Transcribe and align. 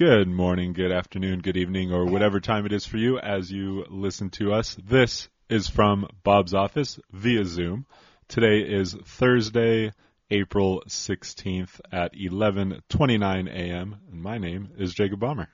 Good 0.00 0.28
morning, 0.28 0.72
good 0.72 0.92
afternoon, 0.92 1.40
good 1.40 1.58
evening, 1.58 1.92
or 1.92 2.06
whatever 2.06 2.40
time 2.40 2.64
it 2.64 2.72
is 2.72 2.86
for 2.86 2.96
you 2.96 3.18
as 3.18 3.52
you 3.52 3.84
listen 3.90 4.30
to 4.30 4.50
us. 4.50 4.74
This 4.82 5.28
is 5.50 5.68
from 5.68 6.08
Bob's 6.22 6.54
office 6.54 6.98
via 7.12 7.44
Zoom. 7.44 7.84
Today 8.26 8.60
is 8.60 8.94
Thursday, 8.94 9.92
April 10.30 10.82
16th 10.88 11.82
at 11.92 12.14
11:29 12.14 13.48
a.m. 13.50 13.96
and 14.10 14.22
my 14.22 14.38
name 14.38 14.70
is 14.78 14.94
Jacob 14.94 15.20
Bomber. 15.20 15.50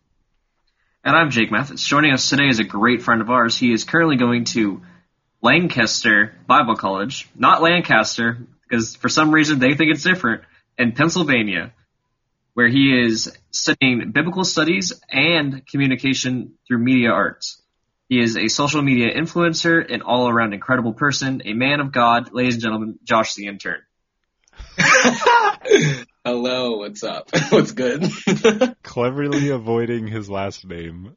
And 1.03 1.17
I'm 1.17 1.31
Jake 1.31 1.51
Mathis. 1.51 1.85
Joining 1.85 2.13
us 2.13 2.29
today 2.29 2.47
is 2.47 2.61
a 2.61 2.65
great 2.65 3.03
friend 3.03 3.23
of 3.23 3.31
ours. 3.31 3.59
He 3.59 3.73
is 3.73 3.83
currently 3.83 4.17
going 4.17 4.45
to 4.45 4.81
Lancaster 5.43 6.37
Bible 6.47 6.77
College, 6.77 7.29
not 7.35 7.63
Lancaster, 7.63 8.39
because 8.63 8.95
for 8.95 9.09
some 9.09 9.33
reason 9.33 9.59
they 9.59 9.75
think 9.75 9.91
it's 9.91 10.05
different, 10.05 10.45
in 10.79 10.93
Pennsylvania 10.93 11.73
where 12.57 12.69
he 12.69 12.99
is 12.99 13.31
studying 13.51 14.13
biblical 14.13 14.43
studies 14.43 14.91
and 15.11 15.67
communication 15.67 16.55
through 16.67 16.79
media 16.79 17.11
arts. 17.11 17.61
He 18.09 18.19
is 18.19 18.39
a 18.39 18.49
social 18.49 18.81
media 18.81 19.15
influencer, 19.15 19.93
an 19.93 20.01
all 20.01 20.27
around 20.27 20.55
incredible 20.55 20.95
person, 20.95 21.43
a 21.45 21.53
man 21.53 21.81
of 21.81 21.93
God. 21.93 22.33
Ladies 22.33 22.55
and 22.55 22.63
gentlemen, 22.63 22.99
Josh 23.05 23.35
the 23.35 23.49
intern. 23.49 23.83
Hello, 26.25 26.79
what's 26.79 27.05
up? 27.05 27.29
What's 27.51 27.73
good? 27.73 28.11
Cleverly 28.83 29.51
avoiding 29.51 30.07
his 30.07 30.31
last 30.31 30.65
name. 30.67 31.15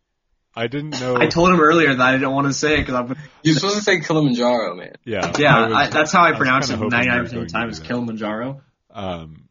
I 0.53 0.67
didn't 0.67 0.99
know. 0.99 1.16
I 1.16 1.27
told 1.27 1.52
him 1.52 1.61
earlier 1.61 1.95
that 1.95 2.05
I 2.05 2.11
didn't 2.17 2.31
want 2.33 2.47
to 2.47 2.53
say 2.53 2.73
it 2.75 2.80
because 2.80 2.95
I'm. 2.95 3.16
You're 3.44 3.55
supposed 3.55 3.77
to 3.77 3.81
say 3.81 4.02
Kilimanjaro, 4.02 4.75
man. 4.75 4.91
yeah, 5.05 5.31
Yeah, 5.39 5.55
I 5.55 5.67
was- 5.67 5.77
I, 5.77 5.88
that's 5.88 6.11
how 6.11 6.23
I 6.23 6.31
was 6.31 6.38
pronounce 6.38 6.69
it 6.69 6.73
kinda 6.80 6.97
hoping 6.97 7.03
you 7.05 7.11
were 7.11 7.23
99% 7.23 7.23
of 7.23 7.31
the 7.31 7.45
time 7.47 7.67
do 7.69 7.71
is. 7.71 7.80
Kilimanjaro. 7.80 8.61
Um, 8.91 9.47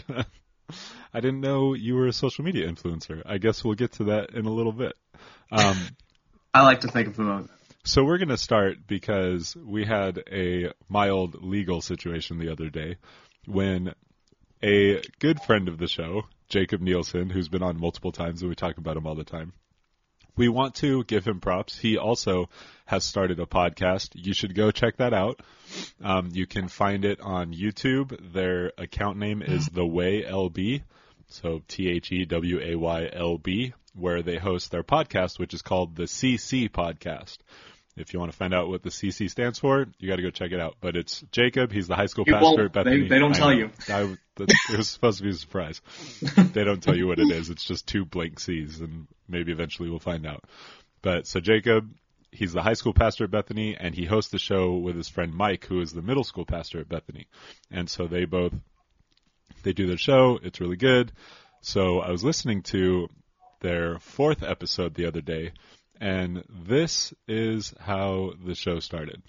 I 1.14 1.20
didn't 1.20 1.40
know 1.40 1.74
you 1.74 1.94
were 1.96 2.06
a 2.06 2.12
social 2.12 2.44
media 2.44 2.66
influencer. 2.70 3.22
I 3.26 3.38
guess 3.38 3.62
we'll 3.62 3.74
get 3.74 3.92
to 3.92 4.04
that 4.04 4.30
in 4.30 4.46
a 4.46 4.52
little 4.52 4.72
bit. 4.72 4.94
Um, 5.50 5.76
I 6.54 6.62
like 6.62 6.80
to 6.80 6.88
think 6.88 7.08
of 7.08 7.18
him. 7.18 7.28
of- 7.28 7.50
so 7.84 8.04
we're 8.04 8.18
going 8.18 8.28
to 8.28 8.38
start 8.38 8.86
because 8.86 9.56
we 9.56 9.84
had 9.84 10.22
a 10.30 10.72
mild 10.88 11.42
legal 11.42 11.80
situation 11.80 12.38
the 12.38 12.52
other 12.52 12.70
day 12.70 12.96
when 13.46 13.92
a 14.62 15.00
good 15.18 15.40
friend 15.40 15.66
of 15.68 15.78
the 15.78 15.88
show, 15.88 16.22
Jacob 16.48 16.80
Nielsen, 16.80 17.28
who's 17.28 17.48
been 17.48 17.62
on 17.62 17.80
multiple 17.80 18.12
times 18.12 18.42
and 18.42 18.48
we 18.48 18.54
talk 18.54 18.78
about 18.78 18.96
him 18.96 19.06
all 19.06 19.16
the 19.16 19.24
time, 19.24 19.52
we 20.36 20.48
want 20.48 20.76
to 20.76 21.02
give 21.04 21.26
him 21.26 21.40
props. 21.40 21.76
He 21.76 21.98
also 21.98 22.48
has 22.92 23.04
started 23.04 23.40
a 23.40 23.46
podcast. 23.46 24.10
You 24.12 24.34
should 24.34 24.54
go 24.54 24.70
check 24.70 24.98
that 24.98 25.14
out. 25.14 25.40
Um, 26.04 26.28
you 26.32 26.46
can 26.46 26.68
find 26.68 27.06
it 27.06 27.22
on 27.22 27.54
YouTube. 27.54 28.32
Their 28.34 28.72
account 28.76 29.16
name 29.16 29.40
is 29.40 29.64
The 29.66 29.86
Way 29.86 30.22
LB, 30.22 30.82
so 31.28 31.62
T 31.68 31.88
H 31.88 32.12
E 32.12 32.26
W 32.26 32.60
A 32.60 32.76
Y 32.76 33.08
L 33.10 33.38
B, 33.38 33.72
where 33.94 34.20
they 34.20 34.36
host 34.36 34.70
their 34.70 34.82
podcast, 34.82 35.38
which 35.38 35.54
is 35.54 35.62
called 35.62 35.96
the 35.96 36.02
CC 36.02 36.68
Podcast. 36.70 37.38
If 37.96 38.12
you 38.12 38.20
want 38.20 38.30
to 38.32 38.36
find 38.36 38.52
out 38.54 38.68
what 38.68 38.82
the 38.82 38.90
CC 38.90 39.30
stands 39.30 39.58
for, 39.58 39.86
you 39.98 40.08
got 40.08 40.16
to 40.16 40.22
go 40.22 40.30
check 40.30 40.52
it 40.52 40.60
out. 40.60 40.76
But 40.82 40.94
it's 40.94 41.22
Jacob. 41.32 41.72
He's 41.72 41.88
the 41.88 41.96
high 41.96 42.06
school 42.06 42.24
You 42.26 42.34
pastor 42.34 42.66
at 42.66 42.72
Bethany. 42.74 43.02
They- 43.02 43.08
they 43.08 43.18
don't 43.18 43.34
I 43.34 43.38
tell 43.38 43.50
know. 43.50 43.56
you. 43.56 43.70
I, 43.88 44.16
it 44.70 44.76
was 44.76 44.88
supposed 44.90 45.18
to 45.18 45.24
be 45.24 45.30
a 45.30 45.34
surprise. 45.34 45.80
they 46.52 46.64
don't 46.64 46.82
tell 46.82 46.96
you 46.96 47.06
what 47.06 47.18
it 47.18 47.30
is. 47.30 47.48
It's 47.48 47.64
just 47.64 47.86
two 47.86 48.04
blank 48.04 48.38
C's, 48.40 48.80
and 48.80 49.06
maybe 49.28 49.52
eventually 49.52 49.88
we'll 49.88 49.98
find 49.98 50.26
out. 50.26 50.44
But 51.02 51.26
so 51.26 51.40
Jacob, 51.40 51.90
he's 52.32 52.52
the 52.52 52.62
high 52.62 52.72
school 52.72 52.94
pastor 52.94 53.24
at 53.24 53.30
Bethany, 53.30 53.76
and 53.78 53.94
he 53.94 54.06
hosts 54.06 54.32
the 54.32 54.38
show 54.38 54.74
with 54.74 54.96
his 54.96 55.08
friend 55.08 55.32
Mike, 55.32 55.66
who 55.66 55.80
is 55.80 55.92
the 55.92 56.02
middle 56.02 56.24
school 56.24 56.46
pastor 56.46 56.80
at 56.80 56.88
Bethany. 56.88 57.28
And 57.70 57.88
so 57.88 58.06
they 58.06 58.24
both 58.24 58.54
they 59.62 59.72
do 59.72 59.86
their 59.86 59.98
show. 59.98 60.40
It's 60.42 60.60
really 60.60 60.76
good. 60.76 61.12
So 61.60 62.00
I 62.00 62.10
was 62.10 62.24
listening 62.24 62.62
to 62.62 63.08
their 63.60 63.98
fourth 64.00 64.42
episode 64.42 64.94
the 64.94 65.06
other 65.06 65.20
day, 65.20 65.52
and 66.00 66.42
this 66.48 67.14
is 67.28 67.72
how 67.78 68.32
the 68.44 68.56
show 68.56 68.80
started. 68.80 69.22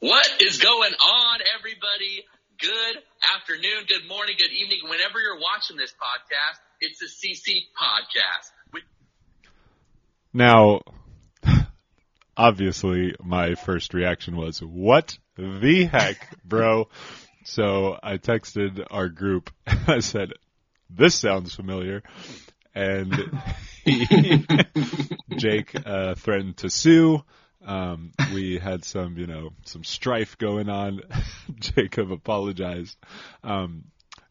What 0.00 0.28
is 0.42 0.58
going 0.58 0.92
on, 0.92 1.38
everybody? 1.58 2.24
Good 2.60 3.02
afternoon, 3.34 3.84
good 3.88 4.06
morning, 4.08 4.36
good 4.38 4.52
evening. 4.52 4.80
Whenever 4.84 5.20
you're 5.20 5.40
watching 5.40 5.76
this 5.76 5.92
podcast, 5.92 6.58
it's 6.80 7.00
a 7.02 7.06
CC 7.06 7.64
podcast. 7.72 8.50
Now, 10.36 10.82
obviously, 12.36 13.14
my 13.24 13.54
first 13.54 13.94
reaction 13.94 14.36
was, 14.36 14.58
"What 14.60 15.16
the 15.34 15.84
heck, 15.84 16.44
bro?" 16.44 16.90
So 17.44 17.98
I 18.02 18.18
texted 18.18 18.86
our 18.90 19.08
group. 19.08 19.48
I 19.86 20.00
said, 20.00 20.34
"This 20.90 21.14
sounds 21.14 21.54
familiar," 21.54 22.02
and 22.74 23.14
he, 23.82 24.44
Jake 25.36 25.74
uh, 25.86 26.16
threatened 26.16 26.58
to 26.58 26.68
sue. 26.68 27.24
Um, 27.64 28.12
we 28.34 28.58
had 28.58 28.84
some, 28.84 29.16
you 29.16 29.26
know, 29.26 29.54
some 29.64 29.84
strife 29.84 30.36
going 30.36 30.68
on. 30.68 31.00
Jacob 31.54 32.12
apologized, 32.12 32.98
um, 33.42 33.84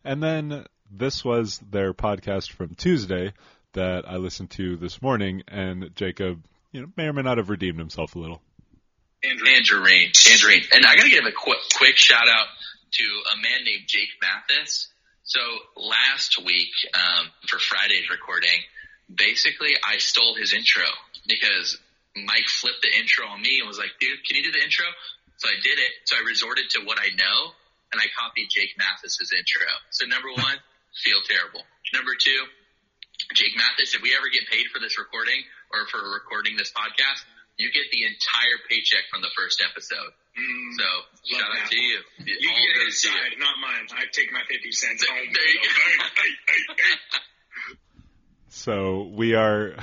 and 0.03 0.21
then 0.21 0.67
this 0.91 1.25
was 1.25 1.57
their 1.71 1.95
podcast 1.95 2.51
from 2.51 2.75
Tuesday 2.75 3.33
that 3.75 4.03
I 4.07 4.17
listened 4.17 4.51
to 4.51 4.75
this 4.75 5.01
morning, 5.01 5.43
and 5.47 5.91
Jacob, 5.95 6.43
you 6.71 6.81
know, 6.81 6.87
may 6.97 7.05
or 7.05 7.13
may 7.13 7.21
not 7.21 7.37
have 7.37 7.49
redeemed 7.49 7.79
himself 7.79 8.15
a 8.15 8.19
little. 8.19 8.41
Andrew. 9.23 9.47
Andrew 9.47 9.83
Rain. 9.83 10.11
And 10.73 10.85
I 10.85 10.95
gotta 10.95 11.09
give 11.09 11.25
a 11.25 11.31
quick, 11.31 11.59
quick 11.77 11.97
shout 11.97 12.27
out 12.27 12.47
to 12.91 13.03
a 13.03 13.35
man 13.41 13.63
named 13.63 13.83
Jake 13.87 14.09
Mathis. 14.21 14.89
So 15.23 15.39
last 15.75 16.43
week, 16.43 16.69
um, 16.93 17.27
for 17.47 17.57
Friday's 17.59 18.09
recording, 18.09 18.61
basically 19.13 19.73
I 19.83 19.97
stole 19.97 20.35
his 20.35 20.53
intro 20.53 20.85
because 21.27 21.77
Mike 22.15 22.47
flipped 22.47 22.81
the 22.81 22.93
intro 22.97 23.27
on 23.27 23.41
me 23.41 23.59
and 23.59 23.67
was 23.67 23.77
like, 23.77 23.91
dude, 23.99 24.23
can 24.23 24.37
you 24.37 24.43
do 24.43 24.51
the 24.51 24.63
intro? 24.63 24.85
So 25.37 25.49
I 25.49 25.57
did 25.61 25.79
it. 25.79 25.91
So 26.05 26.15
I 26.15 26.23
resorted 26.27 26.69
to 26.71 26.85
what 26.85 26.99
I 26.99 27.09
know 27.15 27.51
and 27.91 27.99
I 27.99 28.05
copied 28.17 28.47
Jake 28.49 28.77
Mathis's 28.77 29.33
intro. 29.33 29.67
So 29.89 30.05
number 30.05 30.29
one, 30.29 30.57
feel 31.03 31.19
terrible. 31.27 31.61
Number 31.93 32.13
two, 32.15 32.45
Jake 33.33 33.55
Mathis, 33.55 33.95
if 33.95 34.01
we 34.01 34.11
ever 34.15 34.27
get 34.31 34.47
paid 34.51 34.67
for 34.73 34.79
this 34.79 34.97
recording 34.99 35.39
or 35.71 35.87
for 35.87 35.99
recording 36.13 36.55
this 36.57 36.71
podcast, 36.71 37.23
you 37.57 37.71
get 37.71 37.87
the 37.91 38.03
entire 38.03 38.57
paycheck 38.69 39.07
from 39.11 39.21
the 39.21 39.31
first 39.37 39.63
episode. 39.63 40.11
Mm, 40.35 40.75
so 40.75 40.87
shout 41.31 41.47
out 41.47 41.63
that. 41.63 41.71
to 41.71 41.79
you. 41.79 41.99
You 42.27 42.49
All 42.51 42.55
get 42.59 42.75
goes 42.75 42.85
his 42.99 43.01
to 43.03 43.09
you. 43.09 43.39
not 43.39 43.55
mine. 43.63 43.87
I 43.95 44.03
take 44.11 44.31
my 44.33 44.43
50 44.49 44.71
cents 44.71 45.05
There- 45.07 45.15
home. 45.15 45.31
there 45.31 45.47
you 45.47 45.59
go. 45.63 47.19
So 48.49 49.11
we 49.13 49.35
are 49.35 49.75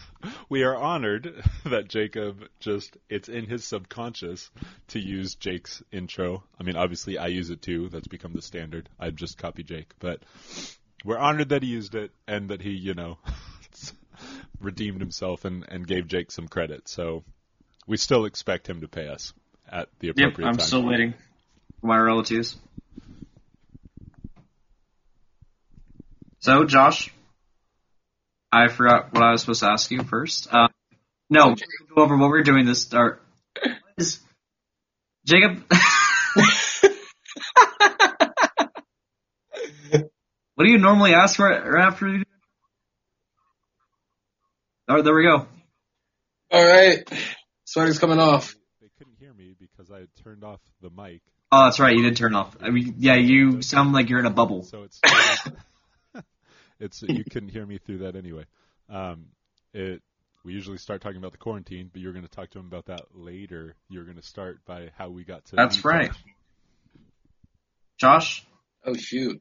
we 0.48 0.62
are 0.62 0.76
honored 0.76 1.42
that 1.64 1.88
Jacob 1.88 2.44
just 2.60 2.96
it's 3.08 3.28
in 3.28 3.46
his 3.46 3.64
subconscious 3.64 4.50
to 4.88 4.98
use 4.98 5.34
Jake's 5.34 5.82
intro. 5.92 6.42
I 6.58 6.62
mean, 6.62 6.76
obviously 6.76 7.18
I 7.18 7.28
use 7.28 7.50
it 7.50 7.62
too. 7.62 7.88
That's 7.88 8.08
become 8.08 8.32
the 8.32 8.42
standard. 8.42 8.88
I 8.98 9.10
just 9.10 9.38
copy 9.38 9.62
Jake, 9.62 9.92
but 9.98 10.22
we're 11.04 11.18
honored 11.18 11.50
that 11.50 11.62
he 11.62 11.68
used 11.68 11.94
it 11.94 12.10
and 12.26 12.50
that 12.50 12.60
he, 12.60 12.70
you 12.70 12.94
know, 12.94 13.18
redeemed 14.60 15.00
himself 15.00 15.44
and 15.44 15.64
and 15.68 15.86
gave 15.86 16.08
Jake 16.08 16.30
some 16.30 16.48
credit. 16.48 16.88
So 16.88 17.24
we 17.86 17.96
still 17.96 18.24
expect 18.24 18.68
him 18.68 18.80
to 18.82 18.88
pay 18.88 19.08
us 19.08 19.32
at 19.70 19.88
the 20.00 20.10
appropriate 20.10 20.46
Yep, 20.46 20.50
I'm 20.52 20.56
time. 20.58 20.66
still 20.66 20.84
waiting 20.84 21.14
for 21.80 21.86
my 21.86 21.98
relatives. 21.98 22.56
So, 26.40 26.64
Josh, 26.64 27.10
I 28.52 28.68
forgot 28.68 29.12
what 29.12 29.22
I 29.22 29.32
was 29.32 29.40
supposed 29.40 29.60
to 29.60 29.70
ask 29.70 29.90
you 29.90 30.02
first. 30.02 30.52
Uh, 30.52 30.68
no, 31.28 31.54
go 31.94 32.02
over 32.02 32.16
what 32.16 32.30
we're 32.30 32.42
doing 32.42 32.64
this 32.64 32.80
start. 32.80 33.22
Jacob? 35.26 35.64
what 40.58 40.64
do 40.64 40.72
you 40.72 40.78
normally 40.78 41.14
ask 41.14 41.36
for 41.36 41.48
right 41.48 41.84
after? 41.86 42.08
you- 42.08 42.24
Oh, 44.88 45.02
there 45.02 45.14
we 45.14 45.22
go. 45.22 45.46
All 46.50 46.66
right, 46.66 47.08
sweater's 47.64 48.00
coming 48.00 48.18
off. 48.18 48.56
They 48.80 48.88
couldn't 48.98 49.14
hear 49.20 49.32
me 49.32 49.54
because 49.56 49.88
I 49.88 50.00
had 50.00 50.08
turned 50.24 50.42
off 50.42 50.58
the 50.80 50.90
mic. 50.90 51.22
Oh, 51.52 51.66
that's 51.66 51.78
right. 51.78 51.94
You 51.94 52.02
did 52.02 52.16
turn 52.16 52.34
off. 52.34 52.56
I 52.60 52.70
mean, 52.70 52.96
yeah, 52.98 53.14
you 53.14 53.62
sound 53.62 53.92
like 53.92 54.08
you're 54.08 54.18
in 54.18 54.26
a 54.26 54.30
bubble. 54.30 54.64
So 54.64 54.82
it's 54.82 55.00
it's 56.80 57.02
you 57.02 57.22
couldn't 57.22 57.50
hear 57.50 57.64
me 57.64 57.78
through 57.78 57.98
that 57.98 58.16
anyway. 58.16 58.46
Um, 58.88 59.26
it 59.72 60.02
we 60.44 60.54
usually 60.54 60.78
start 60.78 61.02
talking 61.02 61.18
about 61.18 61.30
the 61.30 61.38
quarantine, 61.38 61.88
but 61.92 62.02
you're 62.02 62.12
going 62.14 62.24
to 62.26 62.30
talk 62.30 62.50
to 62.50 62.58
him 62.58 62.66
about 62.66 62.86
that 62.86 63.02
later. 63.14 63.76
You're 63.88 64.04
going 64.04 64.16
to 64.16 64.26
start 64.26 64.58
by 64.66 64.90
how 64.98 65.10
we 65.10 65.22
got 65.22 65.44
to. 65.46 65.56
That's 65.56 65.84
right. 65.84 66.10
Josh. 66.10 66.24
Josh, 68.00 68.46
Oh 68.84 68.94
shoot, 68.94 69.40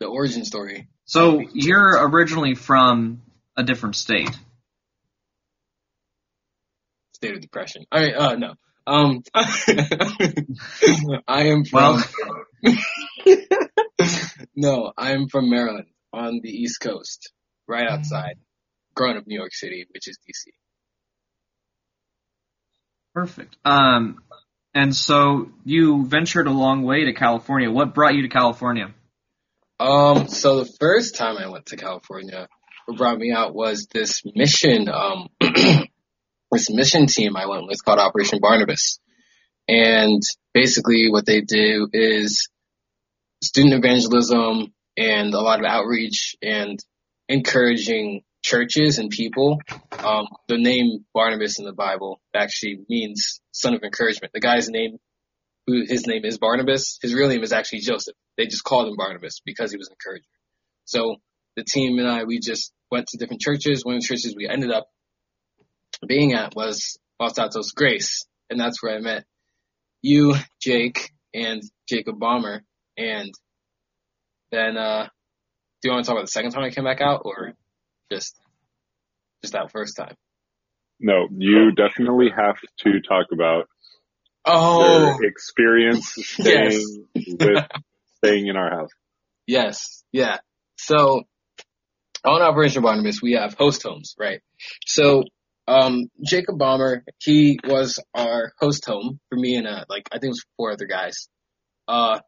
the 0.00 0.06
origin 0.06 0.44
story. 0.44 0.88
so 1.04 1.40
you're 1.52 2.08
originally 2.08 2.54
from 2.54 3.22
a 3.56 3.62
different 3.62 3.96
state. 3.96 4.30
State 7.14 7.34
of 7.34 7.40
depression. 7.40 7.84
All 7.90 8.00
right, 8.00 8.14
uh, 8.14 8.34
no. 8.36 8.54
Um, 8.86 9.22
I 9.34 10.44
am 11.48 11.64
Well- 11.72 11.98
from. 11.98 12.46
No, 14.58 14.90
I'm 14.96 15.28
from 15.28 15.50
Maryland 15.50 15.84
on 16.14 16.40
the 16.42 16.48
East 16.48 16.80
Coast, 16.80 17.30
right 17.68 17.86
outside. 17.86 18.36
Growing 18.94 19.18
up 19.18 19.26
New 19.26 19.36
York 19.38 19.52
City, 19.54 19.84
which 19.92 20.08
is 20.08 20.18
DC. 20.26 20.50
Perfect. 23.14 23.56
Um, 23.64 24.18
and 24.74 24.94
so 24.96 25.50
you 25.64 26.04
ventured 26.06 26.46
a 26.46 26.50
long 26.52 26.82
way 26.84 27.04
to 27.04 27.12
California. 27.12 27.70
What 27.70 27.92
brought 27.94 28.14
you 28.14 28.22
to 28.22 28.28
California? 28.28 28.94
Um, 29.78 30.28
so 30.28 30.62
the 30.62 30.72
first 30.80 31.16
time 31.16 31.36
I 31.36 31.48
went 31.48 31.66
to 31.66 31.76
California, 31.76 32.48
what 32.86 32.98
brought 32.98 33.18
me 33.18 33.32
out 33.32 33.54
was 33.54 33.86
this 33.92 34.22
mission, 34.24 34.88
um, 34.88 35.28
this 36.50 36.70
mission 36.70 37.06
team 37.06 37.36
I 37.36 37.46
went 37.46 37.66
with 37.66 37.84
called 37.84 37.98
Operation 37.98 38.38
Barnabas. 38.40 38.98
And 39.68 40.22
basically 40.54 41.10
what 41.10 41.26
they 41.26 41.40
do 41.40 41.88
is 41.92 42.48
student 43.42 43.74
evangelism 43.74 44.72
and 44.96 45.34
a 45.34 45.40
lot 45.40 45.60
of 45.60 45.66
outreach 45.66 46.36
and 46.42 46.78
encouraging 47.28 48.22
churches 48.42 48.98
and 48.98 49.10
people. 49.10 49.60
Um, 49.98 50.28
the 50.48 50.56
name 50.56 51.04
Barnabas 51.12 51.58
in 51.58 51.64
the 51.64 51.72
Bible 51.72 52.20
actually 52.34 52.78
means 52.88 53.40
son 53.50 53.74
of 53.74 53.82
encouragement. 53.82 54.32
The 54.32 54.40
guy's 54.40 54.68
name, 54.68 54.98
who 55.66 55.84
his 55.86 56.06
name 56.06 56.24
is 56.24 56.38
Barnabas, 56.38 56.98
his 57.02 57.14
real 57.14 57.28
name 57.28 57.42
is 57.42 57.52
actually 57.52 57.80
Joseph. 57.80 58.14
They 58.36 58.46
just 58.46 58.64
called 58.64 58.88
him 58.88 58.96
Barnabas 58.96 59.40
because 59.44 59.70
he 59.70 59.78
was 59.78 59.88
an 59.88 59.94
encourager. 59.94 60.24
So 60.84 61.16
the 61.56 61.64
team 61.64 61.98
and 61.98 62.08
I, 62.08 62.24
we 62.24 62.38
just 62.38 62.72
went 62.90 63.08
to 63.08 63.18
different 63.18 63.40
churches. 63.40 63.84
One 63.84 63.96
of 63.96 64.02
the 64.02 64.06
churches 64.06 64.34
we 64.36 64.48
ended 64.48 64.70
up 64.70 64.86
being 66.06 66.34
at 66.34 66.54
was 66.54 66.98
Los 67.18 67.38
Altos 67.38 67.72
Grace, 67.72 68.26
and 68.50 68.60
that's 68.60 68.82
where 68.82 68.94
I 68.94 69.00
met 69.00 69.24
you, 70.02 70.34
Jake, 70.62 71.10
and 71.34 71.62
Jacob 71.88 72.18
Bomber, 72.18 72.62
and 72.96 73.30
then 74.52 74.76
uh 74.76 75.08
do 75.82 75.88
you 75.88 75.92
want 75.92 76.04
to 76.04 76.08
talk 76.08 76.16
about 76.16 76.26
the 76.26 76.30
second 76.30 76.52
time 76.52 76.64
I 76.64 76.70
came 76.70 76.84
back 76.84 77.00
out 77.00 77.22
or 77.24 77.52
just 78.10 78.36
just 79.42 79.52
that 79.52 79.70
first 79.70 79.96
time? 79.96 80.14
No, 80.98 81.28
you 81.30 81.72
definitely 81.72 82.28
have 82.34 82.56
to 82.78 83.00
talk 83.06 83.26
about 83.32 83.68
Oh 84.46 85.18
your 85.18 85.24
experience 85.24 86.14
staying 86.16 87.06
with 87.40 87.64
staying 88.18 88.46
in 88.46 88.56
our 88.56 88.70
house. 88.70 88.90
yes, 89.46 90.04
yeah. 90.12 90.38
So 90.76 91.22
on 92.24 92.42
Operation 92.42 92.82
Barnabas 92.82 93.20
we 93.20 93.32
have 93.32 93.54
host 93.54 93.82
homes, 93.82 94.14
right? 94.18 94.40
So 94.86 95.24
um 95.66 96.08
Jacob 96.24 96.58
Bomber, 96.58 97.04
he 97.18 97.58
was 97.64 97.98
our 98.14 98.52
host 98.60 98.86
home 98.86 99.18
for 99.28 99.36
me 99.36 99.56
and 99.56 99.66
uh 99.66 99.84
like 99.88 100.08
I 100.12 100.16
think 100.16 100.24
it 100.24 100.28
was 100.28 100.44
four 100.56 100.72
other 100.72 100.86
guys. 100.86 101.28
Uh 101.88 102.20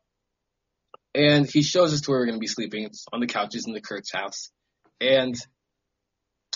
and 1.14 1.48
he 1.48 1.62
shows 1.62 1.94
us 1.94 2.00
to 2.02 2.10
where 2.10 2.20
we're 2.20 2.26
gonna 2.26 2.38
be 2.38 2.48
sleeping. 2.48 2.84
It's 2.84 3.06
on 3.12 3.20
the 3.20 3.28
couches 3.28 3.66
in 3.66 3.74
the 3.74 3.80
Kurtz 3.80 4.12
house. 4.12 4.50
And 5.00 5.36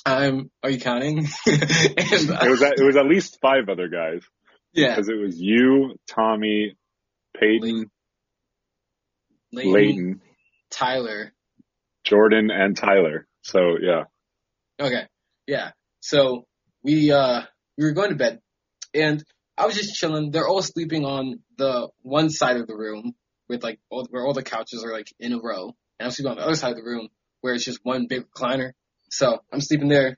I'm 0.05 0.50
are 0.65 0.70
you 0.70 0.81
counting? 0.81 1.19
and, 1.47 1.62
uh, 1.62 2.38
It 2.43 2.50
was 2.50 2.62
at, 2.62 2.79
it 2.79 2.85
was 2.85 2.97
at 2.97 3.06
least 3.06 3.38
five 3.41 3.69
other 3.69 3.87
guys 3.87 4.23
yeah. 4.73 4.91
because 4.91 5.09
it 5.09 5.17
was 5.17 5.39
you, 5.39 5.97
Tommy, 6.09 6.77
Peyton, 7.39 7.91
Layton, 9.53 10.21
Tyler. 10.71 11.33
Jordan, 12.05 12.51
and 12.51 12.77
Tyler. 12.77 13.27
So 13.43 13.77
yeah, 13.81 14.05
Okay. 14.83 15.07
Yeah. 15.47 15.71
So 16.01 16.45
we 16.83 17.13
uh 17.13 17.43
we 17.79 17.85
were 17.85 17.93
going 17.93 18.11
to 18.11 18.17
bed 18.17 18.41
and 18.95 19.23
I 19.57 19.67
was 19.67 19.77
just 19.77 19.95
chilling. 19.95 20.31
They're 20.31 20.49
all 20.49 20.63
sleeping 20.63 21.05
on 21.05 21.41
the 21.57 21.89
one 22.03 22.31
side 22.31 22.57
of 22.57 22.67
the 22.67 22.75
room 22.75 23.15
with 23.49 23.63
like 23.63 23.79
all 23.91 24.07
where 24.11 24.25
all 24.25 24.33
the 24.33 24.43
couches 24.43 24.85
are 24.85 24.93
like 24.93 25.09
in 25.21 25.33
a 25.33 25.41
row. 25.41 25.75
And 25.99 26.07
I'm 26.07 26.11
sleeping 26.11 26.33
on 26.33 26.37
the 26.39 26.45
other 26.45 26.57
side 26.57 26.71
of 26.71 26.77
the 26.77 26.83
room 26.83 27.09
where 27.43 27.55
it's 27.55 27.65
just 27.65 27.81
one 27.83 28.07
big 28.09 28.25
recliner. 28.29 28.73
So 29.11 29.39
I'm 29.53 29.61
sleeping 29.61 29.89
there. 29.89 30.17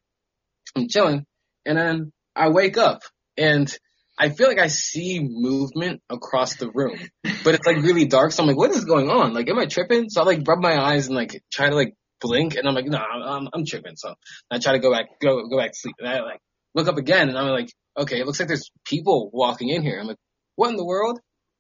I'm 0.77 0.89
chilling. 0.89 1.27
And 1.67 1.77
then 1.77 2.13
I 2.35 2.49
wake 2.51 2.79
up 2.79 3.03
and 3.37 3.75
I 4.19 4.29
feel 4.29 4.49
like 4.49 4.61
I 4.61 4.69
see 4.69 5.21
movement 5.21 6.01
across 6.09 6.57
the 6.57 6.71
room, 6.71 6.99
but 7.43 7.55
it's 7.55 7.67
like 7.67 7.79
really 7.79 8.07
dark. 8.07 8.31
So 8.31 8.43
I'm 8.43 8.49
like, 8.49 8.57
what 8.57 8.71
is 8.71 8.85
going 8.85 9.11
on? 9.11 9.35
Like, 9.35 9.49
am 9.49 9.59
I 9.59 9.67
tripping? 9.67 10.09
So 10.09 10.23
I 10.23 10.25
like 10.25 10.47
rub 10.47 10.61
my 10.61 10.81
eyes 10.81 11.09
and 11.09 11.17
like 11.17 11.43
try 11.53 11.69
to 11.69 11.75
like 11.75 11.95
blink 12.21 12.55
and 12.55 12.69
I'm 12.69 12.75
like, 12.75 12.87
no, 12.87 12.99
I'm, 12.99 13.49
I'm 13.53 13.67
tripping. 13.67 13.97
So 13.97 14.15
I 14.51 14.59
try 14.59 14.73
to 14.73 14.79
go 14.79 14.93
back, 14.93 15.07
go, 15.21 15.47
go 15.49 15.59
back 15.59 15.73
to 15.73 15.79
sleep. 15.79 15.97
And 15.99 16.09
I 16.09 16.21
like 16.21 16.41
look 16.75 16.87
up 16.87 16.97
again 16.97 17.29
and 17.29 17.37
I'm 17.37 17.49
like, 17.49 17.71
okay, 17.99 18.21
it 18.21 18.27
looks 18.27 18.39
like 18.39 18.49
there's 18.49 18.71
people 18.85 19.31
walking 19.33 19.69
in 19.69 19.83
here. 19.83 19.99
I'm 20.01 20.07
like, 20.07 20.19
what 20.55 20.71
in 20.71 20.77
the 20.77 20.85
world? 20.85 21.19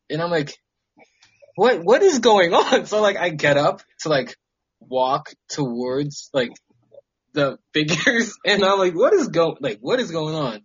And 0.08 0.22
I'm 0.22 0.30
like, 0.30 0.54
what, 1.56 1.80
what 1.82 2.02
is 2.02 2.20
going 2.20 2.54
on? 2.54 2.86
So 2.86 3.02
like 3.02 3.16
I 3.16 3.30
get 3.30 3.56
up 3.56 3.82
to 4.00 4.08
like 4.08 4.36
walk 4.80 5.30
towards 5.48 6.30
like 6.32 6.50
the 7.32 7.58
figures 7.72 8.32
and 8.46 8.64
I'm 8.64 8.78
like, 8.78 8.94
what 8.94 9.12
is 9.12 9.28
go, 9.28 9.56
like, 9.60 9.78
what 9.80 9.98
is 9.98 10.12
going 10.12 10.36
on? 10.36 10.60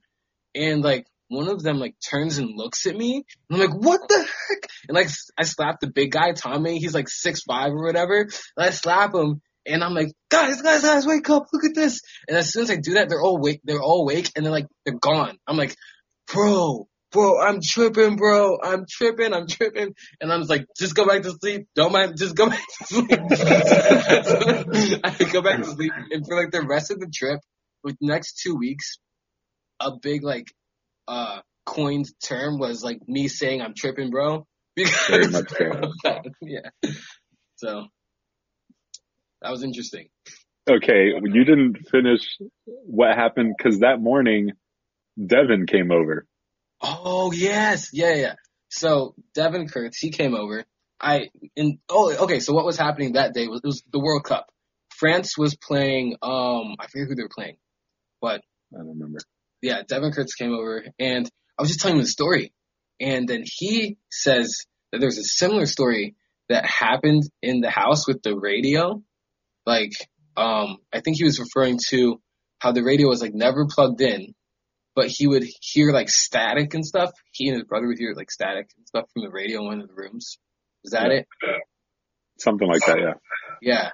And 0.53 0.83
like, 0.83 1.07
one 1.29 1.47
of 1.47 1.63
them 1.63 1.77
like 1.77 1.95
turns 2.09 2.37
and 2.37 2.55
looks 2.55 2.85
at 2.85 2.95
me 2.95 3.23
and 3.49 3.61
I'm 3.61 3.69
like, 3.69 3.79
what 3.79 4.01
the 4.07 4.19
heck? 4.19 4.69
And 4.87 4.95
like, 4.95 5.09
I 5.37 5.43
slap 5.43 5.79
the 5.79 5.87
big 5.87 6.11
guy, 6.11 6.33
Tommy, 6.33 6.79
he's 6.79 6.93
like 6.93 7.07
six 7.07 7.43
five 7.43 7.71
or 7.71 7.85
whatever. 7.85 8.21
And 8.21 8.31
I 8.57 8.71
slap 8.71 9.15
him 9.15 9.41
and 9.65 9.83
I'm 9.83 9.93
like, 9.93 10.11
guys, 10.29 10.61
guys, 10.61 10.81
guys, 10.81 11.05
wake 11.05 11.29
up, 11.29 11.47
look 11.53 11.63
at 11.63 11.75
this. 11.75 12.01
And 12.27 12.37
as 12.37 12.51
soon 12.51 12.63
as 12.63 12.71
I 12.71 12.75
do 12.75 12.95
that, 12.95 13.09
they're 13.09 13.21
all 13.21 13.39
wake, 13.39 13.61
they're 13.63 13.81
all 13.81 14.01
awake 14.01 14.31
and 14.35 14.45
they're 14.45 14.51
like, 14.51 14.67
they're 14.85 14.97
gone. 14.99 15.37
I'm 15.47 15.57
like, 15.57 15.75
bro, 16.31 16.87
bro, 17.11 17.39
I'm 17.39 17.59
tripping, 17.63 18.15
bro, 18.15 18.57
I'm 18.63 18.85
tripping, 18.89 19.33
I'm 19.33 19.47
tripping. 19.47 19.93
And 20.19 20.31
I'm 20.31 20.41
just 20.41 20.49
like, 20.49 20.65
just 20.77 20.95
go 20.95 21.05
back 21.05 21.21
to 21.23 21.31
sleep. 21.39 21.67
Don't 21.75 21.91
mind, 21.91 22.17
just 22.17 22.35
go 22.35 22.49
back 22.49 22.65
to 22.79 22.85
sleep. 22.85 23.11
I 25.03 25.11
go 25.31 25.41
back 25.41 25.59
to 25.59 25.65
sleep. 25.65 25.91
And 26.11 26.25
for 26.25 26.41
like 26.41 26.51
the 26.51 26.65
rest 26.67 26.91
of 26.91 26.99
the 26.99 27.11
trip, 27.13 27.39
with 27.83 27.95
next 28.01 28.41
two 28.43 28.55
weeks, 28.55 28.97
a 29.79 29.91
big 30.01 30.23
like, 30.23 30.47
uh, 31.09 31.41
coined 31.65 32.05
term 32.23 32.59
was 32.59 32.83
like 32.83 32.99
me 33.07 33.27
saying 33.27 33.61
I'm 33.61 33.73
tripping, 33.73 34.11
bro. 34.11 34.45
Very 34.77 35.27
Because, 35.27 35.31
much 35.31 35.49
so. 35.49 36.21
yeah. 36.41 36.69
So, 37.57 37.87
that 39.41 39.51
was 39.51 39.63
interesting. 39.63 40.07
okay, 40.69 41.11
you 41.21 41.43
didn't 41.43 41.77
finish 41.91 42.21
what 42.65 43.15
happened 43.15 43.55
because 43.57 43.79
that 43.79 43.99
morning 43.99 44.51
Devin 45.17 45.65
came 45.65 45.91
over. 45.91 46.25
Oh 46.81 47.31
yes, 47.33 47.89
yeah, 47.91 48.13
yeah. 48.13 48.35
So 48.69 49.15
Devin 49.33 49.67
Kurtz, 49.67 49.97
he 49.97 50.11
came 50.11 50.35
over. 50.35 50.63
I 51.01 51.29
in 51.55 51.79
oh 51.89 52.15
okay. 52.25 52.39
So 52.39 52.53
what 52.53 52.65
was 52.65 52.77
happening 52.77 53.13
that 53.13 53.33
day 53.33 53.47
was 53.47 53.61
it 53.63 53.67
was 53.67 53.83
the 53.91 53.99
World 53.99 54.23
Cup. 54.23 54.45
France 54.97 55.37
was 55.37 55.55
playing. 55.55 56.15
Um, 56.21 56.75
I 56.79 56.87
forget 56.87 57.07
who 57.07 57.15
they 57.15 57.23
were 57.23 57.29
playing, 57.33 57.57
but 58.21 58.41
I 58.73 58.77
don't 58.77 58.89
remember. 58.89 59.19
Yeah, 59.61 59.81
Devin 59.87 60.11
Kurtz 60.11 60.35
came 60.35 60.53
over, 60.53 60.83
and 60.99 61.29
I 61.57 61.61
was 61.61 61.69
just 61.69 61.81
telling 61.81 61.97
him 61.97 62.03
the 62.03 62.07
story, 62.07 62.53
and 62.99 63.27
then 63.27 63.43
he 63.45 63.97
says 64.11 64.57
that 64.91 64.99
there's 64.99 65.17
a 65.17 65.23
similar 65.23 65.65
story 65.65 66.15
that 66.49 66.65
happened 66.65 67.23
in 67.41 67.61
the 67.61 67.69
house 67.69 68.07
with 68.07 68.21
the 68.23 68.35
radio. 68.37 69.01
Like, 69.65 69.91
um, 70.35 70.77
I 70.93 71.01
think 71.01 71.17
he 71.17 71.23
was 71.23 71.39
referring 71.39 71.79
to 71.89 72.19
how 72.59 72.71
the 72.71 72.83
radio 72.83 73.07
was 73.07 73.21
like 73.21 73.33
never 73.33 73.67
plugged 73.67 74.01
in, 74.01 74.33
but 74.95 75.07
he 75.07 75.27
would 75.27 75.43
hear 75.61 75.91
like 75.91 76.09
static 76.09 76.73
and 76.73 76.85
stuff. 76.85 77.11
He 77.31 77.47
and 77.49 77.57
his 77.57 77.65
brother 77.65 77.87
would 77.87 77.99
hear 77.99 78.13
like 78.15 78.31
static 78.31 78.69
and 78.77 78.87
stuff 78.87 79.05
from 79.13 79.23
the 79.23 79.29
radio 79.29 79.59
in 79.61 79.65
one 79.67 79.81
of 79.81 79.87
the 79.87 79.93
rooms. 79.95 80.39
Is 80.83 80.91
that 80.91 81.11
Yeah. 81.11 81.17
it? 81.19 81.27
Something 82.39 82.67
like 82.69 82.85
that, 82.85 82.97
yeah. 82.99 83.13
Yeah. 83.61 83.89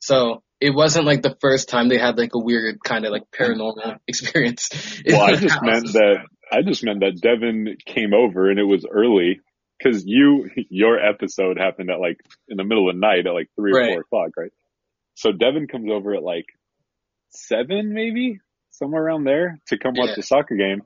So 0.00 0.42
it 0.60 0.70
wasn't 0.70 1.06
like 1.06 1.22
the 1.22 1.36
first 1.40 1.68
time 1.68 1.88
they 1.88 1.98
had 1.98 2.16
like 2.16 2.34
a 2.34 2.38
weird 2.38 2.82
kind 2.82 3.04
of 3.04 3.12
like 3.12 3.24
paranormal 3.30 3.98
experience. 4.08 4.70
Well, 5.06 5.20
I 5.20 5.36
just 5.36 5.54
house. 5.54 5.62
meant 5.62 5.92
that 5.92 6.16
I 6.50 6.62
just 6.62 6.84
meant 6.84 7.00
that 7.00 7.20
Devin 7.20 7.76
came 7.84 8.14
over 8.14 8.50
and 8.50 8.58
it 8.58 8.64
was 8.64 8.86
early 8.90 9.40
because 9.78 10.04
you 10.06 10.48
your 10.70 10.98
episode 10.98 11.58
happened 11.58 11.90
at 11.90 12.00
like 12.00 12.18
in 12.48 12.56
the 12.56 12.64
middle 12.64 12.88
of 12.88 12.96
the 12.96 13.00
night 13.00 13.26
at 13.26 13.32
like 13.32 13.48
three 13.56 13.72
or 13.72 13.86
four 13.86 14.00
o'clock, 14.00 14.30
right? 14.36 14.52
So 15.14 15.32
Devin 15.32 15.68
comes 15.68 15.90
over 15.90 16.14
at 16.14 16.22
like 16.22 16.46
seven, 17.30 17.92
maybe 17.92 18.40
somewhere 18.70 19.02
around 19.02 19.24
there 19.24 19.58
to 19.68 19.78
come 19.78 19.94
watch 19.96 20.14
the 20.16 20.22
soccer 20.22 20.56
game, 20.56 20.82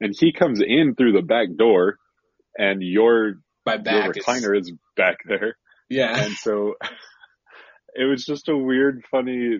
and 0.00 0.14
he 0.18 0.32
comes 0.32 0.60
in 0.60 0.94
through 0.96 1.12
the 1.12 1.22
back 1.22 1.48
door, 1.56 1.98
and 2.56 2.82
your 2.82 3.34
your 3.66 3.78
back 3.78 4.16
is 4.16 4.24
recliner 4.24 4.58
is 4.58 4.72
back 4.96 5.18
there, 5.26 5.56
yeah. 5.88 6.24
and 6.24 6.34
so 6.34 6.74
it 7.94 8.04
was 8.04 8.24
just 8.24 8.48
a 8.48 8.56
weird, 8.56 9.02
funny 9.10 9.58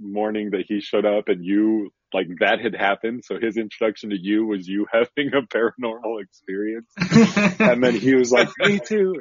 morning 0.00 0.50
that 0.50 0.64
he 0.68 0.80
showed 0.80 1.06
up 1.06 1.28
and 1.28 1.44
you 1.44 1.90
like 2.12 2.26
that 2.40 2.60
had 2.60 2.74
happened. 2.74 3.22
So 3.24 3.38
his 3.40 3.56
introduction 3.56 4.10
to 4.10 4.16
you 4.18 4.46
was 4.46 4.66
you 4.68 4.86
having 4.92 5.32
a 5.34 5.42
paranormal 5.42 6.22
experience. 6.22 6.90
And 7.60 7.82
then 7.82 7.94
he 7.94 8.14
was 8.14 8.30
like, 8.30 8.48
me 8.60 8.78
too. 8.78 9.14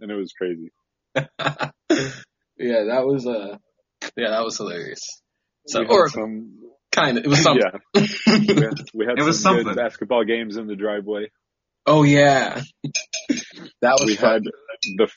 And 0.00 0.10
it 0.10 0.14
was 0.14 0.32
crazy. 0.32 0.70
yeah, 2.58 2.84
that 2.84 3.02
was 3.04 3.26
uh 3.26 3.56
yeah, 4.16 4.30
that 4.30 4.44
was 4.44 4.56
hilarious. 4.56 5.20
So 5.66 5.84
or 5.86 6.08
some, 6.08 6.58
kind 6.92 7.18
of 7.18 7.24
it 7.24 7.28
was 7.28 7.42
something. 7.42 7.62
yeah, 7.94 8.00
we 8.26 8.54
had, 8.62 8.74
we 8.94 9.06
had 9.06 9.18
It 9.18 9.24
was 9.24 9.40
some 9.42 9.56
good 9.56 9.64
something. 9.66 9.82
basketball 9.84 10.24
games 10.24 10.56
in 10.56 10.66
the 10.66 10.76
driveway. 10.76 11.30
Oh 11.86 12.02
yeah. 12.02 12.62
that 13.82 13.96
was 14.00 14.06
We 14.06 14.16
fun. 14.16 14.32
had 14.34 14.42
the, 14.96 15.08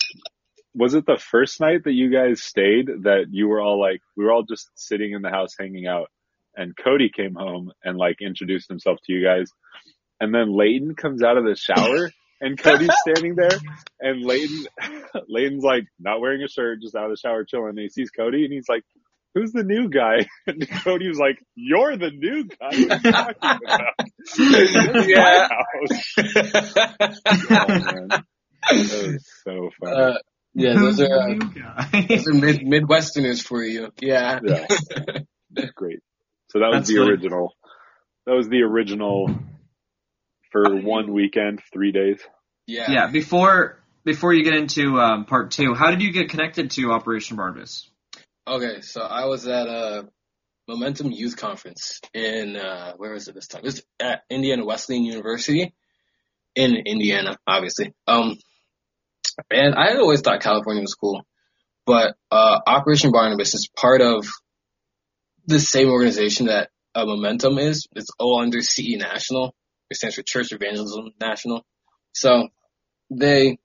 was 0.76 0.94
it 0.96 1.06
the 1.06 1.18
first 1.18 1.60
night 1.60 1.84
that 1.84 1.94
you 1.94 2.10
guys 2.12 2.42
stayed 2.44 2.88
that 3.04 3.26
you 3.32 3.48
were 3.48 3.62
all 3.62 3.80
like 3.80 4.02
we 4.18 4.26
were 4.26 4.32
all 4.32 4.44
just 4.44 4.70
sitting 4.76 5.12
in 5.14 5.22
the 5.22 5.30
house 5.30 5.52
hanging 5.60 5.86
out 5.88 6.10
and 6.56 6.76
Cody 6.76 7.10
came 7.16 7.36
home 7.36 7.72
and 7.84 7.96
like 7.98 8.18
introduced 8.22 8.70
himself 8.70 8.98
to 9.06 9.14
you 9.14 9.24
guys 9.24 9.50
and 10.20 10.34
then 10.34 10.52
Layton 10.56 10.96
comes 10.96 11.22
out 11.24 11.38
of 11.38 11.44
the 11.46 11.56
shower 11.56 12.12
and 12.42 12.58
Cody's 12.58 12.90
standing 13.08 13.36
there 13.36 13.58
and 14.00 14.24
Layton 14.26 14.66
Layton's 15.28 15.64
like 15.64 15.86
not 16.00 16.20
wearing 16.22 16.42
a 16.44 16.48
shirt 16.48 16.82
just 16.82 16.96
out 16.96 17.06
of 17.06 17.12
the 17.12 17.18
shower 17.18 17.44
chilling 17.46 17.70
and 17.70 17.80
he 17.80 17.90
sees 17.90 18.10
Cody 18.10 18.44
and 18.44 18.52
he's 18.54 18.68
like 18.70 18.84
who's 19.36 19.52
the 19.52 19.64
new 19.64 19.90
guy 19.90 20.26
and 20.48 20.68
Cody 20.84 21.08
was 21.08 21.20
like 21.20 21.40
you're 21.56 21.98
the 21.98 22.10
new 22.12 22.46
guy 22.46 22.72
what 22.72 23.06
are 23.06 23.34
talking 23.34 23.60
about 23.66 23.94
Yeah. 25.08 25.48
oh, 25.50 25.88
man. 27.68 28.08
That 28.70 28.72
was 28.72 29.28
so 29.44 29.70
funny. 29.80 29.96
uh, 29.96 30.14
yeah, 30.54 30.74
those 30.74 31.00
are 31.00 31.20
uh, 31.20 31.36
those 32.08 32.28
are 32.28 32.34
mid 32.34 32.62
Midwesterners 32.62 33.42
for 33.44 33.64
you. 33.64 33.92
Yeah. 34.00 34.40
Yeah. 34.44 34.68
That's 35.52 35.72
great. 35.76 36.00
So 36.50 36.60
that 36.60 36.68
was 36.68 36.78
That's 36.80 36.90
the 36.90 36.98
funny. 36.98 37.10
original. 37.10 37.54
That 38.26 38.34
was 38.34 38.48
the 38.48 38.62
original 38.62 39.36
for 40.52 40.76
one 40.82 41.12
weekend, 41.12 41.62
three 41.74 41.92
days. 41.92 42.20
Yeah. 42.68 42.92
yeah. 42.92 43.08
Before 43.08 43.84
before 44.06 44.34
you 44.34 44.44
get 44.44 44.56
into 44.56 45.00
um, 45.00 45.26
part 45.26 45.52
two, 45.52 45.74
how 45.74 45.90
did 45.90 46.02
you 46.02 46.12
get 46.12 46.30
connected 46.30 46.72
to 46.72 46.92
Operation 46.92 47.38
Barnabas? 47.38 47.90
Okay, 48.46 48.82
so 48.82 49.02
I 49.02 49.26
was 49.26 49.48
at 49.48 49.68
a 49.68 50.08
Momentum 50.68 51.12
Youth 51.12 51.38
Conference 51.38 52.00
in 52.14 52.56
uh 52.56 52.94
where 52.98 53.12
was 53.14 53.28
it 53.28 53.36
this 53.36 53.48
time? 53.48 53.62
It 53.64 53.66
was 53.66 53.84
at 54.00 54.24
Indiana 54.30 54.64
Wesleyan 54.66 55.04
University 55.04 55.74
in 56.56 56.76
Indiana, 56.76 57.38
obviously. 57.48 57.94
Um 58.08 58.38
and 59.52 59.76
I 59.76 59.96
always 59.98 60.22
thought 60.22 60.42
California 60.42 60.82
was 60.82 60.96
cool. 60.96 61.24
But 61.86 62.16
uh 62.32 62.60
Operation 62.66 63.12
Barnabas 63.12 63.54
is 63.54 63.70
part 63.76 64.02
of 64.02 64.28
the 65.46 65.60
same 65.60 65.90
organization 65.90 66.48
that 66.48 66.70
uh, 66.96 67.06
Momentum 67.06 67.58
is. 67.58 67.88
It's 67.96 68.10
all 68.20 68.40
under 68.42 68.62
CE 68.62 68.96
National. 68.98 69.56
It 69.90 69.98
stands 69.98 70.16
for 70.16 70.24
Church 70.24 70.52
Evangelism 70.52 71.12
National. 71.20 71.66
So 72.14 72.50
they 73.10 73.58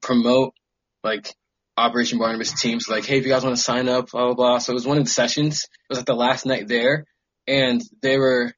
promote 0.00 0.54
like 1.02 1.34
Operation 1.76 2.18
Barnabas 2.18 2.60
teams 2.60 2.88
like, 2.88 3.04
hey, 3.04 3.18
if 3.18 3.24
you 3.24 3.30
guys 3.30 3.44
want 3.44 3.56
to 3.56 3.62
sign 3.62 3.88
up, 3.88 4.10
blah 4.10 4.26
blah 4.26 4.34
blah. 4.34 4.58
So 4.58 4.72
it 4.72 4.74
was 4.74 4.86
one 4.86 4.98
of 4.98 5.04
the 5.04 5.10
sessions. 5.10 5.64
It 5.64 5.70
was 5.88 5.98
like 5.98 6.06
the 6.06 6.14
last 6.14 6.46
night 6.46 6.68
there, 6.68 7.06
and 7.46 7.82
they 8.02 8.18
were 8.18 8.52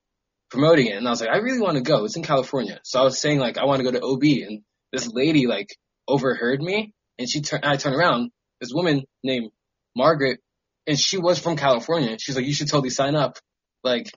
promoting 0.51 0.89
it, 0.89 0.97
and 0.97 1.07
I 1.07 1.11
was 1.11 1.21
like, 1.21 1.31
I 1.31 1.39
really 1.39 1.61
want 1.61 1.77
to 1.77 1.83
go. 1.83 2.05
It's 2.05 2.17
in 2.17 2.23
California, 2.23 2.81
so 2.85 3.01
I 3.01 3.05
was 3.05 3.21
saying 3.21 3.39
like, 3.39 3.57
I 3.57 3.65
want 3.65 3.79
to 3.79 3.85
go 3.85 3.93
to 3.93 4.05
OB, 4.05 4.23
and 4.23 4.63
this 4.93 5.09
lady 5.09 5.47
like 5.47 5.69
overheard 6.09 6.61
me, 6.61 6.93
and 7.19 7.29
she 7.29 7.41
turned. 7.41 7.65
I 7.65 7.77
turned 7.77 7.97
around. 7.97 8.31
This 8.61 8.73
woman 8.73 9.03
named 9.23 9.51
Margaret, 9.97 10.41
and 10.87 10.99
she 10.99 11.19
was 11.19 11.39
from 11.39 11.57
California. 11.57 12.17
She's 12.19 12.37
like, 12.37 12.47
you 12.47 12.55
should 12.55 12.69
totally 12.69 12.91
sign 12.91 13.15
up. 13.15 13.39
Like, 13.83 14.11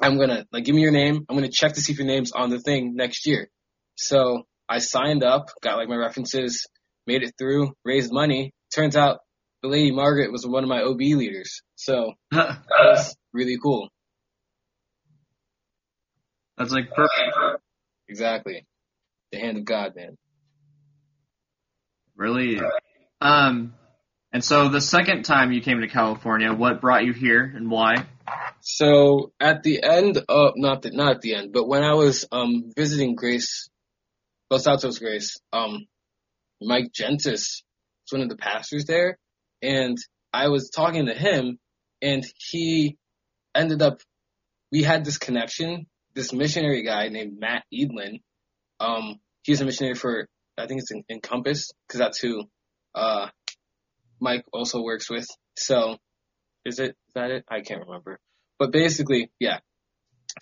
I'm 0.00 0.18
gonna 0.18 0.46
like 0.52 0.64
give 0.64 0.74
me 0.74 0.82
your 0.82 0.92
name. 0.92 1.24
I'm 1.28 1.36
gonna 1.36 1.50
check 1.50 1.74
to 1.74 1.80
see 1.80 1.92
if 1.92 1.98
your 1.98 2.06
name's 2.06 2.32
on 2.32 2.50
the 2.50 2.60
thing 2.60 2.94
next 2.94 3.26
year. 3.26 3.48
So 3.96 4.44
I 4.68 4.78
signed 4.78 5.24
up, 5.24 5.48
got 5.62 5.76
like 5.76 5.88
my 5.88 5.96
references, 5.96 6.66
made 7.06 7.22
it 7.22 7.32
through, 7.38 7.72
raised 7.84 8.12
money. 8.12 8.52
Turns 8.74 8.96
out 8.96 9.20
the 9.62 9.68
lady 9.68 9.90
Margaret 9.90 10.30
was 10.30 10.46
one 10.46 10.62
of 10.62 10.68
my 10.68 10.82
OB 10.82 11.00
leaders. 11.00 11.62
So 11.74 12.12
that 12.30 12.60
was 12.68 13.16
really 13.32 13.56
cool. 13.60 13.88
That's 16.56 16.72
like 16.72 16.90
perfect. 16.90 17.62
Exactly. 18.08 18.66
The 19.32 19.38
hand 19.38 19.58
of 19.58 19.64
God, 19.64 19.94
man. 19.96 20.16
Really. 22.18 22.60
Um, 23.20 23.74
and 24.32 24.44
so 24.44 24.68
the 24.68 24.80
second 24.80 25.22
time 25.22 25.52
you 25.52 25.62
came 25.62 25.80
to 25.80 25.88
California, 25.88 26.52
what 26.52 26.80
brought 26.80 27.04
you 27.04 27.12
here 27.12 27.42
and 27.42 27.70
why? 27.70 28.04
So 28.60 29.32
at 29.40 29.62
the 29.62 29.82
end 29.82 30.18
of 30.28 30.52
not 30.56 30.82
the 30.82 30.90
not 30.90 31.16
at 31.16 31.20
the 31.22 31.34
end, 31.34 31.52
but 31.52 31.66
when 31.66 31.82
I 31.82 31.94
was 31.94 32.26
um 32.30 32.70
visiting 32.76 33.14
Grace 33.14 33.70
Los 34.50 34.66
Altos 34.66 34.98
Grace, 34.98 35.38
um 35.52 35.86
Mike 36.60 36.92
Gentis 36.92 37.62
was 38.02 38.10
one 38.10 38.22
of 38.22 38.28
the 38.28 38.36
pastors 38.36 38.84
there 38.84 39.16
and 39.62 39.96
I 40.32 40.48
was 40.48 40.70
talking 40.70 41.06
to 41.06 41.14
him 41.14 41.58
and 42.02 42.26
he 42.50 42.96
ended 43.54 43.80
up 43.80 44.00
we 44.70 44.82
had 44.82 45.04
this 45.04 45.18
connection, 45.18 45.86
this 46.14 46.32
missionary 46.32 46.82
guy 46.82 47.08
named 47.08 47.38
Matt 47.38 47.64
Edlin. 47.72 48.20
Um 48.80 49.20
he's 49.44 49.60
a 49.60 49.64
missionary 49.64 49.94
for 49.94 50.28
I 50.58 50.66
think 50.66 50.80
it's 50.80 50.92
Encompass 51.10 51.70
because 51.86 51.98
that's 51.98 52.18
who 52.18 52.44
uh 52.94 53.28
Mike 54.20 54.44
also 54.52 54.82
works 54.82 55.08
with. 55.08 55.26
So 55.56 55.96
is 56.64 56.78
it 56.78 56.90
is 56.90 57.14
that 57.14 57.30
it? 57.30 57.44
I 57.48 57.60
can't 57.60 57.86
remember. 57.86 58.18
But 58.58 58.72
basically, 58.72 59.30
yeah. 59.38 59.58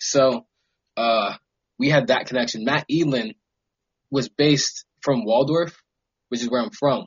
So, 0.01 0.45
uh, 0.95 1.35
we 1.79 1.89
had 1.89 2.07
that 2.07 2.25
connection. 2.27 2.63
Matt 2.63 2.85
Edlin 2.91 3.35
was 4.11 4.29
based 4.29 4.85
from 5.01 5.25
Waldorf, 5.25 5.77
which 6.29 6.41
is 6.41 6.49
where 6.49 6.61
I'm 6.61 6.71
from. 6.71 7.05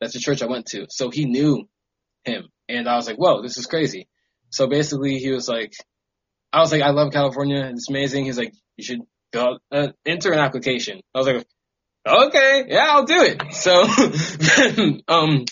That's 0.00 0.12
the 0.12 0.20
church 0.20 0.42
I 0.42 0.46
went 0.46 0.66
to. 0.66 0.86
So 0.90 1.10
he 1.10 1.24
knew 1.24 1.68
him. 2.24 2.48
And 2.68 2.88
I 2.88 2.96
was 2.96 3.06
like, 3.06 3.16
whoa, 3.16 3.42
this 3.42 3.56
is 3.56 3.66
crazy. 3.66 4.08
So 4.50 4.68
basically 4.68 5.18
he 5.18 5.30
was 5.30 5.48
like, 5.48 5.72
I 6.52 6.60
was 6.60 6.72
like, 6.72 6.82
I 6.82 6.90
love 6.90 7.12
California. 7.12 7.70
It's 7.72 7.88
amazing. 7.88 8.26
He's 8.26 8.38
like, 8.38 8.52
you 8.76 8.84
should 8.84 9.00
go, 9.32 9.58
uh, 9.72 9.88
enter 10.06 10.32
an 10.32 10.38
application. 10.38 11.00
I 11.14 11.18
was 11.18 11.26
like, 11.26 11.46
okay, 12.06 12.64
yeah, 12.68 12.86
I'll 12.90 13.04
do 13.04 13.22
it. 13.22 13.52
So, 13.52 13.84
then, 13.86 15.02
um, 15.08 15.44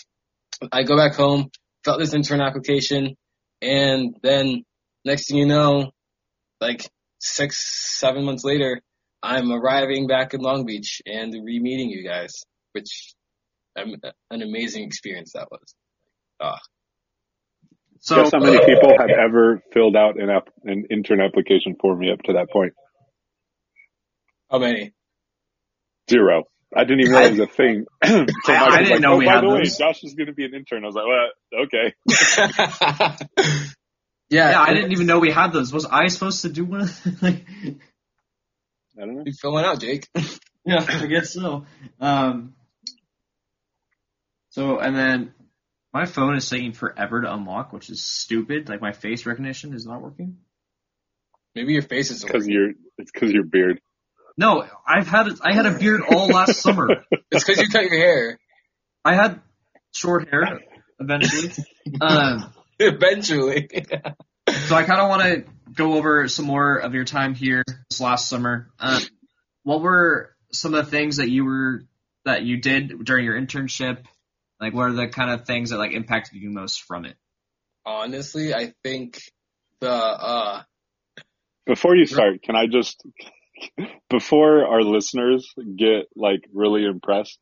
I 0.71 0.83
go 0.83 0.97
back 0.97 1.15
home, 1.15 1.49
filled 1.83 2.01
this 2.01 2.13
intern 2.13 2.41
application, 2.41 3.15
and 3.61 4.15
then 4.21 4.63
next 5.05 5.27
thing 5.27 5.37
you 5.37 5.45
know, 5.45 5.91
like 6.59 6.89
six, 7.19 7.97
seven 7.99 8.25
months 8.25 8.43
later, 8.43 8.81
I'm 9.21 9.51
arriving 9.51 10.07
back 10.07 10.33
in 10.33 10.41
Long 10.41 10.65
Beach 10.65 11.01
and 11.05 11.33
re-meeting 11.33 11.89
you 11.89 12.07
guys, 12.07 12.43
which 12.71 13.13
um, 13.77 13.95
an 14.31 14.41
amazing 14.41 14.83
experience 14.83 15.33
that 15.33 15.49
was. 15.51 15.73
Ah, 16.39 16.59
So 17.99 18.15
Guess 18.15 18.31
how 18.33 18.39
many 18.39 18.59
people 18.65 18.95
have 18.97 19.09
ever 19.09 19.61
filled 19.73 19.95
out 19.95 20.19
an 20.19 20.29
app, 20.29 20.49
an 20.63 20.85
intern 20.89 21.21
application 21.21 21.75
for 21.79 21.95
me 21.95 22.11
up 22.11 22.21
to 22.23 22.33
that 22.33 22.49
point? 22.51 22.73
how 24.49 24.57
many? 24.57 24.93
Zero. 26.09 26.43
I 26.75 26.83
didn't 26.83 27.01
even 27.01 27.11
realize 27.13 27.37
it 27.37 27.39
was 27.39 27.49
a 27.49 27.53
thing. 27.53 27.85
so 28.03 28.53
I- 28.53 28.65
I 28.65 28.77
didn't 28.79 28.91
like, 28.91 29.01
know 29.01 29.13
oh, 29.13 29.17
we 29.17 29.25
by 29.25 29.33
had 29.33 29.43
the 29.43 29.49
way. 29.49 29.63
Josh 29.63 30.03
is 30.03 30.13
going 30.13 30.27
to 30.27 30.33
be 30.33 30.45
an 30.45 30.53
intern. 30.53 30.83
I 30.83 30.87
was 30.87 30.95
like, 30.95 31.05
well, 31.05 31.65
okay. 31.65 31.93
yeah, 34.29 34.51
yeah, 34.51 34.61
I 34.61 34.73
didn't 34.73 34.91
even 34.91 35.07
know 35.07 35.19
we 35.19 35.31
had 35.31 35.51
those. 35.51 35.73
Was 35.73 35.85
I 35.85 36.07
supposed 36.07 36.41
to 36.43 36.49
do 36.49 36.65
one? 36.65 36.89
like, 37.21 37.45
I 38.97 39.05
don't 39.05 39.15
know. 39.15 39.23
You 39.25 39.33
filling 39.33 39.65
out, 39.65 39.79
Jake? 39.79 40.07
yeah, 40.65 40.85
I 40.87 41.07
guess 41.07 41.33
so. 41.33 41.65
Um, 41.99 42.53
so 44.49 44.79
and 44.79 44.95
then 44.95 45.33
my 45.93 46.05
phone 46.05 46.35
is 46.35 46.47
taking 46.47 46.73
forever 46.73 47.21
to 47.21 47.33
unlock, 47.33 47.73
which 47.73 47.89
is 47.89 48.03
stupid. 48.03 48.69
Like 48.69 48.81
my 48.81 48.91
face 48.91 49.25
recognition 49.25 49.73
is 49.73 49.85
not 49.85 50.01
working. 50.01 50.37
Maybe 51.55 51.73
your 51.73 51.81
face 51.81 52.11
is 52.11 52.23
Because 52.23 52.47
your 52.47 52.71
it's 52.97 53.11
because 53.11 53.31
your 53.31 53.43
beard. 53.43 53.81
No, 54.39 54.65
I've 54.87 55.05
had 55.05 55.27
I 55.41 55.53
had 55.53 55.65
a 55.65 55.77
beard 55.77 55.99
all 56.09 56.27
last 56.29 56.61
summer. 56.61 56.87
It's 57.29 57.43
because 57.43 57.61
you 57.61 57.67
cut 57.67 57.83
your 57.83 57.99
hair. 57.99 58.39
I 59.03 59.13
had 59.13 59.41
short 59.91 60.29
hair 60.29 60.61
eventually. 60.97 61.51
Um, 61.99 62.53
Eventually. 62.79 63.67
so 64.49 64.75
I 64.75 64.83
kind 64.83 65.01
of 65.01 65.09
want 65.09 65.21
to 65.23 65.43
go 65.73 65.95
over 65.95 66.29
some 66.29 66.45
more 66.45 66.77
of 66.77 66.93
your 66.93 67.03
time 67.03 67.35
here 67.35 67.65
this 67.89 67.99
last 67.99 68.29
summer. 68.29 68.69
Um, 68.79 69.01
what 69.63 69.81
were 69.81 70.33
some 70.53 70.73
of 70.73 70.85
the 70.85 70.89
things 70.89 71.17
that 71.17 71.29
you 71.29 71.43
were 71.43 71.81
that 72.23 72.43
you 72.43 72.61
did 72.61 73.03
during 73.03 73.25
your 73.25 73.37
internship? 73.37 74.05
Like, 74.61 74.73
what 74.73 74.83
are 74.83 74.93
the 74.93 75.09
kind 75.09 75.31
of 75.31 75.45
things 75.45 75.71
that 75.71 75.77
like 75.79 75.91
impacted 75.91 76.41
you 76.41 76.49
most 76.49 76.83
from 76.83 77.03
it? 77.03 77.17
Honestly, 77.85 78.53
I 78.53 78.71
think 78.83 79.19
the 79.81 79.91
uh 79.91 80.63
Before 81.65 81.97
you 81.97 82.05
start, 82.05 82.41
can 82.41 82.55
I 82.55 82.67
just 82.67 83.03
before 84.09 84.65
our 84.65 84.81
listeners 84.81 85.53
get 85.77 86.07
like 86.15 86.41
really 86.53 86.85
impressed, 86.85 87.39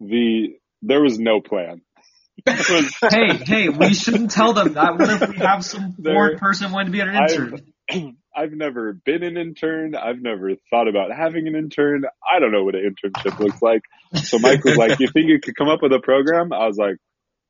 the 0.00 0.56
there 0.82 1.02
was 1.02 1.18
no 1.18 1.40
plan. 1.40 1.82
Was- 2.46 2.94
hey, 3.10 3.36
hey, 3.36 3.68
we 3.68 3.94
shouldn't 3.94 4.30
tell 4.30 4.52
them 4.52 4.74
that. 4.74 4.98
What 4.98 5.22
if 5.22 5.28
we 5.28 5.36
have 5.38 5.64
some 5.64 5.94
There- 5.98 6.14
foreign 6.14 6.38
person 6.38 6.72
wanting 6.72 6.86
to 6.86 6.92
be 6.92 7.00
an 7.00 7.08
intern? 7.14 7.72
I've, 7.90 8.02
I've 8.36 8.52
never 8.52 8.92
been 8.92 9.24
an 9.24 9.36
intern. 9.36 9.96
I've 9.96 10.20
never 10.20 10.52
thought 10.70 10.86
about 10.86 11.10
having 11.10 11.48
an 11.48 11.56
intern. 11.56 12.04
I 12.22 12.38
don't 12.38 12.52
know 12.52 12.62
what 12.62 12.76
an 12.76 12.94
internship 12.94 13.38
looks 13.40 13.60
like. 13.60 13.82
So 14.14 14.38
Mike 14.38 14.62
was 14.64 14.76
like, 14.76 15.00
you 15.00 15.08
think 15.08 15.26
you 15.26 15.40
could 15.40 15.56
come 15.56 15.68
up 15.68 15.80
with 15.82 15.92
a 15.92 15.98
program? 15.98 16.52
I 16.52 16.68
was 16.68 16.76
like, 16.76 16.98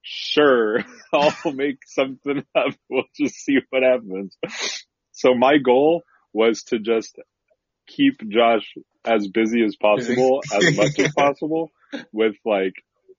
sure, 0.01 0.79
I'll 1.13 1.53
make 1.53 1.79
something 1.87 2.43
up. 2.57 2.75
We'll 2.89 3.05
just 3.15 3.35
see 3.35 3.59
what 3.69 3.83
happens. 3.83 4.35
So 5.13 5.35
my 5.35 5.59
goal 5.59 6.03
was 6.33 6.63
to 6.69 6.79
just 6.79 7.19
keep 7.89 8.17
Josh 8.29 8.75
as 9.05 9.27
busy 9.29 9.65
as 9.65 9.75
possible, 9.77 10.41
as 10.55 10.77
much 10.77 10.99
as 10.99 11.13
possible 11.17 11.71
with 12.13 12.37
like 12.45 12.75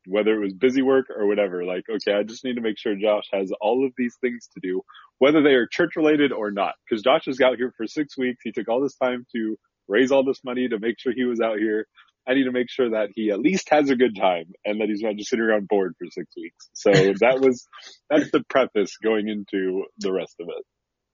whether 0.06 0.34
it 0.34 0.40
was 0.40 0.54
busy 0.54 0.82
work 0.82 1.08
or 1.16 1.28
whatever. 1.28 1.64
Like, 1.66 1.84
okay, 1.90 2.14
I 2.14 2.24
just 2.24 2.44
need 2.46 2.56
to 2.56 2.62
make 2.62 2.78
sure 2.78 2.96
Josh 2.96 3.26
has 3.34 3.52
all 3.60 3.86
of 3.86 3.94
these 3.98 4.16
things 4.22 4.50
to 4.54 4.60
do, 4.62 4.82
whether 5.18 5.42
they 5.42 5.54
are 5.54 5.68
church 5.68 5.96
related 5.96 6.32
or 6.32 6.52
not. 6.52 6.76
Cause 6.90 7.02
Josh 7.02 7.26
has 7.26 7.38
got 7.38 7.58
here 7.58 7.74
for 7.76 7.88
six 7.88 8.18
weeks. 8.18 8.42
He 8.44 8.52
took 8.52 8.70
all 8.70 8.82
this 8.82 8.96
time 8.96 9.26
to 9.36 9.58
raise 9.88 10.12
all 10.12 10.24
this 10.24 10.44
money 10.44 10.68
to 10.68 10.80
make 10.80 11.00
sure 11.00 11.14
he 11.14 11.26
was 11.26 11.42
out 11.42 11.58
here. 11.58 11.88
I 12.28 12.36
need 12.36 12.44
to 12.44 12.52
make 12.52 12.70
sure 12.70 12.92
that 12.92 13.10
he 13.16 13.32
at 13.32 13.40
least 13.40 13.70
has 13.72 13.90
a 13.90 13.96
good 13.96 14.16
time 14.16 14.46
and 14.64 14.80
that 14.82 14.88
he's 14.88 15.02
not 15.02 15.16
just 15.16 15.30
sitting 15.30 15.44
around 15.44 15.68
bored 15.68 15.96
for 15.98 16.06
six 16.12 16.28
weeks. 16.38 16.70
So 16.74 16.92
that 16.92 17.40
was, 17.42 17.68
that's 18.10 18.30
the 18.30 18.44
preface 18.50 18.98
going 18.98 19.28
into 19.28 19.86
the 19.98 20.12
rest 20.12 20.36
of 20.40 20.48
it. 20.50 20.64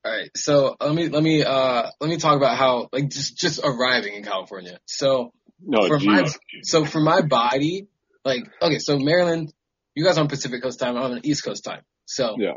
All 0.06 0.12
right, 0.12 0.30
so 0.38 0.76
let 0.80 0.94
me 0.94 1.10
let 1.10 1.24
me 1.24 1.44
uh 1.44 1.90
let 2.00 2.10
me 2.10 2.18
talk 2.18 2.38
about 2.38 2.58
how 2.60 2.90
like 2.94 3.10
just 3.10 3.36
just 3.38 3.60
arriving 3.64 4.14
in 4.14 4.24
California. 4.24 4.78
So 4.86 5.32
No, 5.60 5.88
for 5.88 5.98
my 5.98 6.24
so 6.62 6.86
for 6.86 7.02
my 7.02 7.22
body, 7.24 7.88
like 8.24 8.44
okay, 8.62 8.78
so 8.78 9.00
Maryland, 9.00 9.52
you 9.96 10.06
guys 10.06 10.20
are 10.20 10.22
on 10.22 10.28
Pacific 10.28 10.62
Coast 10.62 10.80
time, 10.80 10.96
I'm 10.96 11.12
on 11.12 11.22
East 11.24 11.44
Coast 11.44 11.64
time. 11.64 11.82
So 12.06 12.36
Yeah. 12.38 12.52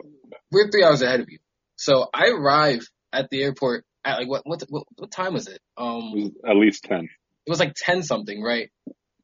we're 0.52 0.70
three 0.70 0.84
hours 0.84 1.00
ahead 1.00 1.20
of 1.20 1.30
you. 1.30 1.38
So 1.76 2.06
I 2.12 2.28
arrive 2.28 2.86
at 3.14 3.30
the 3.30 3.42
airport 3.42 3.86
at 4.04 4.18
like 4.18 4.28
what 4.28 4.42
what 4.44 4.62
what, 4.68 4.84
what 4.96 5.10
time 5.10 5.32
was 5.32 5.48
it? 5.48 5.60
Um, 5.78 6.12
It 6.14 6.20
was 6.24 6.30
at 6.50 6.56
least 6.56 6.84
10. 6.84 7.08
it 7.46 7.50
was 7.50 7.60
like 7.60 7.72
ten 7.74 8.02
something, 8.02 8.42
right? 8.42 8.70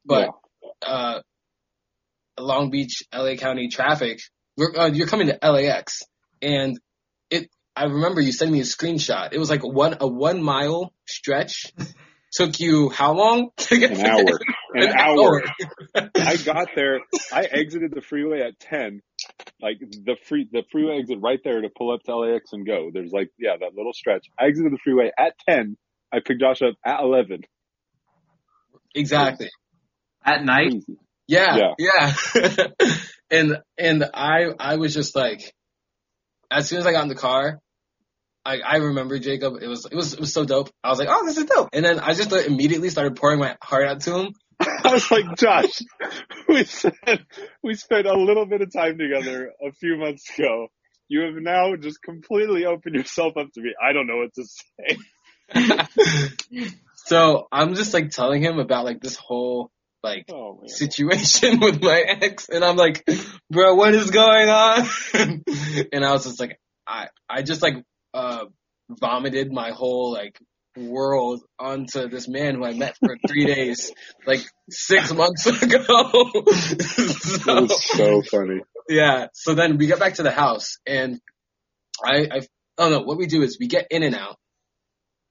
But 0.03 0.31
uh, 0.81 1.19
Long 2.39 2.71
Beach, 2.71 3.03
LA 3.13 3.35
County 3.35 3.67
traffic. 3.67 4.19
We're, 4.57 4.75
uh, 4.75 4.87
you're 4.87 5.05
coming 5.05 5.27
to 5.27 5.37
LAX, 5.43 6.01
and. 6.41 6.79
I 7.75 7.85
remember 7.85 8.21
you 8.21 8.31
sent 8.31 8.51
me 8.51 8.59
a 8.61 8.63
screenshot. 8.63 9.29
It 9.33 9.39
was 9.39 9.49
like 9.49 9.63
one 9.63 9.97
a 9.99 10.07
one 10.07 10.41
mile 10.41 10.93
stretch. 11.07 11.73
Took 12.33 12.59
you 12.59 12.89
how 12.89 13.13
long 13.13 13.51
to 13.57 13.77
get 13.77 13.91
An 13.91 13.97
there? 13.97 14.11
hour. 14.11 14.39
An, 14.75 14.89
hour. 14.89 15.41
hour. 15.95 16.09
I 16.15 16.35
got 16.35 16.67
there. 16.75 16.99
I 17.31 17.43
exited 17.43 17.93
the 17.95 18.01
freeway 18.01 18.41
at 18.41 18.59
10. 18.59 19.01
Like 19.61 19.77
the 19.79 20.17
free, 20.27 20.49
the 20.51 20.63
freeway 20.69 20.97
exit 20.99 21.19
right 21.21 21.39
there 21.45 21.61
to 21.61 21.69
pull 21.77 21.93
up 21.93 22.01
to 22.03 22.15
LAX 22.17 22.51
and 22.51 22.65
go. 22.67 22.89
There's 22.93 23.13
like, 23.13 23.29
yeah, 23.39 23.55
that 23.57 23.73
little 23.73 23.93
stretch. 23.93 24.25
I 24.37 24.47
exited 24.47 24.73
the 24.73 24.79
freeway 24.83 25.11
at 25.17 25.33
10. 25.47 25.77
I 26.11 26.17
picked 26.19 26.41
Josh 26.41 26.61
up 26.61 26.75
at 26.85 26.99
11. 26.99 27.43
exactly. 28.93 29.49
At 30.25 30.43
night, 30.43 30.71
Crazy. 30.71 30.97
Yeah, 31.27 31.73
yeah. 31.79 32.13
and 33.31 33.57
and 33.77 34.03
I 34.13 34.47
I 34.59 34.75
was 34.75 34.93
just 34.93 35.15
like, 35.15 35.53
as 36.51 36.67
soon 36.67 36.79
as 36.79 36.85
I 36.87 36.91
got 36.91 37.03
in 37.03 37.09
the 37.09 37.15
car, 37.15 37.59
I 38.45 38.59
I 38.59 38.75
remember 38.77 39.17
Jacob. 39.19 39.55
It 39.61 39.67
was 39.67 39.85
it 39.85 39.95
was 39.95 40.13
it 40.13 40.19
was 40.19 40.33
so 40.33 40.45
dope. 40.45 40.69
I 40.83 40.89
was 40.89 40.99
like, 40.99 41.07
oh, 41.09 41.25
this 41.25 41.37
is 41.37 41.45
dope. 41.45 41.69
And 41.73 41.83
then 41.83 41.99
I 41.99 42.13
just 42.13 42.31
like, 42.31 42.45
immediately 42.45 42.89
started 42.89 43.15
pouring 43.15 43.39
my 43.39 43.57
heart 43.61 43.87
out 43.87 44.01
to 44.01 44.19
him. 44.19 44.33
I 44.59 44.93
was 44.93 45.09
like, 45.11 45.25
Josh, 45.37 45.81
we 46.47 46.63
spent, 46.63 47.21
we 47.63 47.73
spent 47.73 48.07
a 48.07 48.13
little 48.13 48.45
bit 48.45 48.61
of 48.61 48.71
time 48.71 48.97
together 48.97 49.51
a 49.61 49.71
few 49.73 49.97
months 49.97 50.29
ago. 50.37 50.67
You 51.07 51.21
have 51.21 51.35
now 51.35 51.75
just 51.75 52.01
completely 52.01 52.65
opened 52.65 52.95
yourself 52.95 53.33
up 53.37 53.47
to 53.53 53.61
me. 53.61 53.73
I 53.83 53.93
don't 53.93 54.07
know 54.07 54.17
what 54.17 54.33
to 54.35 54.45
say. 54.45 54.97
so 56.95 57.47
I'm 57.51 57.75
just 57.75 57.93
like 57.93 58.09
telling 58.11 58.41
him 58.41 58.59
about 58.59 58.85
like 58.85 59.01
this 59.01 59.15
whole 59.15 59.71
like 60.03 60.25
Oh 60.31 60.61
situation 60.67 61.59
with 61.59 61.81
my 61.81 61.99
ex, 62.21 62.47
and 62.47 62.63
I'm 62.63 62.75
like, 62.75 63.07
bro, 63.49 63.75
what 63.75 63.93
is 63.93 64.11
going 64.11 64.49
on? 64.49 64.87
and 65.91 66.05
I 66.05 66.11
was 66.11 66.25
just 66.25 66.39
like, 66.39 66.59
I 66.87 67.07
I 67.27 67.41
just 67.41 67.61
like 67.61 67.83
uh 68.15 68.45
vomited 68.89 69.51
my 69.51 69.71
whole 69.71 70.13
like 70.13 70.39
world 70.77 71.41
onto 71.57 72.07
this 72.09 72.27
man 72.27 72.55
who 72.55 72.65
I 72.65 72.73
met 72.73 72.97
for 72.97 73.17
three 73.27 73.45
days, 73.45 73.91
like 74.25 74.41
six 74.69 75.13
months 75.13 75.45
ago. 75.63 75.85
That 77.45 77.45
so, 77.45 77.61
was 77.61 77.83
so 77.83 78.21
funny. 78.23 78.61
yeah. 78.89 79.27
So 79.33 79.53
then 79.53 79.77
we 79.77 79.87
get 79.87 79.99
back 79.99 80.15
to 80.15 80.23
the 80.23 80.31
house, 80.31 80.77
and 80.85 81.19
I 82.03 82.27
I 82.31 82.41
don't 82.77 82.91
know, 82.91 83.01
what 83.01 83.17
we 83.17 83.27
do 83.27 83.41
is 83.41 83.57
we 83.59 83.67
get 83.67 83.87
in 83.89 84.03
and 84.03 84.15
out, 84.15 84.37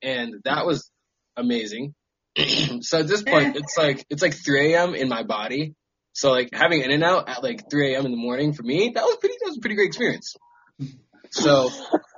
and 0.02 0.34
that 0.44 0.64
was 0.66 0.90
amazing. 1.36 1.94
so 2.80 3.00
at 3.00 3.08
this 3.08 3.22
point, 3.22 3.56
it's 3.56 3.76
like 3.76 4.04
it's 4.10 4.22
like 4.22 4.34
3 4.34 4.74
a.m. 4.74 4.94
in 4.94 5.08
my 5.08 5.22
body. 5.22 5.74
So 6.12 6.30
like 6.30 6.50
having 6.52 6.80
in 6.82 6.90
and 6.92 7.02
out 7.02 7.28
at 7.28 7.42
like 7.42 7.68
3 7.70 7.94
a.m. 7.94 8.04
in 8.06 8.12
the 8.12 8.16
morning 8.16 8.52
for 8.52 8.62
me, 8.62 8.92
that 8.94 9.04
was 9.04 9.16
pretty 9.20 9.34
that 9.40 9.48
was 9.48 9.58
a 9.58 9.60
pretty 9.60 9.74
great 9.76 9.88
experience. 9.88 10.34
So 11.34 11.70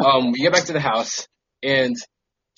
um 0.05 0.33
we 0.33 0.41
get 0.41 0.53
back 0.53 0.65
to 0.65 0.73
the 0.73 0.81
house 0.81 1.27
and 1.63 1.97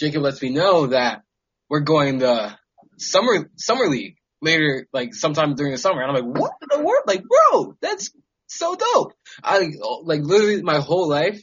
Jacob 0.00 0.22
lets 0.22 0.42
me 0.42 0.50
know 0.50 0.88
that 0.88 1.22
we're 1.70 1.80
going 1.80 2.18
the 2.18 2.56
summer 2.98 3.48
summer 3.56 3.86
league 3.86 4.16
later, 4.40 4.86
like 4.92 5.14
sometime 5.14 5.54
during 5.54 5.72
the 5.72 5.78
summer. 5.78 6.02
And 6.02 6.10
I'm 6.10 6.24
like, 6.24 6.40
what 6.40 6.52
in 6.62 6.78
the 6.78 6.84
world? 6.84 7.04
Like, 7.06 7.22
bro, 7.22 7.74
that's 7.80 8.10
so 8.46 8.74
dope. 8.74 9.12
I 9.42 9.70
like 10.02 10.22
literally 10.22 10.62
my 10.62 10.80
whole 10.80 11.08
life, 11.08 11.40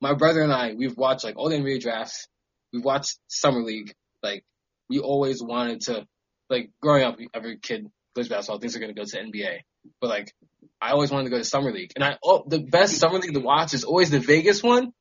my 0.00 0.14
brother 0.14 0.42
and 0.42 0.52
I, 0.52 0.74
we've 0.74 0.96
watched 0.96 1.24
like 1.24 1.36
all 1.36 1.48
the 1.48 1.56
NBA 1.56 1.80
drafts. 1.80 2.28
We've 2.72 2.84
watched 2.84 3.18
summer 3.28 3.62
league. 3.62 3.92
Like 4.22 4.44
we 4.88 5.00
always 5.00 5.42
wanted 5.42 5.80
to, 5.82 6.06
like 6.48 6.70
growing 6.80 7.04
up, 7.04 7.18
every 7.34 7.58
kid 7.58 7.86
plays 8.14 8.28
basketball, 8.28 8.58
thinks 8.58 8.74
they're 8.74 8.80
gonna 8.80 8.94
go 8.94 9.04
to 9.04 9.18
NBA. 9.18 9.60
But 10.00 10.10
like, 10.10 10.32
I 10.80 10.90
always 10.90 11.10
wanted 11.10 11.24
to 11.24 11.30
go 11.30 11.38
to 11.38 11.44
summer 11.44 11.72
league, 11.72 11.92
and 11.94 12.04
I 12.04 12.18
oh 12.22 12.44
the 12.46 12.60
best 12.60 12.98
summer 12.98 13.18
league 13.18 13.34
to 13.34 13.40
watch 13.40 13.74
is 13.74 13.84
always 13.84 14.10
the 14.10 14.20
Vegas 14.20 14.62
one. 14.62 14.92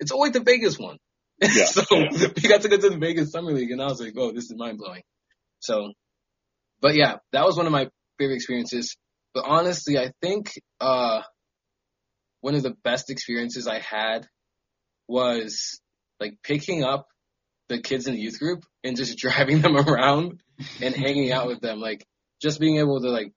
It's 0.00 0.12
always 0.12 0.32
the 0.32 0.40
Vegas 0.40 0.78
one. 0.78 0.98
Yeah. 1.40 1.48
so 1.64 1.84
we 1.90 2.08
got 2.48 2.62
to 2.62 2.68
go 2.68 2.76
to 2.76 2.90
the 2.90 2.98
Vegas 2.98 3.32
summer 3.32 3.52
league, 3.52 3.70
and 3.70 3.82
I 3.82 3.86
was 3.86 4.00
like, 4.00 4.14
oh, 4.16 4.32
this 4.32 4.44
is 4.44 4.54
mind 4.56 4.78
blowing. 4.78 5.02
So, 5.60 5.92
but 6.80 6.94
yeah, 6.94 7.16
that 7.32 7.44
was 7.44 7.56
one 7.56 7.66
of 7.66 7.72
my 7.72 7.88
favorite 8.18 8.36
experiences. 8.36 8.96
But 9.32 9.44
honestly, 9.46 9.98
I 9.98 10.12
think 10.20 10.52
uh 10.80 11.22
one 12.40 12.54
of 12.54 12.62
the 12.62 12.74
best 12.84 13.10
experiences 13.10 13.66
I 13.66 13.78
had 13.78 14.26
was 15.08 15.80
like 16.20 16.34
picking 16.42 16.84
up 16.84 17.06
the 17.68 17.80
kids 17.80 18.06
in 18.06 18.14
the 18.14 18.20
youth 18.20 18.38
group 18.38 18.64
and 18.82 18.96
just 18.96 19.18
driving 19.24 19.60
them 19.60 19.76
around 19.76 20.40
and 20.80 20.94
hanging 20.94 21.32
out 21.32 21.46
with 21.46 21.60
them. 21.60 21.80
Like 21.80 22.04
just 22.42 22.60
being 22.60 22.78
able 22.78 23.00
to 23.00 23.08
like 23.08 23.32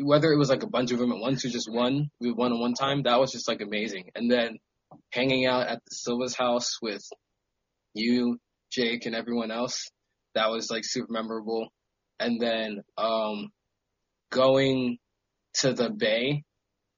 whether 0.00 0.32
it 0.32 0.38
was 0.38 0.48
like 0.48 0.62
a 0.62 0.68
bunch 0.68 0.92
of 0.92 0.98
them 0.98 1.12
at 1.12 1.18
once 1.18 1.44
or 1.44 1.48
just 1.48 1.70
one, 1.70 2.10
we 2.20 2.32
won 2.32 2.52
at 2.52 2.58
one 2.58 2.74
time, 2.74 3.02
that 3.02 3.18
was 3.18 3.32
just 3.32 3.48
like 3.48 3.60
amazing. 3.60 4.10
And 4.14 4.30
then 4.30 4.58
hanging 5.12 5.46
out 5.46 5.66
at 5.66 5.80
the 5.84 5.94
Silva's 5.94 6.36
house 6.36 6.78
with 6.80 7.02
you, 7.94 8.38
Jake, 8.70 9.06
and 9.06 9.14
everyone 9.14 9.50
else, 9.50 9.90
that 10.34 10.50
was 10.50 10.70
like 10.70 10.84
super 10.84 11.10
memorable. 11.10 11.68
And 12.20 12.40
then 12.40 12.82
um 12.96 13.48
going 14.30 14.98
to 15.54 15.72
the 15.72 15.90
bay 15.90 16.44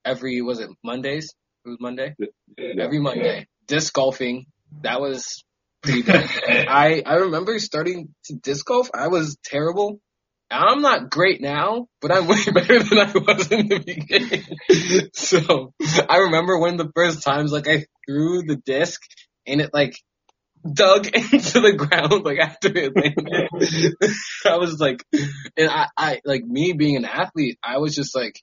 every 0.04 0.40
was 0.42 0.60
it 0.60 0.70
Mondays? 0.82 1.34
It 1.64 1.68
was 1.68 1.78
Monday? 1.80 2.14
Yeah. 2.18 2.74
Every 2.80 2.98
Monday. 2.98 3.46
Disc 3.66 3.92
golfing. 3.92 4.46
That 4.82 5.00
was 5.00 5.44
pretty 5.82 6.02
good. 6.02 6.14
I 6.48 7.02
I 7.04 7.14
remember 7.16 7.58
starting 7.58 8.14
to 8.26 8.34
disc 8.34 8.64
golf. 8.66 8.90
I 8.94 9.08
was 9.08 9.36
terrible. 9.44 10.00
I'm 10.50 10.82
not 10.82 11.10
great 11.10 11.40
now, 11.40 11.86
but 12.00 12.10
I'm 12.10 12.26
way 12.28 12.44
better 12.52 12.82
than 12.82 12.98
I 12.98 13.12
was 13.12 13.52
in 13.52 13.68
the 13.68 13.78
beginning. 13.78 15.10
so 15.14 15.72
I 16.08 16.18
remember 16.18 16.58
one 16.58 16.72
of 16.72 16.78
the 16.78 16.92
first 16.94 17.22
times 17.22 17.52
like 17.52 17.68
I 17.68 17.86
threw 18.06 18.42
the 18.42 18.56
disc 18.56 19.00
and 19.46 19.60
it 19.60 19.70
like 19.72 19.94
dug 20.70 21.06
into 21.14 21.60
the 21.60 21.72
ground 21.72 22.24
like 22.24 22.38
after 22.38 22.68
it 22.74 22.92
landed. 22.94 23.94
I 24.44 24.56
was 24.56 24.80
like, 24.80 25.04
and 25.56 25.70
I, 25.70 25.86
I 25.96 26.20
like 26.24 26.44
me 26.44 26.72
being 26.72 26.96
an 26.96 27.04
athlete, 27.04 27.58
I 27.62 27.78
was 27.78 27.94
just 27.94 28.14
like, 28.16 28.34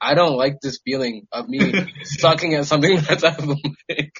I 0.00 0.14
don't 0.14 0.36
like 0.36 0.60
this 0.62 0.78
feeling 0.84 1.26
of 1.32 1.48
me 1.48 1.72
sucking 2.04 2.54
at 2.54 2.66
something 2.66 3.00
that's 3.00 3.24
athletic. 3.24 4.12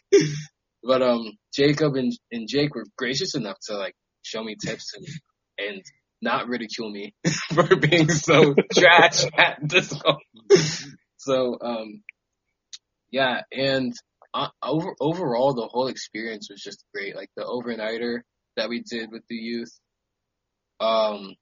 But 0.82 1.02
um, 1.02 1.32
Jacob 1.54 1.94
and 1.94 2.12
and 2.32 2.48
Jake 2.48 2.74
were 2.74 2.86
gracious 2.96 3.34
enough 3.34 3.56
to 3.68 3.76
like 3.76 3.94
show 4.22 4.42
me 4.42 4.56
tips 4.60 4.92
and 4.96 5.06
and 5.68 5.82
not 6.20 6.48
ridicule 6.48 6.90
me 6.90 7.14
for 7.52 7.76
being 7.76 8.08
so 8.10 8.54
trash 8.74 9.24
at 9.36 9.60
golf. 9.68 10.22
So 11.16 11.58
um, 11.60 12.02
yeah, 13.10 13.42
and 13.52 13.92
uh, 14.34 14.48
over 14.62 14.94
overall 15.00 15.54
the 15.54 15.68
whole 15.70 15.88
experience 15.88 16.48
was 16.50 16.60
just 16.60 16.84
great. 16.94 17.16
Like 17.16 17.30
the 17.36 17.44
overnighter 17.44 18.20
that 18.56 18.68
we 18.68 18.82
did 18.82 19.10
with 19.10 19.22
the 19.28 19.36
youth. 19.36 19.70
Um, 20.80 21.34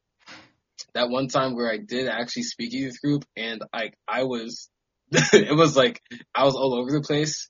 that 0.94 1.10
one 1.10 1.28
time 1.28 1.54
where 1.54 1.70
I 1.70 1.78
did 1.78 2.08
actually 2.08 2.44
speak 2.44 2.72
a 2.72 2.76
youth 2.76 3.00
group 3.02 3.24
and 3.36 3.62
I 3.72 3.90
I 4.08 4.24
was 4.24 4.68
it 5.12 5.54
was 5.54 5.76
like 5.76 6.00
I 6.34 6.44
was 6.44 6.54
all 6.54 6.74
over 6.74 6.90
the 6.90 7.02
place, 7.02 7.48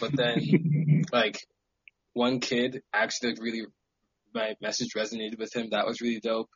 but 0.00 0.14
then 0.14 1.04
like 1.12 1.38
one 2.12 2.40
kid 2.40 2.82
actually 2.92 3.30
like, 3.30 3.42
really 3.42 3.62
my 4.34 4.54
message 4.60 4.90
resonated 4.96 5.38
with 5.38 5.54
him. 5.54 5.68
That 5.70 5.86
was 5.86 6.00
really 6.00 6.20
dope. 6.20 6.48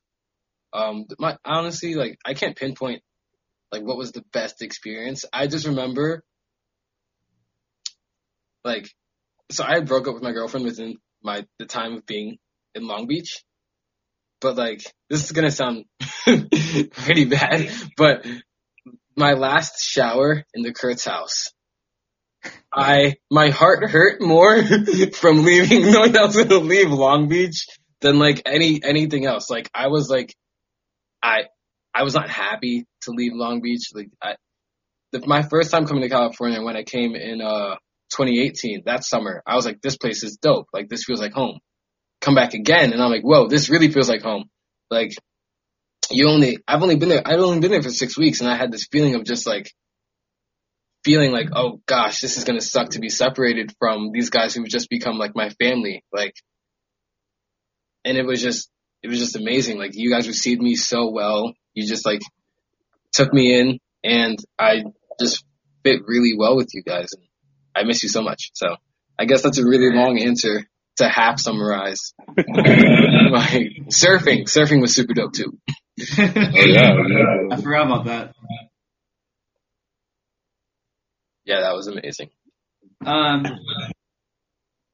Um, 0.73 1.07
my 1.19 1.37
honestly 1.45 1.95
like 1.95 2.19
I 2.27 2.35
can't 2.35 2.57
pinpoint 2.57 3.03
like 3.73 3.83
what 3.83 3.97
was 3.97 4.12
the 4.12 4.25
best 4.33 4.62
experience. 4.62 5.25
I 5.33 5.47
just 5.47 5.67
remember 5.67 6.23
like 8.64 8.88
so 9.51 9.64
I 9.64 9.81
broke 9.81 10.09
up 10.09 10.14
with 10.14 10.23
my 10.23 10.33
girlfriend 10.33 10.67
within 10.67 10.97
my 11.23 11.47
the 11.59 11.67
time 11.67 11.95
of 11.95 12.07
being 12.07 12.37
in 12.75 12.87
Long 12.87 13.07
Beach. 13.07 13.43
But 14.41 14.57
like 14.57 14.83
this 15.09 15.25
is 15.25 15.33
gonna 15.33 15.51
sound 15.51 15.85
pretty 16.25 17.25
bad, 17.25 17.71
but 17.97 18.27
my 19.17 19.33
last 19.33 19.83
shower 19.83 20.45
in 20.55 20.62
the 20.62 20.73
Kurtz 20.73 21.05
house. 21.05 21.53
I 22.72 23.16
my 23.31 23.51
heart 23.51 23.88
hurt 23.88 24.20
more 24.20 24.62
from 25.12 25.44
leaving 25.44 25.83
knowing 25.92 26.16
I 26.16 26.24
was 26.24 26.37
gonna 26.37 26.59
leave 26.59 26.90
Long 26.90 27.29
Beach 27.29 27.66
than 28.01 28.18
like 28.18 28.42
any 28.46 28.81
anything 28.83 29.27
else. 29.27 29.51
Like 29.51 29.70
I 29.74 29.88
was 29.88 30.09
like 30.09 30.35
I 31.22 31.44
I 31.94 32.05
was 32.05 32.14
not 32.14 32.29
happy 32.29 32.87
to 33.03 33.11
leave 33.11 33.33
Long 33.35 33.61
Beach. 33.61 33.90
Like 33.94 34.11
I 34.22 34.37
the, 35.12 35.27
my 35.27 35.42
first 35.42 35.70
time 35.70 35.87
coming 35.87 36.03
to 36.03 36.09
California 36.09 36.62
when 36.62 36.77
I 36.77 36.83
came 36.83 37.14
in 37.14 37.40
uh 37.40 37.77
2018 38.11 38.83
that 38.87 39.05
summer, 39.05 39.42
I 39.46 39.55
was 39.55 39.66
like 39.66 39.81
this 39.81 39.96
place 39.96 40.22
is 40.22 40.37
dope. 40.37 40.68
Like 40.72 40.88
this 40.88 41.05
feels 41.05 41.20
like 41.20 41.33
home. 41.33 41.59
Come 42.20 42.35
back 42.35 42.55
again 42.55 42.92
and 42.92 43.03
I'm 43.03 43.11
like, 43.11 43.22
whoa, 43.22 43.48
this 43.48 43.68
really 43.68 43.90
feels 43.90 44.09
like 44.09 44.22
home. 44.22 44.44
Like 44.90 45.12
you 46.11 46.29
only 46.29 46.59
I've 46.66 46.83
only 46.83 46.96
been 46.96 47.09
there 47.09 47.22
I've 47.27 47.40
only 47.40 47.61
been 47.61 47.70
there 47.70 47.83
for 47.83 47.90
six 47.90 48.16
weeks 48.16 48.40
and 48.40 48.51
I 48.51 48.57
had 48.57 48.70
this 48.70 48.87
feeling 48.90 49.14
of 49.14 49.24
just 49.24 49.46
like 49.46 49.72
feeling 51.05 51.33
like, 51.33 51.49
oh 51.53 51.81
gosh, 51.87 52.21
this 52.21 52.37
is 52.37 52.45
gonna 52.45 52.61
suck 52.61 52.91
to 52.91 53.01
be 53.01 53.09
separated 53.09 53.73
from 53.79 54.11
these 54.13 54.31
guys 54.31 54.55
who've 54.55 54.69
just 54.69 54.91
become 54.91 55.19
like 55.19 55.35
my 55.35 55.51
family. 55.51 56.05
Like 56.13 56.35
and 58.05 58.17
it 58.17 58.25
was 58.25 58.43
just 58.43 58.71
it 59.03 59.09
was 59.09 59.19
just 59.19 59.37
amazing. 59.37 59.79
Like 59.79 59.93
you 59.95 60.11
guys 60.11 60.27
received 60.27 60.61
me 60.61 60.75
so 60.75 61.11
well. 61.11 61.55
You 61.75 61.87
just 61.87 62.05
like 62.05 62.23
took 63.13 63.33
me 63.33 63.59
in 63.59 63.79
and 64.03 64.39
I 64.59 64.85
just 65.21 65.45
fit 65.85 66.01
really 66.07 66.35
well 66.37 66.57
with 66.57 66.71
you 66.75 66.83
guys 66.83 67.09
and 67.13 67.25
I 67.75 67.85
miss 67.85 68.03
you 68.03 68.09
so 68.09 68.23
much. 68.23 68.51
So 68.55 68.77
I 69.19 69.25
guess 69.25 69.43
that's 69.43 69.59
a 69.59 69.65
really 69.65 69.95
long 69.95 70.19
answer 70.19 70.65
to 70.97 71.09
half 71.09 71.39
summarize. 71.39 72.13
my 72.29 73.69
surfing, 73.89 74.45
surfing 74.45 74.81
was 74.81 74.95
super 74.95 75.15
dope 75.15 75.33
too. 75.33 75.59
Oh 76.01 76.65
yeah, 76.65 76.93
yeah. 77.09 77.49
I 77.51 77.61
forgot 77.61 77.87
about 77.87 78.05
that. 78.07 78.35
Yeah, 81.49 81.61
that 81.61 81.75
was 81.75 81.87
amazing. 81.87 82.29
Um, 83.07 83.47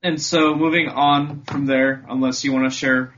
and 0.05 0.23
so 0.23 0.55
moving 0.55 0.87
on 0.87 1.43
from 1.43 1.67
there, 1.67 2.05
unless 2.09 2.45
you 2.45 2.53
want 2.53 2.71
to 2.71 2.79
share 2.79 3.13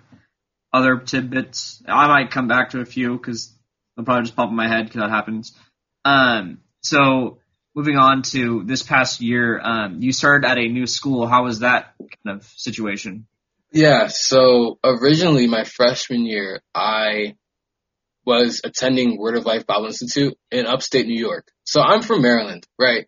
other 0.73 0.97
tidbits, 0.97 1.83
I 1.87 2.09
might 2.09 2.31
come 2.31 2.49
back 2.49 2.71
to 2.71 2.81
a 2.81 2.87
few 2.87 3.19
because 3.19 3.53
they'll 3.95 4.07
probably 4.07 4.25
just 4.25 4.37
pop 4.37 4.49
in 4.49 4.57
my 4.57 4.69
head 4.69 4.87
because 4.87 5.03
that 5.03 5.11
happens. 5.11 5.55
Um, 6.03 6.61
so 6.81 7.41
moving 7.75 7.99
on 7.99 8.23
to 8.23 8.65
this 8.65 8.83
past 8.83 9.21
year, 9.21 9.61
um, 9.63 10.01
you 10.01 10.13
started 10.13 10.49
at 10.49 10.57
a 10.57 10.67
new 10.69 10.87
school. 10.87 11.27
How 11.27 11.45
was 11.45 11.59
that 11.59 11.93
kind 12.25 12.39
of 12.39 12.45
situation? 12.57 13.27
Yeah, 13.71 14.07
so 14.07 14.79
originally 14.83 15.47
my 15.47 15.65
freshman 15.65 16.25
year, 16.25 16.63
I 16.75 17.37
was 18.25 18.63
attending 18.65 19.19
Word 19.19 19.37
of 19.37 19.45
Life 19.45 19.67
Bible 19.67 19.89
Institute 19.89 20.39
in 20.51 20.65
upstate 20.65 21.07
New 21.07 21.21
York. 21.21 21.53
So 21.65 21.83
I'm 21.83 22.01
from 22.01 22.23
Maryland, 22.23 22.67
right? 22.79 23.07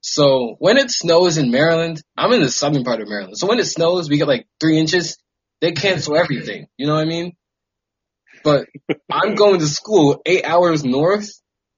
So 0.00 0.56
when 0.58 0.76
it 0.76 0.90
snows 0.90 1.38
in 1.38 1.50
Maryland, 1.50 2.02
I'm 2.16 2.32
in 2.32 2.40
the 2.40 2.50
southern 2.50 2.84
part 2.84 3.00
of 3.00 3.08
Maryland. 3.08 3.36
So 3.36 3.46
when 3.48 3.58
it 3.58 3.66
snows, 3.66 4.08
we 4.08 4.18
get 4.18 4.28
like 4.28 4.46
three 4.60 4.78
inches. 4.78 5.18
They 5.60 5.72
cancel 5.72 6.16
everything. 6.16 6.66
You 6.76 6.86
know 6.86 6.94
what 6.94 7.02
I 7.02 7.06
mean? 7.06 7.32
But 8.44 8.66
I'm 9.10 9.34
going 9.34 9.58
to 9.60 9.66
school 9.66 10.22
eight 10.24 10.44
hours 10.44 10.84
north 10.84 11.28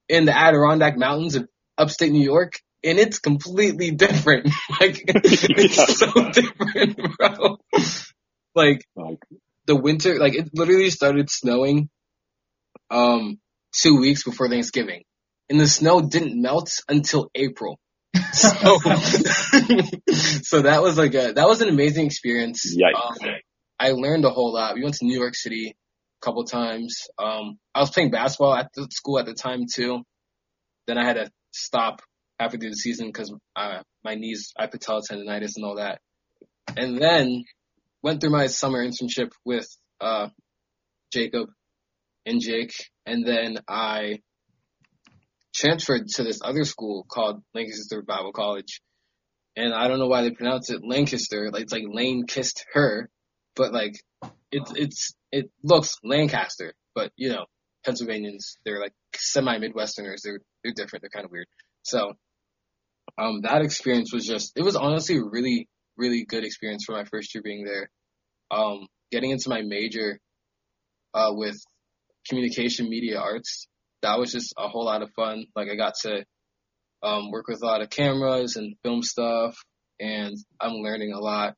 in 0.08 0.26
the 0.26 0.36
Adirondack 0.36 0.98
Mountains 0.98 1.36
of 1.36 1.48
upstate 1.78 2.12
New 2.12 2.22
York, 2.22 2.60
and 2.84 2.98
it's 2.98 3.18
completely 3.18 3.90
different. 3.92 4.46
like 4.80 5.02
it's 5.06 5.98
so 5.98 6.12
different, 6.30 7.16
bro. 7.16 7.58
Like 8.54 8.82
Like, 8.94 9.18
the 9.66 9.76
winter, 9.76 10.18
like 10.18 10.34
it 10.34 10.50
literally 10.52 10.90
started 10.90 11.30
snowing, 11.30 11.88
um, 12.90 13.38
two 13.72 13.98
weeks 14.00 14.24
before 14.24 14.48
Thanksgiving, 14.48 15.04
and 15.48 15.58
the 15.58 15.68
snow 15.68 16.02
didn't 16.02 16.40
melt 16.40 16.70
until 16.88 17.30
April. 17.34 17.78
So, 18.32 18.78
so 20.42 20.62
that 20.62 20.80
was 20.82 20.98
like 20.98 21.14
a 21.14 21.32
that 21.32 21.46
was 21.46 21.60
an 21.60 21.68
amazing 21.68 22.06
experience. 22.06 22.74
Um, 22.94 23.34
I 23.78 23.92
learned 23.92 24.24
a 24.24 24.30
whole 24.30 24.52
lot. 24.52 24.74
We 24.74 24.82
went 24.82 24.94
to 24.96 25.04
New 25.04 25.18
York 25.18 25.34
City 25.34 25.74
a 26.20 26.24
couple 26.24 26.44
times. 26.44 27.06
Um, 27.18 27.58
I 27.74 27.80
was 27.80 27.90
playing 27.90 28.10
basketball 28.10 28.54
at 28.54 28.70
the 28.74 28.88
school 28.90 29.18
at 29.18 29.26
the 29.26 29.34
time 29.34 29.64
too. 29.72 30.02
Then 30.86 30.98
I 30.98 31.04
had 31.04 31.14
to 31.14 31.30
stop 31.52 32.02
halfway 32.38 32.58
through 32.58 32.70
the 32.70 32.76
season 32.76 33.08
because 33.08 33.32
uh, 33.56 33.82
my 34.04 34.14
knees, 34.14 34.52
I 34.58 34.66
patella 34.66 35.02
tendonitis 35.08 35.52
and 35.56 35.64
all 35.64 35.76
that. 35.76 36.00
And 36.76 36.98
then 36.98 37.44
went 38.02 38.20
through 38.20 38.30
my 38.30 38.46
summer 38.46 38.84
internship 38.84 39.30
with 39.44 39.68
uh, 40.00 40.28
Jacob 41.12 41.48
and 42.26 42.40
Jake, 42.40 42.72
and 43.06 43.26
then 43.26 43.58
I 43.68 44.20
transferred 45.60 46.08
to 46.08 46.24
this 46.24 46.40
other 46.42 46.64
school 46.64 47.04
called 47.08 47.42
Lancaster 47.54 48.02
Bible 48.02 48.32
College. 48.32 48.80
And 49.56 49.74
I 49.74 49.88
don't 49.88 49.98
know 49.98 50.06
why 50.06 50.22
they 50.22 50.30
pronounce 50.30 50.70
it 50.70 50.80
Lancaster. 50.82 51.50
Like 51.52 51.62
it's 51.62 51.72
like 51.72 51.84
Lane 51.86 52.26
kissed 52.26 52.64
her, 52.72 53.10
but 53.54 53.72
like 53.72 53.94
it's 54.50 54.72
it's 54.74 55.14
it 55.30 55.50
looks 55.62 55.96
Lancaster, 56.02 56.72
but 56.94 57.12
you 57.16 57.28
know 57.30 57.44
Pennsylvanians 57.84 58.56
they're 58.64 58.80
like 58.80 58.94
semi 59.14 59.58
Midwesterners. 59.58 60.22
They're 60.24 60.40
they're 60.64 60.72
different. 60.74 61.02
They're 61.02 61.10
kind 61.10 61.26
of 61.26 61.30
weird. 61.30 61.46
So 61.82 62.14
um 63.18 63.42
that 63.42 63.62
experience 63.62 64.12
was 64.12 64.24
just 64.24 64.52
it 64.56 64.62
was 64.62 64.76
honestly 64.76 65.18
a 65.18 65.24
really 65.24 65.68
really 65.96 66.24
good 66.24 66.44
experience 66.44 66.84
for 66.86 66.92
my 66.92 67.04
first 67.04 67.34
year 67.34 67.42
being 67.42 67.64
there. 67.64 67.90
Um 68.50 68.86
getting 69.10 69.30
into 69.30 69.50
my 69.50 69.62
major 69.62 70.20
uh 71.12 71.32
with 71.32 71.60
communication 72.28 72.88
media 72.88 73.18
arts 73.18 73.66
that 74.02 74.18
was 74.18 74.32
just 74.32 74.54
a 74.58 74.68
whole 74.68 74.84
lot 74.84 75.02
of 75.02 75.10
fun. 75.14 75.46
Like 75.54 75.68
I 75.68 75.76
got 75.76 75.94
to 76.02 76.24
um, 77.02 77.30
work 77.30 77.48
with 77.48 77.62
a 77.62 77.66
lot 77.66 77.82
of 77.82 77.90
cameras 77.90 78.56
and 78.56 78.76
film 78.82 79.02
stuff, 79.02 79.56
and 79.98 80.34
I'm 80.60 80.74
learning 80.74 81.12
a 81.12 81.20
lot. 81.20 81.54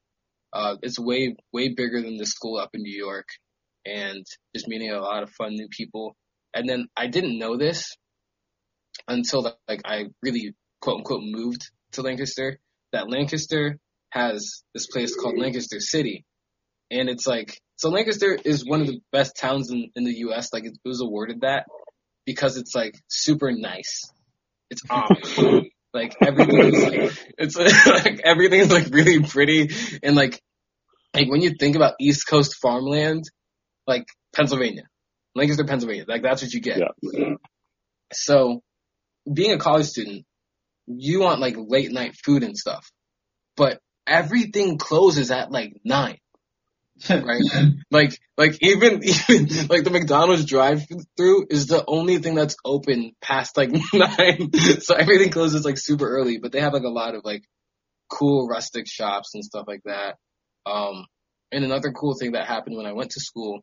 Uh, 0.53 0.77
it's 0.83 0.99
way 0.99 1.35
way 1.53 1.69
bigger 1.75 2.03
than 2.03 2.17
the 2.17 2.27
school 2.27 2.59
up 2.59 2.71
in 2.75 2.83
New 2.83 2.97
York, 2.97 3.27
and 3.87 4.25
just 4.55 4.69
meeting 4.69 4.91
a 4.91 5.01
lot 5.01 5.23
of 5.23 5.31
fun 5.31 5.55
new 5.55 5.69
people. 5.71 6.17
And 6.55 6.69
then 6.69 6.89
I 6.97 7.07
didn't 7.07 7.39
know 7.39 7.57
this 7.57 7.97
until 9.09 9.43
like 9.69 9.83
I 9.85 10.07
really 10.23 10.55
quote 10.81 10.99
unquote 10.99 11.23
moved 11.25 11.71
to 11.93 12.03
Lancaster. 12.03 12.59
That 12.93 13.11
Lancaster 13.11 13.79
has 14.11 14.63
this 14.75 14.87
place 14.87 15.17
called 15.17 15.39
Lancaster 15.39 15.81
City, 15.81 16.27
and 16.91 17.09
it's 17.09 17.27
like 17.27 17.59
so 17.77 17.89
Lancaster 17.89 18.39
is 18.45 18.69
one 18.69 18.83
of 18.83 18.87
the 18.87 19.01
best 19.11 19.37
towns 19.37 19.71
in, 19.71 19.91
in 19.97 20.05
the 20.05 20.15
U.S. 20.19 20.53
Like 20.53 20.65
it, 20.65 20.79
it 20.85 20.89
was 20.89 21.01
awarded 21.01 21.41
that 21.41 21.65
because 22.25 22.57
it's 22.57 22.75
like 22.75 22.95
super 23.09 23.53
nice. 23.53 24.11
It's 24.71 24.83
Amish. 24.87 25.71
like 25.93 26.17
everything 26.23 26.59
is 26.59 26.83
like 26.83 27.35
it's 27.39 27.57
like 27.87 28.21
everything 28.25 28.61
is 28.61 28.73
like 28.73 28.89
really 28.91 29.23
pretty 29.23 29.71
and 30.03 30.17
like 30.17 30.41
like 31.15 31.31
when 31.31 31.43
you 31.43 31.53
think 31.59 31.77
about 31.77 31.95
East 32.01 32.27
Coast 32.27 32.57
farmland, 32.61 33.25
like 33.87 34.07
Pennsylvania, 34.35 34.85
Lancaster, 35.35 35.65
Pennsylvania, 35.65 36.05
like 36.09 36.23
that's 36.23 36.43
what 36.43 36.53
you 36.53 36.61
get. 36.61 36.81
Yeah. 37.03 37.35
So 38.15 38.61
being 39.33 39.53
a 39.53 39.59
college 39.59 39.87
student, 39.87 40.27
you 40.87 41.21
want 41.21 41.41
like 41.41 41.57
late 41.57 41.91
night 41.91 42.15
food 42.23 42.43
and 42.43 42.55
stuff, 42.55 42.91
but 43.57 43.79
everything 44.07 44.77
closes 44.77 45.31
at 45.31 45.51
like 45.51 45.73
nine 45.83 46.19
right? 47.11 47.43
like, 47.91 48.19
like 48.37 48.59
even, 48.61 49.03
even, 49.03 49.67
like 49.69 49.85
the 49.85 49.91
McDonald's 49.91 50.45
drive 50.45 50.83
through 51.17 51.47
is 51.51 51.67
the 51.67 51.85
only 51.87 52.19
thing 52.19 52.35
that's 52.35 52.57
open 52.65 53.13
past 53.21 53.57
like 53.57 53.71
nine. 53.95 54.53
so 54.81 54.95
everything 54.95 55.31
closes 55.31 55.65
like 55.65 55.79
super 55.79 56.09
early, 56.09 56.39
but 56.39 56.53
they 56.53 56.61
have 56.61 56.73
like 56.73 56.85
a 56.85 56.89
lot 56.89 57.15
of 57.15 57.25
like 57.25 57.43
cool 58.11 58.47
rustic 58.49 58.87
shops 58.87 59.35
and 59.35 59.45
stuff 59.45 59.65
like 59.67 59.83
that. 59.85 60.17
Um, 60.67 61.07
and 61.51 61.65
another 61.65 61.93
cool 61.93 62.15
thing 62.19 62.33
that 62.33 62.47
happened 62.47 62.77
when 62.77 62.87
I 62.87 62.93
went 62.93 63.11
to 63.13 63.21
school 63.21 63.61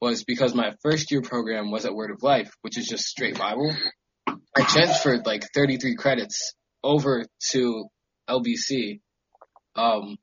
was 0.00 0.24
because 0.24 0.54
my 0.54 0.72
first 0.82 1.10
year 1.10 1.22
program 1.22 1.70
was 1.70 1.84
at 1.84 1.94
Word 1.94 2.10
of 2.10 2.22
Life, 2.22 2.50
which 2.62 2.78
is 2.78 2.86
just 2.86 3.04
straight 3.04 3.38
Bible. 3.38 3.74
I 4.26 4.62
transferred 4.62 5.26
like 5.26 5.44
33 5.54 5.96
credits 5.96 6.52
over 6.82 7.24
to 7.52 7.86
LBC. 8.28 9.00
Um, 9.74 10.16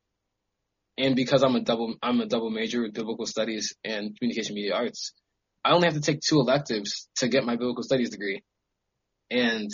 and 0.98 1.16
because 1.16 1.44
I'm 1.44 1.56
a 1.56 1.62
double 1.62 1.96
I'm 2.02 2.22
a 2.22 2.26
double 2.28 2.50
major 2.50 2.82
with 2.82 2.94
biblical 2.94 3.26
studies 3.26 3.74
and 3.84 4.18
communication 4.18 4.56
media 4.56 4.76
arts, 4.76 5.14
I 5.64 5.74
only 5.74 5.88
have 5.88 5.96
to 5.96 6.02
take 6.02 6.22
two 6.22 6.40
electives 6.40 7.10
to 7.18 7.28
get 7.28 7.46
my 7.46 7.56
biblical 7.56 7.84
studies 7.84 8.12
degree, 8.12 8.42
and 9.32 9.70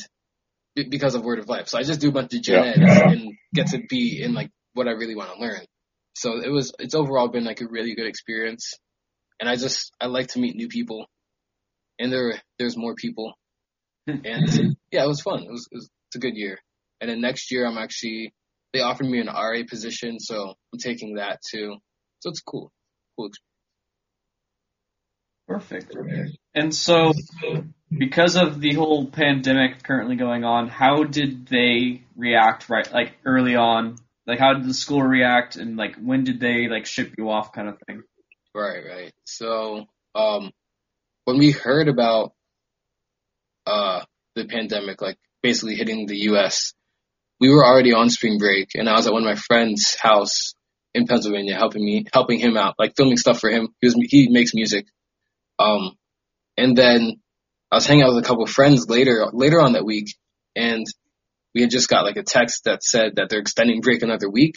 b- 0.76 0.88
because 0.90 1.16
of 1.16 1.24
Word 1.24 1.40
of 1.40 1.50
Life, 1.50 1.68
so 1.68 1.78
I 1.78 1.84
just 1.84 2.02
do 2.02 2.10
a 2.10 2.14
bunch 2.14 2.34
of 2.34 2.42
gen 2.42 2.64
Yeah. 2.64 2.74
eds 2.74 3.04
and 3.08 3.34
get 3.54 3.68
to 3.68 3.80
be 3.90 4.22
in 4.24 4.34
like 4.34 4.52
what 4.74 4.88
I 4.88 4.92
really 4.92 5.16
want 5.16 5.34
to 5.34 5.40
learn. 5.40 5.62
So 6.16 6.38
it 6.42 6.50
was 6.50 6.74
it's 6.80 6.96
overall 6.96 7.30
been 7.30 7.46
like 7.46 7.62
a 7.62 7.68
really 7.70 7.96
good 7.96 8.08
experience, 8.08 8.74
and 9.40 9.50
I 9.50 9.56
just 9.56 9.94
I 10.02 10.08
like 10.08 10.28
to 10.30 10.40
meet 10.40 10.56
new 10.56 10.68
people, 10.70 11.08
and 12.00 12.12
there 12.12 12.42
there's 12.60 12.78
more 12.78 12.96
people, 12.96 13.34
and 14.08 14.50
yeah, 14.92 15.04
it 15.04 15.08
was 15.08 15.22
fun. 15.22 15.44
It 15.44 15.52
was, 15.52 15.68
it 15.72 15.76
was 15.76 15.90
it's 16.10 16.16
a 16.18 16.20
good 16.20 16.36
year, 16.36 16.60
and 17.02 17.10
then 17.10 17.22
next 17.22 17.52
year 17.52 17.66
I'm 17.68 17.78
actually 17.78 18.34
they 18.74 18.82
offered 18.82 19.08
me 19.08 19.20
an 19.20 19.28
RA 19.28 19.62
position, 19.68 20.20
so 20.20 20.54
I'm 20.74 20.80
taking 20.80 21.16
that 21.16 21.40
too. 21.50 21.76
So 22.20 22.30
it's 22.30 22.42
cool. 22.42 22.72
Cool. 23.18 23.30
experience. 25.48 25.90
Perfect. 25.92 26.38
And 26.54 26.76
so, 26.76 27.14
because 27.98 28.36
of 28.36 28.60
the 28.60 28.74
whole 28.74 29.08
pandemic 29.08 29.84
currently 29.84 30.16
going 30.16 30.44
on, 30.44 30.68
how 30.68 31.04
did 31.04 31.48
they 31.48 32.04
react 32.16 32.70
right 32.70 32.92
like 32.92 33.18
early 33.26 33.56
on? 33.56 33.96
Like 34.28 34.40
how 34.40 34.54
did 34.54 34.66
the 34.66 34.74
school 34.74 35.02
react 35.02 35.56
and 35.56 35.76
like 35.76 35.96
when 35.96 36.24
did 36.24 36.40
they 36.40 36.68
like 36.68 36.86
ship 36.86 37.16
you 37.18 37.30
off 37.30 37.52
kind 37.52 37.68
of 37.68 37.78
thing? 37.88 38.04
Right, 38.54 38.84
right. 38.86 39.14
So, 39.26 39.86
um, 40.14 40.52
when 41.26 41.38
we 41.38 41.52
heard 41.52 41.88
about 41.88 42.34
uh 43.66 44.04
the 44.36 44.46
pandemic, 44.46 45.02
like 45.02 45.18
basically 45.42 45.76
hitting 45.76 46.06
the 46.06 46.18
U.S., 46.32 46.74
we 47.40 47.50
were 47.50 47.66
already 47.66 47.94
on 47.94 48.10
spring 48.10 48.38
break, 48.38 48.70
and 48.76 48.90
I 48.90 48.94
was 48.94 49.08
at 49.08 49.14
one 49.14 49.24
of 49.24 49.28
my 49.28 49.36
friend's 49.36 49.96
house 49.96 50.54
in 50.94 51.08
Pennsylvania, 51.08 51.56
helping 51.56 51.84
me, 51.84 52.06
helping 52.14 52.40
him 52.40 52.58
out, 52.58 52.76
like 52.78 52.96
filming 52.98 53.18
stuff 53.18 53.40
for 53.40 53.50
him. 53.50 53.70
He 53.80 53.88
was 53.88 53.96
he 54.10 54.30
makes 54.30 54.54
music, 54.54 54.86
um, 55.58 55.92
and 56.58 56.78
then 56.78 57.22
I 57.72 57.76
was 57.76 57.88
hanging 57.88 58.04
out 58.04 58.14
with 58.14 58.24
a 58.24 58.28
couple 58.28 58.44
of 58.44 58.50
friends 58.50 58.90
later 58.90 59.28
later 59.32 59.62
on 59.62 59.74
that 59.74 59.86
week, 59.86 60.16
and 60.56 60.86
we 61.54 61.62
had 61.62 61.70
just 61.70 61.90
got 61.90 62.04
like 62.04 62.18
a 62.18 62.24
text 62.24 62.66
that 62.66 62.84
said 62.84 63.16
that 63.16 63.30
they're 63.30 63.40
extending 63.40 63.82
break 63.82 64.04
another 64.04 64.30
week 64.30 64.56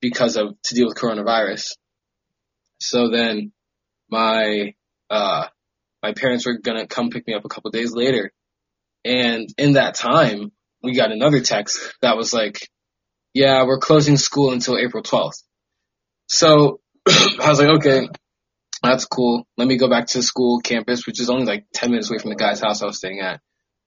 because 0.00 0.36
of 0.36 0.60
to 0.64 0.74
deal 0.74 0.86
with 0.86 0.96
coronavirus. 0.96 1.72
So 2.80 3.10
then 3.10 3.52
my 4.10 4.74
uh 5.10 5.46
my 6.02 6.12
parents 6.12 6.46
were 6.46 6.58
gonna 6.58 6.86
come 6.86 7.10
pick 7.10 7.26
me 7.26 7.34
up 7.34 7.44
a 7.44 7.48
couple 7.48 7.70
days 7.70 7.92
later. 7.92 8.32
And 9.04 9.48
in 9.56 9.74
that 9.74 9.94
time, 9.94 10.52
we 10.86 10.94
got 10.94 11.12
another 11.12 11.40
text 11.40 11.78
that 12.00 12.16
was 12.16 12.32
like, 12.32 12.68
yeah, 13.34 13.64
we're 13.66 13.78
closing 13.78 14.16
school 14.16 14.52
until 14.52 14.78
April 14.78 15.02
12th. 15.02 15.42
So 16.28 16.80
I 17.08 17.48
was 17.48 17.58
like, 17.58 17.76
okay, 17.78 18.08
that's 18.82 19.04
cool. 19.04 19.46
Let 19.56 19.68
me 19.68 19.76
go 19.76 19.90
back 19.90 20.06
to 20.08 20.22
school 20.22 20.60
campus, 20.60 21.06
which 21.06 21.20
is 21.20 21.28
only 21.28 21.44
like 21.44 21.66
10 21.74 21.90
minutes 21.90 22.08
away 22.08 22.18
from 22.18 22.30
the 22.30 22.36
guy's 22.36 22.60
house 22.60 22.82
I 22.82 22.86
was 22.86 22.98
staying 22.98 23.20
at. 23.20 23.40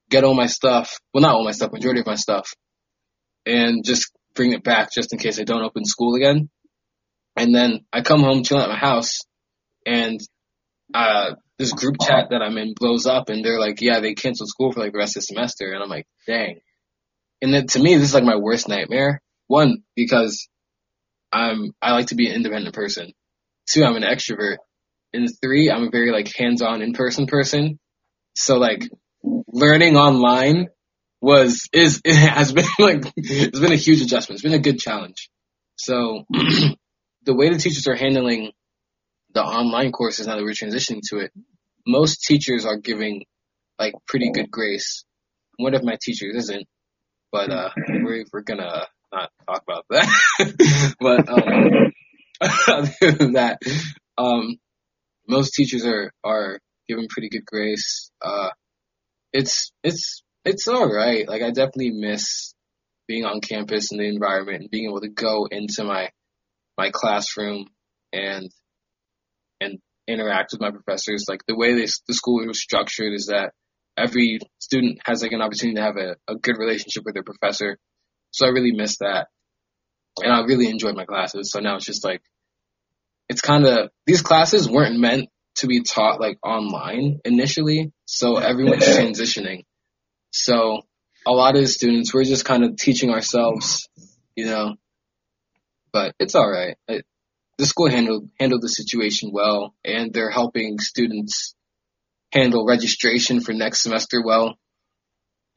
Get 0.10 0.24
all 0.24 0.34
my 0.34 0.48
stuff. 0.48 1.00
Well, 1.14 1.22
not 1.22 1.36
all 1.36 1.46
my 1.46 1.52
stuff, 1.52 1.72
majority 1.72 2.02
of 2.02 2.06
my 2.06 2.16
stuff. 2.16 2.54
And 3.46 3.84
just 3.84 4.12
bring 4.36 4.52
it 4.52 4.64
back 4.64 4.92
just 4.92 5.14
in 5.14 5.20
case 5.20 5.40
I 5.40 5.44
don't 5.44 5.64
open 5.64 5.86
school 5.86 6.16
again. 6.16 6.50
And 7.36 7.56
then 7.56 7.86
I 7.94 8.02
come 8.02 8.22
home, 8.22 8.44
chill 8.44 8.60
at 8.60 8.70
my 8.70 8.78
house, 8.78 9.20
and 9.86 10.20
uh, 10.94 11.36
this 11.58 11.74
group 11.74 11.96
chat 12.02 12.28
that 12.32 12.42
I'm 12.42 12.58
in 12.58 12.74
blows 12.74 13.06
up, 13.06 13.30
and 13.30 13.46
they're 13.46 13.60
like, 13.60 13.82
"Yeah, 13.82 14.00
they 14.00 14.14
canceled 14.14 14.50
school 14.50 14.72
for 14.72 14.82
like 14.82 14.92
the 14.92 14.98
rest 14.98 15.16
of 15.16 15.22
the 15.22 15.28
semester," 15.28 15.72
and 15.72 15.82
I'm 15.82 15.90
like, 15.90 16.08
"Dang!" 16.28 16.60
And 17.42 17.54
then 17.54 17.68
to 17.68 17.80
me, 17.80 17.96
this 17.96 18.10
is 18.10 18.14
like 18.14 18.24
my 18.24 18.36
worst 18.36 18.68
nightmare. 18.68 19.22
One, 19.48 19.84
because 19.96 20.48
I'm 21.32 21.74
I 21.82 21.94
like 21.94 22.08
to 22.08 22.16
be 22.16 22.28
an 22.30 22.36
independent 22.36 22.76
person. 22.76 23.14
Two, 23.68 23.84
I'm 23.84 23.96
an 23.96 24.04
extrovert, 24.04 24.58
and 25.14 25.30
three, 25.42 25.70
I'm 25.70 25.88
a 25.88 25.90
very 25.92 26.12
like 26.12 26.34
hands-on 26.36 26.82
in-person 26.82 27.28
person. 27.28 27.80
So 28.36 28.58
like 28.58 28.84
learning 29.24 29.96
online 29.96 30.70
was 31.22 31.68
is 31.74 32.02
it 32.04 32.16
has 32.16 32.52
been 32.52 32.66
like 32.80 33.04
it's 33.16 33.60
been 33.60 33.72
a 33.72 33.78
huge 33.78 34.02
adjustment. 34.02 34.38
It's 34.38 34.44
been 34.44 34.54
a 34.54 34.60
good 34.60 34.80
challenge. 34.80 35.30
So 35.76 36.26
the 37.24 37.36
way 37.36 37.50
the 37.50 37.58
teachers 37.58 37.88
are 37.88 37.96
handling 37.96 38.52
the 39.34 39.42
online 39.42 39.92
courses 39.92 40.28
now 40.28 40.36
that 40.36 40.44
we're 40.44 40.52
transitioning 40.52 41.02
to 41.10 41.20
it, 41.20 41.32
most 41.86 42.24
teachers 42.24 42.66
are 42.66 42.78
giving 42.78 43.24
like 43.78 43.94
pretty 44.08 44.32
good 44.32 44.52
grace. 44.52 45.06
One 45.58 45.76
of 45.76 45.84
my 45.84 45.98
teachers 46.02 46.36
isn't, 46.36 46.68
but 47.32 47.52
uh, 47.52 47.70
we're 47.88 48.26
we're 48.32 48.42
gonna 48.42 48.88
not 49.12 49.32
talk 49.48 49.64
about 49.68 49.86
that. 49.90 50.96
but 51.00 51.30
um, 51.30 51.94
other 52.68 53.18
than 53.18 53.34
that, 53.34 53.60
um, 54.18 54.58
most 55.28 55.54
teachers 55.54 55.86
are 55.86 56.12
are 56.24 56.60
giving 56.88 57.08
pretty 57.08 57.30
good 57.30 57.46
grace. 57.46 58.12
Uh, 58.22 58.50
it's 59.34 59.72
it's 59.84 60.24
it's 60.46 60.68
all 60.68 60.92
right. 60.92 61.28
Like 61.28 61.42
I 61.42 61.52
definitely 61.52 61.92
miss 61.92 62.54
being 63.08 63.26
on 63.26 63.42
campus 63.42 63.92
and 63.92 64.00
the 64.00 64.08
environment 64.08 64.62
and 64.62 64.72
being 64.72 64.86
able 64.86 65.02
to 65.02 65.10
go 65.10 65.48
into 65.50 65.84
my 65.84 66.10
my 66.78 66.92
classroom 66.92 67.68
and 68.14 68.50
and 69.62 69.80
interact 70.08 70.52
with 70.52 70.62
my 70.62 70.72
professors. 70.72 71.26
Like 71.28 71.42
the 71.48 71.56
way 71.56 71.74
this 71.74 72.02
the 72.08 72.14
school 72.14 72.46
was 72.46 72.62
structured 72.62 73.14
is 73.14 73.28
that 73.28 73.54
every 74.00 74.40
student 74.60 75.00
has 75.06 75.22
like 75.22 75.32
an 75.32 75.42
opportunity 75.42 75.76
to 75.76 75.82
have 75.82 75.98
a, 75.98 76.16
a 76.28 76.36
good 76.36 76.58
relationship 76.58 77.04
with 77.06 77.14
their 77.14 77.24
professor. 77.24 77.78
So 78.32 78.46
I 78.46 78.50
really 78.50 78.72
miss 78.72 78.98
that. 78.98 79.28
And 80.22 80.32
I 80.32 80.42
really 80.42 80.70
enjoyed 80.70 80.96
my 80.96 81.06
classes. 81.06 81.52
So 81.52 81.60
now 81.60 81.76
it's 81.76 81.86
just 81.86 82.04
like 82.04 82.22
it's 83.30 83.42
kind 83.42 83.66
of 83.66 83.90
these 84.06 84.22
classes 84.22 84.70
weren't 84.70 85.00
meant 85.00 85.30
to 85.56 85.68
be 85.68 85.82
taught 85.82 86.20
like 86.20 86.38
online 86.44 87.20
initially. 87.26 87.92
So 88.06 88.38
everyone's 88.38 88.84
transitioning. 88.98 89.66
So 90.32 90.82
a 91.26 91.32
lot 91.32 91.56
of 91.56 91.62
the 91.62 91.68
students, 91.68 92.14
we're 92.14 92.24
just 92.24 92.46
kind 92.46 92.64
of 92.64 92.76
teaching 92.76 93.12
ourselves, 93.12 93.88
you 94.36 94.46
know, 94.46 94.76
but 95.92 96.14
it's 96.20 96.36
all 96.36 96.50
right. 96.50 96.78
It, 96.88 97.06
the 97.58 97.66
school 97.66 97.90
handled 97.90 98.30
handled 98.40 98.62
the 98.62 98.70
situation 98.70 99.32
well, 99.34 99.76
and 99.84 100.14
they're 100.14 100.30
helping 100.30 100.80
students 100.80 101.56
handle 102.32 102.66
registration 102.66 103.42
for 103.42 103.54
next 103.54 103.82
semester 103.82 104.22
well. 104.24 104.58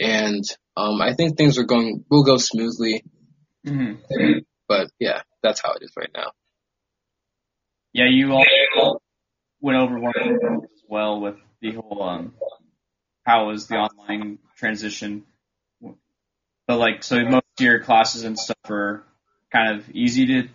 And 0.01 0.45
um, 0.77 1.01
I 1.01 1.15
think 1.15 1.37
things 1.37 1.59
are 1.59 1.65
going 1.65 2.05
will 2.11 2.25
go 2.25 2.37
smoothly. 2.37 3.05
Mm-hmm. 3.67 4.39
But 4.69 4.91
yeah, 4.99 5.23
that's 5.43 5.61
how 5.63 5.73
it 5.73 5.83
is 5.83 5.93
right 5.97 6.11
now. 6.15 6.33
Yeah, 7.93 8.07
you 8.09 8.33
all 8.33 9.01
went 9.61 9.79
over 9.79 9.99
one 9.99 10.15
as 10.17 10.83
well 10.89 11.21
with 11.21 11.37
the 11.61 11.73
whole 11.73 12.03
um, 12.03 12.35
how 13.25 13.49
was 13.49 13.69
the 13.69 13.77
online 13.77 14.39
transition. 14.57 15.25
But 16.67 16.79
like, 16.79 17.03
so 17.03 17.23
most 17.23 17.45
of 17.59 17.65
your 17.65 17.81
classes 17.81 18.25
and 18.25 18.39
stuff 18.39 18.57
are 18.71 19.05
kind 19.53 19.79
of 19.79 19.91
easy 19.91 20.27
to. 20.27 20.49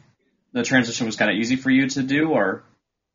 The 0.53 0.63
transition 0.63 1.05
was 1.05 1.15
kind 1.15 1.29
of 1.29 1.37
easy 1.37 1.57
for 1.57 1.69
you 1.69 1.87
to 1.89 2.01
do, 2.01 2.29
or 2.31 2.63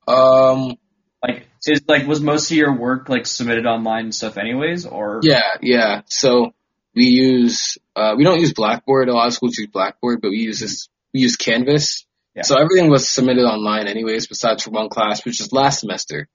Um, 0.06 0.76
like 1.22 1.46
is 1.66 1.82
like 1.86 2.06
was 2.06 2.20
most 2.20 2.50
of 2.50 2.56
your 2.56 2.76
work 2.76 3.08
like 3.08 3.26
submitted 3.26 3.66
online 3.66 4.04
and 4.04 4.14
stuff 4.14 4.36
anyways, 4.36 4.86
or 4.86 5.20
yeah, 5.22 5.42
yeah. 5.60 6.02
So 6.06 6.52
we 6.94 7.06
use 7.06 7.78
uh, 7.94 8.14
we 8.16 8.24
don't 8.24 8.40
use 8.40 8.52
Blackboard. 8.52 9.08
A 9.08 9.14
lot 9.14 9.28
of 9.28 9.34
schools 9.34 9.56
use 9.56 9.68
Blackboard, 9.72 10.20
but 10.20 10.30
we 10.30 10.38
use 10.38 10.60
this 10.60 10.88
we 11.12 11.20
use 11.20 11.36
Canvas. 11.36 12.06
Yeah. 12.34 12.42
So 12.42 12.56
everything 12.58 12.90
was 12.90 13.08
submitted 13.08 13.44
online 13.44 13.86
anyways, 13.86 14.26
besides 14.26 14.64
for 14.64 14.70
one 14.70 14.88
class, 14.88 15.24
which 15.24 15.40
is 15.40 15.52
last 15.52 15.80
semester. 15.80 16.28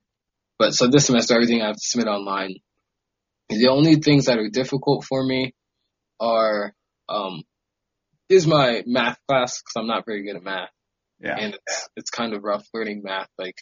But 0.60 0.74
so 0.74 0.88
this 0.88 1.06
semester, 1.06 1.34
everything 1.34 1.62
I 1.62 1.68
have 1.68 1.76
to 1.76 1.82
submit 1.82 2.08
online. 2.08 2.56
The 3.50 3.70
only 3.70 3.96
things 3.96 4.26
that 4.26 4.38
are 4.38 4.50
difficult 4.50 5.06
for 5.06 5.24
me 5.24 5.54
are 6.20 6.74
um, 7.08 7.44
is 8.30 8.46
my 8.46 8.84
math 8.86 9.18
class 9.28 9.62
because 9.62 9.74
I'm 9.78 9.88
not 9.88 10.06
very 10.06 10.24
good 10.24 10.36
at 10.36 10.44
math, 10.44 10.70
yeah, 11.20 11.36
and 11.38 11.54
it's 11.54 11.90
it's 11.96 12.10
kind 12.10 12.34
of 12.34 12.44
rough 12.44 12.68
learning 12.74 13.02
math 13.04 13.30
like 13.38 13.56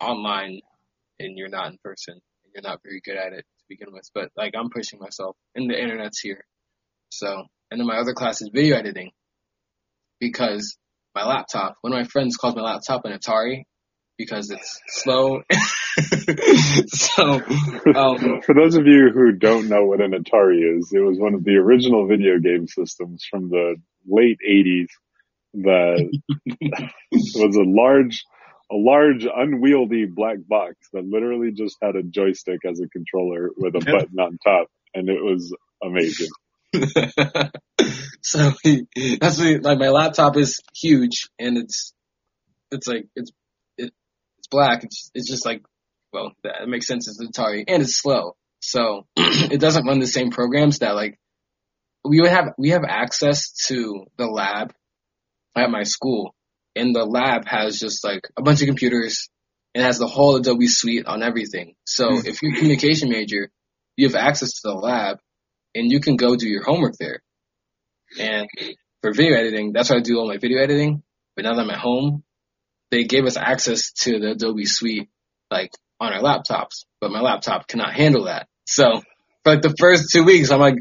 online, 0.00 0.60
and 1.18 1.36
you're 1.36 1.48
not 1.48 1.70
in 1.70 1.78
person, 1.82 2.14
and 2.14 2.52
you're 2.54 2.68
not 2.68 2.80
very 2.82 3.00
good 3.04 3.16
at 3.16 3.32
it 3.32 3.44
to 3.58 3.64
begin 3.68 3.92
with. 3.92 4.08
But 4.14 4.30
like 4.36 4.54
I'm 4.56 4.70
pushing 4.70 4.98
myself, 4.98 5.36
and 5.54 5.70
the 5.70 5.80
internet's 5.80 6.20
here. 6.20 6.44
So, 7.10 7.44
and 7.70 7.80
then 7.80 7.86
my 7.86 7.96
other 7.96 8.14
class 8.14 8.42
is 8.42 8.50
video 8.52 8.76
editing 8.76 9.10
because 10.20 10.76
my 11.14 11.24
laptop. 11.24 11.76
One 11.80 11.92
of 11.92 11.98
my 11.98 12.04
friends 12.04 12.36
calls 12.36 12.54
my 12.54 12.62
laptop 12.62 13.04
an 13.04 13.18
Atari 13.18 13.64
because 14.18 14.50
it's 14.50 14.80
slow. 14.88 15.42
so, 16.88 17.40
um, 17.94 18.42
For 18.42 18.54
those 18.54 18.76
of 18.76 18.86
you 18.86 19.10
who 19.12 19.32
don't 19.32 19.68
know 19.68 19.84
what 19.84 20.00
an 20.00 20.12
Atari 20.12 20.78
is, 20.78 20.92
it 20.92 21.00
was 21.00 21.18
one 21.18 21.34
of 21.34 21.44
the 21.44 21.56
original 21.56 22.06
video 22.06 22.38
game 22.38 22.66
systems 22.66 23.24
from 23.30 23.48
the 23.48 23.76
late 24.06 24.38
80s 24.46 24.88
that 25.54 26.20
was 27.12 27.56
a 27.56 27.64
large, 27.64 28.24
a 28.70 28.74
large 28.74 29.24
unwieldy 29.24 30.06
black 30.06 30.38
box 30.46 30.74
that 30.92 31.04
literally 31.04 31.52
just 31.52 31.76
had 31.80 31.96
a 31.96 32.02
joystick 32.02 32.60
as 32.68 32.80
a 32.80 32.88
controller 32.88 33.50
with 33.56 33.74
a 33.76 33.80
button 33.80 34.18
on 34.18 34.38
top, 34.44 34.68
and 34.94 35.08
it 35.08 35.22
was 35.22 35.54
amazing. 35.82 36.28
so 38.22 38.52
that's 39.20 39.38
what, 39.38 39.62
like 39.62 39.78
my 39.78 39.88
laptop 39.88 40.36
is 40.36 40.60
huge 40.74 41.28
and 41.38 41.56
it's 41.56 41.94
it's 42.70 42.86
like 42.86 43.06
it's 43.14 43.30
it, 43.78 43.92
it's 44.38 44.48
black. 44.50 44.84
It's 44.84 45.10
it's 45.14 45.30
just 45.30 45.46
like 45.46 45.62
well 46.12 46.32
that 46.42 46.68
makes 46.68 46.86
sense. 46.86 47.08
It's 47.08 47.38
Atari 47.38 47.64
and 47.68 47.82
it's 47.82 47.96
slow, 47.96 48.36
so 48.60 49.06
it 49.16 49.60
doesn't 49.60 49.86
run 49.86 50.00
the 50.00 50.06
same 50.06 50.30
programs 50.30 50.80
that 50.80 50.94
like 50.94 51.18
we 52.04 52.20
would 52.20 52.30
have 52.30 52.54
we 52.58 52.70
have 52.70 52.84
access 52.86 53.52
to 53.68 54.06
the 54.16 54.26
lab 54.26 54.72
at 55.56 55.70
my 55.70 55.84
school, 55.84 56.34
and 56.76 56.94
the 56.94 57.04
lab 57.04 57.46
has 57.46 57.80
just 57.80 58.04
like 58.04 58.22
a 58.36 58.42
bunch 58.42 58.60
of 58.62 58.66
computers 58.66 59.28
and 59.74 59.84
has 59.84 59.98
the 59.98 60.06
whole 60.06 60.36
Adobe 60.36 60.68
suite 60.68 61.06
on 61.06 61.22
everything. 61.22 61.74
So 61.84 62.10
Mm. 62.10 62.26
if 62.26 62.42
you're 62.42 62.52
a 62.52 62.56
communication 62.56 63.08
major, 63.08 63.50
you 63.96 64.06
have 64.06 64.14
access 64.16 64.52
to 64.60 64.68
the 64.68 64.74
lab 64.74 65.18
and 65.74 65.90
you 65.90 66.00
can 66.00 66.16
go 66.16 66.36
do 66.36 66.48
your 66.48 66.62
homework 66.64 66.94
there. 66.98 67.22
And 68.18 68.46
for 69.02 69.12
video 69.12 69.36
editing, 69.36 69.72
that's 69.72 69.90
why 69.90 69.96
I 69.96 70.00
do 70.00 70.18
all 70.18 70.28
my 70.28 70.38
video 70.38 70.62
editing. 70.62 71.02
But 71.34 71.44
now 71.44 71.54
that 71.54 71.60
I'm 71.62 71.70
at 71.70 71.78
home, 71.78 72.24
they 72.90 73.04
gave 73.04 73.24
us 73.26 73.36
access 73.36 73.92
to 74.04 74.18
the 74.18 74.30
Adobe 74.32 74.64
suite 74.64 75.08
like 75.50 75.72
on 76.00 76.12
our 76.12 76.20
laptops, 76.20 76.84
but 77.00 77.10
my 77.10 77.20
laptop 77.20 77.66
cannot 77.68 77.92
handle 77.94 78.24
that. 78.24 78.48
So 78.66 79.02
for 79.46 79.52
like 79.52 79.62
the 79.62 79.76
first 79.78 80.10
two 80.12 80.24
weeks, 80.24 80.50
I'm 80.50 80.58
like 80.58 80.78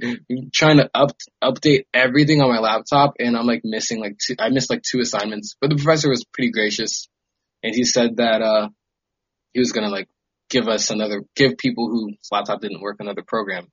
trying 0.51 0.77
to 0.77 0.89
up 0.95 1.11
update 1.43 1.83
everything 1.93 2.41
on 2.41 2.49
my 2.49 2.57
laptop, 2.59 3.13
and 3.19 3.37
I'm 3.37 3.45
like 3.45 3.61
missing 3.63 3.99
like 3.99 4.17
two. 4.17 4.35
I 4.39 4.49
missed 4.49 4.71
like 4.71 4.81
two 4.81 4.99
assignments, 4.99 5.55
but 5.61 5.69
the 5.69 5.75
professor 5.75 6.09
was 6.09 6.25
pretty 6.25 6.49
gracious, 6.51 7.07
and 7.61 7.75
he 7.75 7.83
said 7.83 8.17
that 8.17 8.41
uh 8.41 8.69
he 9.53 9.59
was 9.59 9.71
gonna 9.71 9.89
like 9.89 10.07
give 10.49 10.67
us 10.67 10.89
another, 10.89 11.21
give 11.35 11.59
people 11.59 11.89
whose 11.89 12.17
laptop 12.31 12.61
didn't 12.61 12.81
work 12.81 12.97
another 12.99 13.21
program. 13.21 13.67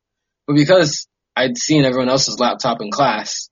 But 0.46 0.56
because 0.56 1.08
I'd 1.34 1.56
seen 1.56 1.86
everyone 1.86 2.10
else's 2.10 2.38
laptop 2.38 2.82
in 2.82 2.90
class, 2.90 3.48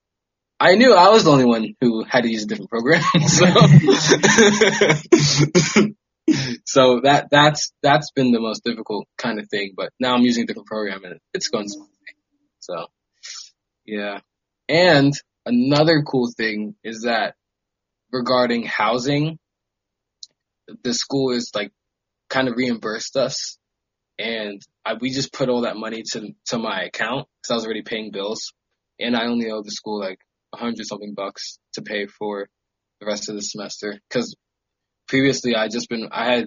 I 0.59 0.75
knew 0.75 0.93
I 0.93 1.09
was 1.09 1.23
the 1.23 1.31
only 1.31 1.45
one 1.45 1.73
who 1.81 2.03
had 2.03 2.21
to 2.21 2.29
use 2.29 2.43
a 2.43 2.47
different 2.47 2.69
program. 2.69 3.01
so, 3.27 3.45
so 6.65 7.01
that 7.03 7.27
that's 7.31 7.73
that's 7.81 8.11
been 8.11 8.31
the 8.31 8.39
most 8.39 8.63
difficult 8.63 9.07
kind 9.17 9.39
of 9.39 9.49
thing. 9.49 9.73
But 9.75 9.91
now 9.99 10.15
I'm 10.15 10.21
using 10.21 10.43
a 10.43 10.47
different 10.47 10.67
program 10.67 11.03
and 11.03 11.19
it's 11.33 11.49
going 11.49 11.67
smoothly. 11.67 11.89
So, 12.59 12.87
yeah. 13.85 14.19
And 14.69 15.13
another 15.45 16.03
cool 16.03 16.29
thing 16.35 16.75
is 16.83 17.01
that 17.03 17.35
regarding 18.11 18.63
housing, 18.63 19.37
the 20.83 20.93
school 20.93 21.31
is 21.31 21.51
like 21.53 21.71
kind 22.29 22.47
of 22.47 22.55
reimbursed 22.55 23.17
us, 23.17 23.57
and 24.17 24.61
I, 24.85 24.93
we 24.93 25.11
just 25.11 25.33
put 25.33 25.49
all 25.49 25.61
that 25.61 25.75
money 25.75 26.03
to 26.13 26.33
to 26.47 26.57
my 26.57 26.83
account 26.83 27.27
because 27.41 27.51
I 27.51 27.55
was 27.55 27.65
already 27.65 27.81
paying 27.81 28.11
bills, 28.11 28.53
and 28.99 29.15
I 29.15 29.25
only 29.25 29.51
owe 29.51 29.63
the 29.63 29.71
school 29.71 29.99
like 29.99 30.19
a 30.53 30.57
hundred 30.57 30.85
something 30.85 31.13
bucks 31.13 31.57
to 31.73 31.81
pay 31.81 32.05
for 32.07 32.47
the 32.99 33.07
rest 33.07 33.29
of 33.29 33.35
the 33.35 33.41
semester 33.41 33.99
because 34.09 34.35
previously 35.11 35.55
I 35.55 35.67
just 35.67 35.89
been 35.89 36.07
I 36.09 36.25
had 36.31 36.45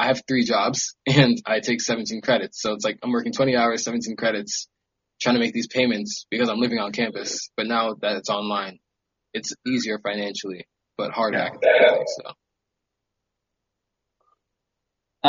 I 0.00 0.06
have 0.06 0.22
three 0.26 0.42
jobs 0.42 0.96
and 1.06 1.40
I 1.46 1.60
take 1.60 1.80
17 1.80 2.22
credits, 2.22 2.60
so 2.60 2.72
it's 2.72 2.84
like 2.84 2.98
I'm 3.02 3.12
working 3.12 3.32
20 3.32 3.54
hours, 3.56 3.84
17 3.84 4.16
credits, 4.16 4.68
trying 5.20 5.36
to 5.36 5.40
make 5.40 5.52
these 5.52 5.68
payments 5.68 6.26
because 6.30 6.48
I'm 6.48 6.58
living 6.58 6.78
on 6.78 6.92
campus. 6.92 7.50
But 7.56 7.66
now 7.66 7.94
that 8.00 8.16
it's 8.16 8.30
online, 8.30 8.78
it's 9.32 9.52
easier 9.66 10.00
financially, 10.02 10.66
but 10.96 11.12
harder 11.12 11.38
Yeah. 11.38 11.44
academically. 11.44 12.06
So. 12.22 12.32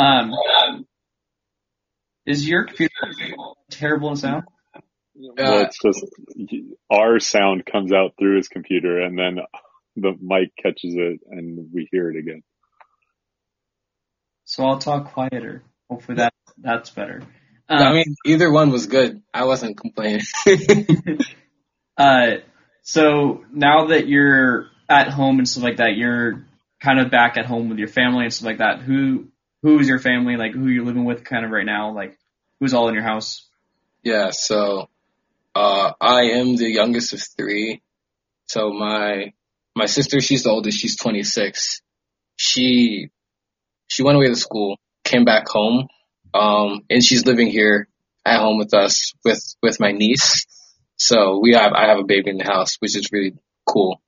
Um, 0.00 0.32
is 2.24 2.48
your 2.48 2.64
computer 2.64 2.92
terrible 3.70 4.10
in 4.10 4.16
sound? 4.16 4.44
well, 5.14 5.58
Uh, 5.58 5.62
it's 5.64 5.78
just 5.82 6.04
our 6.90 7.18
sound 7.18 7.66
comes 7.66 7.92
out 7.92 8.12
through 8.18 8.36
his 8.36 8.48
computer, 8.48 9.00
and 9.00 9.18
then 9.18 9.38
the 9.96 10.12
mic 10.20 10.52
catches 10.62 10.94
it, 10.94 11.20
and 11.30 11.68
we 11.72 11.88
hear 11.90 12.10
it 12.10 12.16
again. 12.16 12.42
So 14.48 14.64
I'll 14.64 14.78
talk 14.78 15.12
quieter. 15.12 15.62
Hopefully 15.90 16.16
that 16.16 16.32
that's 16.56 16.90
better. 16.90 17.22
I 17.70 17.90
Um, 17.90 17.92
mean, 17.92 18.16
either 18.24 18.50
one 18.50 18.70
was 18.70 18.86
good. 18.86 19.22
I 19.34 19.44
wasn't 19.44 19.76
complaining. 19.76 20.22
uh, 21.98 22.36
so 22.82 23.44
now 23.52 23.88
that 23.88 24.08
you're 24.08 24.68
at 24.88 25.10
home 25.10 25.38
and 25.38 25.48
stuff 25.48 25.64
like 25.64 25.76
that, 25.76 25.96
you're 25.96 26.46
kind 26.80 26.98
of 26.98 27.10
back 27.10 27.36
at 27.36 27.44
home 27.44 27.68
with 27.68 27.78
your 27.78 27.88
family 27.88 28.24
and 28.24 28.32
stuff 28.32 28.46
like 28.46 28.58
that. 28.58 28.80
Who 28.80 29.28
who's 29.62 29.86
your 29.86 29.98
family? 29.98 30.36
Like 30.36 30.52
who 30.52 30.68
you're 30.68 30.86
living 30.86 31.04
with 31.04 31.24
kind 31.24 31.44
of 31.44 31.50
right 31.50 31.66
now? 31.66 31.92
Like 31.94 32.18
who's 32.58 32.72
all 32.74 32.88
in 32.88 32.94
your 32.94 33.02
house? 33.04 33.46
yeah, 34.02 34.30
so 34.30 34.88
uh 35.54 35.92
I 36.00 36.22
am 36.40 36.56
the 36.56 36.70
youngest 36.70 37.12
of 37.12 37.22
three. 37.36 37.82
So 38.46 38.72
my 38.72 39.32
my 39.76 39.86
sister, 39.86 40.20
she's 40.20 40.44
the 40.44 40.50
oldest, 40.50 40.78
she's 40.80 40.96
26. 40.96 41.82
She 42.36 43.10
she 43.88 44.02
went 44.02 44.16
away 44.16 44.28
to 44.28 44.36
school, 44.36 44.78
came 45.04 45.24
back 45.24 45.48
home, 45.48 45.88
um 46.34 46.82
and 46.90 47.04
she's 47.04 47.26
living 47.26 47.48
here 47.48 47.88
at 48.24 48.40
home 48.40 48.58
with 48.58 48.74
us 48.74 49.12
with 49.24 49.42
with 49.62 49.80
my 49.80 49.92
niece. 49.92 50.46
So 50.96 51.38
we 51.40 51.54
have 51.54 51.72
I 51.72 51.88
have 51.88 51.98
a 51.98 52.04
baby 52.04 52.30
in 52.30 52.38
the 52.38 52.44
house, 52.44 52.76
which 52.78 52.96
is 52.96 53.10
really 53.12 53.34
cool. 53.66 54.00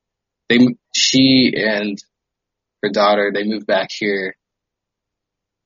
They 0.49 0.59
she 0.95 1.53
and 1.57 1.99
her 2.83 2.90
daughter, 2.90 3.31
they 3.33 3.45
moved 3.45 3.66
back 3.66 3.90
here 3.93 4.37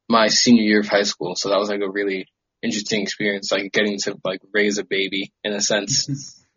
my 0.09 0.29
senior 0.29 0.63
year 0.63 0.81
of 0.81 0.89
high 0.89 1.03
school. 1.03 1.35
So 1.37 1.49
that 1.49 1.59
was 1.59 1.69
like 1.69 1.81
a 1.81 1.91
really 1.91 2.27
interesting 2.63 3.03
experience, 3.03 3.51
like 3.53 3.73
getting 3.73 3.99
to 4.01 4.17
like 4.25 4.41
raise 4.53 4.79
a 4.79 4.85
baby 4.85 5.33
in 5.43 5.53
a 5.53 5.61
sense. 5.61 6.41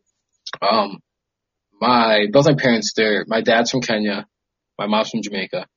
Um, 0.61 1.01
my 1.79 2.27
both 2.31 2.47
my 2.47 2.55
parents, 2.55 2.93
they're 2.95 3.25
my 3.27 3.41
dad's 3.41 3.69
from 3.69 3.81
Kenya, 3.81 4.25
my 4.79 4.87
mom's 4.87 5.09
from 5.09 5.21
Jamaica, 5.21 5.67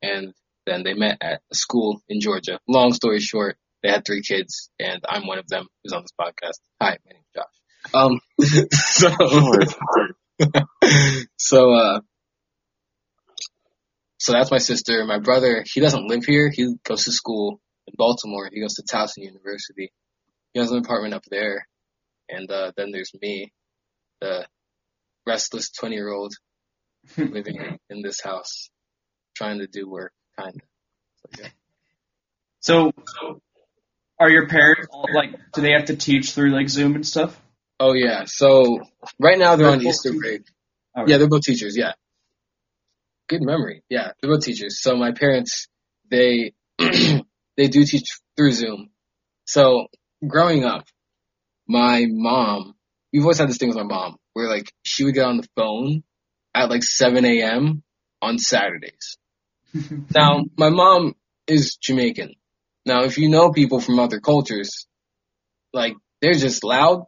and 0.00 0.32
then 0.66 0.82
they 0.82 0.94
met 0.94 1.18
at 1.20 1.42
a 1.50 1.54
school 1.54 2.02
in 2.08 2.20
Georgia. 2.20 2.58
Long 2.68 2.92
story 2.92 3.20
short, 3.20 3.56
they 3.82 3.90
had 3.90 4.04
three 4.04 4.22
kids, 4.22 4.70
and 4.78 5.02
I'm 5.08 5.26
one 5.26 5.38
of 5.38 5.48
them 5.48 5.66
who's 5.82 5.92
on 5.92 6.02
this 6.02 6.12
podcast. 6.18 6.58
Hi, 6.80 6.98
my 7.04 7.12
name's 7.12 7.26
Josh. 7.34 7.46
Um, 7.92 8.20
so, 8.72 9.10
so 11.38 11.74
uh, 11.74 12.00
so 14.24 14.32
that's 14.32 14.50
my 14.50 14.58
sister. 14.58 15.04
My 15.04 15.18
brother, 15.18 15.64
he 15.66 15.80
doesn't 15.80 16.08
live 16.08 16.24
here. 16.24 16.50
He 16.50 16.76
goes 16.82 17.04
to 17.04 17.12
school 17.12 17.60
in 17.86 17.94
Baltimore. 17.98 18.48
He 18.50 18.62
goes 18.62 18.74
to 18.76 18.82
Towson 18.82 19.18
University. 19.18 19.92
He 20.54 20.60
has 20.60 20.70
an 20.70 20.78
apartment 20.78 21.12
up 21.12 21.24
there. 21.30 21.66
And 22.30 22.50
uh, 22.50 22.72
then 22.74 22.90
there's 22.90 23.12
me, 23.20 23.52
the 24.22 24.46
restless 25.26 25.70
20 25.72 25.94
year 25.94 26.10
old 26.10 26.32
living 27.18 27.56
in, 27.56 27.78
in 27.90 28.02
this 28.02 28.20
house, 28.22 28.70
trying 29.36 29.58
to 29.58 29.66
do 29.66 29.90
work, 29.90 30.12
kind. 30.38 30.62
So, 31.20 31.42
yeah. 31.42 31.48
So 32.60 32.92
are 34.18 34.30
your 34.30 34.46
parents 34.48 34.86
all, 34.90 35.06
like 35.12 35.30
do 35.52 35.60
they 35.60 35.72
have 35.72 35.86
to 35.86 35.96
teach 35.96 36.32
through 36.32 36.50
like 36.50 36.68
Zoom 36.68 36.94
and 36.94 37.06
stuff? 37.06 37.38
Oh 37.80 37.92
yeah. 37.92 38.24
So 38.26 38.80
right 39.20 39.38
now 39.38 39.56
they're 39.56 39.66
They're 39.66 39.76
on 39.76 39.82
Easter 39.86 40.10
teachers? 40.10 40.20
break. 40.22 40.42
Oh, 40.96 41.04
Yeah, 41.06 41.18
they're 41.18 41.28
both 41.28 41.42
teachers. 41.42 41.76
Yeah. 41.76 41.92
Good 43.28 43.42
memory. 43.42 43.82
Yeah, 43.88 44.12
they're 44.20 44.30
both 44.30 44.44
teachers. 44.44 44.80
So 44.80 44.96
my 44.96 45.12
parents, 45.12 45.66
they 46.10 46.52
they 46.78 47.68
do 47.68 47.84
teach 47.84 48.08
through 48.36 48.52
Zoom. 48.52 48.90
So 49.46 49.86
growing 50.26 50.64
up, 50.64 50.84
my 51.66 52.06
mom, 52.08 52.74
we've 53.12 53.22
always 53.22 53.38
had 53.38 53.48
this 53.48 53.58
thing 53.58 53.68
with 53.68 53.78
my 53.78 53.82
mom 53.84 54.16
where 54.34 54.48
like 54.48 54.70
she 54.82 55.04
would 55.04 55.14
get 55.14 55.26
on 55.26 55.38
the 55.38 55.48
phone 55.56 56.02
at 56.54 56.70
like 56.70 56.82
7 56.82 57.24
a.m. 57.24 57.82
on 58.22 58.38
Saturdays. 58.38 59.16
Now, 60.14 60.44
my 60.56 60.70
mom 60.70 61.14
is 61.46 61.76
Jamaican. 61.76 62.34
Now, 62.86 63.04
if 63.04 63.18
you 63.18 63.28
know 63.28 63.50
people 63.50 63.80
from 63.80 63.98
other 63.98 64.20
cultures, 64.20 64.86
like 65.72 65.94
they're 66.20 66.34
just 66.34 66.64
loud, 66.64 67.04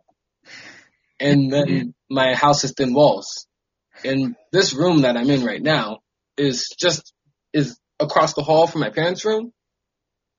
and 1.20 1.52
then 1.52 1.94
my 2.10 2.34
house 2.34 2.62
has 2.62 2.72
thin 2.76 2.94
walls. 2.94 3.46
And 4.04 4.36
this 4.52 4.74
room 4.74 5.02
that 5.02 5.16
I'm 5.16 5.30
in 5.30 5.44
right 5.44 5.62
now 5.62 6.00
is 6.36 6.68
just 6.78 7.12
is 7.52 7.78
across 8.00 8.34
the 8.34 8.42
hall 8.42 8.66
from 8.66 8.80
my 8.82 8.90
parents' 8.90 9.24
room. 9.24 9.52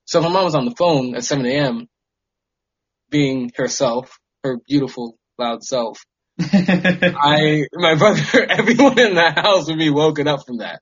So 0.05 0.19
if 0.19 0.23
my 0.23 0.31
mom 0.31 0.45
was 0.45 0.55
on 0.55 0.65
the 0.65 0.75
phone 0.77 1.15
at 1.15 1.23
7 1.23 1.45
a.m., 1.45 1.87
being 3.09 3.51
herself, 3.55 4.17
her 4.43 4.57
beautiful, 4.67 5.17
loud 5.37 5.63
self, 5.63 5.99
I, 6.39 7.63
my 7.73 7.95
brother, 7.95 8.45
everyone 8.49 8.99
in 8.99 9.15
the 9.15 9.31
house 9.31 9.67
would 9.67 9.79
be 9.79 9.89
woken 9.89 10.27
up 10.27 10.45
from 10.45 10.57
that. 10.59 10.81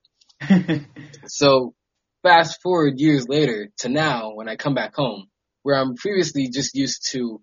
So 1.28 1.74
fast 2.22 2.60
forward 2.62 2.94
years 2.98 3.28
later 3.28 3.68
to 3.78 3.88
now 3.88 4.32
when 4.34 4.48
I 4.48 4.56
come 4.56 4.74
back 4.74 4.94
home, 4.94 5.26
where 5.62 5.76
I'm 5.76 5.94
previously 5.94 6.48
just 6.48 6.74
used 6.74 7.08
to 7.12 7.40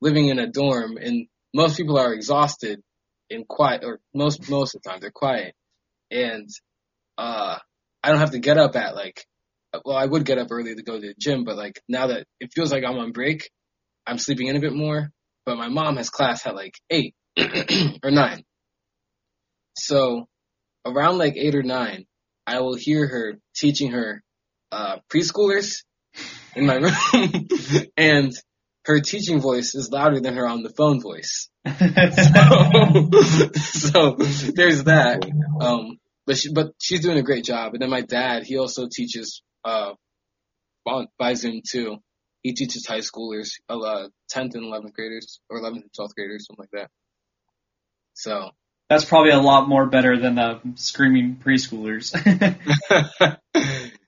living 0.00 0.28
in 0.28 0.38
a 0.38 0.50
dorm 0.50 0.96
and 0.96 1.26
most 1.54 1.76
people 1.76 1.98
are 1.98 2.12
exhausted 2.12 2.80
and 3.30 3.46
quiet 3.48 3.82
or 3.84 4.00
most 4.14 4.48
most 4.50 4.74
of 4.74 4.82
the 4.82 4.90
time 4.90 4.98
they're 5.00 5.10
quiet. 5.10 5.54
And 6.10 6.48
uh 7.18 7.58
I 8.02 8.08
don't 8.10 8.18
have 8.18 8.32
to 8.32 8.38
get 8.38 8.58
up 8.58 8.76
at 8.76 8.94
like 8.94 9.24
well, 9.84 9.96
I 9.96 10.04
would 10.04 10.24
get 10.24 10.38
up 10.38 10.48
early 10.50 10.74
to 10.74 10.82
go 10.82 11.00
to 11.00 11.00
the 11.00 11.14
gym, 11.18 11.44
but 11.44 11.56
like 11.56 11.80
now 11.88 12.08
that 12.08 12.26
it 12.40 12.52
feels 12.54 12.70
like 12.70 12.84
I'm 12.84 12.98
on 12.98 13.12
break, 13.12 13.50
I'm 14.06 14.18
sleeping 14.18 14.46
in 14.46 14.56
a 14.56 14.60
bit 14.60 14.74
more. 14.74 15.10
But 15.46 15.56
my 15.58 15.68
mom 15.68 15.96
has 15.96 16.10
class 16.10 16.46
at 16.46 16.54
like 16.54 16.74
eight 16.90 17.14
or 18.02 18.10
nine. 18.10 18.44
So 19.76 20.26
around 20.86 21.18
like 21.18 21.36
eight 21.36 21.54
or 21.54 21.62
nine, 21.62 22.06
I 22.46 22.60
will 22.60 22.74
hear 22.74 23.06
her 23.06 23.34
teaching 23.54 23.92
her 23.92 24.22
uh, 24.72 24.96
preschoolers 25.12 25.84
in 26.54 26.66
my 26.66 26.74
room, 26.76 27.48
and 27.96 28.32
her 28.84 29.00
teaching 29.00 29.40
voice 29.40 29.74
is 29.74 29.90
louder 29.90 30.20
than 30.20 30.36
her 30.36 30.46
on 30.46 30.62
the 30.62 30.70
phone 30.70 31.00
voice. 31.00 31.48
So, 33.94 34.16
so 34.16 34.16
there's 34.54 34.84
that. 34.84 35.24
Um, 35.60 35.98
but 36.26 36.36
she, 36.36 36.52
but 36.52 36.72
she's 36.80 37.00
doing 37.00 37.18
a 37.18 37.22
great 37.22 37.44
job. 37.44 37.74
And 37.74 37.82
then 37.82 37.90
my 37.90 38.00
dad, 38.00 38.44
he 38.44 38.58
also 38.58 38.88
teaches 38.90 39.42
uh, 39.64 39.92
by 41.18 41.34
Zoom 41.34 41.62
too. 41.68 41.98
He 42.42 42.52
teaches 42.54 42.86
high 42.86 42.98
schoolers, 42.98 43.52
uh, 43.68 44.08
10th 44.34 44.54
and 44.54 44.64
11th 44.64 44.92
graders, 44.92 45.40
or 45.48 45.60
11th 45.60 45.82
and 45.82 45.90
12th 45.98 46.14
graders, 46.14 46.46
something 46.46 46.62
like 46.62 46.82
that. 46.82 46.90
So 48.14 48.50
That's 48.94 49.04
probably 49.06 49.32
a 49.32 49.40
lot 49.40 49.68
more 49.68 49.86
better 49.86 50.16
than 50.16 50.36
the 50.36 50.60
screaming 50.76 51.40
preschoolers. 51.44 52.14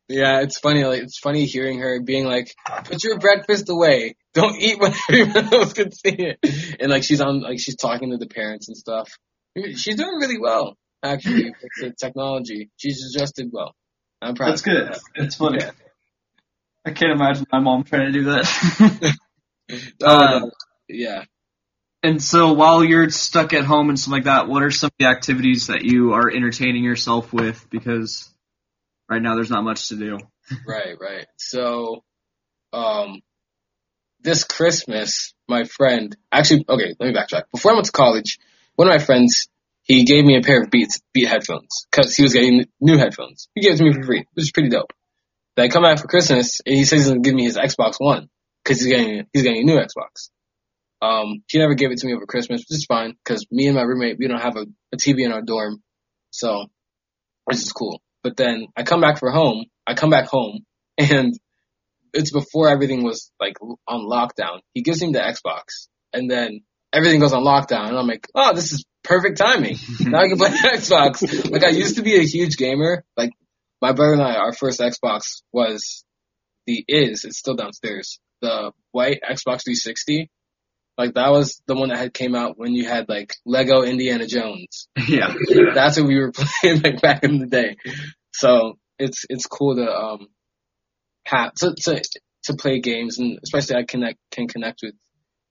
Yeah, 0.09 0.43
it's 0.43 0.61
funny. 0.61 0.85
Like 0.85 1.03
it's 1.03 1.19
funny 1.19 1.47
hearing 1.47 1.81
her 1.81 2.01
being 2.01 2.27
like, 2.27 2.55
"Put 2.85 3.03
your 3.03 3.19
breakfast 3.19 3.69
away. 3.69 4.15
Don't 4.35 4.55
eat 4.55 4.79
when 4.79 4.95
everyone 5.11 5.53
else 5.53 5.73
can 5.73 5.91
see 5.91 6.15
it." 6.15 6.39
And 6.79 6.93
like 6.93 7.03
she's 7.03 7.21
on, 7.21 7.41
like 7.41 7.59
she's 7.59 7.75
talking 7.75 8.13
to 8.13 8.17
the 8.17 8.29
parents 8.29 8.69
and 8.69 8.77
stuff. 8.77 9.11
She's 9.57 9.97
doing 9.97 10.15
really 10.21 10.39
well, 10.39 10.77
actually, 11.03 11.47
with 11.51 11.73
the 11.81 11.93
technology. 11.99 12.71
She's 12.77 13.03
adjusted 13.17 13.49
well. 13.53 13.75
I'm 14.23 14.37
proud. 14.37 14.53
That's 14.53 14.63
good. 14.63 14.95
for 14.95 15.01
It's 15.17 15.35
funny. 15.35 15.59
Yeah. 15.61 15.73
I 16.85 16.93
can't 16.93 17.11
imagine 17.11 17.47
my 17.51 17.59
mom 17.59 17.83
trying 17.83 18.07
to 18.07 18.13
do 18.13 18.25
that. 18.27 18.45
that. 18.79 19.17
Uh, 20.01 20.43
Oh, 20.45 20.51
yeah. 20.89 21.25
And 22.07 22.23
so 22.23 22.53
while 22.53 22.85
you're 22.85 23.11
stuck 23.11 23.53
at 23.53 23.65
home 23.65 23.89
and 23.89 23.99
stuff 23.99 24.13
like 24.13 24.25
that, 24.25 24.47
what 24.47 24.63
are 24.63 24.71
some 24.71 24.89
of 24.89 24.93
the 24.99 25.07
activities 25.07 25.67
that 25.67 25.83
you 25.85 26.13
are 26.13 26.31
entertaining 26.31 26.85
yourself 26.85 27.33
with? 27.33 27.67
Because 27.69 28.33
right 29.11 29.21
now 29.21 29.35
there's 29.35 29.51
not 29.51 29.65
much 29.65 29.89
to 29.89 29.97
do. 29.97 30.19
Right, 30.65 30.95
right. 31.01 31.27
So, 31.39 32.05
um, 32.73 33.21
this 34.21 34.45
Christmas, 34.45 35.35
my 35.49 35.65
friend, 35.65 36.17
actually, 36.31 36.65
okay, 36.69 36.95
let 37.01 37.09
me 37.09 37.13
backtrack. 37.13 37.51
Before 37.53 37.73
I 37.73 37.75
went 37.75 37.87
to 37.87 37.93
college, 37.93 38.39
one 38.77 38.87
of 38.87 38.95
my 38.95 39.05
friends, 39.05 39.49
he 39.83 40.05
gave 40.05 40.25
me 40.25 40.37
a 40.37 40.43
pair 40.43 40.63
of 40.63 40.71
Beats, 40.71 41.01
Beat 41.13 41.27
headphones, 41.27 41.89
cause 41.91 42.15
he 42.15 42.23
was 42.23 42.33
getting 42.33 42.67
new 42.81 42.97
headphones. 42.97 43.49
He 43.57 43.63
gave 43.63 43.75
it 43.75 43.79
to 43.79 43.83
me 43.83 43.93
for 43.93 44.05
free, 44.05 44.25
which 44.35 44.45
is 44.45 44.53
pretty 44.53 44.69
dope. 44.69 44.93
Then 45.57 45.65
I 45.65 45.69
come 45.69 45.83
back 45.83 45.99
for 45.99 46.07
Christmas, 46.07 46.61
and 46.65 46.77
he 46.77 46.85
says 46.85 47.01
he's 47.01 47.09
gonna 47.09 47.23
give 47.23 47.35
me 47.35 47.43
his 47.43 47.57
Xbox 47.57 47.95
One, 47.99 48.29
cause 48.65 48.79
he's 48.79 48.87
getting, 48.87 49.27
he's 49.33 49.43
getting 49.43 49.63
a 49.63 49.65
new 49.65 49.81
Xbox. 49.81 50.31
Um, 51.07 51.43
he 51.49 51.59
never 51.59 51.75
gave 51.75 51.93
it 51.93 51.99
to 51.99 52.07
me 52.07 52.15
over 52.15 52.27
Christmas, 52.27 52.63
which 52.63 52.79
is 52.79 52.85
fine, 52.87 53.15
cause 53.25 53.47
me 53.51 53.67
and 53.67 53.77
my 53.77 53.83
roommate, 53.83 54.19
we 54.19 54.27
don't 54.27 54.41
have 54.41 54.57
a, 54.57 54.67
a 54.93 54.97
TV 54.97 55.25
in 55.25 55.33
our 55.33 55.43
dorm, 55.43 55.83
so, 56.31 56.67
which 57.45 57.59
is 57.59 57.73
cool. 57.73 58.01
But 58.25 58.37
then 58.37 58.67
I 58.77 58.83
come 58.83 59.01
back 59.01 59.19
for 59.19 59.31
home, 59.31 59.67
I 59.87 59.95
come 59.95 60.11
back 60.11 60.27
home, 60.27 60.65
and 60.99 61.33
it's 62.13 62.33
before 62.33 62.69
everything 62.69 63.05
was 63.05 63.31
like 63.39 63.57
on 63.87 64.01
lockdown. 64.01 64.61
He 64.75 64.83
gives 64.83 65.01
me 65.01 65.13
the 65.13 65.21
Xbox, 65.21 65.89
and 66.13 66.29
then 66.31 66.63
everything 66.93 67.21
goes 67.21 67.33
on 67.33 67.45
lockdown, 67.45 67.89
and 67.89 67.99
I'm 67.99 68.07
like, 68.07 68.27
oh, 68.35 68.55
this 68.55 68.73
is 68.73 68.85
perfect 69.05 69.39
timing. 69.39 69.77
now 70.01 70.19
I 70.19 70.29
can 70.29 70.39
play 70.39 70.49
Xbox. 70.51 71.51
Like 71.51 71.63
I 71.63 71.69
used 71.69 71.97
to 71.97 72.03
be 72.03 72.17
a 72.17 72.25
huge 72.25 72.57
gamer. 72.57 73.05
Like 73.17 73.31
my 73.81 73.93
brother 73.93 74.15
and 74.15 74.23
I, 74.23 74.35
our 74.35 74.53
first 74.53 74.81
Xbox 74.81 75.43
was 75.53 76.05
the 76.67 76.85
is 76.89 77.25
it's 77.25 77.39
still 77.39 77.55
downstairs. 77.55 78.19
The 78.43 78.73
white 78.91 79.21
Xbox 79.23 79.63
360. 79.65 80.31
Like 80.99 81.15
that 81.15 81.31
was 81.31 81.61
the 81.67 81.75
one 81.75 81.91
that 81.91 81.99
had 81.99 82.15
came 82.15 82.35
out 82.35 82.59
when 82.59 82.73
you 82.73 82.89
had 82.89 83.09
like 83.09 83.35
Lego 83.45 83.83
Indiana 83.83 84.27
Jones. 84.27 84.89
yeah. 85.09 85.35
That's 85.75 85.99
what 85.99 86.07
we 86.07 86.19
were 86.19 86.33
playing 86.63 86.81
like 86.83 87.03
back 87.03 87.23
in 87.23 87.39
the 87.39 87.47
day. 87.47 87.77
So 88.33 88.79
it's 88.99 89.25
it's 89.29 89.47
cool 89.47 89.77
to 89.77 89.91
um 89.91 90.29
have 91.27 91.53
to 91.55 91.75
to 91.85 92.03
to 92.45 92.55
play 92.55 92.81
games 92.81 93.19
and 93.19 93.39
especially 93.43 93.77
I 93.77 93.85
connect 93.85 94.19
can 94.31 94.49
connect 94.49 94.81
with 94.83 94.95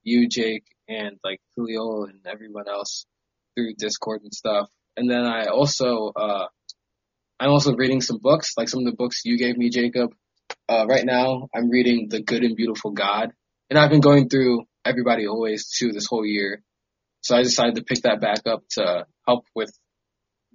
you, 0.04 0.28
Jake, 0.28 0.64
and 0.88 1.18
like 1.24 1.40
Julio 1.56 2.06
and 2.06 2.22
everyone 2.26 2.68
else 2.68 3.06
through 3.56 3.76
Discord 3.78 4.22
and 4.24 4.34
stuff. 4.34 4.70
And 4.98 5.10
then 5.10 5.26
I 5.26 5.46
also 5.46 6.12
uh 6.16 6.48
I'm 7.40 7.50
also 7.50 7.76
reading 7.76 8.02
some 8.02 8.18
books, 8.20 8.54
like 8.58 8.70
some 8.70 8.80
of 8.80 8.86
the 8.86 8.96
books 8.96 9.22
you 9.26 9.38
gave 9.38 9.58
me, 9.58 9.70
Jacob. 9.70 10.12
Uh 10.68 10.88
right 10.88 11.06
now 11.06 11.50
I'm 11.56 11.70
reading 11.70 12.08
The 12.10 12.24
Good 12.24 12.44
and 12.44 12.56
Beautiful 12.56 12.92
God. 12.92 13.32
And 13.70 13.78
I've 13.78 13.90
been 13.92 14.02
going 14.02 14.30
through 14.30 14.66
Everybody 14.86 15.28
Always 15.28 15.70
too 15.70 15.92
this 15.92 16.08
whole 16.10 16.26
year. 16.26 16.62
So 17.22 17.36
I 17.38 17.44
decided 17.44 17.76
to 17.76 17.84
pick 17.84 18.04
that 18.04 18.22
back 18.22 18.42
up 18.48 18.64
to 18.72 19.06
help 19.28 19.46
with 19.56 19.72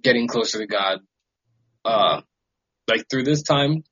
getting 0.03 0.27
closer 0.27 0.59
to 0.59 0.67
God. 0.67 0.99
Uh 1.85 2.21
like 2.89 3.05
through 3.09 3.23
this 3.23 3.43
time 3.43 3.83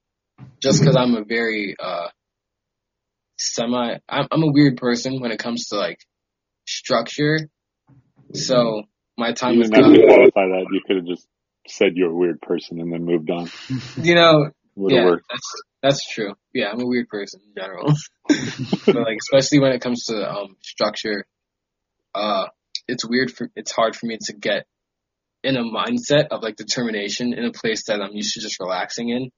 just 0.62 0.82
because 0.82 0.96
I'm 0.96 1.16
a 1.16 1.24
very 1.26 1.76
uh 1.80 2.10
semi 3.38 3.98
I'm, 4.10 4.28
I'm 4.32 4.44
a 4.44 4.52
weird 4.52 4.78
person 4.78 5.22
when 5.22 5.32
it 5.32 5.40
comes 5.40 5.68
to 5.68 5.78
like 5.78 6.00
structure. 6.68 7.40
So 8.34 8.84
my 9.18 9.34
time 9.34 9.56
You 9.56 9.64
didn't 9.64 9.76
have 9.76 9.86
to 9.94 10.06
qualify 10.08 10.48
that. 10.48 10.68
You 10.72 10.82
could 10.86 10.98
have 10.98 11.06
just 11.06 11.28
said 11.68 11.94
you're 11.96 12.12
a 12.12 12.16
weird 12.16 12.42
person 12.42 12.80
and 12.80 12.92
then 12.94 13.06
moved 13.06 13.30
on. 13.32 13.50
you 14.02 14.16
know, 14.16 14.52
Would 14.76 14.94
have 14.94 14.98
yeah, 14.98 15.04
worked. 15.04 15.26
that's 15.30 15.64
that's 15.82 16.06
true. 16.08 16.34
Yeah, 16.54 16.70
I'm 16.72 16.82
a 16.82 16.86
weird 16.88 17.08
person 17.08 17.42
in 17.46 17.54
general, 17.62 17.94
but 18.86 18.96
like 18.96 19.18
especially 19.22 19.60
when 19.60 19.72
it 19.72 19.82
comes 19.82 20.06
to 20.06 20.30
um 20.30 20.58
structure, 20.62 21.26
uh, 22.14 22.48
it's 22.88 23.08
weird 23.08 23.32
for 23.32 23.50
it's 23.56 23.72
hard 23.72 23.96
for 23.96 24.06
me 24.06 24.18
to 24.26 24.34
get 24.34 24.66
in 25.44 25.56
a 25.56 25.64
mindset 25.64 26.28
of 26.32 26.44
like 26.44 26.58
determination 26.58 27.34
in 27.34 27.46
a 27.46 27.52
place 27.52 27.86
that 27.88 28.02
I'm 28.02 28.14
used 28.14 28.34
to 28.34 28.42
just 28.42 28.60
relaxing 28.60 29.10
in, 29.10 29.32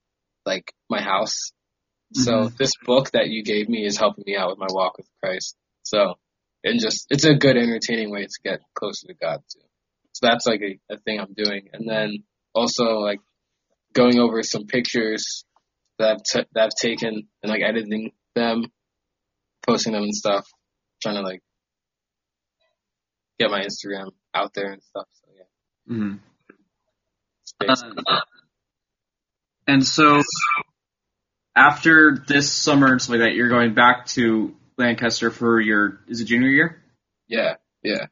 like 0.45 0.73
my 0.89 1.01
house. 1.01 1.51
So 2.13 2.49
this 2.59 2.73
book 2.85 3.11
that 3.11 3.29
you 3.29 3.43
gave 3.43 3.69
me 3.69 3.85
is 3.85 3.97
helping 3.97 4.25
me 4.27 4.35
out 4.35 4.49
with 4.49 4.59
my 4.59 4.67
walk 4.69 4.97
with 4.97 5.07
Christ. 5.23 5.55
So, 5.83 6.15
and 6.63 6.79
just 6.79 7.07
it's 7.09 7.23
a 7.23 7.35
good 7.35 7.55
entertaining 7.55 8.11
way 8.11 8.23
to 8.23 8.39
get 8.43 8.59
closer 8.73 9.07
to 9.07 9.13
God 9.13 9.41
too. 9.53 9.61
So 10.13 10.27
that's 10.27 10.45
like 10.45 10.61
a, 10.61 10.93
a 10.93 10.97
thing 10.97 11.19
I'm 11.19 11.33
doing, 11.33 11.69
and 11.71 11.87
then 11.87 12.23
also 12.53 12.99
like 12.99 13.19
going 13.93 14.19
over 14.19 14.43
some 14.43 14.65
pictures 14.65 15.45
that 16.01 16.09
I've, 16.17 16.23
t- 16.23 16.49
that 16.53 16.63
I've 16.63 16.75
taken 16.79 17.27
and 17.43 17.49
like 17.49 17.61
editing 17.61 18.11
them, 18.35 18.65
posting 19.65 19.93
them 19.93 20.03
and 20.03 20.15
stuff, 20.15 20.47
trying 21.01 21.15
to 21.15 21.21
like 21.21 21.41
get 23.39 23.49
my 23.51 23.61
Instagram 23.61 24.11
out 24.33 24.53
there 24.53 24.71
and 24.71 24.83
stuff. 24.83 25.05
So 25.13 25.31
yeah, 25.35 25.95
hmm 25.95 26.15
it's 27.43 27.53
basically- 27.59 28.03
And 29.67 29.85
so 29.85 30.21
after 31.55 32.17
this 32.27 32.51
summer 32.51 32.87
and 32.91 33.01
stuff 33.01 33.11
like 33.11 33.19
that, 33.21 33.33
you're 33.35 33.49
going 33.49 33.73
back 33.73 34.05
to 34.07 34.55
Lancaster 34.77 35.29
for 35.31 35.59
your 35.59 35.99
is 36.07 36.21
it 36.21 36.25
junior 36.25 36.49
year? 36.49 36.83
yeah, 37.27 37.55
yeah. 37.83 38.07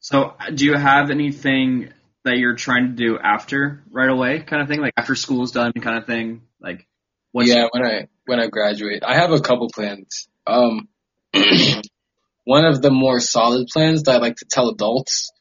So 0.00 0.34
do 0.54 0.64
you 0.66 0.74
have 0.76 1.10
anything 1.10 1.92
that 2.24 2.36
you're 2.38 2.56
trying 2.56 2.88
to 2.88 2.92
do 2.92 3.18
after 3.18 3.82
right 3.90 4.08
away, 4.10 4.40
kind 4.40 4.60
of 4.62 4.68
thing, 4.68 4.80
like 4.80 4.92
after 4.96 5.14
school's 5.14 5.52
done, 5.52 5.72
kind 5.72 5.96
of 5.98 6.06
thing, 6.06 6.42
like 6.60 6.86
what's 7.34 7.50
yeah, 7.50 7.66
when 7.72 7.84
I 7.84 8.06
when 8.26 8.38
I 8.38 8.46
graduate, 8.46 9.02
I 9.04 9.16
have 9.16 9.32
a 9.32 9.40
couple 9.40 9.68
plans. 9.68 10.28
Um, 10.46 10.88
one 12.44 12.64
of 12.64 12.80
the 12.80 12.92
more 12.92 13.18
solid 13.18 13.66
plans 13.72 14.04
that 14.04 14.14
I 14.14 14.18
like 14.18 14.36
to 14.36 14.46
tell 14.48 14.68
adults 14.68 15.32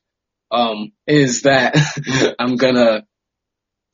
um, 0.51 0.91
is 1.05 1.43
that 1.43 1.75
I'm 2.39 2.55
gonna 2.55 3.03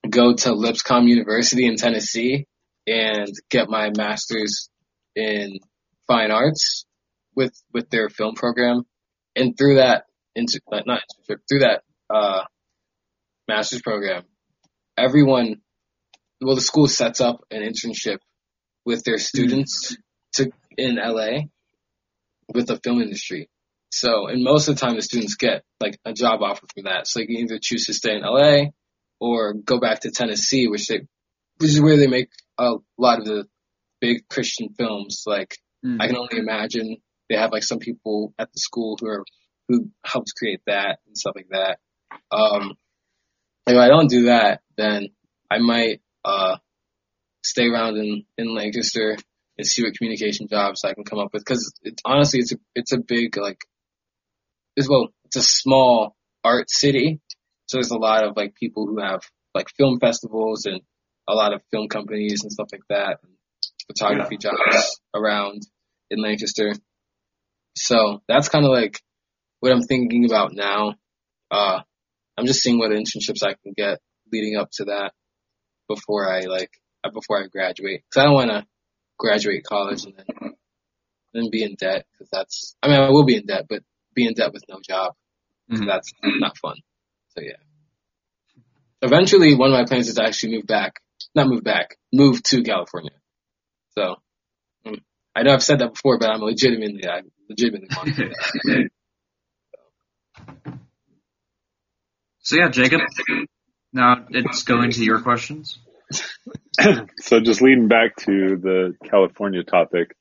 go 0.09 0.33
to 0.33 0.53
Lipscomb 0.53 1.09
University 1.09 1.67
in 1.67 1.75
Tennessee 1.75 2.47
and 2.87 3.27
get 3.49 3.69
my 3.69 3.91
master's 3.95 4.69
in 5.13 5.59
fine 6.07 6.31
arts 6.31 6.85
with 7.35 7.53
with 7.73 7.89
their 7.89 8.07
film 8.07 8.35
program, 8.35 8.83
and 9.35 9.57
through 9.57 9.75
that 9.75 10.05
into 10.35 10.61
not 10.71 10.85
internship 10.87 11.39
through 11.49 11.59
that 11.59 11.83
uh, 12.09 12.43
master's 13.49 13.81
program, 13.81 14.23
everyone 14.97 15.57
well, 16.41 16.55
the 16.55 16.61
school 16.61 16.87
sets 16.87 17.21
up 17.21 17.43
an 17.51 17.61
internship 17.61 18.17
with 18.85 19.03
their 19.03 19.17
students 19.17 19.95
to 20.33 20.51
in 20.77 20.95
LA 20.95 21.47
with 22.53 22.67
the 22.67 22.79
film 22.83 23.01
industry. 23.01 23.49
So, 23.91 24.27
and 24.27 24.43
most 24.43 24.67
of 24.67 24.75
the 24.75 24.81
time, 24.81 24.95
the 24.95 25.01
students 25.01 25.35
get 25.35 25.63
like 25.79 25.97
a 26.05 26.13
job 26.13 26.41
offer 26.41 26.65
from 26.73 26.83
that. 26.83 27.07
So, 27.07 27.19
they 27.19 27.25
can 27.25 27.37
either 27.37 27.59
choose 27.61 27.85
to 27.85 27.93
stay 27.93 28.15
in 28.15 28.21
LA 28.21 28.69
or 29.19 29.53
go 29.53 29.79
back 29.79 30.01
to 30.01 30.11
Tennessee, 30.11 30.67
which 30.67 30.87
they, 30.87 31.01
which 31.57 31.71
is 31.71 31.81
where 31.81 31.97
they 31.97 32.07
make 32.07 32.29
a 32.57 32.75
lot 32.97 33.19
of 33.19 33.25
the 33.25 33.45
big 33.99 34.27
Christian 34.29 34.69
films. 34.77 35.23
Like, 35.25 35.57
Mm. 35.85 35.97
I 35.99 36.07
can 36.07 36.17
only 36.17 36.37
imagine 36.37 36.97
they 37.29 37.37
have 37.37 37.51
like 37.51 37.63
some 37.63 37.79
people 37.79 38.33
at 38.37 38.51
the 38.51 38.59
school 38.59 38.97
who 38.99 39.07
are 39.07 39.23
who 39.67 39.89
helped 40.03 40.33
create 40.37 40.61
that 40.65 40.99
and 41.05 41.17
stuff 41.17 41.33
like 41.35 41.49
that. 41.51 41.77
Um, 42.31 42.73
if 43.67 43.77
I 43.77 43.87
don't 43.87 44.09
do 44.09 44.23
that, 44.23 44.61
then 44.77 45.09
I 45.49 45.59
might 45.59 46.01
uh 46.23 46.57
stay 47.43 47.67
around 47.67 47.97
in 47.97 48.25
in 48.37 48.53
Lancaster 48.53 49.17
and 49.57 49.67
see 49.67 49.83
what 49.83 49.93
communication 49.97 50.47
jobs 50.47 50.83
I 50.83 50.93
can 50.93 51.03
come 51.03 51.19
up 51.19 51.29
with. 51.33 51.43
Because 51.43 51.73
it, 51.83 52.01
honestly 52.05 52.39
it's 52.39 52.53
a 52.53 52.57
it's 52.75 52.93
a 52.93 52.99
big 52.99 53.37
like 53.37 53.59
as 54.77 54.87
well 54.87 55.09
it's 55.25 55.35
a 55.35 55.41
small 55.41 56.15
art 56.43 56.69
city. 56.69 57.19
So 57.67 57.77
there's 57.77 57.91
a 57.91 57.97
lot 57.97 58.23
of 58.23 58.35
like 58.35 58.55
people 58.55 58.87
who 58.87 58.99
have 58.99 59.21
like 59.53 59.67
film 59.77 59.99
festivals 59.99 60.65
and 60.65 60.81
a 61.27 61.33
lot 61.33 61.53
of 61.53 61.61
film 61.71 61.87
companies 61.87 62.41
and 62.41 62.51
stuff 62.51 62.69
like 62.71 62.81
that 62.89 63.19
and 63.23 63.33
photography 63.87 64.37
jobs 64.37 64.99
around 65.13 65.61
in 66.09 66.21
Lancaster. 66.21 66.73
So 67.75 68.21
that's 68.27 68.49
kind 68.49 68.65
of 68.65 68.71
like 68.71 68.99
what 69.59 69.71
I'm 69.71 69.81
thinking 69.81 70.25
about 70.25 70.53
now. 70.53 70.95
Uh 71.51 71.81
I'm 72.37 72.45
just 72.45 72.61
seeing 72.63 72.79
what 72.79 72.91
internships 72.91 73.43
I 73.43 73.55
can 73.61 73.73
get 73.75 73.99
leading 74.31 74.55
up 74.55 74.69
to 74.73 74.85
that 74.85 75.11
before 75.89 76.31
I 76.31 76.41
like 76.41 76.71
uh, 77.03 77.09
before 77.09 77.43
I 77.43 77.47
graduate 77.47 78.03
because 78.09 78.21
I 78.21 78.25
don't 78.25 78.33
want 78.35 78.51
to 78.51 78.65
graduate 79.17 79.63
college 79.65 80.05
and 80.05 80.13
then 80.15 80.53
then 81.33 81.49
be 81.51 81.63
in 81.63 81.75
debt 81.75 82.05
because 82.13 82.29
that's 82.31 82.75
I 82.81 82.87
mean 82.87 82.99
I 83.01 83.09
will 83.09 83.25
be 83.25 83.35
in 83.35 83.45
debt 83.45 83.65
but 83.69 83.83
be 84.15 84.25
in 84.25 84.33
debt 84.33 84.53
with 84.53 84.63
no 84.69 84.79
job 84.87 85.13
Mhm. 85.69 85.85
that's 85.85 86.11
not 86.23 86.57
fun 86.57 86.77
so 87.35 87.41
yeah 87.41 87.61
eventually 89.01 89.53
one 89.55 89.69
of 89.71 89.77
my 89.77 89.85
plans 89.85 90.07
is 90.07 90.15
to 90.15 90.23
actually 90.23 90.55
move 90.55 90.65
back 90.65 90.93
not 91.35 91.47
move 91.47 91.63
back, 91.63 91.97
move 92.13 92.41
to 92.43 92.63
California. 92.63 93.11
So 93.89 94.15
mm, 94.85 94.99
I 95.35 95.43
know 95.43 95.53
I've 95.53 95.61
said 95.61 95.79
that 95.79 95.93
before, 95.93 96.17
but 96.17 96.29
I'm 96.29 96.39
legitimately, 96.41 97.07
I 97.07 97.21
legitimately 97.49 97.89
want 97.95 98.15
to 98.15 98.23
do 98.23 98.29
that. 98.65 98.89
So 102.39 102.55
yeah, 102.55 102.69
Jacob. 102.69 103.01
Now 103.93 104.25
it's 104.29 104.63
going 104.63 104.91
to 104.91 105.03
your 105.03 105.21
questions. 105.21 105.79
so 107.17 107.39
just 107.39 107.61
leading 107.61 107.87
back 107.87 108.15
to 108.17 108.57
the 108.57 108.93
California 109.09 109.63
topic, 109.63 110.15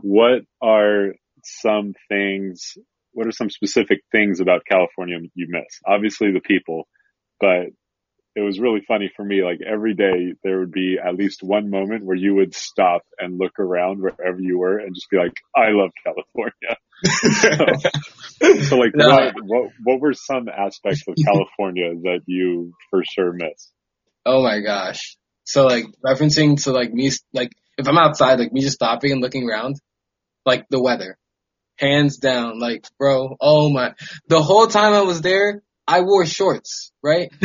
what 0.00 0.42
are 0.60 1.14
some 1.44 1.94
things, 2.08 2.76
what 3.12 3.26
are 3.26 3.32
some 3.32 3.50
specific 3.50 4.00
things 4.10 4.40
about 4.40 4.62
California 4.68 5.18
you 5.34 5.46
miss? 5.48 5.80
Obviously 5.86 6.32
the 6.32 6.40
people, 6.40 6.88
but 7.40 7.66
it 8.34 8.40
was 8.40 8.58
really 8.58 8.82
funny 8.86 9.10
for 9.14 9.24
me. 9.24 9.42
Like 9.42 9.60
every 9.60 9.94
day 9.94 10.34
there 10.42 10.60
would 10.60 10.72
be 10.72 10.96
at 11.02 11.16
least 11.16 11.42
one 11.42 11.70
moment 11.70 12.04
where 12.04 12.16
you 12.16 12.34
would 12.36 12.54
stop 12.54 13.02
and 13.18 13.38
look 13.38 13.58
around 13.58 14.00
wherever 14.00 14.40
you 14.40 14.58
were 14.58 14.78
and 14.78 14.94
just 14.94 15.10
be 15.10 15.18
like, 15.18 15.34
I 15.54 15.70
love 15.70 15.90
California. 16.04 16.76
so, 18.40 18.60
so, 18.68 18.76
like 18.76 18.92
no. 18.94 19.08
what, 19.08 19.34
what, 19.44 19.70
what 19.84 20.00
were 20.00 20.14
some 20.14 20.48
aspects 20.48 21.02
of 21.08 21.14
California 21.24 21.94
that 22.02 22.20
you 22.26 22.72
for 22.90 23.02
sure 23.04 23.32
miss? 23.32 23.70
Oh 24.24 24.42
my 24.42 24.60
gosh. 24.60 25.16
So 25.44 25.66
like 25.66 25.84
referencing 26.04 26.62
to 26.64 26.72
like 26.72 26.92
me, 26.92 27.10
like 27.32 27.52
if 27.76 27.88
I'm 27.88 27.98
outside, 27.98 28.38
like 28.38 28.52
me 28.52 28.62
just 28.62 28.74
stopping 28.74 29.12
and 29.12 29.20
looking 29.20 29.48
around, 29.48 29.76
like 30.46 30.66
the 30.70 30.80
weather, 30.80 31.18
hands 31.76 32.18
down, 32.18 32.60
like 32.60 32.86
bro, 32.98 33.36
oh 33.40 33.68
my, 33.68 33.94
the 34.28 34.42
whole 34.42 34.68
time 34.68 34.94
I 34.94 35.02
was 35.02 35.20
there, 35.20 35.62
I 35.86 36.02
wore 36.02 36.26
shorts, 36.26 36.92
right? 37.02 37.30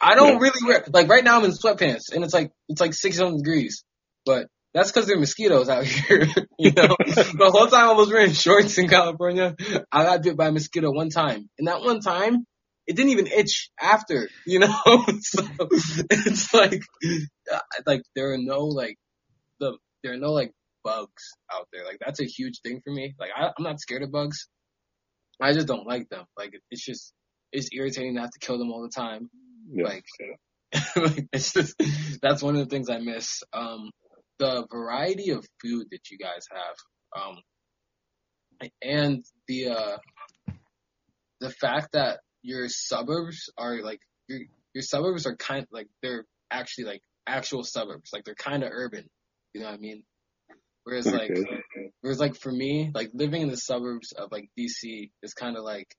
I 0.00 0.14
don't 0.14 0.40
really 0.40 0.60
wear, 0.64 0.84
like 0.92 1.08
right 1.08 1.22
now 1.22 1.38
I'm 1.38 1.44
in 1.44 1.52
sweatpants 1.52 2.12
and 2.12 2.24
it's 2.24 2.34
like, 2.34 2.50
it's 2.68 2.80
like 2.80 2.94
600 2.94 3.36
degrees, 3.36 3.84
but 4.24 4.48
that's 4.74 4.90
because 4.90 5.06
there 5.06 5.16
are 5.16 5.20
mosquitoes 5.20 5.68
out 5.68 5.84
here. 5.84 6.26
you 6.58 6.72
know, 6.72 6.96
the 6.98 7.50
whole 7.52 7.66
time 7.66 7.88
I 7.88 7.92
was 7.92 8.10
wearing 8.10 8.32
shorts 8.32 8.78
in 8.78 8.88
California, 8.88 9.54
I 9.92 10.04
got 10.04 10.22
bit 10.22 10.36
by 10.36 10.48
a 10.48 10.52
mosquito 10.52 10.90
one 10.90 11.10
time. 11.10 11.48
And 11.58 11.68
that 11.68 11.82
one 11.82 12.00
time, 12.00 12.44
it 12.86 12.96
didn't 12.96 13.12
even 13.12 13.26
itch 13.26 13.70
after, 13.78 14.28
you 14.46 14.60
know? 14.60 14.74
so 15.20 15.46
it's 16.10 16.54
like, 16.54 16.82
uh, 17.52 17.58
like 17.86 18.02
there 18.16 18.32
are 18.32 18.38
no 18.38 18.64
like, 18.64 18.96
the, 19.60 19.76
there 20.02 20.14
are 20.14 20.18
no 20.18 20.32
like 20.32 20.52
bugs 20.84 21.34
out 21.52 21.68
there. 21.72 21.84
Like 21.84 21.98
that's 22.00 22.20
a 22.20 22.24
huge 22.24 22.60
thing 22.62 22.80
for 22.82 22.92
me. 22.92 23.14
Like 23.18 23.30
I, 23.36 23.48
I'm 23.48 23.64
not 23.64 23.80
scared 23.80 24.02
of 24.02 24.10
bugs. 24.10 24.48
I 25.40 25.52
just 25.52 25.66
don't 25.66 25.86
like 25.86 26.08
them. 26.08 26.24
Like 26.36 26.58
it's 26.70 26.84
just, 26.84 27.12
it's 27.52 27.68
irritating 27.72 28.14
to 28.14 28.20
have 28.20 28.30
to 28.30 28.38
kill 28.38 28.58
them 28.58 28.70
all 28.70 28.82
the 28.82 28.88
time. 28.88 29.30
Yeah. 29.70 29.84
Like, 29.84 30.04
like 30.96 31.28
it's 31.32 31.52
just 31.52 31.74
that's 32.22 32.42
one 32.42 32.56
of 32.56 32.60
the 32.60 32.74
things 32.74 32.90
I 32.90 32.98
miss. 32.98 33.42
Um, 33.52 33.90
the 34.38 34.66
variety 34.70 35.30
of 35.30 35.44
food 35.62 35.88
that 35.90 36.10
you 36.10 36.18
guys 36.18 36.46
have, 36.52 37.20
um, 37.22 38.70
and 38.82 39.24
the 39.46 39.68
uh, 39.68 39.96
the 41.40 41.50
fact 41.50 41.92
that 41.92 42.20
your 42.42 42.68
suburbs 42.68 43.50
are 43.58 43.80
like 43.82 44.00
your 44.28 44.40
your 44.74 44.82
suburbs 44.82 45.26
are 45.26 45.36
kind 45.36 45.62
of 45.62 45.68
like 45.72 45.88
they're 46.02 46.24
actually 46.50 46.84
like 46.84 47.02
actual 47.26 47.62
suburbs, 47.62 48.10
like 48.12 48.24
they're 48.24 48.34
kind 48.34 48.62
of 48.62 48.70
urban. 48.72 49.08
You 49.54 49.62
know 49.62 49.68
what 49.68 49.74
I 49.74 49.78
mean? 49.78 50.04
Whereas 50.84 51.06
okay. 51.06 51.16
like, 51.18 51.30
whereas 52.00 52.18
like 52.18 52.36
for 52.36 52.50
me, 52.50 52.90
like 52.94 53.10
living 53.12 53.42
in 53.42 53.48
the 53.48 53.56
suburbs 53.56 54.12
of 54.12 54.32
like 54.32 54.48
DC 54.58 55.10
is 55.22 55.34
kind 55.34 55.56
of 55.56 55.64
like 55.64 55.94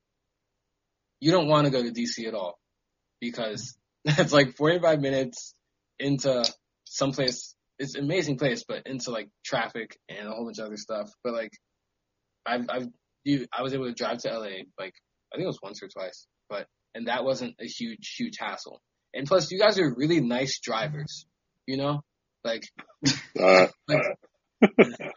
you 1.19 1.31
don't 1.31 1.47
want 1.47 1.65
to 1.65 1.71
go 1.71 1.81
to 1.83 1.91
DC 1.91 2.27
at 2.27 2.33
all 2.33 2.59
because 3.19 3.77
it's 4.05 4.33
like 4.33 4.55
45 4.55 4.99
minutes 5.01 5.53
into 5.99 6.45
someplace. 6.85 7.55
It's 7.77 7.95
an 7.95 8.03
amazing 8.03 8.37
place, 8.37 8.63
but 8.67 8.83
into 8.85 9.11
like 9.11 9.29
traffic 9.45 9.97
and 10.09 10.27
a 10.27 10.31
whole 10.31 10.45
bunch 10.45 10.59
of 10.59 10.65
other 10.65 10.77
stuff. 10.77 11.09
But 11.23 11.33
like, 11.33 11.51
I've, 12.45 12.65
I've, 12.69 12.87
you, 13.23 13.45
I 13.53 13.61
was 13.61 13.73
able 13.73 13.85
to 13.85 13.93
drive 13.93 14.19
to 14.19 14.29
LA 14.29 14.63
like, 14.77 14.93
I 15.31 15.35
think 15.35 15.43
it 15.43 15.47
was 15.47 15.59
once 15.61 15.81
or 15.83 15.87
twice, 15.87 16.25
but, 16.49 16.67
and 16.95 17.07
that 17.07 17.23
wasn't 17.23 17.55
a 17.59 17.65
huge, 17.65 18.15
huge 18.17 18.37
hassle. 18.39 18.81
And 19.13 19.27
plus, 19.27 19.51
you 19.51 19.59
guys 19.59 19.79
are 19.79 19.93
really 19.95 20.19
nice 20.21 20.59
drivers, 20.59 21.25
you 21.67 21.77
know? 21.77 22.01
Like, 22.43 22.63
uh, 23.39 23.67
like 23.87 24.01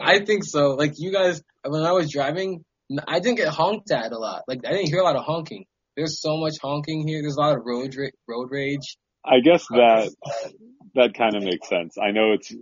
I 0.00 0.24
think 0.24 0.44
so. 0.44 0.70
Like, 0.70 0.94
you 0.96 1.12
guys, 1.12 1.42
when 1.66 1.82
I 1.82 1.92
was 1.92 2.10
driving, 2.10 2.64
I 3.06 3.20
didn't 3.20 3.38
get 3.38 3.48
honked 3.48 3.90
at 3.90 4.12
a 4.12 4.18
lot. 4.18 4.42
Like, 4.46 4.60
I 4.66 4.72
didn't 4.72 4.88
hear 4.88 5.00
a 5.00 5.04
lot 5.04 5.16
of 5.16 5.24
honking. 5.24 5.64
There's 5.96 6.20
so 6.20 6.36
much 6.38 6.54
honking 6.60 7.06
here. 7.06 7.20
There's 7.22 7.36
a 7.36 7.40
lot 7.40 7.56
of 7.56 7.64
road 7.64 7.94
ra- 7.96 8.08
road 8.28 8.48
rage. 8.50 8.96
I 9.24 9.40
guess 9.40 9.66
that 9.68 10.10
uh, 10.24 10.48
that 10.94 11.14
kind 11.14 11.36
of 11.36 11.42
makes 11.42 11.68
sense. 11.68 11.96
I 11.96 12.10
know 12.10 12.32
it's 12.32 12.52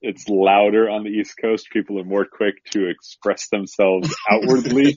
it's 0.00 0.28
louder 0.28 0.88
on 0.88 1.04
the 1.04 1.10
East 1.10 1.34
Coast. 1.40 1.68
People 1.72 2.00
are 2.00 2.04
more 2.04 2.24
quick 2.24 2.54
to 2.72 2.88
express 2.88 3.48
themselves 3.48 4.14
outwardly. 4.30 4.96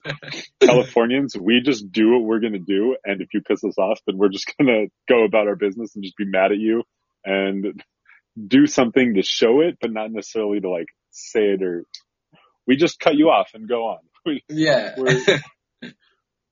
Californians, 0.61 1.35
we 1.37 1.61
just 1.63 1.91
do 1.91 2.11
what 2.11 2.23
we're 2.23 2.39
gonna 2.39 2.59
do, 2.59 2.95
and 3.03 3.21
if 3.21 3.33
you 3.33 3.41
piss 3.41 3.63
us 3.63 3.77
off, 3.77 3.99
then 4.05 4.17
we're 4.17 4.29
just 4.29 4.53
gonna 4.59 4.85
go 5.07 5.25
about 5.25 5.47
our 5.47 5.55
business 5.55 5.95
and 5.95 6.03
just 6.03 6.17
be 6.17 6.25
mad 6.25 6.51
at 6.51 6.57
you 6.57 6.83
and 7.25 7.83
do 8.47 8.65
something 8.65 9.15
to 9.15 9.21
show 9.21 9.61
it, 9.61 9.77
but 9.81 9.91
not 9.91 10.11
necessarily 10.11 10.61
to 10.61 10.69
like 10.69 10.87
say 11.11 11.41
it 11.41 11.63
or 11.63 11.83
we 12.65 12.75
just 12.77 12.99
cut 12.99 13.15
you 13.15 13.25
off 13.25 13.49
and 13.53 13.67
go 13.67 13.87
on. 13.87 13.99
yeah. 14.49 14.95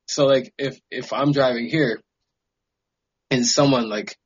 So 0.08 0.26
like 0.26 0.54
if 0.58 0.80
if 0.90 1.14
I'm 1.14 1.32
driving 1.32 1.68
here 1.68 2.02
and 3.30 3.46
someone 3.46 3.90
like 3.90 4.18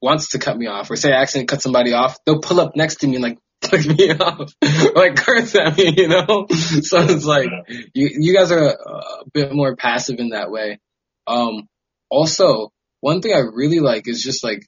wants 0.00 0.30
to 0.30 0.38
cut 0.38 0.56
me 0.56 0.66
off 0.66 0.90
or 0.90 0.96
say 0.96 1.12
I 1.12 1.20
accidentally 1.20 1.46
cut 1.46 1.62
somebody 1.62 1.92
off, 1.92 2.18
they'll 2.24 2.40
pull 2.40 2.60
up 2.60 2.72
next 2.74 2.96
to 2.96 3.06
me 3.06 3.16
and 3.16 3.22
like 3.22 3.38
cut 3.60 3.84
me 3.86 4.10
off, 4.12 4.52
like 4.94 5.16
curse 5.16 5.54
at 5.54 5.76
me, 5.76 5.94
you 5.96 6.08
know? 6.08 6.46
So 6.82 7.02
it's 7.02 7.26
like 7.26 7.50
you 7.94 8.08
you 8.12 8.34
guys 8.34 8.50
are 8.50 8.68
a, 8.68 8.72
a 8.72 9.24
bit 9.32 9.52
more 9.52 9.76
passive 9.76 10.18
in 10.18 10.30
that 10.30 10.50
way. 10.50 10.78
Um 11.26 11.68
also 12.08 12.70
one 13.00 13.20
thing 13.20 13.34
I 13.34 13.40
really 13.40 13.80
like 13.80 14.08
is 14.08 14.22
just 14.22 14.42
like 14.42 14.66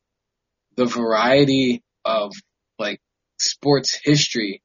the 0.77 0.87
variety 0.87 1.83
of 2.05 2.33
like 2.79 3.01
sports 3.39 3.99
history 4.03 4.63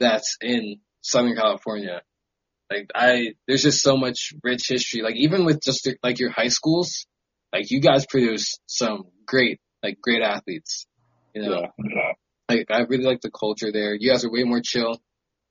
that's 0.00 0.36
in 0.40 0.80
Southern 1.00 1.36
California. 1.36 2.02
Like 2.72 2.90
I, 2.94 3.34
there's 3.46 3.62
just 3.62 3.82
so 3.82 3.96
much 3.96 4.32
rich 4.42 4.68
history. 4.68 5.02
Like 5.02 5.16
even 5.16 5.44
with 5.44 5.62
just 5.62 5.88
like 6.02 6.18
your 6.18 6.30
high 6.30 6.48
schools, 6.48 7.06
like 7.52 7.70
you 7.70 7.80
guys 7.80 8.06
produce 8.06 8.58
some 8.66 9.04
great, 9.26 9.60
like 9.82 9.98
great 10.00 10.22
athletes. 10.22 10.86
You 11.34 11.42
know, 11.42 11.66
yeah. 11.78 12.12
like 12.48 12.66
I 12.70 12.80
really 12.88 13.04
like 13.04 13.20
the 13.20 13.30
culture 13.30 13.72
there. 13.72 13.94
You 13.94 14.10
guys 14.10 14.24
are 14.24 14.32
way 14.32 14.44
more 14.44 14.62
chill. 14.64 15.00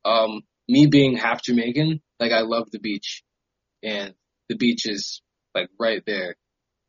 Um, 0.04 0.42
me 0.68 0.88
being 0.88 1.16
half 1.16 1.44
Jamaican, 1.44 2.02
like 2.20 2.32
I 2.32 2.42
love 2.42 2.72
the 2.72 2.80
beach, 2.80 3.24
and 3.84 4.14
the 4.50 4.56
beach 4.56 4.88
is 4.88 5.22
like 5.54 5.70
right 5.80 6.02
there. 6.06 6.36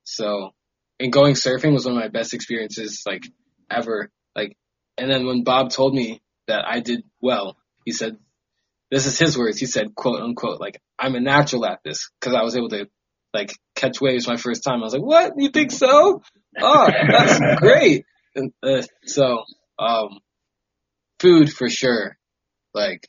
So, 0.04 0.50
and 0.98 1.12
going 1.12 1.34
surfing 1.34 1.74
was 1.74 1.84
one 1.84 1.96
of 1.96 2.00
my 2.00 2.08
best 2.08 2.32
experiences 2.32 3.02
like 3.06 3.24
ever. 3.70 4.10
Like, 4.34 4.56
and 4.96 5.10
then 5.10 5.26
when 5.26 5.44
Bob 5.44 5.70
told 5.70 5.94
me 5.94 6.22
that 6.48 6.64
I 6.66 6.80
did 6.80 7.02
well, 7.20 7.56
he 7.84 7.92
said 7.92 8.16
this 8.92 9.06
is 9.06 9.18
his 9.18 9.38
words. 9.38 9.58
He 9.58 9.64
said, 9.64 9.94
quote 9.94 10.20
unquote, 10.20 10.60
like, 10.60 10.78
I'm 10.98 11.14
a 11.14 11.20
natural 11.20 11.64
at 11.64 11.80
this 11.82 12.10
because 12.20 12.34
I 12.34 12.42
was 12.42 12.54
able 12.56 12.68
to 12.68 12.88
like 13.32 13.56
catch 13.74 14.02
waves 14.02 14.28
my 14.28 14.36
first 14.36 14.62
time. 14.62 14.80
I 14.80 14.84
was 14.84 14.92
like, 14.92 15.02
what? 15.02 15.32
You 15.38 15.48
think 15.48 15.70
so? 15.70 16.22
Oh, 16.60 16.90
that's 17.08 17.40
great. 17.56 18.04
And, 18.34 18.52
uh, 18.62 18.82
so, 19.06 19.44
um, 19.78 20.20
food 21.20 21.50
for 21.50 21.70
sure. 21.70 22.18
Like 22.74 23.08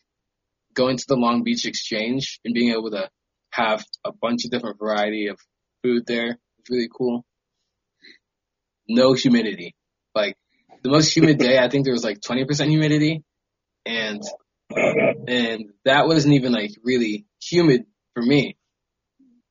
going 0.73 0.95
to 0.95 1.05
the 1.05 1.17
Long 1.17 1.43
Beach 1.43 1.65
Exchange 1.65 2.39
and 2.45 2.53
being 2.53 2.71
able 2.71 2.91
to 2.91 3.09
have 3.51 3.83
a 4.05 4.13
bunch 4.13 4.45
of 4.45 4.51
different 4.51 4.79
variety 4.79 5.27
of 5.27 5.37
food 5.83 6.03
there 6.07 6.29
is 6.29 6.69
really 6.69 6.89
cool. 6.97 7.25
No 8.87 9.11
humidity. 9.11 9.75
Like 10.15 10.37
the 10.81 10.89
most 10.89 11.13
humid 11.13 11.39
day, 11.39 11.59
I 11.59 11.67
think 11.67 11.83
there 11.83 11.93
was 11.93 12.05
like 12.05 12.21
20% 12.21 12.69
humidity 12.69 13.21
and 13.85 14.21
and 14.71 15.71
that 15.85 16.07
wasn't 16.07 16.33
even 16.33 16.51
like 16.51 16.71
really 16.83 17.25
humid 17.41 17.85
for 18.13 18.23
me. 18.23 18.57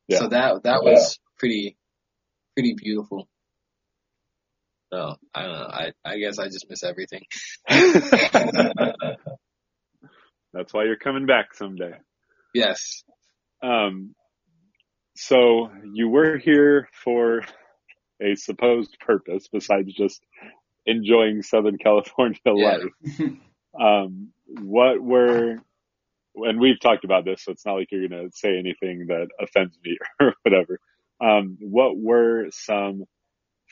Yeah. 0.09 0.19
So 0.19 0.29
that 0.29 0.63
that 0.65 0.83
was 0.83 1.19
pretty 1.39 1.77
pretty 2.55 2.75
beautiful. 2.77 3.29
So 4.93 5.17
I 5.35 5.43
don't 5.43 5.53
know. 5.53 5.67
I 5.67 5.93
I 6.05 6.19
guess 6.19 6.39
I 6.39 6.47
just 6.47 6.67
miss 6.69 6.83
everything. 6.85 7.23
That's 10.53 10.75
why 10.75 10.85
you're 10.85 10.97
coming 10.97 11.25
back 11.27 11.55
someday. 11.55 11.93
Yes. 12.55 13.05
Um. 13.63 14.15
So 15.17 15.71
you 15.93 16.09
were 16.09 16.39
here 16.39 16.89
for 17.05 17.43
a 18.21 18.35
supposed 18.35 18.97
purpose 19.01 19.49
besides 19.51 19.93
just 19.95 20.21
enjoying 20.87 21.43
Southern 21.43 21.79
California 21.79 22.39
yeah. 22.45 22.77
life. 22.79 22.83
um, 23.81 24.33
what 24.61 25.01
were, 25.01 25.57
and 26.37 26.61
we've 26.61 26.81
talked 26.81 27.05
about 27.05 27.25
this, 27.25 27.45
so 27.45 27.53
it's 27.53 27.65
not 27.65 27.75
like 27.75 27.89
you're 27.91 28.09
going 28.09 28.29
to 28.29 28.37
say 28.37 28.59
anything 28.59 29.07
that 29.09 29.29
offends 29.41 29.77
me 29.85 29.99
or 30.21 30.35
whatever. 30.43 30.79
Um, 31.21 31.59
what 31.61 31.97
were 31.97 32.47
some 32.51 33.05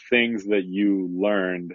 things 0.08 0.44
that 0.46 0.64
you 0.64 1.10
learned 1.12 1.74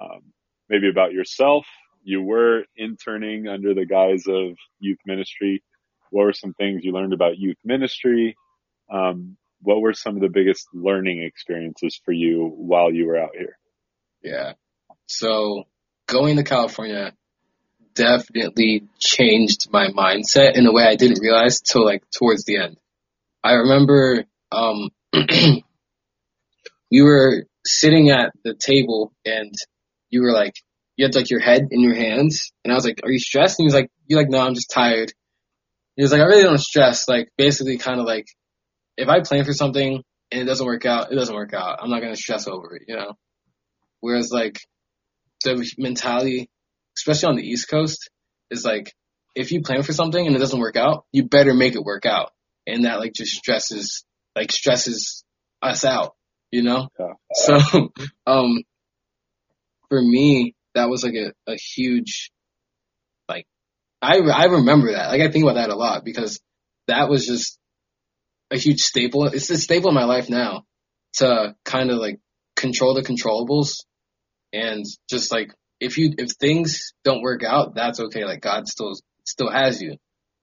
um, 0.00 0.32
maybe 0.68 0.88
about 0.88 1.12
yourself. 1.12 1.66
You 2.02 2.22
were 2.22 2.64
interning 2.76 3.48
under 3.48 3.74
the 3.74 3.86
guise 3.86 4.24
of 4.28 4.56
youth 4.78 4.98
ministry. 5.04 5.62
What 6.10 6.24
were 6.24 6.32
some 6.32 6.54
things 6.54 6.84
you 6.84 6.92
learned 6.92 7.12
about 7.12 7.38
youth 7.38 7.56
ministry? 7.64 8.36
Um, 8.90 9.36
what 9.62 9.80
were 9.80 9.94
some 9.94 10.14
of 10.14 10.22
the 10.22 10.28
biggest 10.28 10.68
learning 10.72 11.22
experiences 11.22 12.00
for 12.04 12.12
you 12.12 12.52
while 12.56 12.92
you 12.92 13.06
were 13.06 13.16
out 13.16 13.34
here? 13.36 13.58
Yeah. 14.22 14.52
So 15.06 15.64
going 16.06 16.36
to 16.36 16.44
California 16.44 17.12
definitely 17.96 18.84
changed 18.98 19.68
my 19.72 19.88
mindset 19.88 20.56
in 20.56 20.66
a 20.66 20.72
way 20.72 20.84
I 20.84 20.94
didn't 20.94 21.20
realize 21.20 21.60
till 21.60 21.84
like 21.84 22.04
towards 22.16 22.44
the 22.44 22.58
end. 22.58 22.76
I 23.42 23.52
remember, 23.52 24.24
um, 24.52 24.90
we 26.90 27.02
were 27.02 27.46
sitting 27.64 28.10
at 28.10 28.32
the 28.44 28.54
table 28.54 29.12
and 29.24 29.52
you 30.10 30.22
were 30.22 30.32
like, 30.32 30.54
you 30.96 31.04
had 31.04 31.14
like 31.14 31.30
your 31.30 31.40
head 31.40 31.68
in 31.70 31.80
your 31.80 31.94
hands 31.94 32.52
and 32.64 32.72
I 32.72 32.76
was 32.76 32.84
like, 32.84 33.00
are 33.02 33.10
you 33.10 33.18
stressed? 33.18 33.58
And 33.58 33.64
he 33.64 33.66
was 33.66 33.74
like, 33.74 33.90
you're 34.06 34.20
like, 34.20 34.30
no, 34.30 34.40
I'm 34.40 34.54
just 34.54 34.70
tired. 34.70 35.12
He 35.96 36.02
was 36.02 36.12
like, 36.12 36.20
I 36.20 36.24
really 36.24 36.42
don't 36.42 36.58
stress. 36.58 37.08
Like 37.08 37.28
basically 37.36 37.78
kind 37.78 38.00
of 38.00 38.06
like, 38.06 38.26
if 38.96 39.08
I 39.08 39.20
plan 39.20 39.44
for 39.44 39.52
something 39.52 40.02
and 40.30 40.40
it 40.40 40.44
doesn't 40.44 40.66
work 40.66 40.86
out, 40.86 41.12
it 41.12 41.16
doesn't 41.16 41.34
work 41.34 41.54
out. 41.54 41.78
I'm 41.82 41.90
not 41.90 42.00
going 42.00 42.14
to 42.14 42.20
stress 42.20 42.46
over 42.46 42.76
it, 42.76 42.82
you 42.88 42.96
know? 42.96 43.14
Whereas 44.00 44.30
like 44.30 44.60
the 45.44 45.70
mentality, 45.78 46.48
especially 46.98 47.28
on 47.28 47.36
the 47.36 47.46
East 47.46 47.68
Coast, 47.68 48.10
is 48.50 48.64
like, 48.64 48.92
if 49.34 49.52
you 49.52 49.62
plan 49.62 49.82
for 49.82 49.92
something 49.92 50.26
and 50.26 50.34
it 50.34 50.38
doesn't 50.38 50.60
work 50.60 50.76
out, 50.76 51.04
you 51.12 51.24
better 51.24 51.54
make 51.54 51.74
it 51.74 51.84
work 51.84 52.06
out. 52.06 52.30
And 52.66 52.84
that 52.84 52.98
like 52.98 53.12
just 53.12 53.32
stresses, 53.32 54.04
like 54.34 54.50
stresses 54.50 55.24
us 55.62 55.84
out, 55.84 56.14
you 56.50 56.62
know? 56.62 56.88
Yeah. 56.98 57.12
So, 57.34 57.92
um, 58.26 58.62
for 59.88 60.00
me, 60.00 60.54
that 60.74 60.88
was 60.88 61.04
like 61.04 61.14
a, 61.14 61.32
a 61.50 61.56
huge, 61.56 62.30
like, 63.28 63.46
I, 64.02 64.18
I 64.18 64.44
remember 64.46 64.92
that. 64.92 65.08
Like 65.08 65.20
I 65.20 65.30
think 65.30 65.44
about 65.44 65.56
that 65.56 65.70
a 65.70 65.76
lot 65.76 66.04
because 66.04 66.40
that 66.88 67.08
was 67.08 67.26
just 67.26 67.58
a 68.50 68.58
huge 68.58 68.80
staple. 68.80 69.26
It's 69.26 69.50
a 69.50 69.56
staple 69.56 69.90
in 69.90 69.94
my 69.94 70.04
life 70.04 70.28
now 70.28 70.64
to 71.14 71.54
kind 71.64 71.90
of 71.90 71.98
like 71.98 72.20
control 72.54 72.94
the 72.94 73.02
controllables 73.02 73.84
and 74.52 74.84
just 75.08 75.32
like 75.32 75.52
if 75.80 75.98
you 75.98 76.14
if 76.18 76.30
things 76.32 76.92
don't 77.04 77.22
work 77.22 77.42
out, 77.44 77.74
that's 77.74 78.00
okay. 78.00 78.24
Like 78.24 78.40
God 78.40 78.68
still 78.68 78.94
still 79.24 79.50
has 79.50 79.80
you. 79.82 79.96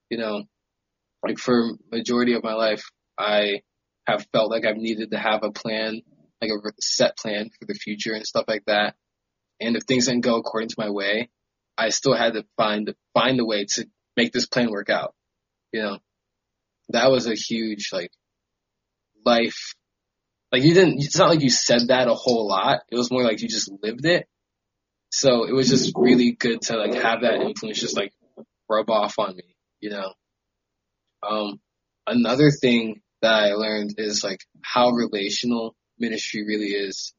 You 0.09 0.17
know, 0.17 0.43
like 1.23 1.39
for 1.39 1.71
majority 1.91 2.33
of 2.33 2.43
my 2.43 2.53
life, 2.53 2.83
I 3.17 3.61
have 4.05 4.25
felt 4.33 4.51
like 4.51 4.65
I've 4.65 4.77
needed 4.77 5.11
to 5.11 5.17
have 5.17 5.43
a 5.43 5.51
plan, 5.51 6.01
like 6.41 6.51
a 6.51 6.71
set 6.79 7.17
plan 7.17 7.49
for 7.59 7.65
the 7.65 7.73
future 7.73 8.13
and 8.13 8.25
stuff 8.25 8.45
like 8.47 8.63
that. 8.67 8.95
And 9.59 9.75
if 9.75 9.83
things 9.83 10.07
didn't 10.07 10.21
go 10.21 10.35
according 10.35 10.69
to 10.69 10.75
my 10.77 10.89
way, 10.89 11.29
I 11.77 11.89
still 11.89 12.13
had 12.13 12.33
to 12.33 12.45
find 12.57 12.93
find 13.13 13.39
a 13.39 13.45
way 13.45 13.65
to 13.73 13.87
make 14.15 14.33
this 14.33 14.47
plan 14.47 14.71
work 14.71 14.89
out. 14.89 15.15
You 15.71 15.81
know, 15.81 15.97
that 16.89 17.11
was 17.11 17.27
a 17.27 17.33
huge 17.33 17.89
like 17.91 18.11
life. 19.25 19.73
Like 20.51 20.63
you 20.63 20.73
didn't. 20.73 21.01
It's 21.01 21.17
not 21.17 21.29
like 21.29 21.41
you 21.41 21.49
said 21.49 21.87
that 21.87 22.07
a 22.07 22.13
whole 22.13 22.47
lot. 22.47 22.81
It 22.91 22.95
was 22.95 23.09
more 23.09 23.23
like 23.23 23.41
you 23.41 23.47
just 23.47 23.71
lived 23.81 24.05
it. 24.05 24.27
So 25.15 25.43
it 25.43 25.53
was 25.53 25.69
just 25.69 25.93
really 25.95 26.31
good 26.31 26.63
to 26.63 26.75
like 26.75 26.95
have 26.95 27.21
that 27.21 27.35
influence 27.35 27.79
just 27.79 27.95
like 27.95 28.11
rub 28.67 28.89
off 28.89 29.19
on 29.19 29.35
me, 29.35 29.55
you 29.79 29.91
know. 29.91 30.11
Um, 31.21 31.59
another 32.07 32.49
thing 32.49 33.01
that 33.21 33.31
I 33.31 33.53
learned 33.53 33.93
is 33.99 34.23
like 34.23 34.39
how 34.63 34.89
relational 34.89 35.75
ministry 35.99 36.43
really 36.47 36.69
is. 36.69 37.13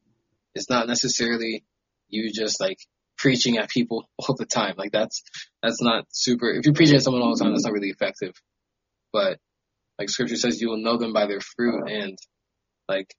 It's 0.55 0.69
not 0.69 0.89
necessarily 0.89 1.63
you 2.09 2.33
just 2.33 2.59
like 2.59 2.79
preaching 3.17 3.57
at 3.57 3.69
people 3.69 4.09
all 4.19 4.35
the 4.35 4.45
time. 4.45 4.75
Like 4.77 4.91
that's 4.91 5.23
that's 5.63 5.81
not 5.81 6.03
super. 6.09 6.49
If 6.49 6.65
you're 6.65 6.75
preaching 6.75 6.97
at 6.97 7.01
someone 7.01 7.23
all 7.23 7.33
the 7.33 7.41
time, 7.41 7.53
that's 7.53 7.63
not 7.63 7.71
really 7.71 7.91
effective. 7.91 8.33
But 9.13 9.39
like 9.97 10.09
scripture 10.09 10.35
says, 10.35 10.59
you 10.59 10.67
will 10.67 10.83
know 10.83 10.97
them 10.97 11.13
by 11.13 11.27
their 11.27 11.39
fruit 11.39 11.89
and 11.89 12.17
like 12.89 13.15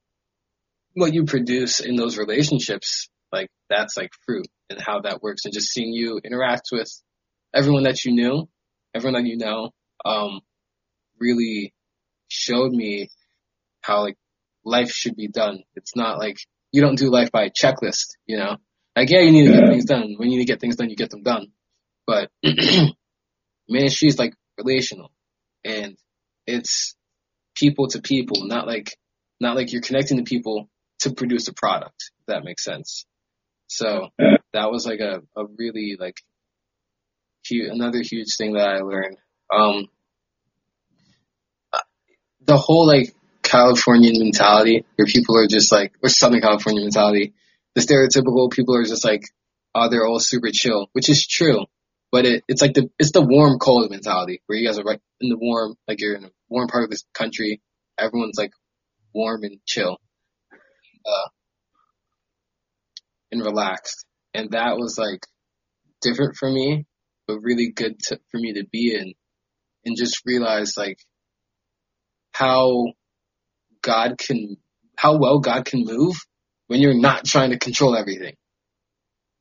what 0.93 1.15
you 1.15 1.25
produce 1.25 1.81
in 1.81 1.97
those 1.97 2.19
relationships. 2.19 3.09
Like 3.37 3.51
that's 3.69 3.97
like 3.97 4.11
fruit 4.25 4.47
and 4.71 4.81
how 4.81 5.01
that 5.01 5.23
works 5.23 5.45
and 5.45 5.55
just 5.55 5.71
seeing 5.71 5.93
you 5.93 6.21
interact 6.25 6.69
with 6.73 6.91
everyone 7.55 7.85
that 7.85 8.05
you 8.05 8.13
knew, 8.13 8.49
everyone 8.95 9.23
that 9.23 9.29
you 9.29 9.37
know, 9.37 9.71
um, 10.05 10.41
really 11.19 11.75
showed 12.29 12.73
me 12.73 13.09
how 13.83 14.01
like 14.03 14.17
life 14.65 14.91
should 14.91 15.17
be 15.17 15.29
done. 15.29 15.63
It's 15.75 15.95
not 15.95 16.19
like 16.19 16.39
you 16.73 16.81
don't 16.81 16.99
do 16.99 17.11
life 17.11 17.31
by 17.31 17.51
checklist, 17.51 18.17
you 18.27 18.37
know? 18.37 18.57
Like, 18.97 19.11
yeah, 19.11 19.21
you 19.21 19.31
need 19.31 19.47
to 19.47 19.53
get 19.53 19.69
things 19.69 19.85
done. 19.85 20.15
When 20.17 20.31
you 20.31 20.39
need 20.39 20.47
to 20.47 20.53
get 20.53 20.61
things 20.61 20.77
done, 20.77 20.89
you 20.89 20.97
get 20.97 21.11
them 21.11 21.23
done. 21.23 21.49
But 22.07 22.31
ministry 23.69 24.09
is 24.09 24.19
like 24.19 24.35
relational 24.59 25.13
and 25.65 25.97
it's 26.47 26.97
people 27.55 27.89
to 27.89 28.01
people, 28.01 28.47
not 28.47 28.67
like, 28.67 28.97
not 29.41 29.57
like 29.57 29.73
you're 29.73 29.83
connecting 29.83 30.17
to 30.17 30.23
people 30.23 30.69
to 31.01 31.13
produce 31.13 31.49
a 31.49 31.53
product, 31.53 32.11
if 32.21 32.27
that 32.27 32.45
makes 32.45 32.65
sense. 32.65 33.05
So 33.69 34.09
that 34.53 34.71
was 34.71 34.87
like 34.87 35.01
a, 35.01 35.23
a 35.37 35.45
really 35.59 35.97
like 35.99 36.17
huge, 37.47 37.71
another 37.71 38.01
huge 38.03 38.37
thing 38.37 38.55
that 38.55 38.69
I 38.69 38.79
learned. 38.79 39.17
Um, 39.53 39.87
the 42.47 42.57
whole 42.57 42.87
like 42.87 43.15
Californian 43.43 44.19
mentality 44.19 44.85
where 44.97 45.07
people 45.07 45.37
are 45.37 45.47
just 45.47 45.71
like, 45.73 45.93
or 46.03 46.09
Southern 46.09 46.41
California 46.41 46.83
mentality, 46.83 47.35
the 47.75 47.81
stereotypical 47.81 48.51
people 48.51 48.77
are 48.77 48.85
just 48.85 49.05
like, 49.05 49.23
oh, 49.75 49.89
they're 49.89 50.07
all 50.07 50.21
super 50.21 50.49
chill, 50.53 50.89
which 50.93 51.09
is 51.09 51.27
true. 51.27 51.67
But 52.13 52.25
it, 52.25 52.45
it's 52.49 52.63
like 52.63 52.75
the, 52.75 52.89
it's 52.99 53.13
the 53.13 53.21
warm 53.21 53.59
cold 53.59 53.91
mentality 53.91 54.41
where 54.47 54.59
you 54.59 54.67
guys 54.67 54.79
are 54.79 54.85
right 54.85 55.01
in 55.21 55.29
the 55.29 55.37
warm, 55.37 55.75
like 55.87 56.01
you're 56.01 56.15
in 56.15 56.25
a 56.25 56.31
warm 56.49 56.69
part 56.69 56.85
of 56.85 56.91
this 56.91 57.05
country. 57.13 57.61
Everyone's 57.99 58.39
like 58.39 58.53
warm 59.13 59.43
and 59.43 59.59
chill. 59.67 59.99
Uh, 61.05 61.29
and 63.37 63.45
relaxed. 63.45 64.05
And 64.35 64.51
that 64.51 64.77
was 64.77 64.99
like 64.99 65.27
different 66.01 66.37
for 66.37 66.51
me, 66.51 66.87
but 67.27 67.41
really 67.41 67.71
good 67.71 67.99
to, 68.05 68.19
for 68.31 68.39
me 68.39 68.55
to 68.55 68.65
be 68.71 68.95
in 68.95 69.15
and 69.85 69.97
just 69.97 70.23
realize 70.25 70.75
like 70.77 70.99
how 72.33 72.87
God 73.83 74.19
can, 74.19 74.57
how 74.97 75.19
well 75.19 75.39
God 75.39 75.65
can 75.65 75.85
move 75.85 76.17
when 76.67 76.81
you're 76.81 77.01
not 77.01 77.25
trying 77.25 77.51
to 77.51 77.59
control 77.59 77.97
everything. 77.97 78.35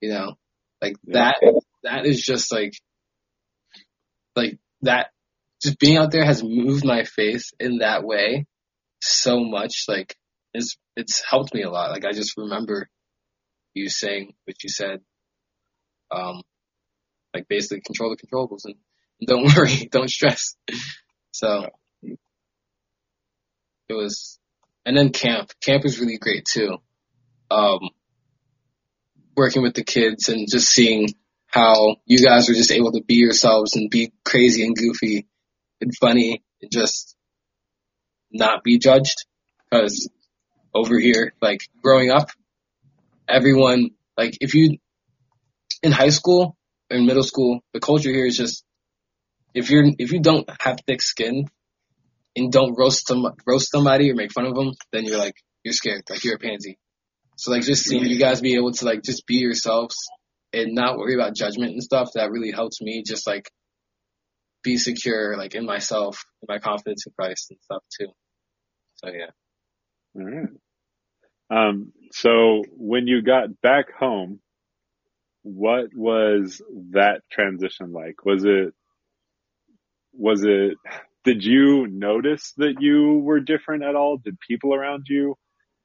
You 0.02 0.12
know, 0.12 0.36
like 0.82 0.96
that, 1.08 1.38
that 1.84 2.06
is 2.06 2.22
just 2.22 2.52
like, 2.52 2.74
like 4.36 4.60
that, 4.82 5.08
just 5.64 5.80
being 5.80 5.98
out 5.98 6.12
there 6.12 6.26
has 6.26 6.44
moved 6.44 6.86
my 6.86 7.04
faith 7.04 7.46
in 7.60 7.80
that 7.80 8.04
way 8.04 8.46
so 9.02 9.44
much. 9.44 9.86
Like 9.88 10.16
it's, 10.54 10.78
it's 10.96 11.24
helped 11.28 11.54
me 11.54 11.64
a 11.64 11.70
lot. 11.70 11.92
Like 11.92 12.06
I 12.06 12.12
just 12.12 12.38
remember 12.38 12.88
you 13.76 13.90
saying 13.90 14.34
what 14.46 14.64
you 14.64 14.70
said. 14.70 15.02
Um, 16.10 16.42
like 17.34 17.48
basically 17.48 17.82
control 17.82 18.10
the 18.10 18.28
controllables 18.28 18.66
and, 18.66 18.76
don't 19.28 19.44
worry, 19.56 19.88
don't 19.92 20.10
stress. 20.10 20.56
So 21.32 21.70
it 22.02 23.94
was, 23.94 24.40
and 24.86 24.98
then 24.98 25.12
camp. 25.12 25.52
Camp 25.62 25.84
was 25.84 26.00
really 26.00 26.18
great 26.18 26.46
too. 26.46 26.78
Um, 27.52 27.90
working 29.36 29.62
with 29.62 29.74
the 29.74 29.84
kids 29.84 30.30
and 30.30 30.50
just 30.50 30.70
seeing 30.70 31.10
how 31.48 31.98
you 32.06 32.20
guys 32.20 32.48
were 32.48 32.56
just 32.56 32.72
able 32.72 32.92
to 32.94 33.04
be 33.04 33.16
yourselves 33.16 33.76
and 33.76 33.90
be 33.90 34.12
crazy 34.24 34.64
and 34.64 34.76
goofy 34.76 35.28
and 35.82 35.96
funny 35.96 36.44
and 36.62 36.72
just 36.72 37.16
not 38.32 38.64
be 38.64 38.78
judged. 38.78 39.26
Cause 39.72 40.10
over 40.74 41.00
here, 41.00 41.34
like 41.42 41.62
growing 41.82 42.12
up, 42.12 42.30
everyone, 43.28 43.90
like 44.18 44.38
if 44.42 44.54
you, 44.54 44.78
in 45.84 45.92
high 45.92 46.10
school, 46.10 46.56
or 46.90 46.98
in 46.98 47.06
middle 47.06 47.24
school, 47.24 47.60
the 47.74 47.80
culture 47.80 48.10
here 48.10 48.26
is 48.26 48.38
just, 48.38 48.64
if 49.54 49.70
you're, 49.70 49.86
if 49.98 50.12
you 50.12 50.22
don't 50.22 50.50
have 50.60 50.80
thick 50.86 51.02
skin 51.02 51.46
and 52.36 52.52
don't 52.52 52.76
roast 52.78 53.08
some, 53.08 53.26
roast 53.46 53.72
somebody 53.72 54.12
or 54.12 54.16
make 54.16 54.32
fun 54.32 54.46
of 54.46 54.56
them, 54.56 54.72
then 54.92 55.06
you're 55.06 55.18
like, 55.18 55.36
you're 55.64 55.74
scared, 55.74 56.04
like 56.10 56.24
you're 56.24 56.36
a 56.36 56.40
pansy. 56.40 56.78
So 57.38 57.52
like 57.52 57.64
just 57.64 57.84
seeing 57.84 58.06
you 58.06 58.20
guys 58.20 58.42
be 58.42 58.56
able 58.56 58.72
to 58.72 58.86
like 58.86 59.02
just 59.04 59.26
be 59.28 59.36
yourselves 59.36 59.96
and 60.54 60.74
not 60.74 60.98
worry 60.98 61.16
about 61.16 61.36
judgment 61.36 61.74
and 61.74 61.84
stuff, 61.84 62.10
that 62.16 62.32
really 62.32 62.52
helps 62.52 62.82
me 62.82 63.04
just 63.06 63.28
like 63.28 63.50
be 64.64 64.78
secure 64.78 65.38
like 65.38 65.54
in 65.56 65.66
myself, 65.66 66.24
in 66.42 66.48
my 66.54 66.60
confidence 66.60 67.06
in 67.06 67.14
Christ 67.18 67.48
and 67.52 67.60
stuff 67.62 67.84
too. 68.00 68.08
So 68.96 69.10
yeah. 69.10 69.32
Right. 70.14 70.50
Um, 71.50 71.94
so 72.12 72.64
when 72.76 73.08
you 73.08 73.22
got 73.22 73.62
back 73.62 73.92
home, 73.98 74.40
what 75.44 75.94
was 75.96 76.62
that 76.92 77.22
transition 77.32 77.92
like? 77.94 78.26
Was 78.26 78.46
it, 78.46 78.74
was 80.14 80.44
it, 80.44 80.78
did 81.24 81.44
you 81.44 81.88
notice 81.88 82.54
that 82.58 82.76
you 82.80 83.20
were 83.20 83.40
different 83.40 83.84
at 83.84 83.96
all? 83.96 84.18
Did 84.18 84.40
people 84.40 84.74
around 84.74 85.08
you 85.10 85.36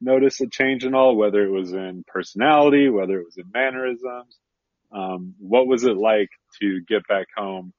notice 0.00 0.40
a 0.40 0.46
change 0.46 0.84
in 0.84 0.94
all, 0.94 1.16
whether 1.16 1.42
it 1.42 1.50
was 1.50 1.72
in 1.72 2.04
personality, 2.06 2.88
whether 2.88 3.20
it 3.20 3.24
was 3.26 3.36
in 3.36 3.50
mannerisms? 3.52 4.38
Um, 4.92 5.34
what 5.38 5.66
was 5.66 5.84
it 5.84 5.96
like 5.96 6.30
to 6.60 6.80
get 6.88 7.06
back 7.06 7.26
home 7.36 7.72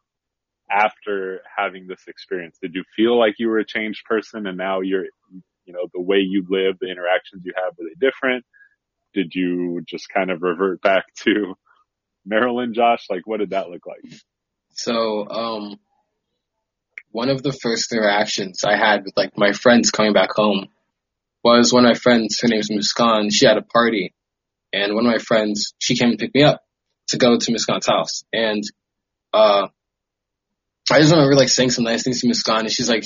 after 0.69 1.41
having 1.57 1.87
this 1.87 2.03
experience? 2.07 2.57
Did 2.61 2.75
you 2.75 2.83
feel 2.95 3.17
like 3.17 3.35
you 3.39 3.49
were 3.49 3.59
a 3.59 3.65
changed 3.65 4.05
person 4.05 4.47
and 4.47 4.57
now 4.57 4.81
you're, 4.81 5.05
you 5.71 5.77
know, 5.77 5.87
the 5.93 6.01
way 6.01 6.17
you 6.17 6.45
live, 6.49 6.77
the 6.79 6.91
interactions 6.91 7.43
you 7.45 7.53
have, 7.55 7.73
were 7.77 7.85
they 7.85 8.05
different? 8.05 8.45
Did 9.13 9.33
you 9.33 9.81
just 9.87 10.09
kind 10.09 10.29
of 10.29 10.41
revert 10.41 10.81
back 10.81 11.05
to 11.23 11.55
Maryland, 12.25 12.75
Josh? 12.75 13.05
Like, 13.09 13.21
what 13.25 13.39
did 13.39 13.51
that 13.51 13.69
look 13.69 13.85
like? 13.85 14.19
So, 14.73 15.27
um, 15.29 15.79
one 17.11 17.29
of 17.29 17.43
the 17.43 17.51
first 17.51 17.91
interactions 17.91 18.63
I 18.63 18.77
had 18.77 19.03
with 19.03 19.15
like 19.17 19.37
my 19.37 19.51
friends 19.51 19.91
coming 19.91 20.13
back 20.13 20.29
home 20.33 20.67
was 21.43 21.73
one 21.73 21.85
of 21.85 21.89
my 21.89 21.97
friends, 21.97 22.39
her 22.41 22.47
name's 22.47 22.69
Muskan, 22.69 23.31
she 23.31 23.45
had 23.45 23.57
a 23.57 23.61
party 23.61 24.13
and 24.71 24.93
one 24.93 25.05
of 25.05 25.11
my 25.11 25.17
friends, 25.17 25.73
she 25.79 25.97
came 25.97 26.09
and 26.09 26.19
picked 26.19 26.35
me 26.35 26.43
up 26.43 26.61
to 27.09 27.17
go 27.17 27.37
to 27.37 27.51
Muskan's 27.51 27.87
house. 27.87 28.23
And, 28.31 28.63
uh, 29.33 29.67
I 30.89 30.99
just 30.99 31.11
remember 31.11 31.35
like 31.35 31.49
saying 31.49 31.71
some 31.71 31.83
nice 31.83 32.03
things 32.03 32.21
to 32.21 32.27
Muskan 32.27 32.61
and 32.61 32.71
she's 32.71 32.89
like, 32.89 33.03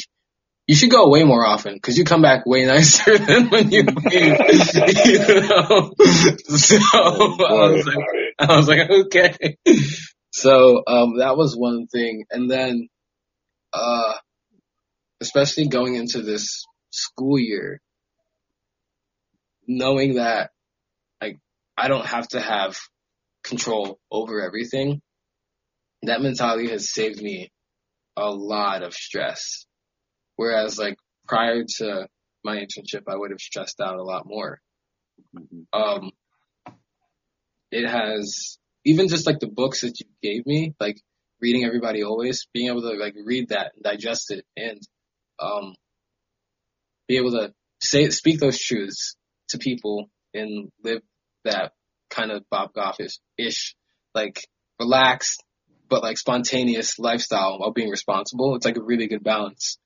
you 0.68 0.76
should 0.76 0.90
go 0.90 1.06
away 1.06 1.24
more 1.24 1.46
often 1.46 1.76
because 1.76 1.98
you 1.98 2.04
come 2.04 2.22
back 2.22 2.46
way 2.46 2.66
nicer 2.66 3.18
than 3.20 3.50
when 3.50 3.72
you 3.72 3.84
leave. 4.12 4.38
you 5.06 5.20
know? 5.20 5.94
So 5.98 6.78
I 6.78 7.70
was 7.70 7.86
like, 7.86 8.06
I 8.40 8.56
was 8.56 8.68
like, 8.68 8.90
okay. 8.90 9.58
So 10.32 10.84
um, 10.86 11.20
that 11.20 11.38
was 11.38 11.56
one 11.56 11.88
thing, 11.88 12.26
and 12.30 12.52
then, 12.52 12.90
uh, 13.72 14.14
especially 15.22 15.68
going 15.68 15.96
into 15.96 16.22
this 16.22 16.66
school 16.90 17.40
year, 17.40 17.80
knowing 19.68 20.16
that 20.16 20.50
like 21.22 21.38
I 21.78 21.88
don't 21.88 22.06
have 22.06 22.28
to 22.30 22.42
have 22.42 22.78
control 23.44 24.00
over 24.12 24.42
everything, 24.42 25.02
that 26.02 26.22
mentality 26.22 26.70
has 26.70 26.92
saved 26.92 27.22
me 27.22 27.50
a 28.18 28.30
lot 28.30 28.84
of 28.84 28.94
stress. 28.94 29.66
Whereas 30.36 30.78
like 30.78 30.98
prior 31.28 31.64
to 31.78 32.08
my 32.44 32.58
internship, 32.58 33.04
I 33.08 33.16
would 33.16 33.32
have 33.32 33.40
stressed 33.40 33.82
out 33.82 33.98
a 33.98 34.04
lot 34.04 34.26
more. 34.26 34.60
Um, 35.74 36.12
it 37.72 37.90
has 37.90 38.58
even 38.86 39.08
just 39.08 39.26
like 39.26 39.40
the 39.40 39.48
books 39.48 39.82
that 39.82 40.00
you 40.00 40.06
gave 40.22 40.46
me, 40.46 40.76
like 40.80 41.02
reading 41.42 41.66
everybody 41.66 42.04
always, 42.04 42.48
being 42.54 42.68
able 42.68 42.82
to 42.82 42.98
like 42.98 43.16
read 43.26 43.50
that 43.50 43.72
and 43.76 43.84
digest 43.84 44.32
it 44.32 44.46
and, 44.56 44.80
um, 45.40 45.76
be 47.08 47.18
able 47.18 47.32
to 47.32 47.54
say, 47.82 48.10
speak 48.10 48.40
those 48.40 48.60
truths 48.60 49.16
to 49.50 49.58
people 49.58 50.10
and 50.34 50.72
live 50.84 51.02
that 51.44 51.74
kind 52.10 52.32
of 52.32 52.44
Bob 52.50 52.74
Goff-ish, 52.74 53.20
ish, 53.38 53.76
like 54.14 54.48
relaxed, 54.80 55.44
but 55.90 56.04
like 56.04 56.18
spontaneous 56.18 56.98
lifestyle 57.00 57.60
while 57.60 57.72
being 57.72 57.90
responsible. 57.90 58.56
It's 58.56 58.66
like 58.66 58.78
a 58.78 58.84
really 58.84 59.08
good 59.08 59.24
balance. 59.24 59.78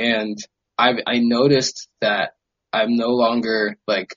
And 0.00 0.38
I've, 0.78 0.96
I 1.06 1.18
noticed 1.18 1.88
that 2.00 2.30
I'm 2.72 2.96
no 2.96 3.08
longer 3.08 3.76
like 3.86 4.16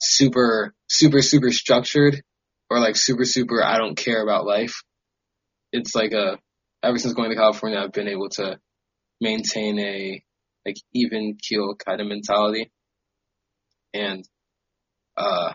super, 0.00 0.74
super, 0.88 1.20
super 1.20 1.52
structured 1.52 2.22
or 2.70 2.80
like 2.80 2.96
super, 2.96 3.26
super, 3.26 3.62
I 3.62 3.76
don't 3.76 3.94
care 3.96 4.22
about 4.22 4.46
life. 4.46 4.82
It's 5.72 5.94
like 5.94 6.12
a, 6.12 6.38
ever 6.82 6.96
since 6.96 7.12
going 7.12 7.28
to 7.28 7.36
California, 7.36 7.78
I've 7.78 7.92
been 7.92 8.08
able 8.08 8.30
to 8.30 8.58
maintain 9.20 9.78
a 9.78 10.22
like 10.64 10.76
even 10.94 11.36
keel 11.40 11.74
kind 11.76 12.00
of 12.00 12.06
mentality. 12.06 12.70
And, 13.92 14.24
uh, 15.14 15.52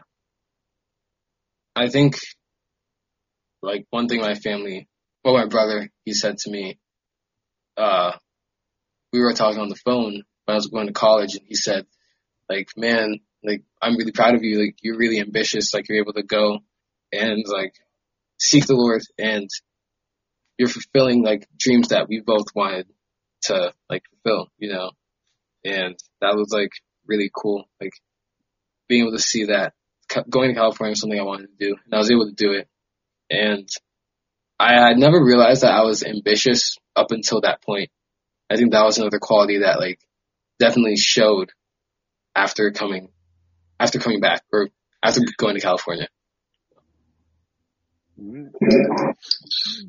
I 1.76 1.90
think 1.90 2.16
like 3.64 3.86
one 3.90 4.08
thing 4.08 4.22
my 4.22 4.36
family, 4.36 4.88
well, 5.24 5.34
my 5.34 5.48
brother, 5.48 5.90
he 6.06 6.14
said 6.14 6.38
to 6.38 6.52
me, 6.52 6.78
uh, 7.76 8.12
we 9.12 9.20
were 9.20 9.34
talking 9.34 9.60
on 9.60 9.70
the 9.70 9.76
phone 9.76 10.24
when 10.46 10.54
I 10.54 10.56
was 10.56 10.68
going 10.68 10.88
to 10.88 10.94
college 10.94 11.36
and 11.36 11.46
he 11.48 11.56
said, 11.56 11.86
like, 12.50 12.70
man, 12.78 13.20
like, 13.44 13.64
I'm 13.82 13.98
really 13.98 14.12
proud 14.12 14.36
of 14.36 14.44
you. 14.44 14.60
Like, 14.60 14.76
you're 14.82 14.98
really 14.98 15.20
ambitious. 15.20 15.74
Like, 15.74 15.88
you're 15.90 16.00
able 16.00 16.14
to 16.14 16.24
go 16.24 16.60
and 17.12 17.44
like 17.48 17.74
seek 18.40 18.66
the 18.66 18.76
Lord 18.76 19.02
and 19.18 19.50
you're 20.58 20.70
fulfilling 20.70 21.24
like 21.24 21.48
dreams 21.58 21.90
that 21.90 22.08
we 22.08 22.22
both 22.22 22.48
wanted 22.56 22.88
to 23.44 23.74
like 23.90 24.04
fulfill, 24.24 24.48
you 24.58 24.72
know? 24.72 24.92
And 25.66 25.98
that 26.22 26.36
was 26.36 26.52
like 26.52 26.72
really 27.06 27.32
cool. 27.36 27.66
Like 27.80 27.94
being 28.88 29.04
able 29.04 29.18
to 29.18 29.24
see 29.24 29.46
that 29.46 29.74
going 30.30 30.50
to 30.50 30.56
California 30.56 30.92
was 30.92 31.02
something 31.02 31.20
I 31.20 31.24
wanted 31.24 31.48
to 31.48 31.68
do 31.68 31.76
and 31.86 31.94
I 31.94 31.98
was 31.98 32.12
able 32.12 32.28
to 32.28 32.36
do 32.36 32.52
it. 32.52 32.68
And 33.30 33.68
I 34.60 34.74
had 34.74 34.98
never 34.98 35.24
realized 35.24 35.64
that 35.64 35.74
I 35.74 35.84
was 35.84 36.04
ambitious 36.04 36.78
up 36.96 37.12
until 37.12 37.42
that 37.42 37.64
point. 37.64 37.90
I 38.52 38.58
think 38.58 38.74
that 38.74 38.84
was 38.84 38.98
another 38.98 39.20
quality 39.20 39.60
that 39.60 39.80
like 39.80 40.00
definitely 40.60 40.98
showed 40.98 41.52
after 42.36 42.72
coming, 42.72 43.08
after 43.80 43.98
coming 43.98 44.20
back 44.20 44.44
or 44.52 44.68
after 45.02 45.22
going 45.38 45.56
to 45.56 45.62
California. 45.62 46.10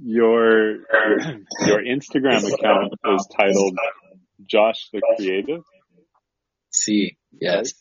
Your 0.00 0.76
your 1.66 1.82
Instagram 1.82 2.54
account 2.54 2.94
is 3.14 3.28
titled 3.36 3.76
Josh 4.46 4.88
the 4.92 5.02
Creative. 5.16 5.64
See, 6.70 7.16
yes. 7.32 7.72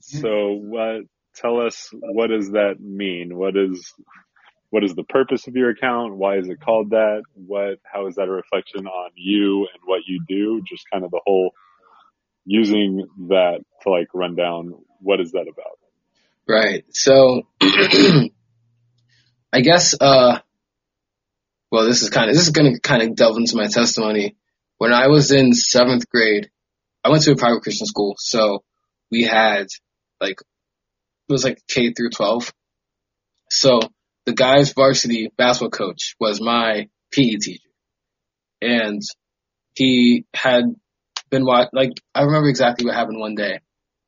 So 0.00 0.54
what? 0.54 1.02
Tell 1.36 1.60
us 1.60 1.90
what 1.92 2.28
does 2.28 2.52
that 2.52 2.80
mean? 2.80 3.36
What 3.36 3.54
is 3.56 3.92
what 4.72 4.84
is 4.84 4.94
the 4.94 5.04
purpose 5.04 5.46
of 5.46 5.54
your 5.54 5.68
account? 5.68 6.16
Why 6.16 6.38
is 6.38 6.48
it 6.48 6.58
called 6.58 6.90
that? 6.90 7.24
What? 7.34 7.78
How 7.84 8.06
is 8.06 8.14
that 8.14 8.28
a 8.28 8.30
reflection 8.30 8.86
on 8.86 9.10
you 9.14 9.68
and 9.70 9.82
what 9.84 10.00
you 10.06 10.24
do? 10.26 10.62
Just 10.66 10.84
kind 10.90 11.04
of 11.04 11.10
the 11.10 11.20
whole 11.26 11.50
using 12.46 13.06
that 13.28 13.58
to 13.82 13.90
like 13.90 14.06
run 14.14 14.34
down. 14.34 14.72
What 15.00 15.20
is 15.20 15.32
that 15.32 15.42
about? 15.42 15.78
Right. 16.48 16.86
So 16.88 17.42
I 19.52 19.60
guess, 19.60 19.94
uh, 20.00 20.38
well, 21.70 21.84
this 21.84 22.00
is 22.00 22.08
kind 22.08 22.30
of, 22.30 22.34
this 22.34 22.44
is 22.44 22.52
going 22.52 22.72
to 22.72 22.80
kind 22.80 23.02
of 23.02 23.14
delve 23.14 23.36
into 23.36 23.56
my 23.56 23.66
testimony. 23.66 24.36
When 24.78 24.94
I 24.94 25.08
was 25.08 25.32
in 25.32 25.52
seventh 25.52 26.08
grade, 26.08 26.48
I 27.04 27.10
went 27.10 27.24
to 27.24 27.32
a 27.32 27.36
private 27.36 27.60
Christian 27.60 27.86
school. 27.86 28.14
So 28.16 28.64
we 29.10 29.24
had 29.24 29.66
like, 30.18 30.40
it 30.40 31.32
was 31.32 31.44
like 31.44 31.58
K 31.68 31.92
through 31.92 32.08
12. 32.08 32.50
So 33.50 33.80
the 34.26 34.32
guy's 34.32 34.72
varsity 34.72 35.30
basketball 35.36 35.70
coach 35.70 36.14
was 36.20 36.40
my 36.40 36.88
PE 37.12 37.36
teacher. 37.40 37.68
And 38.60 39.02
he 39.74 40.24
had 40.34 40.64
been 41.30 41.44
what, 41.44 41.70
like, 41.72 41.92
I 42.14 42.22
remember 42.22 42.48
exactly 42.48 42.86
what 42.86 42.94
happened 42.94 43.18
one 43.18 43.34
day. 43.34 43.60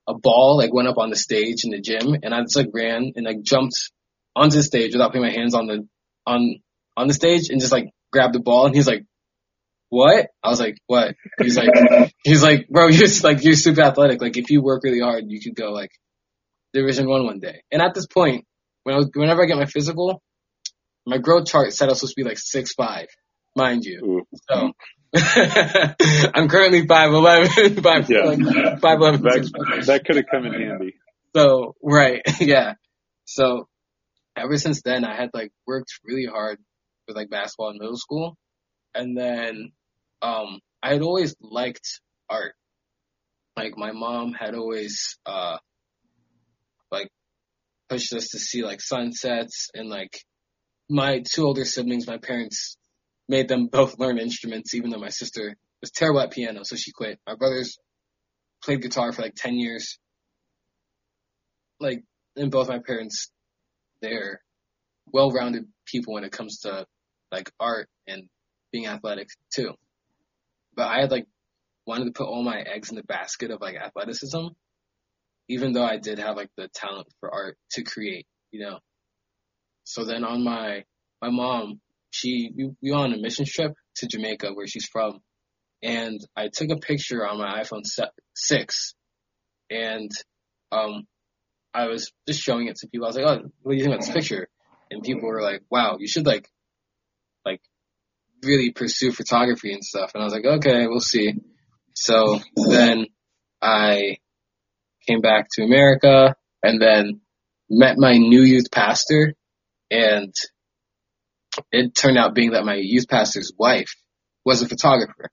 A 0.07 0.15
ball 0.15 0.59
like 0.59 0.73
went 0.73 0.89
up 0.89 0.99
on 0.99 1.11
the 1.11 1.17
stage 1.17 1.65
in 1.65 1.71
the 1.71 1.81
gym 1.81 2.15
and 2.23 2.35
I 2.35 2.43
just 2.43 2.57
like 2.57 2.69
ran 2.75 3.13
and 3.17 3.25
like 3.25 3.43
jumped 3.43 3.91
onto 4.37 4.57
the 4.57 4.63
stage 4.63 4.93
without 4.93 5.09
putting 5.09 5.23
my 5.23 5.33
hands 5.33 5.55
on 5.55 5.67
the 5.67 5.89
on 6.27 6.57
on 6.95 7.09
the 7.09 7.15
stage 7.15 7.49
and 7.49 7.59
just 7.59 7.73
like 7.73 7.89
grabbed 8.13 8.35
the 8.35 8.41
ball 8.41 8.67
and 8.67 8.75
he's 8.75 8.87
like, 8.87 9.07
What? 9.89 10.29
I 10.43 10.51
was 10.51 10.61
like, 10.61 10.77
What? 10.89 11.15
He's 11.41 11.57
like 11.57 11.71
he's 12.23 12.43
like, 12.43 12.69
Bro, 12.69 12.89
you're 12.89 13.09
like 13.23 13.43
you're 13.43 13.55
super 13.55 13.81
athletic. 13.81 14.21
Like 14.21 14.37
if 14.37 14.51
you 14.51 14.63
work 14.63 14.83
really 14.85 15.01
hard 15.01 15.25
you 15.27 15.41
could 15.41 15.55
go 15.55 15.73
like 15.73 15.91
Division 16.75 17.09
One 17.09 17.25
one 17.25 17.41
day. 17.41 17.63
And 17.73 17.81
at 17.81 17.95
this 17.95 18.07
point, 18.07 18.45
when 18.85 18.95
I 18.95 18.99
was 18.99 19.11
whenever 19.15 19.43
I 19.43 19.47
get 19.47 19.57
my 19.57 19.67
physical, 19.67 20.23
my 21.07 21.19
growth 21.19 21.47
chart 21.47 21.73
said 21.73 21.89
I 21.89 21.93
was 21.93 21.99
supposed 22.01 22.15
to 22.17 22.23
be 22.23 22.29
like 22.29 22.39
six 22.39 22.73
five, 22.75 23.09
mind 23.57 23.85
you. 23.85 24.01
Ooh. 24.05 24.39
So 24.49 24.73
I'm 26.35 26.49
currently 26.49 26.87
five 26.87 27.13
eleven, 27.13 27.83
five 27.83 28.09
Yeah. 28.11 28.25
like 28.25 28.81
five 28.81 28.99
eleven. 29.01 29.23
That 29.23 29.85
that 29.87 30.05
could 30.05 30.17
have 30.17 30.27
come 30.31 30.47
in 30.47 30.53
handy. 30.53 30.95
So 31.35 31.75
right, 31.83 32.23
yeah. 32.41 32.75
So 33.25 33.67
ever 34.37 34.57
since 34.59 34.83
then, 34.83 35.05
I 35.05 35.15
had 35.17 35.31
like 35.35 35.51
worked 35.67 35.93
really 36.05 36.27
hard 36.27 36.59
with 37.09 37.17
like 37.17 37.31
basketball 37.31 37.71
in 37.71 37.79
middle 37.79 37.97
school, 37.97 38.37
and 38.95 39.17
then 39.17 39.73
um 40.23 40.61
I 40.83 40.93
had 40.93 41.03
always 41.03 41.35
liked 41.41 42.01
art. 42.29 42.55
Like 43.57 43.77
my 43.77 43.93
mom 43.93 44.33
had 44.33 44.55
always 44.55 45.17
uh 45.27 45.59
like 46.91 47.09
pushed 47.89 48.13
us 48.15 48.29
to 48.29 48.39
see 48.39 48.65
like 48.65 48.81
sunsets 48.81 49.69
and 49.75 49.89
like 49.89 50.19
my 50.89 51.23
two 51.33 51.45
older 51.45 51.65
siblings, 51.65 52.07
my 52.07 52.19
parents 52.19 52.77
made 53.29 53.49
them 53.49 53.67
both 53.67 53.99
learn 53.99 54.19
instruments, 54.19 54.75
even 54.75 54.91
though 54.91 54.99
my 54.99 55.09
sister 55.09 55.57
was 55.81 55.91
terrible 55.91 56.21
at 56.21 56.33
piano, 56.33 56.61
so 56.63 56.77
she 56.77 56.93
quit. 56.93 57.19
My 57.27 57.35
brothers 57.35 57.79
played 58.63 58.83
guitar 58.83 59.13
for 59.13 59.23
like 59.23 59.35
10 59.35 59.55
years. 59.55 59.99
Like, 61.81 62.03
and 62.37 62.51
both 62.51 62.69
my 62.69 62.79
parents, 62.79 63.31
they're 64.01 64.41
well-rounded 65.13 65.67
people 65.87 66.15
when 66.15 66.25
it 66.25 66.33
comes 66.33 66.61
to 66.61 66.87
like 67.31 67.51
art 67.61 67.89
and 68.07 68.29
being 68.73 68.87
athletic 68.87 69.29
too. 69.55 69.73
But 70.75 70.89
I 70.89 71.01
had 71.01 71.11
like 71.11 71.27
wanted 71.87 72.07
to 72.07 72.13
put 72.13 72.27
all 72.27 72.43
my 72.43 72.59
eggs 72.61 72.91
in 72.91 72.97
the 72.97 73.05
basket 73.05 73.51
of 73.51 73.61
like 73.61 73.77
athleticism, 73.77 74.49
even 75.49 75.73
though 75.73 75.85
I 75.85 75.99
did 75.99 76.19
have 76.19 76.37
like 76.37 76.51
the 76.57 76.69
talent 76.75 77.09
for 77.21 77.33
art 77.33 77.57
to 77.73 77.83
create, 77.83 78.27
you 78.51 78.61
know. 78.65 78.79
so 79.85 80.05
then 80.05 80.25
on 80.25 80.43
my 80.45 80.85
my 81.21 81.31
mom, 81.31 81.81
she 82.11 82.51
we, 82.57 82.71
we 82.83 82.91
went 82.91 83.13
on 83.13 83.15
a 83.15 83.19
mission 83.19 83.45
trip 83.47 83.73
to 83.97 84.07
Jamaica 84.07 84.53
where 84.55 84.67
she's 84.67 84.87
from, 84.87 85.21
and 85.83 86.21
I 86.37 86.49
took 86.53 86.71
a 86.71 86.77
picture 86.77 87.27
on 87.27 87.39
my 87.39 87.63
iPhone 87.63 87.83
six, 88.35 88.95
and 89.71 90.11
um, 90.73 91.05
I 91.73 91.87
was 91.87 92.13
just 92.27 92.41
showing 92.41 92.69
it 92.69 92.77
to 92.77 92.89
people. 92.89 93.07
I 93.07 93.09
was 93.09 93.17
like, 93.17 93.27
"Oh, 93.27 93.51
what 93.63 93.73
do 93.73 93.77
you 93.77 93.85
think 93.85 93.95
about 93.95 94.07
this 94.07 94.15
picture?" 94.15 94.49
And 94.91 95.03
people 95.03 95.29
were 95.29 95.43
like, 95.43 95.63
"Wow, 95.71 95.97
you 95.99 96.09
should 96.09 96.27
like, 96.27 96.49
like, 97.45 97.61
really 98.45 98.71
pursue 98.71 99.13
photography 99.13 99.73
and 99.73 99.85
stuff." 99.85 100.13
And 100.15 100.23
I 100.23 100.25
was 100.25 100.33
like, 100.33 100.45
"Okay, 100.45 100.87
we'll 100.87 101.01
see." 101.01 101.35
So 101.95 102.41
then 102.57 103.07
I 103.61 104.19
came 105.07 105.21
back 105.21 105.49
to 105.53 105.63
America 105.63 106.35
and 106.63 106.81
then 106.81 107.21
met 107.71 107.97
my 107.99 108.17
new 108.17 108.43
youth 108.43 108.71
pastor, 108.71 109.35
and 109.91 110.35
it 111.73 111.95
turned 111.95 112.19
out 112.19 112.35
being 112.35 112.53
that 112.53 112.65
my 112.65 112.75
youth 112.75 113.09
pastor's 113.09 113.53
wife 113.59 113.95
was 114.45 114.63
a 114.63 114.69
photographer. 114.69 115.31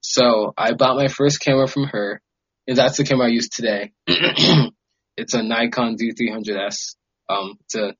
So 0.00 0.54
I 0.56 0.72
bought 0.72 0.96
my 0.96 1.08
first 1.08 1.40
camera 1.40 1.66
from 1.66 1.84
her, 1.84 2.20
and 2.66 2.76
that's 2.76 2.96
the 2.96 3.04
camera 3.04 3.26
I 3.26 3.30
use 3.30 3.48
today. 3.48 3.92
it's 4.06 5.34
a 5.34 5.42
Nikon 5.42 5.96
D300S. 5.96 6.94
Um, 7.28 7.54
it's 7.64 7.74
a 7.74 7.94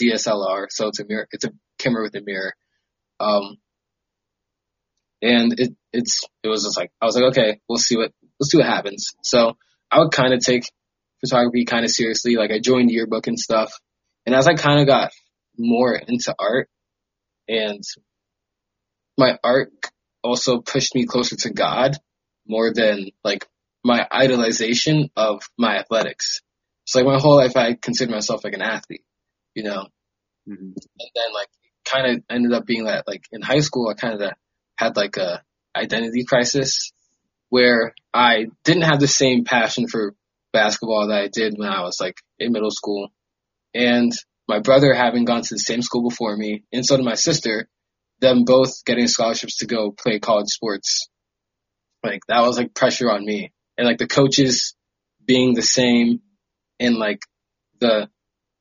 DSLR, 0.00 0.66
so 0.70 0.88
it's 0.88 1.00
a 1.00 1.04
mirror. 1.06 1.28
It's 1.30 1.44
a 1.44 1.52
camera 1.78 2.02
with 2.02 2.14
a 2.14 2.22
mirror. 2.22 2.54
Um, 3.20 3.58
and 5.22 5.58
it 5.58 5.74
it's 5.92 6.22
it 6.42 6.48
was 6.48 6.64
just 6.64 6.76
like 6.76 6.90
I 7.00 7.06
was 7.06 7.16
like, 7.16 7.30
okay, 7.30 7.60
we'll 7.68 7.78
see 7.78 7.96
what 7.96 8.12
we'll 8.38 8.46
see 8.46 8.58
what 8.58 8.66
happens. 8.66 9.14
So 9.22 9.56
I 9.94 10.00
would 10.00 10.10
kind 10.10 10.34
of 10.34 10.40
take 10.40 10.64
photography 11.20 11.64
kind 11.64 11.84
of 11.84 11.90
seriously. 11.90 12.34
Like 12.34 12.50
I 12.50 12.58
joined 12.58 12.90
yearbook 12.90 13.28
and 13.28 13.38
stuff, 13.38 13.72
and 14.26 14.34
as 14.34 14.48
I 14.48 14.54
kind 14.54 14.80
of 14.80 14.86
got 14.88 15.12
more 15.56 15.94
into 15.94 16.34
art, 16.36 16.68
and 17.48 17.82
my 19.16 19.38
art 19.44 19.70
also 20.24 20.60
pushed 20.60 20.94
me 20.96 21.06
closer 21.06 21.36
to 21.36 21.50
God 21.50 21.96
more 22.46 22.72
than 22.72 23.10
like 23.22 23.46
my 23.84 24.06
idolization 24.10 25.10
of 25.16 25.42
my 25.56 25.78
athletics. 25.78 26.40
So 26.86 26.98
like 26.98 27.06
my 27.06 27.20
whole 27.20 27.36
life 27.36 27.56
I 27.56 27.74
considered 27.74 28.12
myself 28.12 28.42
like 28.42 28.54
an 28.54 28.62
athlete, 28.62 29.04
you 29.54 29.62
know. 29.62 29.86
Mhm. 30.48 30.74
And 30.74 31.10
then 31.14 31.32
like 31.32 31.48
kind 31.84 32.16
of 32.16 32.24
ended 32.28 32.52
up 32.52 32.66
being 32.66 32.84
that 32.84 33.06
like 33.06 33.24
in 33.30 33.42
high 33.42 33.60
school 33.60 33.88
I 33.88 33.94
kind 33.94 34.20
of 34.20 34.32
had 34.76 34.96
like 34.96 35.16
a 35.18 35.42
identity 35.76 36.24
crisis 36.24 36.92
where 37.54 37.94
I 38.12 38.46
didn't 38.64 38.82
have 38.82 38.98
the 38.98 39.06
same 39.06 39.44
passion 39.44 39.86
for 39.86 40.16
basketball 40.52 41.06
that 41.06 41.22
I 41.22 41.28
did 41.28 41.54
when 41.56 41.68
I 41.68 41.82
was 41.82 42.00
like 42.00 42.16
in 42.36 42.50
middle 42.50 42.72
school. 42.72 43.12
And 43.72 44.10
my 44.48 44.58
brother 44.58 44.92
having 44.92 45.24
gone 45.24 45.42
to 45.42 45.54
the 45.54 45.60
same 45.60 45.80
school 45.80 46.08
before 46.08 46.36
me, 46.36 46.64
and 46.72 46.84
so 46.84 46.96
did 46.96 47.06
my 47.06 47.14
sister, 47.14 47.68
them 48.18 48.42
both 48.42 48.84
getting 48.84 49.06
scholarships 49.06 49.58
to 49.58 49.66
go 49.66 49.92
play 49.92 50.18
college 50.18 50.48
sports. 50.48 51.08
Like 52.02 52.22
that 52.26 52.42
was 52.42 52.58
like 52.58 52.74
pressure 52.74 53.08
on 53.08 53.24
me. 53.24 53.52
And 53.78 53.86
like 53.86 53.98
the 53.98 54.08
coaches 54.08 54.74
being 55.24 55.54
the 55.54 55.62
same 55.62 56.22
and 56.80 56.96
like 56.96 57.20
the 57.78 58.08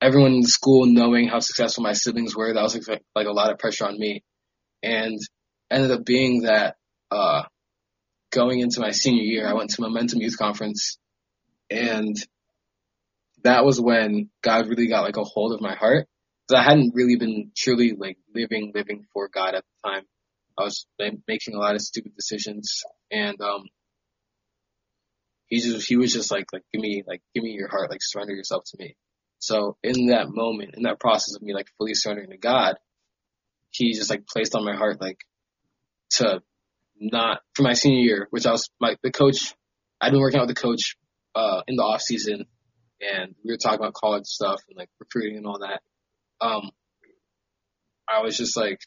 everyone 0.01 0.33
in 0.33 0.41
the 0.41 0.47
school 0.47 0.85
knowing 0.85 1.27
how 1.27 1.39
successful 1.39 1.83
my 1.83 1.93
siblings 1.93 2.35
were, 2.35 2.53
that 2.53 2.61
was 2.61 2.87
like, 2.87 3.01
like 3.15 3.25
a 3.25 3.31
lot 3.31 3.51
of 3.51 3.57
pressure 3.57 3.87
on 3.87 3.97
me. 3.97 4.23
And 4.83 5.17
ended 5.71 5.89
up 5.89 6.05
being 6.05 6.43
that 6.43 6.75
uh 7.09 7.45
going 8.33 8.59
into 8.59 8.81
my 8.81 8.91
senior 8.91 9.23
year, 9.23 9.47
I 9.47 9.53
went 9.53 9.71
to 9.71 9.81
Momentum 9.81 10.21
Youth 10.21 10.37
Conference 10.37 10.97
and 11.69 12.15
that 13.43 13.65
was 13.65 13.79
when 13.79 14.29
God 14.41 14.67
really 14.67 14.87
got 14.87 15.03
like 15.03 15.17
a 15.17 15.23
hold 15.23 15.53
of 15.53 15.61
my 15.61 15.75
heart. 15.75 16.07
Cause 16.49 16.59
I 16.59 16.63
hadn't 16.63 16.93
really 16.93 17.15
been 17.15 17.51
truly 17.55 17.93
like 17.97 18.17
living, 18.33 18.71
living 18.75 19.05
for 19.13 19.29
God 19.29 19.55
at 19.55 19.63
the 19.63 19.89
time. 19.89 20.03
I 20.57 20.63
was 20.63 20.85
making 21.27 21.55
a 21.55 21.59
lot 21.59 21.75
of 21.75 21.81
stupid 21.81 22.15
decisions 22.15 22.83
and, 23.11 23.39
um, 23.41 23.63
he 25.47 25.59
just, 25.59 25.87
he 25.87 25.97
was 25.97 26.11
just 26.11 26.31
like, 26.31 26.45
like, 26.51 26.63
give 26.73 26.81
me, 26.81 27.03
like, 27.05 27.21
give 27.35 27.43
me 27.43 27.51
your 27.51 27.67
heart, 27.67 27.91
like, 27.91 27.99
surrender 28.01 28.33
yourself 28.33 28.63
to 28.71 28.77
me. 28.79 28.95
So 29.37 29.77
in 29.83 30.07
that 30.07 30.29
moment, 30.29 30.73
in 30.75 30.83
that 30.83 30.99
process 30.99 31.35
of 31.35 31.43
me, 31.43 31.53
like, 31.53 31.67
fully 31.77 31.93
surrendering 31.93 32.31
to 32.31 32.37
God, 32.37 32.77
he 33.69 33.93
just, 33.93 34.09
like, 34.09 34.25
placed 34.25 34.55
on 34.55 34.65
my 34.65 34.75
heart, 34.75 34.99
like, 34.99 35.19
to 36.11 36.41
not, 37.11 37.41
for 37.53 37.63
my 37.63 37.73
senior 37.73 37.99
year, 37.99 38.27
which 38.29 38.45
I 38.45 38.51
was, 38.51 38.69
my, 38.79 38.95
the 39.03 39.11
coach, 39.11 39.53
I'd 40.01 40.11
been 40.11 40.21
working 40.21 40.39
out 40.39 40.47
with 40.47 40.55
the 40.55 40.61
coach, 40.61 40.95
uh, 41.35 41.61
in 41.67 41.75
the 41.75 41.83
off 41.83 42.01
season 42.01 42.45
and 43.03 43.35
we 43.43 43.51
were 43.51 43.57
talking 43.57 43.79
about 43.79 43.93
college 43.93 44.25
stuff 44.25 44.61
and 44.69 44.77
like 44.77 44.89
recruiting 44.99 45.37
and 45.37 45.45
all 45.45 45.59
that. 45.59 45.81
Um, 46.45 46.71
I 48.07 48.21
was 48.21 48.37
just 48.37 48.57
like, 48.57 48.79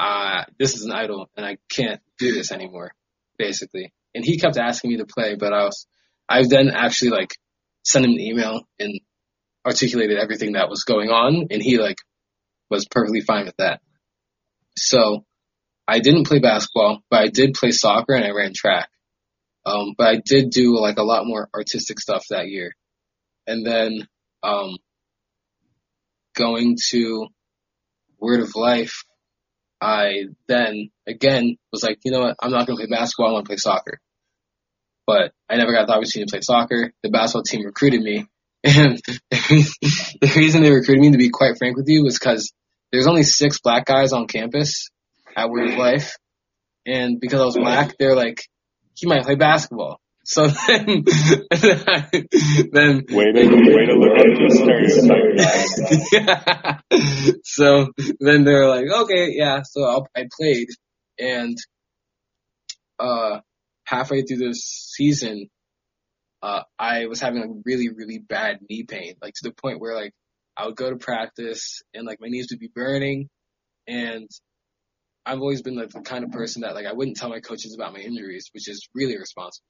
uh, 0.00 0.44
this 0.58 0.74
is 0.74 0.84
an 0.84 0.92
idol 0.92 1.30
and 1.36 1.46
I 1.46 1.58
can't 1.68 2.00
do 2.18 2.32
this 2.32 2.52
anymore, 2.52 2.92
basically. 3.38 3.92
And 4.14 4.24
he 4.24 4.38
kept 4.38 4.56
asking 4.56 4.90
me 4.90 4.96
to 4.98 5.06
play, 5.06 5.34
but 5.34 5.52
I 5.52 5.64
was, 5.64 5.86
I 6.28 6.42
then 6.48 6.70
actually 6.70 7.10
like 7.10 7.34
sent 7.84 8.04
him 8.04 8.12
an 8.12 8.20
email 8.20 8.62
and 8.78 9.00
articulated 9.66 10.18
everything 10.18 10.52
that 10.52 10.68
was 10.68 10.84
going 10.84 11.08
on 11.08 11.48
and 11.50 11.62
he 11.62 11.78
like 11.78 11.98
was 12.70 12.86
perfectly 12.90 13.20
fine 13.20 13.46
with 13.46 13.56
that. 13.58 13.80
So 14.76 15.24
I 15.86 16.00
didn't 16.00 16.26
play 16.26 16.38
basketball, 16.38 17.02
but 17.10 17.20
I 17.20 17.28
did 17.28 17.54
play 17.54 17.70
soccer 17.70 18.14
and 18.14 18.24
I 18.24 18.30
ran 18.30 18.52
track. 18.54 18.88
Um, 19.66 19.94
but 19.96 20.06
I 20.06 20.20
did 20.24 20.50
do 20.50 20.78
like 20.78 20.98
a 20.98 21.02
lot 21.02 21.26
more 21.26 21.48
artistic 21.54 22.00
stuff 22.00 22.24
that 22.30 22.48
year. 22.48 22.74
And 23.46 23.66
then, 23.66 24.06
um, 24.42 24.76
going 26.34 26.76
to 26.90 27.28
Word 28.18 28.40
of 28.40 28.54
Life, 28.56 29.04
I 29.80 30.24
then 30.48 30.90
again 31.06 31.56
was 31.72 31.82
like, 31.82 31.98
you 32.04 32.12
know 32.12 32.20
what, 32.20 32.36
I'm 32.40 32.50
not 32.50 32.66
going 32.66 32.78
to 32.78 32.86
play 32.86 32.96
basketball, 32.96 33.28
I 33.28 33.32
want 33.32 33.44
to 33.44 33.48
play 33.50 33.56
soccer. 33.56 34.00
But 35.06 35.32
I 35.50 35.56
never 35.56 35.72
got 35.72 35.86
the 35.86 35.92
opportunity 35.92 36.26
to 36.26 36.30
play 36.30 36.40
soccer. 36.40 36.92
The 37.02 37.10
basketball 37.10 37.42
team 37.42 37.64
recruited 37.64 38.02
me. 38.02 38.26
And 38.66 38.96
the 39.30 40.32
reason 40.36 40.62
they 40.62 40.70
recruited 40.70 41.02
me, 41.02 41.10
to 41.10 41.18
be 41.18 41.28
quite 41.28 41.58
frank 41.58 41.76
with 41.76 41.86
you, 41.86 42.02
was 42.02 42.18
because 42.18 42.54
there's 42.90 43.06
only 43.06 43.22
six 43.22 43.60
black 43.60 43.84
guys 43.84 44.14
on 44.14 44.26
campus 44.26 44.88
at 45.36 45.50
Word 45.50 45.76
Life. 45.76 46.16
And 46.86 47.18
because 47.20 47.40
I 47.40 47.44
was 47.44 47.56
black, 47.56 47.94
they're 47.98 48.16
like, 48.16 48.42
he 48.94 49.06
might 49.06 49.24
play 49.24 49.34
basketball. 49.36 50.00
So 50.26 50.46
then, 50.66 51.04
then 52.72 53.04
Way 53.10 53.32
to 53.32 53.40
way 53.40 53.86
to 53.86 53.94
look 53.94 54.16
at 54.18 54.26
your 54.38 54.50
stereotype. 54.50 56.08
yeah. 56.12 56.80
So 57.44 57.88
then 58.20 58.44
they're 58.44 58.68
like, 58.68 58.86
okay, 58.90 59.28
yeah. 59.32 59.60
So 59.64 59.84
I'll, 59.84 60.06
I 60.16 60.26
played, 60.38 60.68
and 61.18 61.56
uh, 62.98 63.40
halfway 63.84 64.22
through 64.22 64.38
the 64.38 64.54
season, 64.54 65.48
uh, 66.42 66.62
I 66.78 67.06
was 67.06 67.20
having 67.20 67.40
like 67.40 67.50
really, 67.64 67.90
really 67.94 68.18
bad 68.18 68.58
knee 68.68 68.84
pain, 68.84 69.14
like 69.22 69.34
to 69.34 69.48
the 69.48 69.54
point 69.54 69.80
where 69.80 69.94
like 69.94 70.12
I 70.56 70.66
would 70.66 70.76
go 70.76 70.90
to 70.90 70.96
practice 70.96 71.82
and 71.92 72.06
like 72.06 72.18
my 72.20 72.28
knees 72.28 72.48
would 72.50 72.60
be 72.60 72.70
burning, 72.74 73.28
and 73.86 74.28
I've 75.26 75.40
always 75.40 75.62
been 75.62 75.76
like 75.76 75.90
the 75.90 76.00
kind 76.00 76.24
of 76.24 76.30
person 76.30 76.62
that 76.62 76.74
like 76.74 76.86
I 76.86 76.92
wouldn't 76.92 77.16
tell 77.16 77.28
my 77.30 77.40
coaches 77.40 77.74
about 77.74 77.92
my 77.92 78.00
injuries, 78.00 78.50
which 78.52 78.68
is 78.68 78.88
really 78.94 79.14
irresponsible. 79.14 79.66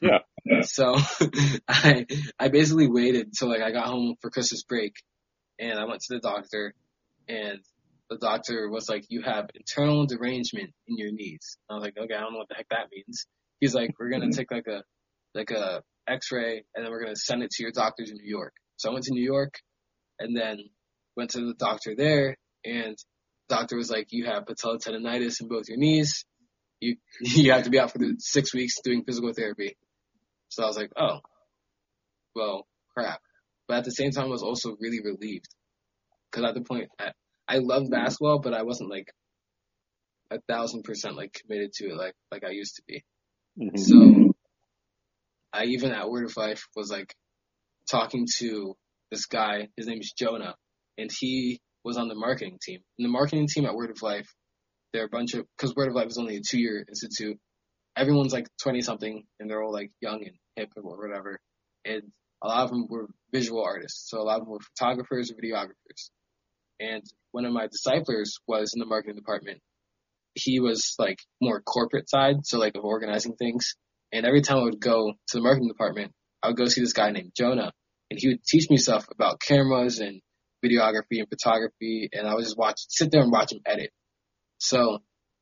Yeah. 0.00 0.18
So 0.62 0.96
I 1.68 2.06
I 2.38 2.48
basically 2.48 2.88
waited 2.88 3.32
till 3.38 3.48
like 3.48 3.62
I 3.62 3.72
got 3.72 3.86
home 3.86 4.16
for 4.20 4.30
Christmas 4.30 4.62
break 4.62 4.94
and 5.58 5.78
I 5.78 5.84
went 5.84 6.00
to 6.02 6.14
the 6.14 6.20
doctor 6.20 6.74
and 7.28 7.60
the 8.08 8.18
doctor 8.18 8.68
was 8.68 8.88
like, 8.88 9.04
You 9.08 9.22
have 9.22 9.50
internal 9.54 10.06
derangement 10.06 10.70
in 10.86 10.96
your 10.96 11.12
knees. 11.12 11.58
I 11.68 11.74
was 11.74 11.82
like, 11.82 11.96
Okay, 11.98 12.14
I 12.14 12.20
don't 12.20 12.32
know 12.32 12.38
what 12.38 12.48
the 12.48 12.54
heck 12.54 12.68
that 12.70 12.88
means. 12.92 13.26
He's 13.60 13.74
like, 13.74 13.90
We're 13.98 14.10
gonna 14.10 14.26
mm-hmm. 14.26 14.38
take 14.38 14.50
like 14.50 14.66
a 14.66 14.82
like 15.34 15.50
a 15.50 15.82
x 16.08 16.32
ray 16.32 16.64
and 16.74 16.84
then 16.84 16.90
we're 16.90 17.02
gonna 17.02 17.16
send 17.16 17.42
it 17.42 17.50
to 17.50 17.62
your 17.62 17.72
doctors 17.72 18.10
in 18.10 18.16
New 18.16 18.28
York. 18.28 18.54
So 18.76 18.90
I 18.90 18.92
went 18.92 19.04
to 19.06 19.12
New 19.12 19.24
York 19.24 19.54
and 20.18 20.36
then 20.36 20.58
went 21.16 21.30
to 21.30 21.40
the 21.40 21.54
doctor 21.54 21.94
there 21.96 22.36
and 22.64 22.96
doctor 23.48 23.76
was 23.76 23.90
like, 23.90 24.08
You 24.10 24.26
have 24.26 24.46
patella 24.46 24.78
tendonitis 24.78 25.40
in 25.40 25.48
both 25.48 25.68
your 25.68 25.78
knees. 25.78 26.24
You 26.80 26.96
you 27.20 27.52
have 27.52 27.64
to 27.64 27.70
be 27.70 27.78
out 27.78 27.92
for 27.92 27.98
the 27.98 28.16
six 28.18 28.54
weeks 28.54 28.74
doing 28.82 29.04
physical 29.04 29.32
therapy. 29.32 29.76
So 30.50 30.62
I 30.62 30.66
was 30.66 30.76
like, 30.76 30.90
oh, 30.96 31.18
well, 32.34 32.66
crap. 32.96 33.20
But 33.66 33.78
at 33.78 33.84
the 33.84 33.90
same 33.90 34.12
time, 34.12 34.26
I 34.26 34.28
was 34.28 34.42
also 34.42 34.76
really 34.80 35.00
relieved 35.04 35.46
because 36.30 36.48
at 36.48 36.54
the 36.54 36.62
point 36.62 36.88
I, 36.98 37.12
I 37.46 37.58
loved 37.58 37.90
basketball, 37.90 38.40
but 38.40 38.54
I 38.54 38.62
wasn't 38.62 38.90
like 38.90 39.12
a 40.30 40.40
thousand 40.48 40.84
percent 40.84 41.16
like 41.16 41.32
committed 41.32 41.72
to 41.74 41.88
it 41.88 41.96
like 41.96 42.14
like 42.30 42.44
I 42.44 42.50
used 42.50 42.76
to 42.76 42.82
be. 42.86 43.04
Mhm. 43.60 43.78
So 43.78 44.32
I 45.52 45.64
even 45.64 45.92
at 45.92 46.08
Word 46.08 46.24
of 46.26 46.36
Life 46.36 46.66
was 46.76 46.90
like 46.90 47.14
talking 47.90 48.26
to 48.38 48.74
this 49.10 49.26
guy. 49.26 49.68
His 49.76 49.86
name 49.86 50.00
is 50.00 50.12
Jonah, 50.12 50.54
and 50.96 51.10
he 51.18 51.60
was 51.84 51.96
on 51.96 52.08
the 52.08 52.14
marketing 52.14 52.58
team. 52.62 52.80
And 52.98 53.04
the 53.04 53.10
marketing 53.10 53.46
team 53.48 53.66
at 53.66 53.74
Word 53.74 53.90
of 53.90 54.02
Life, 54.02 54.28
they're 54.92 55.06
a 55.06 55.08
bunch 55.08 55.34
of 55.34 55.46
because 55.56 55.74
Word 55.74 55.88
of 55.88 55.94
Life 55.94 56.08
is 56.08 56.18
only 56.18 56.36
a 56.36 56.40
two 56.40 56.60
year 56.60 56.84
institute. 56.88 57.38
Everyone's 57.96 58.32
like 58.32 58.48
twenty 58.62 58.80
something, 58.80 59.24
and 59.40 59.50
they're 59.50 59.62
all 59.62 59.72
like 59.72 59.90
young 60.00 60.22
and 60.24 60.36
hip 60.56 60.70
or 60.76 60.96
whatever. 60.96 61.40
And 61.84 62.02
a 62.42 62.48
lot 62.48 62.64
of 62.64 62.70
them 62.70 62.86
were 62.88 63.08
visual 63.32 63.62
artists. 63.62 64.08
So 64.08 64.20
a 64.20 64.22
lot 64.22 64.38
of 64.38 64.44
them 64.44 64.52
were 64.52 64.60
photographers 64.76 65.30
or 65.30 65.34
videographers. 65.34 66.10
And 66.80 67.02
one 67.32 67.44
of 67.44 67.52
my 67.52 67.66
disciplers 67.66 68.36
was 68.46 68.72
in 68.74 68.80
the 68.80 68.86
marketing 68.86 69.16
department. 69.16 69.60
He 70.34 70.60
was 70.60 70.94
like 70.98 71.18
more 71.40 71.60
corporate 71.60 72.08
side, 72.08 72.36
so 72.44 72.58
like 72.58 72.76
of 72.76 72.84
organizing 72.84 73.34
things. 73.34 73.74
And 74.12 74.24
every 74.24 74.42
time 74.42 74.58
I 74.58 74.64
would 74.64 74.80
go 74.80 75.12
to 75.12 75.36
the 75.36 75.42
marketing 75.42 75.68
department, 75.68 76.12
I 76.42 76.48
would 76.48 76.56
go 76.56 76.66
see 76.66 76.80
this 76.80 76.92
guy 76.92 77.10
named 77.10 77.32
Jonah, 77.36 77.72
and 78.10 78.18
he 78.20 78.28
would 78.28 78.44
teach 78.44 78.70
me 78.70 78.76
stuff 78.76 79.06
about 79.10 79.40
cameras 79.40 79.98
and 79.98 80.20
videography 80.64 81.18
and 81.20 81.28
photography, 81.28 82.08
and 82.12 82.26
I 82.26 82.34
was 82.34 82.46
just 82.46 82.58
watch, 82.58 82.80
sit 82.88 83.10
there 83.10 83.22
and 83.22 83.32
watch 83.32 83.52
him 83.52 83.60
edit. 83.66 83.90
So 84.58 84.98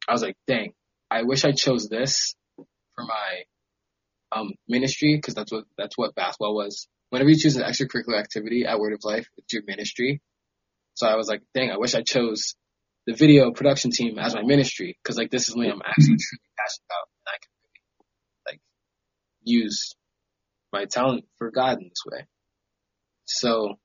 I 0.08 0.12
was 0.12 0.22
like, 0.22 0.36
dang, 0.46 0.72
I 1.10 1.22
wish 1.22 1.44
I 1.44 1.52
chose 1.52 1.88
this 1.88 2.34
for 2.56 3.04
my 3.04 3.44
um, 4.32 4.52
ministry 4.68 5.16
because 5.16 5.34
that's 5.34 5.52
what 5.52 5.64
that's 5.78 5.96
what 5.96 6.14
basketball 6.14 6.54
was. 6.54 6.88
Whenever 7.10 7.30
you 7.30 7.38
choose 7.38 7.56
an 7.56 7.62
extracurricular 7.62 8.18
activity 8.18 8.64
at 8.66 8.78
Word 8.78 8.92
of 8.92 9.00
Life, 9.04 9.28
it's 9.36 9.52
your 9.52 9.62
ministry. 9.66 10.20
So 10.94 11.06
I 11.06 11.16
was 11.16 11.28
like, 11.28 11.42
dang, 11.54 11.70
I 11.70 11.76
wish 11.76 11.94
I 11.94 12.02
chose 12.02 12.54
the 13.06 13.14
video 13.14 13.52
production 13.52 13.90
team 13.92 14.18
as 14.18 14.34
my 14.34 14.42
ministry 14.42 14.98
because 15.02 15.16
like 15.16 15.30
this 15.30 15.42
is 15.42 15.54
something 15.54 15.70
I'm 15.70 15.82
actually 15.86 16.16
truly 16.16 16.42
passionate 16.58 16.86
about 16.88 17.08
and 17.24 17.28
I 17.28 17.38
can 17.40 17.50
really 17.62 18.54
like 18.54 18.60
use 19.44 19.94
my 20.72 20.86
talent 20.86 21.24
for 21.38 21.50
God 21.50 21.78
in 21.78 21.88
this 21.88 22.02
way. 22.04 22.26
So 23.26 23.76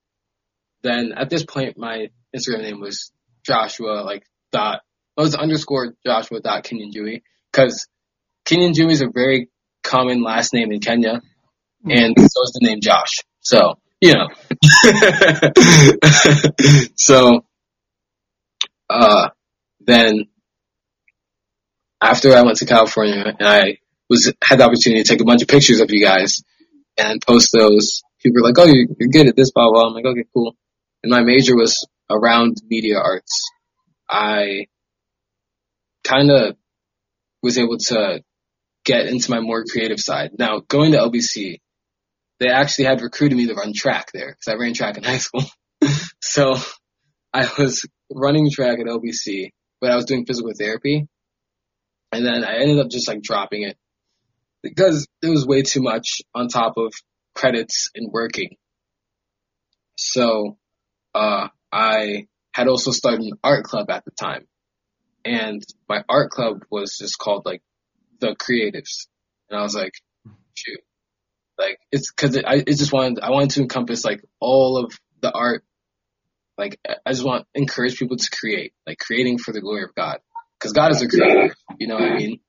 then 0.82 1.12
at 1.16 1.30
this 1.30 1.44
point, 1.44 1.78
my 1.78 2.08
Instagram 2.34 2.62
name 2.62 2.80
was 2.80 3.12
Joshua 3.44 4.02
like 4.04 4.24
dot 4.52 4.82
it 5.16 5.20
was 5.20 5.34
underscore 5.34 5.94
Joshua 6.06 6.40
dot 6.40 6.64
Kenyan 6.64 6.90
Dewey 6.90 7.22
because 7.52 7.86
Kenyan 8.46 8.72
Dewey 8.72 8.92
is 8.92 9.02
a 9.02 9.08
very 9.12 9.50
common 9.82 10.22
last 10.22 10.54
name 10.54 10.72
in 10.72 10.80
Kenya, 10.80 11.20
and 11.84 12.14
so 12.18 12.42
is 12.42 12.58
the 12.58 12.66
name 12.66 12.80
Josh. 12.80 13.18
So 13.40 13.78
you 14.00 14.14
know, 14.14 14.28
so 16.96 17.44
uh, 18.88 19.28
then 19.80 20.26
after 22.00 22.34
I 22.34 22.42
went 22.42 22.56
to 22.58 22.66
California 22.66 23.34
and 23.38 23.46
I 23.46 23.78
was 24.08 24.32
had 24.42 24.58
the 24.58 24.64
opportunity 24.64 25.02
to 25.02 25.08
take 25.08 25.20
a 25.20 25.24
bunch 25.24 25.42
of 25.42 25.48
pictures 25.48 25.80
of 25.80 25.90
you 25.90 26.04
guys 26.04 26.42
and 26.98 27.20
post 27.20 27.50
those, 27.52 28.02
people 28.20 28.42
were 28.42 28.48
like, 28.48 28.58
"Oh, 28.58 28.66
you're, 28.66 28.86
you're 28.98 29.08
good 29.08 29.28
at 29.28 29.36
this, 29.36 29.52
blah 29.52 29.70
blah." 29.70 29.88
I'm 29.88 29.94
like, 29.94 30.04
"Okay, 30.04 30.24
cool." 30.34 30.56
And 31.02 31.10
my 31.10 31.22
major 31.22 31.56
was 31.56 31.86
around 32.10 32.56
media 32.68 32.98
arts. 32.98 33.50
I 34.08 34.66
kind 36.04 36.30
of 36.30 36.56
was 37.42 37.58
able 37.58 37.78
to 37.78 38.22
get 38.84 39.06
into 39.06 39.30
my 39.30 39.40
more 39.40 39.64
creative 39.64 39.98
side. 39.98 40.32
Now, 40.38 40.60
going 40.66 40.92
to 40.92 40.98
LBC, 40.98 41.60
they 42.40 42.48
actually 42.48 42.86
had 42.86 43.00
recruited 43.00 43.36
me 43.36 43.46
to 43.46 43.54
run 43.54 43.72
track 43.74 44.10
there 44.12 44.28
because 44.28 44.48
I 44.48 44.56
ran 44.60 44.74
track 44.74 44.96
in 44.96 45.04
high 45.04 45.18
school. 45.18 45.44
so 46.20 46.56
I 47.32 47.48
was 47.58 47.86
running 48.10 48.50
track 48.50 48.78
at 48.78 48.86
LBC, 48.86 49.50
but 49.80 49.90
I 49.90 49.96
was 49.96 50.04
doing 50.04 50.26
physical 50.26 50.52
therapy. 50.56 51.06
And 52.12 52.26
then 52.26 52.44
I 52.44 52.58
ended 52.58 52.78
up 52.78 52.90
just 52.90 53.08
like 53.08 53.22
dropping 53.22 53.62
it 53.62 53.76
because 54.62 55.06
it 55.22 55.28
was 55.28 55.46
way 55.46 55.62
too 55.62 55.80
much 55.80 56.20
on 56.34 56.48
top 56.48 56.74
of 56.76 56.92
credits 57.34 57.90
and 57.94 58.12
working. 58.12 58.56
So, 59.96 60.58
uh, 61.14 61.48
I 61.70 62.26
had 62.52 62.68
also 62.68 62.90
started 62.90 63.22
an 63.22 63.38
art 63.42 63.64
club 63.64 63.90
at 63.90 64.04
the 64.04 64.10
time. 64.10 64.46
And 65.24 65.62
my 65.88 66.04
art 66.08 66.30
club 66.30 66.64
was 66.70 66.96
just 66.98 67.18
called 67.18 67.46
like 67.46 67.62
the 68.20 68.34
creatives. 68.34 69.06
And 69.48 69.58
I 69.58 69.62
was 69.62 69.74
like, 69.74 69.92
shoot, 70.54 70.80
like 71.58 71.78
it's 71.90 72.10
cause 72.10 72.34
it, 72.34 72.44
I, 72.46 72.56
it 72.56 72.76
just 72.76 72.92
wanted, 72.92 73.20
I 73.20 73.30
wanted 73.30 73.50
to 73.50 73.62
encompass 73.62 74.04
like 74.04 74.22
all 74.40 74.78
of 74.78 74.92
the 75.20 75.32
art. 75.32 75.64
Like 76.58 76.78
I 77.06 77.10
just 77.12 77.24
want 77.24 77.46
encourage 77.54 77.98
people 77.98 78.16
to 78.16 78.30
create, 78.30 78.72
like 78.86 78.98
creating 78.98 79.38
for 79.38 79.52
the 79.52 79.60
glory 79.60 79.84
of 79.84 79.94
God. 79.94 80.18
Cause 80.60 80.72
God 80.72 80.92
is 80.92 81.02
a 81.02 81.08
creator, 81.08 81.54
you 81.78 81.88
know 81.88 81.94
what 81.94 82.12
I 82.12 82.16
mean? 82.16 82.40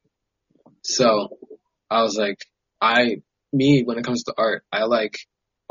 So 0.84 1.38
I 1.89 2.01
was 2.01 2.18
like, 2.18 2.38
I, 2.82 3.18
me, 3.51 3.84
when 3.84 3.97
it 3.97 4.05
comes 4.05 4.24
to 4.24 4.34
art, 4.38 4.64
I 4.72 4.84
like 4.84 5.18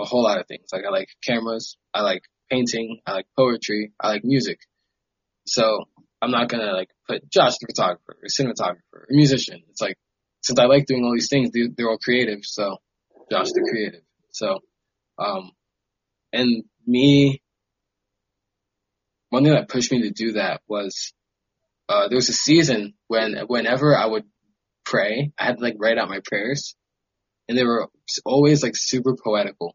a 0.01 0.05
whole 0.05 0.23
lot 0.23 0.41
of 0.41 0.47
things. 0.47 0.69
Like 0.73 0.85
I 0.87 0.91
like 0.91 1.09
cameras, 1.23 1.77
I 1.93 2.03
like 2.03 2.23
painting, 2.53 3.01
I 3.07 3.13
like 3.13 3.27
poetry, 3.37 3.93
I 3.99 4.09
like 4.09 4.25
music. 4.25 4.61
So 5.47 5.85
I'm 6.21 6.31
not 6.31 6.49
gonna 6.49 6.73
like 6.73 6.91
put 7.09 7.29
Josh 7.31 7.57
the 7.59 7.67
photographer 7.67 8.17
or 8.23 8.29
cinematographer 8.29 8.93
or 8.93 9.07
musician. 9.11 9.63
It's 9.71 9.81
like 9.81 9.97
since 10.43 10.59
I 10.59 10.67
like 10.67 10.87
doing 10.87 11.05
all 11.05 11.15
these 11.15 11.29
things, 11.29 11.51
they, 11.51 11.69
they're 11.75 11.89
all 11.89 11.99
creative. 11.99 12.41
So 12.43 12.77
Josh 13.31 13.53
the 13.53 13.67
creative. 13.71 14.03
So, 14.31 14.59
um, 15.19 15.53
and 16.33 16.65
me, 16.87 17.43
one 19.31 19.45
thing 19.45 19.53
that 19.53 19.69
pushed 19.69 19.91
me 19.91 20.03
to 20.03 20.11
do 20.11 20.33
that 20.33 20.61
was, 20.69 21.13
uh, 21.89 22.09
there 22.09 22.17
was 22.17 22.29
a 22.29 22.35
season 22.35 22.95
when 23.09 23.37
whenever 23.47 23.97
I 23.97 24.07
would 24.07 24.25
pray, 24.85 25.33
I 25.39 25.45
had 25.45 25.59
to 25.59 25.63
like 25.63 25.77
write 25.79 25.99
out 25.99 26.09
my 26.09 26.21
prayers, 26.25 26.75
and 27.49 27.57
they 27.57 27.65
were 27.65 27.89
always 28.25 28.63
like 28.63 28.75
super 28.77 29.15
poetical, 29.17 29.75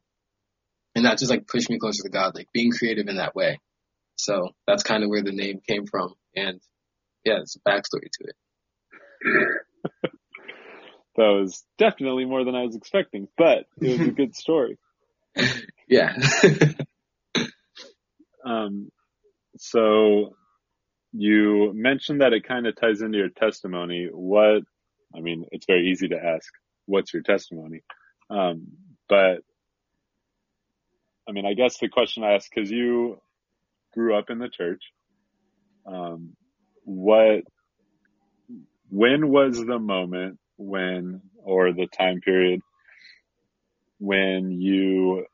and 0.97 1.05
that 1.05 1.19
just 1.19 1.29
like 1.29 1.47
pushed 1.47 1.69
me 1.69 1.77
closer 1.77 2.01
to 2.01 2.09
God, 2.09 2.33
like 2.33 2.47
being 2.51 2.71
creative 2.71 3.07
in 3.07 3.17
that 3.17 3.35
way. 3.35 3.59
So 4.15 4.49
that's 4.65 4.81
kind 4.81 5.03
of 5.03 5.11
where 5.11 5.21
the 5.21 5.31
name 5.31 5.61
came 5.65 5.85
from. 5.85 6.15
And 6.35 6.59
yeah, 7.23 7.41
it's 7.41 7.55
a 7.55 7.59
backstory 7.59 8.09
to 8.11 8.23
it. 8.23 8.35
that 11.15 11.27
was 11.39 11.63
definitely 11.77 12.25
more 12.25 12.43
than 12.43 12.55
I 12.55 12.63
was 12.63 12.75
expecting, 12.75 13.27
but 13.37 13.65
it 13.79 13.99
was 13.99 14.07
a 14.07 14.11
good 14.11 14.35
story. 14.35 14.79
yeah. 15.87 16.15
um, 18.43 18.89
so 19.59 20.35
you 21.11 21.73
mentioned 21.75 22.21
that 22.21 22.33
it 22.33 22.47
kind 22.47 22.65
of 22.65 22.75
ties 22.75 23.01
into 23.01 23.19
your 23.19 23.29
testimony. 23.29 24.09
What, 24.11 24.63
I 25.15 25.19
mean, 25.19 25.45
it's 25.51 25.67
very 25.67 25.91
easy 25.91 26.07
to 26.07 26.17
ask, 26.17 26.51
what's 26.87 27.13
your 27.13 27.21
testimony? 27.21 27.81
Um, 28.31 28.69
but 29.07 29.43
I 31.27 31.31
mean, 31.31 31.45
I 31.45 31.53
guess 31.53 31.77
the 31.77 31.89
question 31.89 32.23
I 32.23 32.33
ask, 32.33 32.49
cause 32.53 32.71
you 32.71 33.19
grew 33.93 34.17
up 34.17 34.29
in 34.29 34.39
the 34.39 34.49
church, 34.49 34.81
um, 35.85 36.35
what, 36.83 37.41
when 38.89 39.29
was 39.29 39.57
the 39.57 39.79
moment 39.79 40.39
when, 40.57 41.21
or 41.43 41.73
the 41.73 41.87
time 41.87 42.21
period 42.21 42.61
when 43.99 44.51
you, 44.51 45.25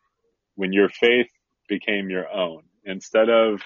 when 0.56 0.74
your 0.74 0.90
faith 0.90 1.30
became 1.68 2.10
your 2.10 2.32
own? 2.32 2.64
Instead 2.86 3.30
of 3.30 3.62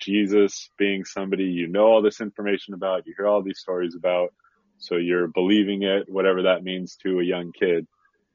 Jesus 0.00 0.70
being 0.78 1.04
somebody 1.04 1.44
you 1.44 1.68
know 1.68 1.86
all 1.86 2.02
this 2.02 2.20
information 2.20 2.74
about, 2.74 3.06
you 3.06 3.14
hear 3.16 3.28
all 3.28 3.42
these 3.42 3.60
stories 3.60 3.94
about, 3.96 4.32
so 4.78 4.96
you're 4.96 5.28
believing 5.28 5.82
it, 5.82 6.04
whatever 6.08 6.42
that 6.42 6.62
means 6.62 6.96
to 7.04 7.20
a 7.20 7.24
young 7.24 7.52
kid 7.52 7.86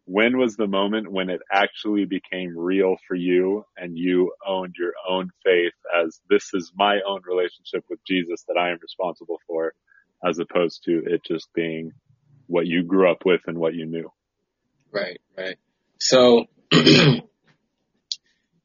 when 0.05 0.37
was 0.37 0.55
the 0.55 0.67
moment 0.67 1.11
when 1.11 1.29
it 1.29 1.41
actually 1.51 2.05
became 2.05 2.57
real 2.57 2.97
for 3.07 3.15
you 3.15 3.65
and 3.77 3.97
you 3.97 4.33
owned 4.45 4.75
your 4.77 4.93
own 5.07 5.29
faith 5.45 5.73
as 6.03 6.19
this 6.29 6.49
is 6.53 6.73
my 6.75 6.99
own 7.07 7.21
relationship 7.25 7.85
with 7.89 7.99
Jesus 8.05 8.43
that 8.47 8.57
I 8.57 8.71
am 8.71 8.79
responsible 8.81 9.39
for 9.47 9.73
as 10.25 10.39
opposed 10.39 10.83
to 10.85 11.03
it 11.05 11.21
just 11.25 11.47
being 11.53 11.91
what 12.47 12.67
you 12.67 12.83
grew 12.83 13.09
up 13.09 13.25
with 13.25 13.41
and 13.47 13.57
what 13.57 13.73
you 13.73 13.85
knew? 13.85 14.11
Right, 14.91 15.19
right. 15.37 15.57
So 15.99 16.45
it 16.71 17.23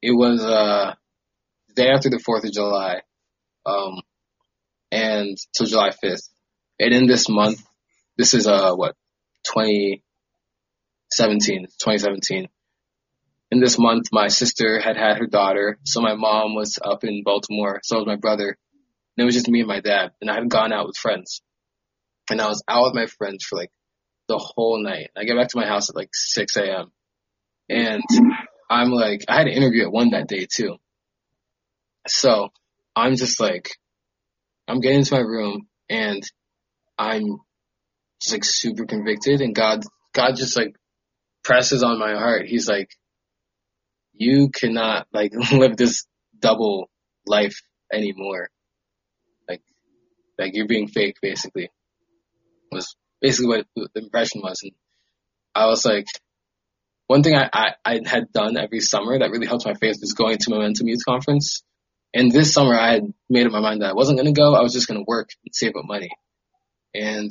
was 0.03 0.43
uh 0.43 0.95
the 1.69 1.75
day 1.75 1.89
after 1.89 2.11
the 2.11 2.19
4th 2.19 2.45
of 2.45 2.53
July. 2.53 3.03
Um 3.65 4.01
and 4.91 5.37
till 5.57 5.67
July 5.67 5.91
5th. 5.91 6.29
And 6.81 6.95
in 6.95 7.07
this 7.07 7.29
month, 7.29 7.63
this 8.17 8.35
is 8.35 8.49
uh 8.49 8.75
what 8.75 8.97
20 9.53 10.03
17, 11.11 11.67
2017. 11.67 12.49
In 13.51 13.61
this 13.61 13.79
month, 13.79 14.09
my 14.13 14.29
sister 14.29 14.79
had 14.79 14.97
had 14.97 15.19
her 15.19 15.27
daughter, 15.27 15.79
so 15.85 16.01
my 16.01 16.15
mom 16.15 16.55
was 16.55 16.79
up 16.83 17.05
in 17.05 17.23
Baltimore, 17.25 17.81
so 17.83 17.97
was 17.97 18.07
my 18.07 18.17
brother. 18.17 18.49
And 19.17 19.23
it 19.23 19.25
was 19.25 19.35
just 19.35 19.49
me 19.49 19.61
and 19.61 19.69
my 19.69 19.81
dad, 19.81 20.13
and 20.21 20.31
I 20.31 20.35
had 20.35 20.51
gone 20.51 20.73
out 20.73 20.87
with 20.87 20.97
friends. 20.97 21.41
And 22.31 22.41
I 22.41 22.49
was 22.49 22.63
out 22.69 22.85
with 22.85 22.95
my 22.95 23.07
friends 23.07 23.45
for 23.45 23.57
like 23.57 23.71
the 24.29 24.39
whole 24.39 24.83
night. 24.83 25.11
I 25.17 25.25
get 25.25 25.37
back 25.37 25.49
to 25.49 25.59
my 25.59 25.67
house 25.67 25.89
at 25.89 25.97
like 25.97 26.11
6 26.13 26.57
a.m. 26.57 26.93
And 27.71 28.03
I'm 28.71 28.91
like, 28.91 29.25
I 29.29 29.39
had 29.39 29.47
an 29.47 29.55
interview 29.55 29.85
at 29.85 29.93
one 29.93 30.11
that 30.11 30.29
day 30.29 30.47
too. 30.51 30.77
So 32.07 32.51
I'm 32.95 33.17
just 33.17 33.41
like, 33.41 33.71
I'm 34.67 34.81
getting 34.81 34.99
into 34.99 35.15
my 35.15 35.21
room 35.21 35.69
and 35.89 36.23
I'm 36.99 37.39
just 38.21 38.35
like 38.35 38.45
super 38.45 38.85
convicted 38.85 39.41
and 39.41 39.55
God, 39.55 39.85
God 40.13 40.37
just 40.37 40.57
like 40.57 40.77
presses 41.49 41.83
on 41.83 41.99
my 41.99 42.13
heart. 42.13 42.45
He's 42.47 42.69
like, 42.69 42.91
you 44.13 44.51
cannot 44.51 45.07
like 45.13 45.33
live 45.53 45.77
this 45.79 46.05
double 46.39 46.91
life 47.27 47.63
anymore. 47.91 48.51
Like, 49.49 49.63
like 50.39 50.55
you're 50.55 50.69
being 50.69 50.89
fake 50.89 51.17
basically 51.23 51.71
was 52.71 52.95
basically 53.23 53.65
what 53.75 53.91
the 53.95 54.03
impression 54.03 54.43
was. 54.43 54.61
And 54.63 54.73
I 55.55 55.67
was 55.67 55.87
like, 55.87 56.05
one 57.07 57.23
thing 57.23 57.35
I, 57.35 57.49
I, 57.51 57.69
I 57.83 58.01
had 58.05 58.31
done 58.31 58.59
every 58.59 58.81
summer 58.81 59.19
that 59.19 59.31
really 59.31 59.47
helped 59.47 59.65
my 59.65 59.73
faith 59.73 59.97
was 60.03 60.13
going 60.13 60.37
to 60.37 60.51
Momentum 60.51 60.87
Youth 60.87 61.07
Conference. 61.09 61.63
And 62.13 62.31
this 62.31 62.53
summer 62.53 62.75
I 62.75 62.93
had 62.93 63.05
made 63.31 63.47
up 63.47 63.53
my 63.53 63.61
mind 63.61 63.81
that 63.81 63.91
I 63.91 63.95
wasn't 63.95 64.19
going 64.19 64.33
to 64.33 64.39
go. 64.39 64.55
I 64.55 64.61
was 64.61 64.75
just 64.75 64.87
going 64.87 65.01
to 65.01 65.09
work 65.09 65.31
and 65.47 65.55
save 65.55 65.77
up 65.79 65.87
money. 65.87 66.11
And 66.95 67.31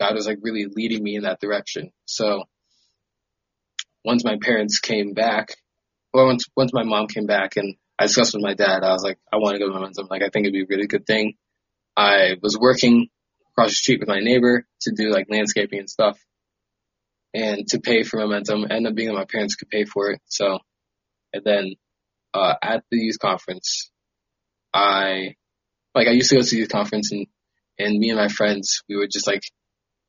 God 0.00 0.16
was 0.16 0.26
like 0.26 0.38
really 0.42 0.66
leading 0.68 1.04
me 1.04 1.14
in 1.14 1.22
that 1.22 1.40
direction. 1.40 1.92
So 2.06 2.42
once 4.04 4.24
my 4.24 4.36
parents 4.40 4.78
came 4.78 5.14
back, 5.14 5.56
or 6.12 6.26
once, 6.26 6.44
once 6.56 6.72
my 6.72 6.82
mom 6.82 7.06
came 7.06 7.26
back 7.26 7.56
and 7.56 7.76
I 7.98 8.06
discussed 8.06 8.34
with 8.34 8.42
my 8.42 8.54
dad, 8.54 8.82
I 8.82 8.92
was 8.92 9.04
like, 9.04 9.18
I 9.32 9.36
want 9.36 9.54
to 9.54 9.58
go 9.58 9.68
to 9.68 9.74
Momentum. 9.74 10.08
Like, 10.10 10.22
I 10.22 10.28
think 10.28 10.44
it'd 10.44 10.52
be 10.52 10.62
a 10.62 10.66
really 10.68 10.86
good 10.86 11.06
thing. 11.06 11.34
I 11.96 12.36
was 12.42 12.58
working 12.58 13.08
across 13.50 13.70
the 13.70 13.74
street 13.74 14.00
with 14.00 14.08
my 14.08 14.20
neighbor 14.20 14.66
to 14.82 14.92
do 14.96 15.10
like 15.10 15.26
landscaping 15.30 15.78
and 15.78 15.90
stuff 15.90 16.18
and 17.34 17.66
to 17.68 17.80
pay 17.80 18.02
for 18.02 18.18
momentum. 18.18 18.64
Ended 18.68 18.92
up 18.92 18.96
being 18.96 19.08
that 19.08 19.14
my 19.14 19.24
parents 19.24 19.54
could 19.54 19.68
pay 19.68 19.84
for 19.84 20.10
it. 20.10 20.20
So, 20.26 20.58
and 21.32 21.42
then, 21.44 21.74
uh, 22.34 22.54
at 22.62 22.82
the 22.90 22.98
youth 22.98 23.18
conference, 23.20 23.90
I, 24.72 25.34
like, 25.94 26.08
I 26.08 26.12
used 26.12 26.30
to 26.30 26.36
go 26.36 26.42
to 26.42 26.48
the 26.48 26.56
youth 26.56 26.70
conference 26.70 27.12
and, 27.12 27.26
and 27.78 27.98
me 27.98 28.10
and 28.10 28.18
my 28.18 28.28
friends, 28.28 28.82
we 28.88 28.96
would 28.96 29.10
just 29.10 29.26
like 29.26 29.42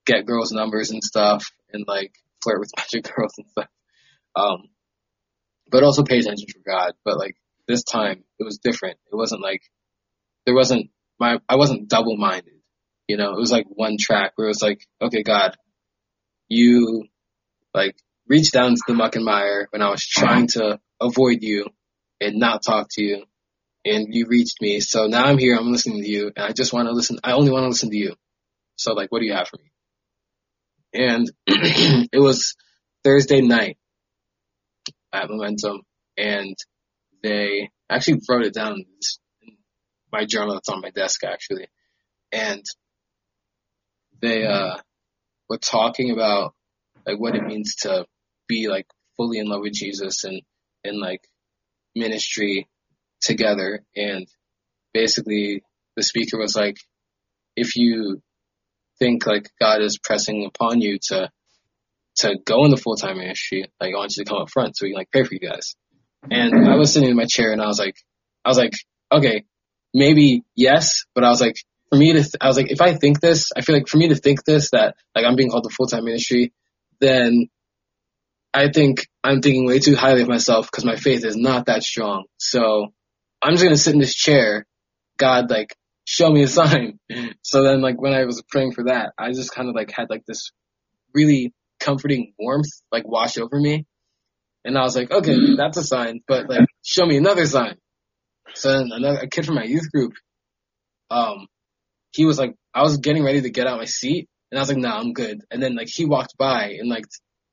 get 0.05 0.25
girls' 0.25 0.51
numbers 0.51 0.91
and 0.91 1.03
stuff 1.03 1.43
and 1.71 1.85
like 1.87 2.13
flirt 2.43 2.59
with 2.59 2.71
of 2.95 3.03
girls 3.03 3.33
and 3.37 3.47
stuff. 3.49 3.67
Um, 4.36 4.69
but 5.69 5.84
also 5.84 6.03
pay 6.03 6.19
attention 6.19 6.47
to 6.47 6.59
God. 6.65 6.93
But 7.03 7.17
like 7.17 7.36
this 7.67 7.84
time, 7.84 8.23
it 8.39 8.43
was 8.43 8.57
different. 8.57 8.97
It 9.11 9.15
wasn't 9.15 9.41
like, 9.41 9.61
there 10.45 10.55
wasn't 10.55 10.89
my, 11.19 11.39
I 11.47 11.55
wasn't 11.55 11.89
double 11.89 12.17
minded. 12.17 12.53
You 13.07 13.17
know, 13.17 13.34
it 13.34 13.39
was 13.39 13.51
like 13.51 13.65
one 13.67 13.97
track 13.99 14.34
where 14.36 14.47
it 14.47 14.49
was 14.49 14.61
like, 14.61 14.86
okay, 15.01 15.23
God, 15.23 15.55
you 16.47 17.05
like 17.73 17.95
reached 18.27 18.53
down 18.53 18.75
to 18.75 18.81
the 18.88 18.93
muck 18.93 19.15
and 19.15 19.25
mire 19.25 19.67
when 19.71 19.81
I 19.81 19.89
was 19.89 20.05
trying 20.05 20.47
to 20.49 20.79
avoid 21.01 21.39
you 21.41 21.65
and 22.21 22.38
not 22.38 22.63
talk 22.63 22.88
to 22.91 23.03
you 23.03 23.23
and 23.86 24.07
you 24.13 24.27
reached 24.27 24.61
me. 24.61 24.79
So 24.79 25.07
now 25.07 25.25
I'm 25.25 25.38
here, 25.38 25.57
I'm 25.57 25.71
listening 25.71 26.03
to 26.03 26.09
you 26.09 26.31
and 26.36 26.45
I 26.45 26.51
just 26.51 26.71
want 26.71 26.88
to 26.88 26.93
listen. 26.93 27.19
I 27.23 27.34
only 27.34 27.51
want 27.51 27.63
to 27.63 27.69
listen 27.69 27.89
to 27.89 27.97
you. 27.97 28.15
So 28.75 28.93
like, 28.93 29.11
what 29.11 29.19
do 29.19 29.25
you 29.25 29.34
have 29.34 29.47
for 29.47 29.57
me? 29.57 29.71
And 30.93 31.31
it 31.47 32.19
was 32.19 32.55
Thursday 33.03 33.41
night 33.41 33.77
at 35.14 35.30
Momentum 35.30 35.82
and 36.18 36.55
they 37.22 37.70
actually 37.89 38.20
wrote 38.28 38.45
it 38.45 38.53
down 38.53 38.74
in 38.74 39.57
my 40.11 40.26
journal 40.26 40.55
that's 40.55 40.70
on 40.70 40.82
my 40.82 40.89
desk 40.89 41.24
actually. 41.24 41.68
And 42.32 42.64
they, 44.22 44.45
uh, 44.45 44.78
were 45.49 45.57
talking 45.57 46.11
about 46.11 46.53
like 47.05 47.20
what 47.20 47.36
it 47.36 47.43
means 47.43 47.76
to 47.82 48.05
be 48.47 48.68
like 48.68 48.88
fully 49.18 49.39
in 49.39 49.47
love 49.47 49.61
with 49.61 49.74
Jesus 49.74 50.24
and, 50.24 50.41
and 50.84 50.99
like 50.99 51.22
ministry 51.95 52.68
together. 53.22 53.84
And 53.95 54.28
basically 54.93 55.64
the 55.95 56.03
speaker 56.03 56.38
was 56.38 56.55
like, 56.55 56.78
if 57.55 57.76
you 57.76 58.22
think 58.99 59.26
like 59.28 59.51
God 59.59 59.82
is 59.82 59.99
pressing 59.99 60.45
upon 60.45 60.82
you 60.82 60.97
to, 61.09 61.30
to 62.18 62.36
go 62.45 62.66
in 62.66 62.72
the 62.72 62.78
full-time 62.78 63.18
ministry, 63.18 63.66
like 63.80 63.93
I 63.93 63.97
want 63.97 64.16
you 64.16 64.24
to 64.24 64.30
come 64.30 64.41
up 64.41 64.49
front 64.49 64.78
so 64.78 64.86
we 64.86 64.91
can 64.91 64.97
like 64.97 65.11
pray 65.11 65.24
for 65.24 65.34
you 65.34 65.39
guys. 65.39 65.76
And 66.30 66.68
I 66.68 66.76
was 66.76 66.93
sitting 66.93 67.09
in 67.09 67.16
my 67.16 67.26
chair 67.26 67.51
and 67.51 67.61
I 67.61 67.68
was 67.68 67.80
like, 67.80 67.95
I 68.45 68.49
was 68.49 68.57
like, 68.57 68.74
okay, 69.11 69.43
maybe 69.93 70.43
yes, 70.55 71.03
but 71.16 71.24
I 71.24 71.30
was 71.30 71.41
like, 71.41 71.55
for 71.89 71.97
me 71.97 72.14
to, 72.14 72.20
th- 72.20 72.36
I 72.39 72.47
was 72.47 72.57
like, 72.57 72.72
if 72.72 72.82
I 72.82 72.95
think 72.95 73.20
this, 73.20 73.51
I 73.55 73.61
feel 73.61 73.76
like 73.76 73.88
for 73.88 73.97
me 73.97 74.09
to 74.09 74.16
think 74.16 74.43
this, 74.43 74.72
that 74.72 74.95
like 75.16 75.26
I'm 75.26 75.36
being 75.36 75.49
called 75.49 75.64
to 75.66 75.70
full-time 75.70 76.05
ministry, 76.05 76.53
then 76.99 77.49
I 78.53 78.70
think 78.70 79.07
I'm 79.24 79.41
thinking 79.41 79.66
way 79.66 79.80
too 79.80 79.95
highly 79.95 80.22
of 80.22 80.28
myself 80.28 80.68
because 80.72 80.86
my 80.86 80.95
faith 80.95 81.26
is 81.26 81.36
not 81.36 81.66
that 81.66 81.84
strong. 81.84 82.26
So 82.38 82.93
I'm 83.41 83.53
just 83.53 83.64
gonna 83.64 83.78
sit 83.78 83.93
in 83.93 83.99
this 83.99 84.16
chair. 84.16 84.66
God, 85.18 85.49
like, 85.49 85.76
show 86.05 86.30
me 86.30 86.43
a 86.43 86.47
sign. 86.59 86.99
So 87.41 87.64
then, 87.64 87.82
like, 87.82 87.99
when 87.99 88.14
I 88.14 88.26
was 88.26 88.41
praying 88.49 88.74
for 88.74 88.86
that, 88.86 89.14
I 89.18 89.32
just 89.32 89.53
kind 89.53 89.70
of 89.70 89.76
like 89.76 89.91
had 89.91 90.09
like 90.09 90.26
this 90.26 90.51
really 91.14 91.53
comforting 91.84 92.34
warmth 92.39 92.69
like 92.91 93.07
wash 93.07 93.38
over 93.38 93.59
me. 93.59 93.86
And 94.65 94.77
I 94.77 94.81
was 94.84 94.95
like, 94.95 95.11
okay, 95.11 95.36
that's 95.57 95.77
a 95.77 95.84
sign, 95.84 96.21
but 96.25 96.49
like, 96.49 96.65
show 96.84 97.05
me 97.05 97.17
another 97.17 97.45
sign. 97.45 97.75
So 98.55 98.71
then 98.71 98.89
another, 98.91 99.19
a 99.19 99.27
kid 99.27 99.45
from 99.45 99.55
my 99.55 99.63
youth 99.63 99.91
group, 99.91 100.13
um, 101.11 101.47
he 102.11 102.25
was 102.25 102.39
like, 102.39 102.55
I 102.73 102.81
was 102.81 102.97
getting 102.97 103.23
ready 103.23 103.41
to 103.41 103.49
get 103.49 103.67
out 103.67 103.79
my 103.79 103.86
seat 103.86 104.29
and 104.51 104.57
I 104.57 104.61
was 104.61 104.69
like, 104.69 104.77
nah, 104.77 104.97
I'm 104.97 105.13
good. 105.13 105.41
And 105.51 105.61
then 105.61 105.75
like 105.75 105.89
he 105.89 106.05
walked 106.05 106.38
by 106.38 106.75
and 106.79 106.89
like, 106.89 107.05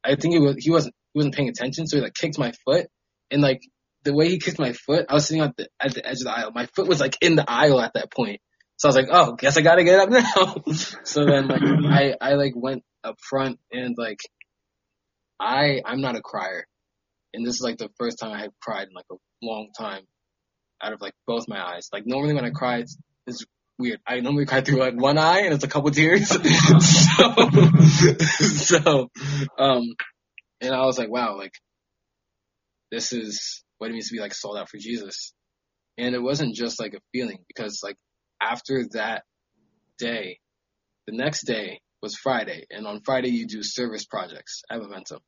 I 0.05 0.14
think 0.14 0.35
it 0.35 0.39
was, 0.39 0.57
he 0.59 0.70
wasn't, 0.70 0.95
he 1.12 1.18
wasn't 1.18 1.35
paying 1.35 1.49
attention. 1.49 1.87
So 1.87 1.97
he 1.97 2.03
like 2.03 2.14
kicked 2.14 2.39
my 2.39 2.53
foot 2.64 2.87
and 3.31 3.43
like 3.43 3.61
the 4.05 4.14
way 4.14 4.28
he 4.28 4.39
kicked 4.39 4.59
my 4.59 4.72
foot, 4.72 5.07
I 5.09 5.14
was 5.14 5.26
sitting 5.26 5.43
at 5.43 5.57
the, 5.57 5.68
at 5.81 5.95
the 5.95 6.07
edge 6.07 6.18
of 6.18 6.24
the 6.24 6.33
aisle. 6.33 6.53
My 6.55 6.66
foot 6.66 6.87
was 6.87 7.01
like 7.01 7.16
in 7.20 7.35
the 7.35 7.51
aisle 7.51 7.81
at 7.81 7.95
that 7.95 8.12
point. 8.12 8.41
So 8.81 8.89
I 8.89 8.89
was 8.89 8.97
like, 8.97 9.09
oh, 9.11 9.33
guess 9.33 9.59
I 9.59 9.61
gotta 9.61 9.85
get 9.85 10.01
up 10.01 10.09
now. 10.09 10.72
so 11.05 11.26
then 11.26 11.49
like 11.49 11.61
I, 11.62 12.14
I 12.18 12.33
like 12.37 12.55
went 12.57 12.83
up 13.05 13.18
front 13.20 13.59
and 13.70 13.95
like 13.99 14.20
I, 15.39 15.83
I'm 15.85 16.01
not 16.01 16.16
a 16.16 16.22
crier. 16.22 16.66
And 17.35 17.47
this 17.47 17.57
is 17.57 17.61
like 17.61 17.76
the 17.76 17.91
first 17.99 18.18
time 18.18 18.33
I 18.33 18.41
had 18.41 18.53
cried 18.62 18.89
in 18.89 18.95
like 18.95 19.05
a 19.12 19.16
long 19.43 19.68
time 19.78 20.05
out 20.83 20.95
of 20.95 21.03
like 21.03 21.12
both 21.26 21.47
my 21.47 21.62
eyes. 21.62 21.91
Like 21.93 22.05
normally 22.07 22.33
when 22.33 22.47
I 22.47 22.51
cry, 22.53 22.78
it's, 22.78 22.97
it's 23.26 23.45
weird. 23.78 24.01
I 24.07 24.20
normally 24.20 24.47
cry 24.47 24.62
through 24.62 24.81
like 24.81 24.99
one 24.99 25.18
eye 25.18 25.41
and 25.41 25.53
it's 25.53 25.64
a 25.64 25.68
couple 25.68 25.91
tears. 25.91 26.28
so, 26.31 26.41
so, 28.39 29.11
um, 29.59 29.83
and 30.62 30.74
I 30.74 30.87
was 30.87 30.97
like, 30.97 31.11
wow, 31.11 31.37
like 31.37 31.53
this 32.91 33.12
is 33.12 33.62
what 33.76 33.91
it 33.91 33.93
means 33.93 34.09
to 34.09 34.14
be 34.14 34.20
like 34.20 34.33
sold 34.33 34.57
out 34.57 34.70
for 34.70 34.78
Jesus. 34.78 35.35
And 35.99 36.14
it 36.14 36.22
wasn't 36.22 36.55
just 36.55 36.81
like 36.81 36.95
a 36.95 37.01
feeling 37.12 37.45
because 37.47 37.81
like 37.85 37.99
after 38.41 38.86
that 38.93 39.24
day, 39.99 40.38
the 41.07 41.16
next 41.16 41.43
day 41.43 41.80
was 42.03 42.16
Friday 42.16 42.66
and 42.70 42.86
on 42.86 43.03
Friday 43.05 43.28
you 43.28 43.47
do 43.47 43.62
service 43.62 44.05
projects 44.05 44.62
at 44.70 44.80
Momentum. 44.80 45.20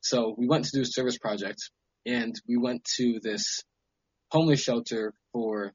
So 0.00 0.34
we 0.36 0.46
went 0.46 0.64
to 0.66 0.70
do 0.74 0.82
a 0.82 0.86
service 0.86 1.18
project 1.18 1.58
and 2.06 2.34
we 2.48 2.56
went 2.56 2.84
to 2.96 3.20
this 3.22 3.62
homeless 4.30 4.62
shelter 4.62 5.12
for 5.32 5.72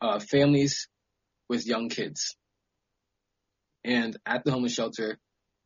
uh, 0.00 0.18
families 0.18 0.88
with 1.48 1.66
young 1.66 1.88
kids. 1.88 2.36
And 3.84 4.16
at 4.26 4.44
the 4.44 4.52
homeless 4.52 4.74
shelter, 4.74 5.18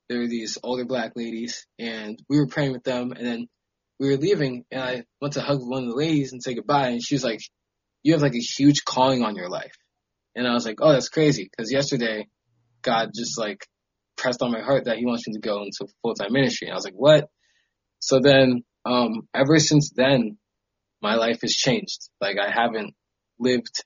there 0.08 0.20
were 0.20 0.28
these 0.28 0.58
older 0.62 0.84
black 0.84 1.12
ladies 1.16 1.66
and 1.78 2.18
we 2.28 2.38
were 2.38 2.46
praying 2.46 2.72
with 2.72 2.84
them 2.84 3.12
and 3.12 3.26
then 3.26 3.46
we 3.98 4.08
were 4.08 4.16
leaving 4.16 4.64
and 4.70 4.82
I 4.82 5.04
went 5.20 5.34
to 5.34 5.40
hug 5.40 5.60
one 5.62 5.84
of 5.84 5.88
the 5.88 5.96
ladies 5.96 6.32
and 6.32 6.42
say 6.42 6.54
goodbye 6.54 6.88
and 6.88 7.02
she 7.02 7.14
was 7.14 7.24
like, 7.24 7.40
you 8.04 8.12
have 8.12 8.22
like 8.22 8.36
a 8.36 8.38
huge 8.38 8.84
calling 8.84 9.22
on 9.24 9.34
your 9.34 9.48
life. 9.48 9.74
And 10.36 10.46
I 10.46 10.52
was 10.52 10.64
like, 10.64 10.78
oh, 10.80 10.92
that's 10.92 11.08
crazy. 11.08 11.50
Cause 11.56 11.72
yesterday 11.72 12.28
God 12.82 13.10
just 13.14 13.38
like 13.38 13.66
pressed 14.16 14.42
on 14.42 14.52
my 14.52 14.60
heart 14.60 14.84
that 14.84 14.98
he 14.98 15.06
wants 15.06 15.26
me 15.26 15.34
to 15.34 15.40
go 15.40 15.62
into 15.62 15.92
full-time 16.02 16.32
ministry. 16.32 16.68
And 16.68 16.72
I 16.72 16.76
was 16.76 16.84
like, 16.84 16.94
what? 16.94 17.28
So 17.98 18.20
then, 18.20 18.62
um, 18.84 19.28
ever 19.34 19.58
since 19.58 19.90
then, 19.90 20.38
my 21.02 21.16
life 21.16 21.40
has 21.40 21.54
changed. 21.54 22.10
Like 22.20 22.36
I 22.38 22.50
haven't 22.50 22.94
lived 23.40 23.82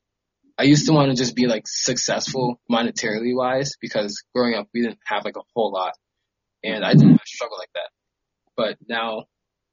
I 0.58 0.64
used 0.64 0.86
to 0.86 0.92
want 0.92 1.10
to 1.10 1.16
just 1.16 1.36
be 1.36 1.46
like 1.46 1.62
successful 1.66 2.60
monetarily 2.70 3.34
wise 3.34 3.76
because 3.80 4.24
growing 4.34 4.54
up 4.54 4.66
we 4.74 4.82
didn't 4.82 4.98
have 5.06 5.24
like 5.24 5.36
a 5.36 5.42
whole 5.54 5.72
lot 5.72 5.92
and 6.64 6.84
I 6.84 6.94
didn't 6.94 7.20
struggle 7.24 7.56
like 7.58 7.70
that. 7.74 7.90
But 8.56 8.76
now 8.88 9.26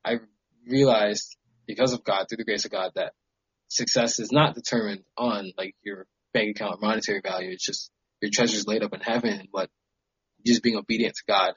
I 0.06 0.20
realized 0.68 1.38
because 1.66 1.94
of 1.94 2.04
God, 2.04 2.28
through 2.30 2.38
the 2.38 2.46
grace 2.46 2.66
of 2.66 2.72
God, 2.72 2.92
that 2.94 3.14
success 3.76 4.20
is 4.20 4.32
not 4.32 4.56
determined 4.56 5.04
on 5.18 5.52
like 5.58 5.76
your 5.84 6.08
bank 6.34 6.56
account 6.56 6.76
or 6.76 6.88
monetary 6.88 7.22
value. 7.22 7.52
It's 7.52 7.66
just 7.66 7.92
your 8.22 8.32
treasures 8.32 8.68
laid 8.68 8.84
up 8.84 8.94
in 8.94 9.02
heaven 9.02 9.48
what 9.52 9.70
just 10.46 10.64
being 10.64 10.78
obedient 10.78 11.16
to 11.16 11.24
God. 11.28 11.54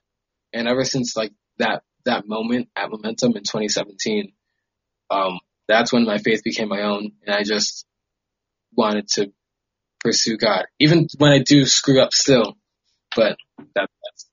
And 0.53 0.67
ever 0.69 0.85
since 0.85 1.17
like 1.17 1.33
that, 1.59 1.83
that 2.05 2.27
moment 2.27 2.69
at 2.77 2.91
Momentum 2.91 3.37
in 3.37 3.43
2017, 3.43 4.33
um, 5.11 5.39
that's 5.67 5.93
when 5.93 6.05
my 6.05 6.19
faith 6.19 6.43
became 6.43 6.69
my 6.69 6.83
own 6.83 7.13
and 7.27 7.35
I 7.35 7.43
just 7.45 7.87
wanted 8.75 9.09
to 9.15 9.33
pursue 10.01 10.37
God, 10.37 10.67
even 10.79 11.09
when 11.19 11.33
I 11.33 11.41
do 11.41 11.65
screw 11.67 12.01
up 12.01 12.13
still. 12.13 12.57
But 13.15 13.37
that, 13.75 13.91
that's 14.05 14.29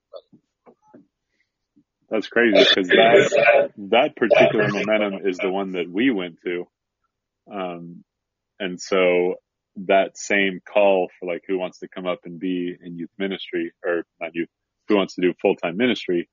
That's 2.09 2.27
crazy 2.27 2.59
because 2.59 2.87
that 2.87 3.71
that 3.77 4.15
particular 4.15 4.67
momentum 4.69 5.27
is 5.27 5.37
the 5.37 5.49
one 5.49 5.73
that 5.73 5.89
we 5.89 6.11
went 6.11 6.37
to, 6.43 6.67
um, 7.51 8.03
and 8.59 8.79
so 8.79 9.35
that 9.87 10.17
same 10.17 10.61
call 10.65 11.09
for 11.19 11.27
like 11.31 11.43
who 11.47 11.57
wants 11.57 11.79
to 11.79 11.87
come 11.87 12.05
up 12.05 12.19
and 12.25 12.39
be 12.39 12.75
in 12.81 12.97
youth 12.97 13.09
ministry 13.17 13.73
or 13.85 14.05
not 14.21 14.33
youth, 14.33 14.49
who 14.87 14.95
wants 14.95 15.15
to 15.15 15.21
do 15.21 15.33
full 15.41 15.55
time 15.55 15.77
ministry. 15.77 16.29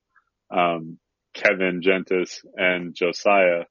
Um, 0.51 0.99
Kevin 1.35 1.81
Gentis 1.81 2.45
and 2.57 2.95
Josiah 2.95 3.65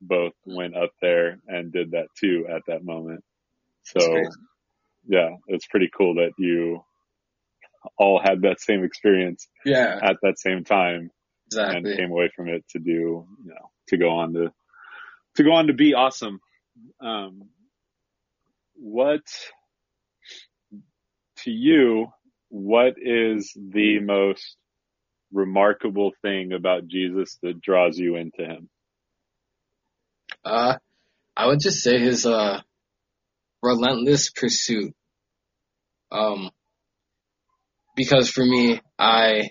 both 0.00 0.34
went 0.46 0.76
up 0.76 0.90
there 1.02 1.40
and 1.46 1.72
did 1.72 1.90
that 1.90 2.06
too 2.18 2.46
at 2.48 2.62
that 2.68 2.84
moment. 2.84 3.24
So 3.82 4.00
yeah, 5.06 5.30
it's 5.48 5.66
pretty 5.66 5.90
cool 5.94 6.14
that 6.16 6.32
you 6.38 6.84
all 7.96 8.20
had 8.20 8.42
that 8.42 8.60
same 8.60 8.84
experience 8.84 9.48
yeah, 9.64 9.98
at 10.02 10.16
that 10.22 10.38
same 10.38 10.64
time. 10.64 11.10
Exactly. 11.48 11.92
and 11.92 11.98
came 11.98 12.10
away 12.10 12.30
from 12.36 12.48
it 12.48 12.62
to 12.70 12.78
do, 12.78 12.90
you 12.90 13.26
know, 13.46 13.70
to 13.88 13.96
go 13.96 14.10
on 14.10 14.34
to, 14.34 14.52
to 15.36 15.42
go 15.42 15.52
on 15.52 15.68
to 15.68 15.72
be 15.72 15.94
awesome. 15.94 16.40
Um, 17.00 17.48
what, 18.74 19.22
to 21.38 21.50
you, 21.50 22.08
what 22.48 22.94
is 22.96 23.52
the 23.56 24.00
most 24.00 24.56
remarkable 25.32 26.12
thing 26.22 26.52
about 26.52 26.86
Jesus 26.86 27.38
that 27.42 27.60
draws 27.60 27.98
you 27.98 28.16
into 28.16 28.44
him? 28.44 28.68
Uh, 30.44 30.76
I 31.36 31.46
would 31.46 31.60
just 31.60 31.82
say 31.82 31.98
his 31.98 32.26
uh 32.26 32.60
relentless 33.62 34.30
pursuit. 34.30 34.94
Um, 36.10 36.50
because 37.96 38.30
for 38.30 38.44
me, 38.44 38.80
I 38.98 39.50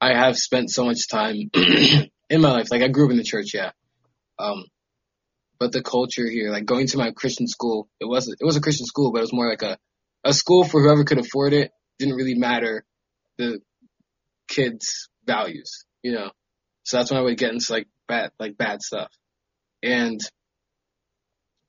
I 0.00 0.14
have 0.14 0.36
spent 0.36 0.70
so 0.70 0.84
much 0.84 1.08
time 1.08 1.50
in 2.30 2.40
my 2.40 2.50
life. 2.52 2.70
Like 2.70 2.82
I 2.82 2.88
grew 2.88 3.06
up 3.06 3.10
in 3.10 3.16
the 3.16 3.24
church, 3.24 3.52
yeah. 3.54 3.72
Um, 4.38 4.64
but 5.60 5.72
the 5.72 5.82
culture 5.82 6.28
here, 6.28 6.50
like 6.50 6.64
going 6.64 6.86
to 6.88 6.98
my 6.98 7.12
Christian 7.12 7.46
school, 7.46 7.88
it 8.00 8.06
was 8.06 8.28
it 8.28 8.44
was 8.44 8.56
a 8.56 8.60
Christian 8.60 8.86
school, 8.86 9.12
but 9.12 9.18
it 9.18 9.22
was 9.22 9.32
more 9.32 9.48
like 9.48 9.62
a 9.62 9.78
a 10.24 10.32
school 10.32 10.64
for 10.64 10.82
whoever 10.82 11.04
could 11.04 11.18
afford 11.18 11.52
it. 11.52 11.70
Didn't 11.98 12.16
really 12.16 12.34
matter 12.34 12.84
the 13.38 13.60
kids' 14.48 15.08
values, 15.26 15.84
you 16.02 16.12
know. 16.12 16.30
So 16.84 16.96
that's 16.96 17.10
when 17.10 17.20
I 17.20 17.22
would 17.22 17.36
get 17.38 17.52
into 17.52 17.72
like 17.72 17.86
bad 18.08 18.32
like 18.40 18.56
bad 18.56 18.80
stuff. 18.82 19.10
And 19.82 20.18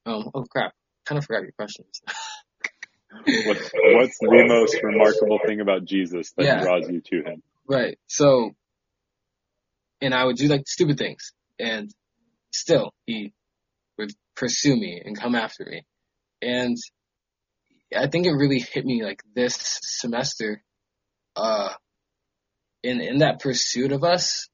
um, 0.06 0.32
oh 0.34 0.46
crap, 0.50 0.74
kind 1.06 1.20
of 1.20 1.26
forgot 1.26 1.44
your 1.44 1.52
questions. 1.52 2.02
What's, 3.44 3.70
what's 3.74 4.18
the 4.20 4.46
most 4.48 4.82
remarkable 4.82 5.40
thing 5.46 5.60
about 5.60 5.86
Jesus 5.86 6.32
that 6.38 6.46
Yeah. 6.46 6.62
draws 6.62 6.90
you 6.90 7.02
to 7.02 7.30
him? 7.30 7.44
Right. 7.68 8.00
So, 8.08 8.52
and 10.02 10.14
I 10.14 10.24
would 10.24 10.38
do 10.38 10.48
like 10.48 10.68
stupid 10.68 10.98
things, 10.98 11.34
and 11.60 11.92
still 12.52 12.94
he 13.06 13.34
would 14.02 14.12
pursue 14.36 14.76
me 14.76 15.02
and 15.04 15.18
come 15.18 15.36
after 15.36 15.66
me. 15.66 15.84
And 16.42 16.78
I 17.96 18.08
think 18.08 18.26
it 18.26 18.32
really 18.32 18.60
hit 18.60 18.86
me 18.86 19.04
like 19.04 19.22
this 19.36 19.80
semester. 19.82 20.64
Uh, 21.36 21.74
in 22.84 23.00
in 23.00 23.20
that 23.20 23.40
pursuit 23.40 23.92
of 23.92 24.04
us, 24.04 24.50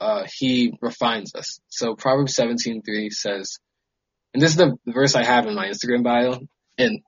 uh, 0.00 0.24
he 0.34 0.72
refines 0.80 1.34
us. 1.34 1.60
So 1.68 1.94
Proverbs 1.94 2.34
seventeen 2.34 2.82
three 2.82 3.10
says, 3.10 3.58
and 4.34 4.42
this 4.42 4.52
is 4.52 4.56
the 4.56 4.76
verse 4.86 5.14
I 5.14 5.24
have 5.24 5.46
in 5.46 5.54
my 5.54 5.68
Instagram 5.68 6.02
bio. 6.02 6.40
And 6.78 7.00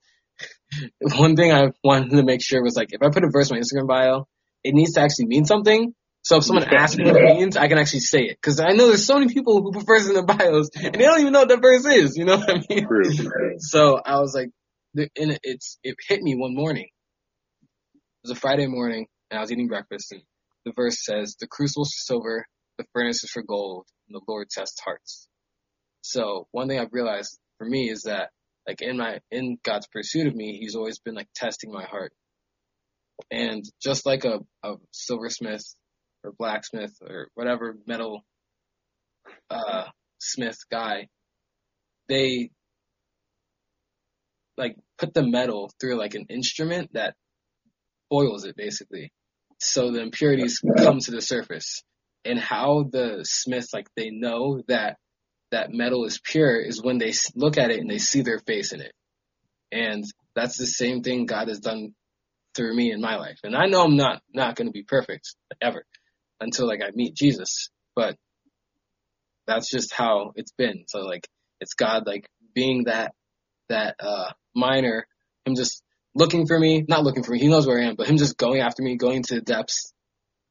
one 1.17 1.37
thing 1.37 1.53
I 1.53 1.73
wanted 1.83 2.11
to 2.11 2.23
make 2.23 2.43
sure 2.43 2.63
was 2.63 2.77
like, 2.77 2.93
if 2.93 3.03
I 3.03 3.11
put 3.11 3.25
a 3.25 3.31
verse 3.31 3.51
in 3.51 3.57
my 3.57 3.61
Instagram 3.61 3.89
bio, 3.89 4.27
it 4.63 4.75
needs 4.75 4.93
to 4.95 5.01
actually 5.01 5.27
mean 5.27 5.45
something. 5.45 5.95
So 6.23 6.39
if 6.39 6.45
someone 6.45 6.65
asks 6.65 6.99
me 6.99 7.05
what 7.05 7.17
it 7.17 7.23
means, 7.23 7.57
I 7.57 7.69
can 7.69 7.79
actually 7.79 8.01
say 8.01 8.25
it. 8.25 8.41
Cause 8.43 8.61
I 8.61 8.73
know 8.73 8.89
there's 8.89 9.07
so 9.07 9.19
many 9.19 9.33
people 9.33 9.63
who 9.63 9.73
put 9.73 9.87
verses 9.87 10.11
in 10.11 10.15
their 10.15 10.27
bios 10.27 10.71
and 10.77 10.95
they 10.95 11.01
don't 11.05 11.21
even 11.21 11.33
know 11.33 11.41
what 11.41 11.49
that 11.51 11.63
verse 11.63 11.87
is. 11.87 12.17
You 12.17 12.27
know 12.27 12.39
what 12.39 12.51
I 12.51 12.63
mean? 12.71 12.89
True. 12.89 13.11
So 13.59 14.01
I 14.05 14.21
was 14.21 14.35
like, 14.35 14.51
and 14.97 15.33
it- 15.33 15.41
it's, 15.45 15.79
it 15.85 15.97
hit 16.09 16.23
me 16.23 16.37
one 16.37 16.55
morning. 16.55 16.85
It 18.09 18.29
was 18.29 18.37
a 18.37 18.41
Friday 18.41 18.67
morning 18.69 19.07
and 19.31 19.39
I 19.39 19.43
was 19.43 19.53
eating 19.53 19.69
breakfast 19.69 20.13
and 20.13 20.23
the 20.67 20.73
verse 20.77 21.05
says, 21.05 21.37
the 21.41 21.49
crucible 21.49 21.85
is 21.85 21.95
for 21.95 22.05
silver, 22.15 22.47
the 22.79 22.87
furnace 22.95 23.25
is 23.25 23.31
for 23.31 23.43
gold, 23.43 23.87
and 24.09 24.15
the 24.17 24.23
Lord 24.29 24.49
tests 24.51 24.81
hearts. 24.85 25.29
So 26.03 26.49
one 26.53 26.69
thing 26.69 26.81
I've 26.81 26.93
realized 26.93 27.39
for 27.59 27.67
me 27.67 27.91
is 27.91 28.03
that 28.05 28.31
like 28.69 28.83
in 28.83 28.99
my, 28.99 29.21
in 29.31 29.59
God's 29.65 29.89
pursuit 29.89 30.27
of 30.29 30.35
me, 30.37 30.59
he's 30.61 30.77
always 30.77 30.99
been 31.01 31.15
like 31.15 31.29
testing 31.35 31.73
my 31.73 31.85
heart. 31.85 32.13
And 33.31 33.65
just 33.83 34.07
like 34.07 34.25
a, 34.25 34.41
a 34.65 34.75
silversmith 34.93 35.65
or 36.25 36.33
blacksmith 36.33 36.97
or 37.01 37.29
whatever 37.35 37.77
metal, 37.87 38.25
uh, 39.51 39.85
smith 40.19 40.59
guy, 40.71 41.09
they 42.09 42.51
like 44.57 44.77
put 44.99 45.15
the 45.15 45.23
metal 45.23 45.71
through 45.81 45.99
like 45.99 46.15
an 46.15 46.27
instrument 46.29 46.91
that 46.93 47.15
boils 48.11 48.45
it 48.45 48.57
basically. 48.57 49.13
So 49.59 49.91
the 49.91 50.03
impurities 50.03 50.61
come 50.79 50.99
to 51.01 51.11
the 51.11 51.23
surface. 51.23 51.83
And 52.25 52.39
how 52.39 52.85
the 52.91 53.25
smith 53.25 53.69
like 53.73 53.89
they 53.97 54.11
know 54.11 54.63
that 54.69 54.97
that 55.51 55.73
metal 55.73 56.05
is 56.05 56.21
pure 56.23 56.61
is 56.61 56.83
when 56.83 56.99
they 56.99 57.13
look 57.35 57.59
at 57.59 57.71
it 57.71 57.81
and 57.81 57.91
they 57.91 57.99
see 57.99 58.23
their 58.23 58.39
face 58.39 58.73
in 58.73 58.81
it. 58.81 58.93
And 59.73 60.05
that's 60.37 60.57
the 60.57 60.67
same 60.67 61.03
thing 61.03 61.27
God 61.27 61.49
has 61.49 61.59
done 61.59 61.95
through 62.55 62.77
me 62.77 62.93
in 62.93 63.01
my 63.01 63.17
life. 63.17 63.39
And 63.43 63.57
I 63.57 63.67
know 63.67 63.83
I'm 63.83 63.97
not 63.97 64.23
not 64.33 64.55
going 64.55 64.69
to 64.69 64.73
be 64.73 64.85
perfect 64.85 65.35
ever 65.61 65.85
until 66.43 66.67
like 66.67 66.81
I 66.83 66.91
meet 66.95 67.15
Jesus, 67.15 67.71
but 67.95 68.17
that's 69.47 69.71
just 69.71 69.93
how 69.93 70.33
it's 70.37 70.53
been. 70.53 70.85
So 70.89 71.01
like 71.01 71.29
it's 71.61 71.75
God 71.75 72.07
like 72.07 72.29
being 72.55 72.85
that 72.85 73.15
that 73.69 73.97
uh 74.01 74.33
miner, 74.55 75.07
him 75.45 75.55
just 75.55 75.83
looking 76.15 76.47
for 76.47 76.59
me, 76.59 76.85
not 76.87 77.05
looking 77.05 77.23
for 77.23 77.33
me, 77.33 77.41
he 77.41 77.49
knows 77.49 77.67
where 77.67 77.81
I 77.81 77.87
am, 77.87 77.97
but 77.97 78.07
him 78.07 78.17
just 78.17 78.37
going 78.37 78.61
after 78.61 78.83
me, 78.83 78.97
going 78.97 79.23
to 79.25 79.37
the 79.37 79.41
depths, 79.41 79.93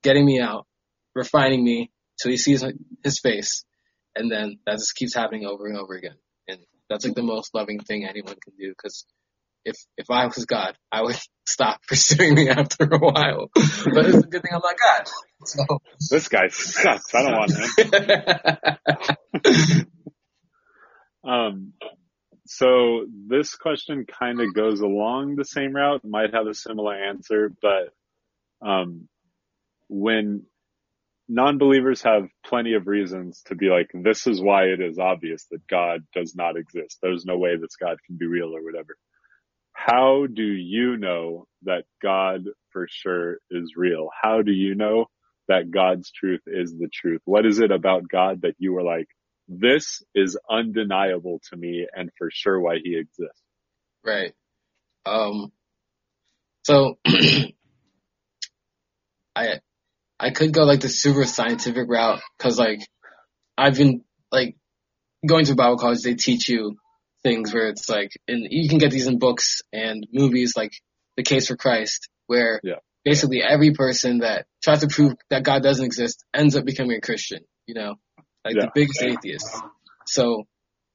getting 0.04 0.26
me 0.26 0.40
out, 0.40 0.66
refining 1.16 1.64
me 1.64 1.92
till 2.22 2.32
he 2.32 2.38
sees 2.38 2.64
his 3.04 3.20
face, 3.20 3.64
and 4.16 4.32
then 4.32 4.60
that 4.66 4.78
just 4.78 4.96
keeps 4.96 5.16
happening 5.16 5.46
over 5.46 5.68
and 5.68 5.78
over 5.78 5.94
again. 5.94 6.16
And 6.48 6.60
that's 6.90 7.06
like 7.06 7.16
the 7.16 7.24
most 7.24 7.54
loving 7.54 7.80
thing 7.80 8.06
anyone 8.06 8.36
can 8.44 8.54
do 8.58 8.70
because 8.70 9.06
if 9.66 9.76
if 9.98 10.10
I 10.10 10.26
was 10.26 10.46
God, 10.46 10.76
I 10.92 11.02
would 11.02 11.18
stop 11.48 11.82
pursuing 11.88 12.36
me 12.36 12.50
after 12.50 12.84
a 12.84 12.98
while. 12.98 13.50
but 13.54 14.06
it's 14.06 14.24
a 14.24 14.28
good 14.28 14.42
thing 14.42 14.52
I'm 14.54 14.62
not 14.64 14.76
God. 14.78 15.10
So 15.44 15.82
This 16.10 16.28
guy 16.28 16.48
sucks. 16.50 17.14
I 17.16 17.22
don't 17.24 17.38
want 17.38 17.52
him. 19.44 19.88
Um, 21.24 21.74
so 22.48 23.06
this 23.28 23.56
question 23.56 24.06
kind 24.20 24.42
of 24.42 24.54
goes 24.54 24.82
along 24.82 25.36
the 25.36 25.46
same 25.46 25.74
route, 25.76 26.04
might 26.04 26.34
have 26.34 26.48
a 26.48 26.54
similar 26.54 26.96
answer, 26.96 27.54
but 27.62 27.94
um, 28.68 29.08
when 29.88 30.44
non-believers 31.28 32.02
have 32.02 32.28
plenty 32.46 32.74
of 32.74 32.88
reasons 32.88 33.42
to 33.48 33.56
be 33.56 33.70
like, 33.70 33.90
this 33.94 34.28
is 34.28 34.42
why 34.42 34.64
it 34.64 34.82
is 34.82 35.00
obvious 35.00 35.46
that 35.52 35.66
God 35.68 36.02
does 36.14 36.36
not 36.36 36.58
exist. 36.58 36.98
There's 37.02 37.26
no 37.26 37.38
way 37.38 37.56
that 37.56 37.70
God 37.80 37.98
can 38.06 38.18
be 38.18 38.26
real 38.26 38.54
or 38.56 38.64
whatever. 38.64 38.98
How 39.84 40.28
do 40.32 40.44
you 40.44 40.98
know 40.98 41.48
that 41.64 41.86
God 42.04 42.46
for 42.72 42.88
sure 42.90 43.38
is 43.50 43.74
real? 43.76 44.10
How 44.22 44.44
do 44.44 44.52
you 44.52 44.76
know 44.76 45.06
that 45.48 45.72
God's 45.72 46.12
truth 46.12 46.42
is 46.46 46.72
the 46.72 46.88
truth? 46.94 47.22
What 47.26 47.48
is 47.48 47.60
it 47.60 47.72
about 47.72 48.08
God 48.08 48.44
that 48.44 48.54
you 48.60 48.74
were 48.74 48.84
like, 48.84 49.08
this 49.48 50.04
is 50.14 50.38
undeniable 50.50 51.42
to 51.50 51.58
me 51.58 51.88
and 51.94 52.12
for 52.18 52.30
sure 52.32 52.60
why 52.60 52.78
he 52.84 52.96
exists. 52.96 53.42
Right. 54.06 54.34
Um, 55.06 55.52
so 56.64 57.00
I, 59.36 59.62
I 60.20 60.30
could 60.30 60.54
go 60.54 60.64
like 60.64 60.82
the 60.82 60.90
super 60.90 61.26
scientific 61.26 61.90
route 61.90 62.22
because 62.38 62.60
like 62.60 62.82
I've 63.58 63.78
been 63.78 64.04
like 64.32 64.56
going 65.26 65.46
to 65.46 65.56
Bible 65.56 65.78
college. 65.78 66.02
They 66.04 66.14
teach 66.14 66.48
you 66.50 66.78
things 67.24 67.54
where 67.54 67.68
it's 67.68 67.90
like, 67.90 68.12
and 68.28 68.48
you 68.50 68.70
can 68.70 68.78
get 68.78 68.92
these 68.92 69.08
in 69.08 69.20
books 69.20 69.62
and 69.72 70.06
movies 70.12 70.54
like 70.56 70.72
The 71.18 71.24
Case 71.24 71.48
for 71.48 71.56
Christ, 71.56 72.10
where 72.28 72.60
Yeah. 72.64 72.76
basically 73.04 73.42
every 73.42 73.72
person 73.72 74.20
that 74.20 74.46
tries 74.64 74.82
to 74.82 74.88
prove 74.88 75.14
that 75.30 75.44
God 75.44 75.64
doesn't 75.64 75.86
exist 75.86 76.24
ends 76.34 76.56
up 76.56 76.66
becoming 76.66 76.98
a 76.98 77.02
Christian. 77.02 77.40
You 77.68 77.76
know, 77.76 77.96
like 78.46 78.56
Yeah. 78.56 78.66
the 78.66 78.72
biggest 78.74 79.02
atheist. 79.02 79.48
So 80.08 80.46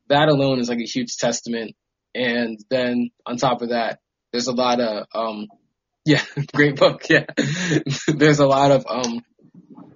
that 0.09 0.29
alone 0.29 0.59
is 0.61 0.69
like 0.69 0.81
a 0.81 0.85
huge 0.85 1.17
testament. 1.17 1.75
And 2.15 2.59
then 2.71 3.11
on 3.25 3.37
top 3.37 3.63
of 3.63 3.71
that, 3.71 4.01
there's 4.33 4.47
a 4.47 4.53
lot 4.53 4.81
of, 4.81 5.07
um, 5.15 5.47
yeah, 6.05 6.23
great 6.55 6.77
book. 6.77 7.09
Yeah. 7.09 7.27
there's 8.09 8.39
a 8.41 8.47
lot 8.47 8.71
of, 8.71 8.87
um, 8.89 9.21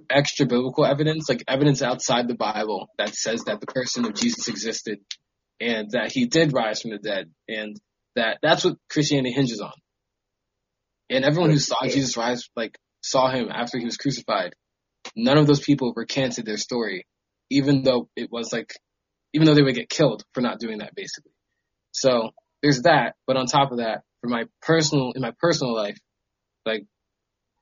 extra 0.09 0.45
biblical 0.45 0.85
evidence, 0.85 1.29
like 1.29 1.45
evidence 1.47 1.83
outside 1.83 2.27
the 2.27 2.35
Bible 2.35 2.89
that 2.99 3.15
says 3.15 3.45
that 3.45 3.61
the 3.61 3.67
person 3.67 4.05
of 4.05 4.15
Jesus 4.15 4.49
existed 4.49 4.99
and 5.61 5.91
that 5.91 6.13
he 6.13 6.27
did 6.27 6.53
rise 6.53 6.81
from 6.81 6.93
the 6.93 6.99
dead 6.99 7.31
and 7.49 7.77
that 8.17 8.39
that's 8.43 8.65
what 8.65 8.77
Christianity 8.89 9.33
hinges 9.33 9.61
on. 9.61 9.73
And 11.09 11.25
everyone 11.25 11.51
who 11.51 11.59
saw 11.59 11.83
Jesus 11.85 12.17
rise, 12.17 12.49
like 12.57 12.77
saw 13.03 13.31
him 13.31 13.49
after 13.51 13.79
he 13.79 13.85
was 13.85 13.97
crucified, 13.97 14.55
none 15.17 15.39
of 15.39 15.47
those 15.47 15.61
people 15.61 15.93
recanted 15.95 16.47
their 16.47 16.57
story, 16.57 17.07
even 17.51 17.83
though 17.83 18.09
it 18.17 18.31
was 18.31 18.53
like, 18.53 18.73
even 19.33 19.47
though 19.47 19.55
they 19.55 19.63
would 19.63 19.75
get 19.75 19.89
killed 19.89 20.25
for 20.35 20.41
not 20.41 20.61
doing 20.61 20.79
that 20.79 20.95
basically. 20.95 21.33
So 21.93 22.31
there's 22.63 22.83
that, 22.83 23.15
but 23.27 23.37
on 23.37 23.47
top 23.47 23.73
of 23.73 23.79
that, 23.79 24.03
for 24.21 24.29
my 24.29 24.45
personal, 24.63 25.13
in 25.13 25.23
my 25.23 25.33
personal 25.41 25.75
life, 25.75 25.99
like 26.67 26.85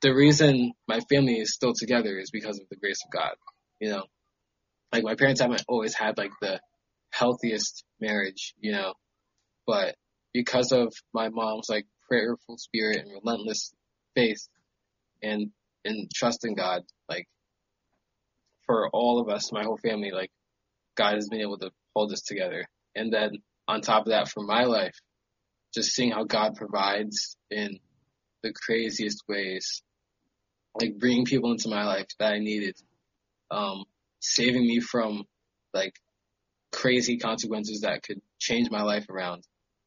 the 0.02 0.14
reason 0.14 0.72
my 0.86 1.00
family 1.10 1.34
is 1.34 1.54
still 1.54 1.72
together 1.72 2.18
is 2.18 2.30
because 2.30 2.58
of 2.58 2.66
the 2.70 2.76
grace 2.76 2.98
of 3.04 3.10
God, 3.10 3.34
you 3.80 3.90
know, 3.90 4.04
like 4.92 5.04
my 5.04 5.14
parents 5.14 5.40
haven't 5.40 5.64
always 5.68 5.94
had 5.94 6.18
like 6.18 6.32
the 6.40 6.60
healthiest 7.10 7.84
marriage, 8.00 8.54
you 8.60 8.72
know, 8.72 8.94
but 9.66 9.96
because 10.32 10.72
of 10.72 10.94
my 11.12 11.28
mom's 11.28 11.68
like 11.68 11.86
prayerful 12.08 12.56
spirit 12.58 12.98
and 12.98 13.12
relentless 13.12 13.72
faith 14.14 14.48
and 15.22 15.50
and 15.84 16.10
trust 16.12 16.44
in 16.44 16.54
God, 16.54 16.82
like 17.08 17.26
for 18.66 18.88
all 18.92 19.20
of 19.20 19.28
us, 19.28 19.52
my 19.52 19.64
whole 19.64 19.78
family, 19.78 20.10
like 20.10 20.30
God 20.96 21.14
has 21.14 21.28
been 21.28 21.40
able 21.40 21.58
to 21.58 21.70
hold 21.94 22.12
us 22.12 22.22
together. 22.22 22.66
And 22.94 23.12
then 23.12 23.38
on 23.66 23.80
top 23.80 24.02
of 24.02 24.10
that, 24.10 24.28
for 24.28 24.42
my 24.42 24.64
life, 24.64 24.96
just 25.74 25.92
seeing 25.92 26.10
how 26.10 26.24
God 26.24 26.54
provides 26.56 27.36
in 27.50 27.78
the 28.42 28.52
craziest 28.52 29.22
ways, 29.28 29.82
like 30.80 30.98
bringing 30.98 31.24
people 31.24 31.52
into 31.52 31.68
my 31.68 31.84
life 31.84 32.06
that 32.18 32.32
I 32.32 32.38
needed, 32.38 32.76
um, 33.50 33.84
saving 34.20 34.62
me 34.62 34.80
from 34.80 35.24
like 35.72 35.94
crazy 36.72 37.18
consequences 37.18 37.80
that 37.80 38.02
could 38.02 38.20
change 38.38 38.70
my 38.70 38.82
life 38.82 39.08
around, 39.08 39.44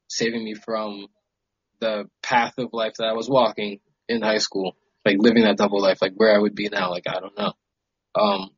saving 0.08 0.44
me 0.44 0.54
from 0.54 1.08
the 1.80 2.06
path 2.22 2.54
of 2.58 2.70
life 2.74 2.94
that 2.98 3.08
I 3.08 3.14
was 3.14 3.30
walking 3.30 3.80
in 4.08 4.22
high 4.22 4.38
school, 4.38 4.76
like 5.06 5.18
living 5.20 5.44
that 5.44 5.58
double 5.58 5.82
life, 5.82 6.02
like 6.02 6.14
where 6.16 6.36
I 6.36 6.40
would 6.40 6.56
be 6.56 6.70
now, 6.70 6.90
like 6.92 7.06
I 7.08 7.20
don't 7.20 7.38
know. 7.38 7.54
Um, 8.14 8.50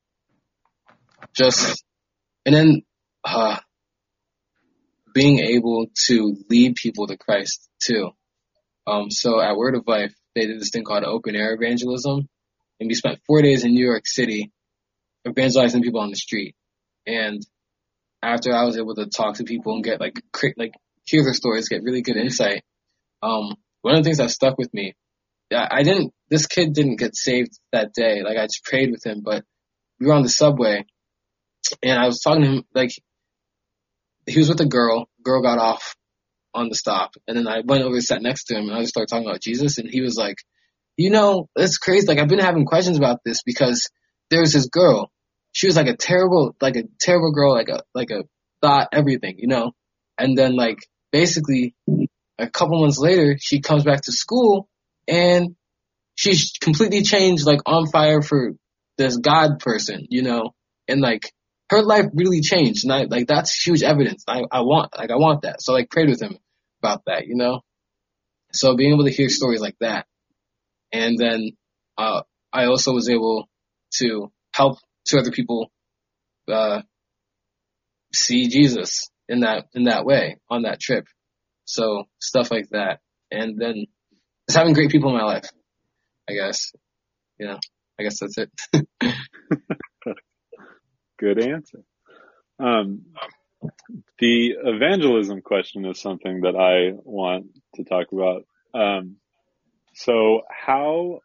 just, 1.35 1.83
and 2.45 2.55
then, 2.55 2.81
uh, 3.23 3.57
being 5.13 5.39
able 5.39 5.87
to 6.07 6.35
lead 6.49 6.75
people 6.75 7.07
to 7.07 7.17
Christ 7.17 7.69
too. 7.79 8.09
Um, 8.87 9.11
so 9.11 9.39
at 9.39 9.55
Word 9.55 9.75
of 9.75 9.87
Life, 9.87 10.13
they 10.35 10.47
did 10.47 10.59
this 10.59 10.71
thing 10.71 10.83
called 10.83 11.03
open 11.03 11.35
air 11.35 11.53
evangelism, 11.53 12.27
and 12.79 12.87
we 12.87 12.95
spent 12.95 13.21
four 13.27 13.41
days 13.41 13.63
in 13.63 13.73
New 13.73 13.85
York 13.85 14.07
City 14.07 14.51
evangelizing 15.27 15.83
people 15.83 16.01
on 16.01 16.09
the 16.09 16.15
street. 16.15 16.55
And 17.05 17.45
after 18.23 18.53
I 18.53 18.63
was 18.63 18.77
able 18.77 18.95
to 18.95 19.07
talk 19.07 19.35
to 19.35 19.43
people 19.43 19.75
and 19.75 19.83
get 19.83 19.99
like 19.99 20.19
like 20.57 20.73
hear 21.03 21.23
their 21.23 21.33
stories, 21.33 21.69
get 21.69 21.83
really 21.83 22.01
good 22.01 22.17
insight. 22.17 22.63
Um, 23.21 23.55
one 23.81 23.95
of 23.95 23.99
the 23.99 24.03
things 24.03 24.17
that 24.17 24.31
stuck 24.31 24.57
with 24.57 24.73
me, 24.73 24.95
I 25.51 25.83
didn't. 25.83 26.13
This 26.29 26.47
kid 26.47 26.73
didn't 26.73 26.99
get 26.99 27.15
saved 27.15 27.51
that 27.71 27.93
day. 27.93 28.23
Like 28.23 28.37
I 28.37 28.45
just 28.45 28.63
prayed 28.63 28.91
with 28.91 29.05
him, 29.05 29.21
but 29.23 29.43
we 29.99 30.07
were 30.07 30.13
on 30.13 30.23
the 30.23 30.29
subway, 30.29 30.85
and 31.83 31.99
I 31.99 32.05
was 32.05 32.21
talking 32.21 32.43
to 32.43 32.49
him. 32.49 32.63
Like 32.73 32.91
he 34.25 34.39
was 34.39 34.49
with 34.49 34.61
a 34.61 34.65
girl. 34.65 35.07
Girl 35.21 35.41
got 35.41 35.59
off 35.59 35.95
on 36.53 36.69
the 36.69 36.75
stop, 36.75 37.11
and 37.27 37.37
then 37.37 37.47
I 37.47 37.61
went 37.63 37.83
over 37.83 37.95
and 37.95 38.03
sat 38.03 38.21
next 38.21 38.45
to 38.45 38.55
him, 38.55 38.69
and 38.69 38.75
I 38.75 38.79
just 38.79 38.93
started 38.93 39.09
talking 39.09 39.27
about 39.27 39.41
Jesus, 39.41 39.77
and 39.77 39.89
he 39.89 40.01
was 40.01 40.17
like, 40.17 40.37
"You 40.97 41.09
know, 41.09 41.49
it's 41.55 41.77
crazy. 41.77 42.07
Like 42.07 42.19
I've 42.19 42.29
been 42.29 42.39
having 42.39 42.65
questions 42.65 42.97
about 42.97 43.19
this 43.25 43.43
because 43.43 43.89
there's 44.29 44.53
this 44.53 44.67
girl. 44.67 45.11
She 45.53 45.67
was 45.67 45.75
like 45.75 45.87
a 45.87 45.95
terrible, 45.95 46.55
like 46.61 46.75
a 46.75 46.83
terrible 46.99 47.31
girl, 47.31 47.53
like 47.53 47.69
a 47.69 47.83
like 47.95 48.11
a 48.11 48.23
thought 48.61 48.89
everything, 48.91 49.35
you 49.37 49.47
know. 49.47 49.71
And 50.17 50.37
then 50.37 50.55
like 50.55 50.79
basically 51.11 51.75
a 52.37 52.49
couple 52.49 52.81
months 52.81 52.97
later, 52.99 53.37
she 53.39 53.61
comes 53.61 53.83
back 53.83 54.01
to 54.01 54.11
school 54.11 54.67
and 55.07 55.55
she's 56.15 56.51
completely 56.59 57.03
changed, 57.03 57.45
like 57.45 57.61
on 57.65 57.87
fire 57.87 58.21
for 58.21 58.53
this 58.97 59.17
God 59.17 59.59
person, 59.59 60.07
you 60.09 60.23
know, 60.23 60.51
and 60.87 61.01
like 61.01 61.31
her 61.69 61.81
life 61.81 62.05
really 62.13 62.41
changed. 62.41 62.83
And 62.83 62.93
I, 62.93 63.03
like, 63.03 63.27
that's 63.27 63.65
huge 63.65 63.83
evidence. 63.83 64.23
I, 64.27 64.43
I 64.51 64.61
want, 64.61 64.95
like, 64.97 65.11
I 65.11 65.15
want 65.15 65.43
that. 65.43 65.61
So 65.61 65.73
like 65.73 65.89
prayed 65.89 66.09
with 66.09 66.21
him 66.21 66.37
about 66.81 67.03
that, 67.07 67.25
you 67.25 67.35
know? 67.35 67.61
So 68.51 68.75
being 68.75 68.93
able 68.93 69.05
to 69.05 69.11
hear 69.11 69.29
stories 69.29 69.61
like 69.61 69.77
that. 69.79 70.05
And 70.91 71.17
then, 71.17 71.51
uh, 71.97 72.21
I 72.51 72.65
also 72.65 72.93
was 72.93 73.09
able 73.09 73.49
to 73.95 74.31
help 74.53 74.77
two 75.07 75.17
other 75.17 75.31
people, 75.31 75.71
uh, 76.51 76.81
see 78.13 78.47
Jesus 78.47 79.09
in 79.27 79.41
that, 79.41 79.65
in 79.73 79.83
that 79.83 80.05
way 80.05 80.37
on 80.49 80.63
that 80.63 80.79
trip. 80.79 81.05
So 81.65 82.05
stuff 82.19 82.51
like 82.51 82.69
that. 82.71 82.99
And 83.31 83.59
then 83.59 83.85
just 84.47 84.57
having 84.57 84.73
great 84.73 84.91
people 84.91 85.09
in 85.09 85.17
my 85.17 85.23
life, 85.23 85.49
I 86.29 86.33
guess. 86.33 86.71
You 87.39 87.47
know, 87.47 87.59
I 87.99 88.03
guess 88.03 88.19
that's 88.19 88.37
it. 88.37 88.51
Good 91.19 91.39
answer. 91.39 91.79
Um, 92.59 93.03
the 94.19 94.55
evangelism 94.63 95.41
question 95.41 95.85
is 95.85 95.99
something 95.99 96.41
that 96.41 96.55
I 96.55 96.97
want 97.03 97.47
to 97.75 97.83
talk 97.83 98.07
about. 98.11 98.45
Um, 98.73 99.17
so 99.95 100.41
how 100.49 101.19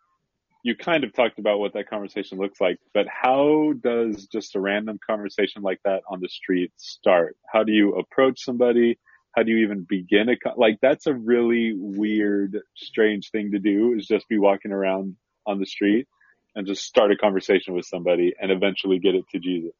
you 0.64 0.76
kind 0.76 1.04
of 1.04 1.14
talked 1.14 1.40
about 1.40 1.60
what 1.60 1.74
that 1.74 1.90
conversation 1.90 2.38
looks 2.38 2.60
like, 2.60 2.78
but 2.94 3.06
how 3.08 3.74
does 3.82 4.28
just 4.28 4.56
a 4.56 4.60
random 4.60 5.00
conversation 5.08 5.62
like 5.62 5.80
that 5.86 6.02
on 6.10 6.20
the 6.20 6.28
street 6.28 6.72
start? 6.78 7.38
How 7.52 7.64
do 7.64 7.72
you 7.72 7.94
approach 7.96 8.44
somebody? 8.44 8.98
How 9.36 9.44
do 9.44 9.52
you 9.52 9.58
even 9.64 9.86
begin 9.88 10.28
a, 10.30 10.36
like 10.58 10.80
that's 10.82 11.08
a 11.08 11.14
really 11.14 11.74
weird, 11.76 12.58
strange 12.76 13.30
thing 13.32 13.52
to 13.52 13.60
do 13.60 13.94
is 13.94 14.06
just 14.08 14.28
be 14.28 14.38
walking 14.38 14.72
around 14.72 15.16
on 15.46 15.60
the 15.60 15.66
street 15.66 16.08
and 16.56 16.68
just 16.68 16.84
start 16.84 17.12
a 17.12 17.16
conversation 17.16 17.74
with 17.74 17.86
somebody 17.86 18.34
and 18.40 18.52
eventually 18.52 19.00
get 19.00 19.16
it 19.16 19.24
to 19.32 19.40
Jesus. 19.40 19.72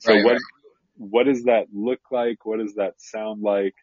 So 0.00 0.16
Right, 0.16 0.18
what, 0.18 0.38
right. 0.38 0.42
what 0.96 1.26
does 1.26 1.44
that 1.44 1.66
look 1.72 2.00
like? 2.12 2.46
What 2.46 2.60
does 2.60 2.74
that 2.76 2.94
sound 2.98 3.42
like? 3.42 3.74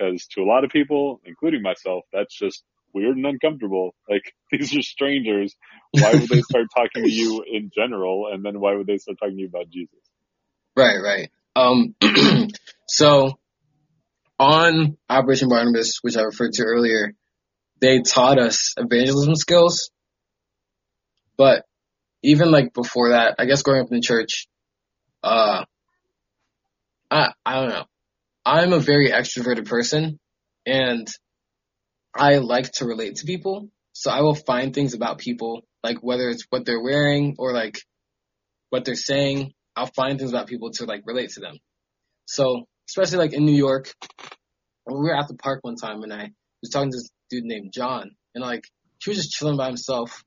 Cause 0.00 0.26
to 0.32 0.42
a 0.42 0.46
lot 0.46 0.64
of 0.64 0.70
people, 0.70 1.20
including 1.26 1.62
myself, 1.62 2.04
that's 2.12 2.36
just 2.38 2.64
weird 2.94 3.16
and 3.16 3.26
uncomfortable. 3.26 3.94
Like 4.08 4.34
these 4.52 4.76
are 4.76 4.82
strangers. 4.82 5.54
Why 5.92 6.12
would 6.12 6.28
they 6.28 6.42
start 6.42 6.66
talking 6.74 7.04
to 7.04 7.10
you 7.10 7.44
in 7.50 7.70
general? 7.74 8.28
And 8.32 8.44
then 8.44 8.60
why 8.60 8.74
would 8.74 8.86
they 8.86 8.98
start 8.98 9.18
talking 9.20 9.36
to 9.36 9.42
you 9.42 9.48
about 9.48 9.70
Jesus? 9.70 9.98
Right, 10.76 10.98
right. 11.02 11.30
Um, 11.56 11.94
so 12.88 13.38
on 14.38 14.96
Operation 15.08 15.48
Barnabas, 15.48 15.98
which 16.02 16.16
I 16.16 16.22
referred 16.22 16.52
to 16.54 16.64
earlier, 16.64 17.14
they 17.80 18.02
taught 18.02 18.38
us 18.38 18.74
evangelism 18.76 19.34
skills. 19.34 19.90
But 21.36 21.64
even 22.22 22.50
like 22.50 22.74
before 22.74 23.10
that, 23.10 23.36
I 23.38 23.46
guess 23.46 23.62
growing 23.62 23.82
up 23.82 23.90
in 23.90 23.96
the 23.96 24.02
church, 24.02 24.48
uh, 25.22 25.64
I, 27.10 27.32
I 27.44 27.60
don't 27.60 27.70
know. 27.70 27.84
I'm 28.44 28.72
a 28.72 28.80
very 28.80 29.10
extroverted 29.10 29.66
person 29.66 30.18
and 30.66 31.08
I 32.18 32.38
like 32.38 32.70
to 32.72 32.84
relate 32.84 33.16
to 33.16 33.26
people. 33.26 33.70
So 33.92 34.10
I 34.10 34.22
will 34.22 34.34
find 34.34 34.74
things 34.74 34.94
about 34.94 35.18
people, 35.18 35.62
like 35.82 35.98
whether 36.02 36.28
it's 36.28 36.44
what 36.50 36.64
they're 36.64 36.82
wearing 36.82 37.36
or 37.38 37.52
like 37.52 37.78
what 38.70 38.84
they're 38.84 38.94
saying, 38.94 39.52
I'll 39.76 39.90
find 39.94 40.18
things 40.18 40.30
about 40.30 40.48
people 40.48 40.70
to 40.72 40.84
like 40.84 41.02
relate 41.06 41.30
to 41.30 41.40
them. 41.40 41.56
So, 42.26 42.64
especially 42.88 43.18
like 43.18 43.32
in 43.32 43.44
New 43.44 43.56
York, 43.56 43.92
we 44.86 44.94
were 44.94 45.16
at 45.16 45.28
the 45.28 45.34
park 45.34 45.60
one 45.62 45.76
time 45.76 46.02
and 46.02 46.12
I 46.12 46.30
was 46.62 46.70
talking 46.70 46.90
to 46.90 46.96
this 46.96 47.08
dude 47.30 47.44
named 47.44 47.72
John 47.72 48.10
and 48.34 48.42
like 48.42 48.64
he 49.02 49.10
was 49.10 49.18
just 49.18 49.30
chilling 49.30 49.56
by 49.56 49.66
himself. 49.66 50.22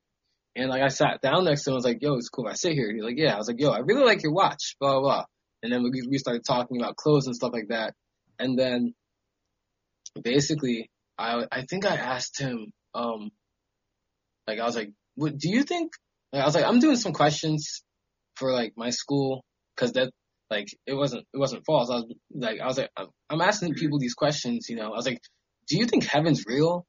And 0.55 0.69
like 0.69 0.81
I 0.81 0.87
sat 0.89 1.21
down 1.21 1.45
next 1.45 1.63
to 1.63 1.69
him, 1.69 1.73
I 1.73 1.75
was 1.75 1.85
like, 1.85 2.01
yo, 2.01 2.15
it's 2.15 2.29
cool 2.29 2.47
I 2.47 2.53
sit 2.53 2.73
here. 2.73 2.91
He's 2.93 3.03
like, 3.03 3.17
yeah. 3.17 3.35
I 3.35 3.37
was 3.37 3.47
like, 3.47 3.59
yo, 3.59 3.71
I 3.71 3.79
really 3.79 4.03
like 4.03 4.23
your 4.23 4.33
watch, 4.33 4.75
blah, 4.79 4.93
blah, 4.93 5.01
blah. 5.01 5.25
And 5.63 5.71
then 5.71 5.83
we, 5.83 5.91
we 6.09 6.17
started 6.17 6.43
talking 6.45 6.81
about 6.81 6.95
clothes 6.95 7.27
and 7.27 7.35
stuff 7.35 7.51
like 7.53 7.69
that. 7.69 7.93
And 8.39 8.57
then 8.57 8.93
basically 10.21 10.89
I, 11.21 11.45
I 11.51 11.61
think 11.69 11.85
I 11.85 11.95
asked 11.95 12.39
him, 12.39 12.71
um, 12.93 13.29
like 14.47 14.59
I 14.59 14.65
was 14.65 14.75
like, 14.75 14.91
what, 15.15 15.37
do 15.37 15.49
you 15.49 15.63
think, 15.63 15.91
like, 16.33 16.41
I 16.41 16.45
was 16.45 16.55
like, 16.55 16.65
I'm 16.65 16.79
doing 16.79 16.95
some 16.97 17.13
questions 17.13 17.83
for 18.35 18.51
like 18.53 18.73
my 18.75 18.89
school 18.89 19.43
because 19.75 19.93
that 19.93 20.11
like 20.49 20.67
it 20.85 20.93
wasn't 20.93 21.25
it 21.33 21.37
wasn't 21.37 21.63
false. 21.65 21.89
I 21.89 21.95
was 21.95 22.13
like 22.33 22.59
I 22.59 22.65
was 22.65 22.77
like 22.77 22.89
I'm- 22.97 23.07
I'm 23.29 23.41
asking 23.41 23.73
people 23.75 23.99
these 23.99 24.13
questions. 24.13 24.67
You 24.69 24.75
know, 24.75 24.87
I 24.87 24.95
was 24.95 25.05
like, 25.05 25.19
do 25.67 25.77
you 25.77 25.85
think 25.85 26.03
heaven's 26.05 26.45
real? 26.45 26.85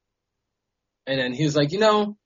And 1.06 1.18
then 1.18 1.32
he 1.32 1.44
was 1.44 1.56
like, 1.56 1.72
you 1.72 1.78
know, 1.78 2.16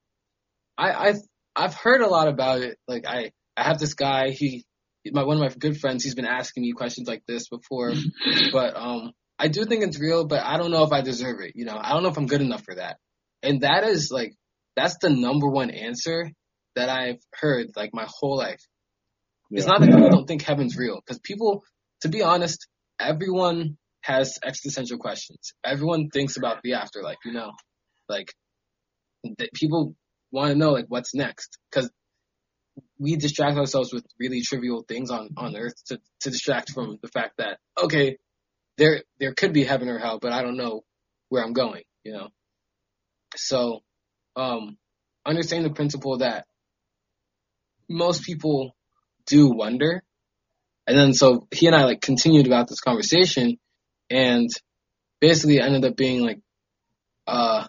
I 0.78 1.08
I've 1.08 1.20
I've 1.54 1.74
heard 1.74 2.00
a 2.00 2.08
lot 2.08 2.28
about 2.28 2.60
it. 2.62 2.78
Like 2.88 3.06
I 3.06 3.32
I 3.56 3.64
have 3.64 3.78
this 3.78 3.94
guy. 3.94 4.30
He 4.30 4.64
my 5.12 5.24
one 5.24 5.36
of 5.36 5.42
my 5.42 5.54
good 5.58 5.78
friends. 5.78 6.04
He's 6.04 6.14
been 6.14 6.26
asking 6.26 6.62
me 6.62 6.72
questions 6.72 7.06
like 7.08 7.22
this 7.26 7.48
before, 7.48 7.92
but 8.52 8.76
um 8.76 9.12
I 9.38 9.48
do 9.48 9.64
think 9.64 9.84
it's 9.84 10.00
real. 10.00 10.26
But 10.26 10.42
I 10.44 10.56
don't 10.56 10.70
know 10.70 10.84
if 10.84 10.92
I 10.92 11.02
deserve 11.02 11.40
it. 11.40 11.52
You 11.54 11.64
know, 11.64 11.78
I 11.80 11.92
don't 11.92 12.02
know 12.02 12.08
if 12.08 12.16
I'm 12.16 12.26
good 12.26 12.40
enough 12.40 12.64
for 12.64 12.74
that. 12.74 12.96
And 13.42 13.60
that 13.62 13.84
is 13.84 14.10
like 14.10 14.34
that's 14.76 14.96
the 15.00 15.10
number 15.10 15.48
one 15.48 15.70
answer 15.70 16.30
that 16.74 16.88
I've 16.88 17.20
heard 17.32 17.68
like 17.76 17.90
my 17.92 18.06
whole 18.06 18.36
life. 18.36 18.60
It's 19.50 19.66
not 19.66 19.80
that 19.80 19.90
people 19.90 20.10
don't 20.10 20.26
think 20.26 20.42
heaven's 20.42 20.76
real, 20.76 20.96
because 20.96 21.20
people, 21.20 21.62
to 22.02 22.08
be 22.08 22.22
honest, 22.22 22.66
everyone 22.98 23.76
has 24.02 24.38
existential 24.44 24.98
questions. 24.98 25.52
Everyone 25.64 26.08
thinks 26.10 26.36
about 26.36 26.62
the 26.62 26.74
afterlife, 26.74 27.18
you 27.24 27.32
know, 27.32 27.52
like 28.08 28.32
th- 29.38 29.50
people 29.54 29.94
want 30.32 30.50
to 30.50 30.58
know 30.58 30.72
like 30.72 30.86
what's 30.88 31.14
next, 31.14 31.58
because 31.70 31.90
we 32.98 33.16
distract 33.16 33.56
ourselves 33.56 33.92
with 33.92 34.04
really 34.18 34.42
trivial 34.42 34.84
things 34.86 35.10
on 35.10 35.30
on 35.36 35.56
earth 35.56 35.74
to 35.86 35.98
to 36.20 36.30
distract 36.30 36.72
from 36.72 36.98
the 37.02 37.08
fact 37.08 37.34
that 37.38 37.58
okay, 37.82 38.18
there 38.78 39.02
there 39.18 39.34
could 39.34 39.52
be 39.52 39.64
heaven 39.64 39.88
or 39.88 39.98
hell, 39.98 40.18
but 40.20 40.32
I 40.32 40.42
don't 40.42 40.56
know 40.56 40.82
where 41.28 41.42
I'm 41.42 41.52
going, 41.52 41.82
you 42.04 42.12
know. 42.12 42.28
So, 43.36 43.80
um, 44.36 44.76
understanding 45.24 45.68
the 45.68 45.74
principle 45.74 46.18
that 46.18 46.46
most 47.88 48.24
people 48.24 48.76
do 49.26 49.48
wonder. 49.48 50.02
And 50.86 50.96
then 50.96 51.14
so 51.14 51.48
he 51.50 51.66
and 51.66 51.74
I 51.74 51.84
like 51.84 52.00
continued 52.00 52.46
about 52.46 52.68
this 52.68 52.80
conversation 52.80 53.58
and 54.08 54.48
basically 55.20 55.60
ended 55.60 55.84
up 55.84 55.96
being 55.96 56.22
like, 56.22 56.40
uh, 57.26 57.66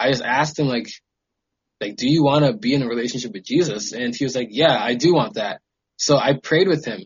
I 0.00 0.10
just 0.10 0.22
asked 0.22 0.58
him 0.58 0.68
like, 0.68 0.88
like, 1.80 1.96
do 1.96 2.08
you 2.08 2.22
want 2.22 2.44
to 2.44 2.52
be 2.52 2.74
in 2.74 2.82
a 2.82 2.88
relationship 2.88 3.32
with 3.32 3.44
Jesus? 3.44 3.92
And 3.92 4.14
he 4.14 4.24
was 4.24 4.34
like, 4.34 4.48
yeah, 4.50 4.76
I 4.80 4.94
do 4.94 5.12
want 5.12 5.34
that. 5.34 5.60
So 5.96 6.16
I 6.16 6.34
prayed 6.34 6.68
with 6.68 6.84
him. 6.84 7.00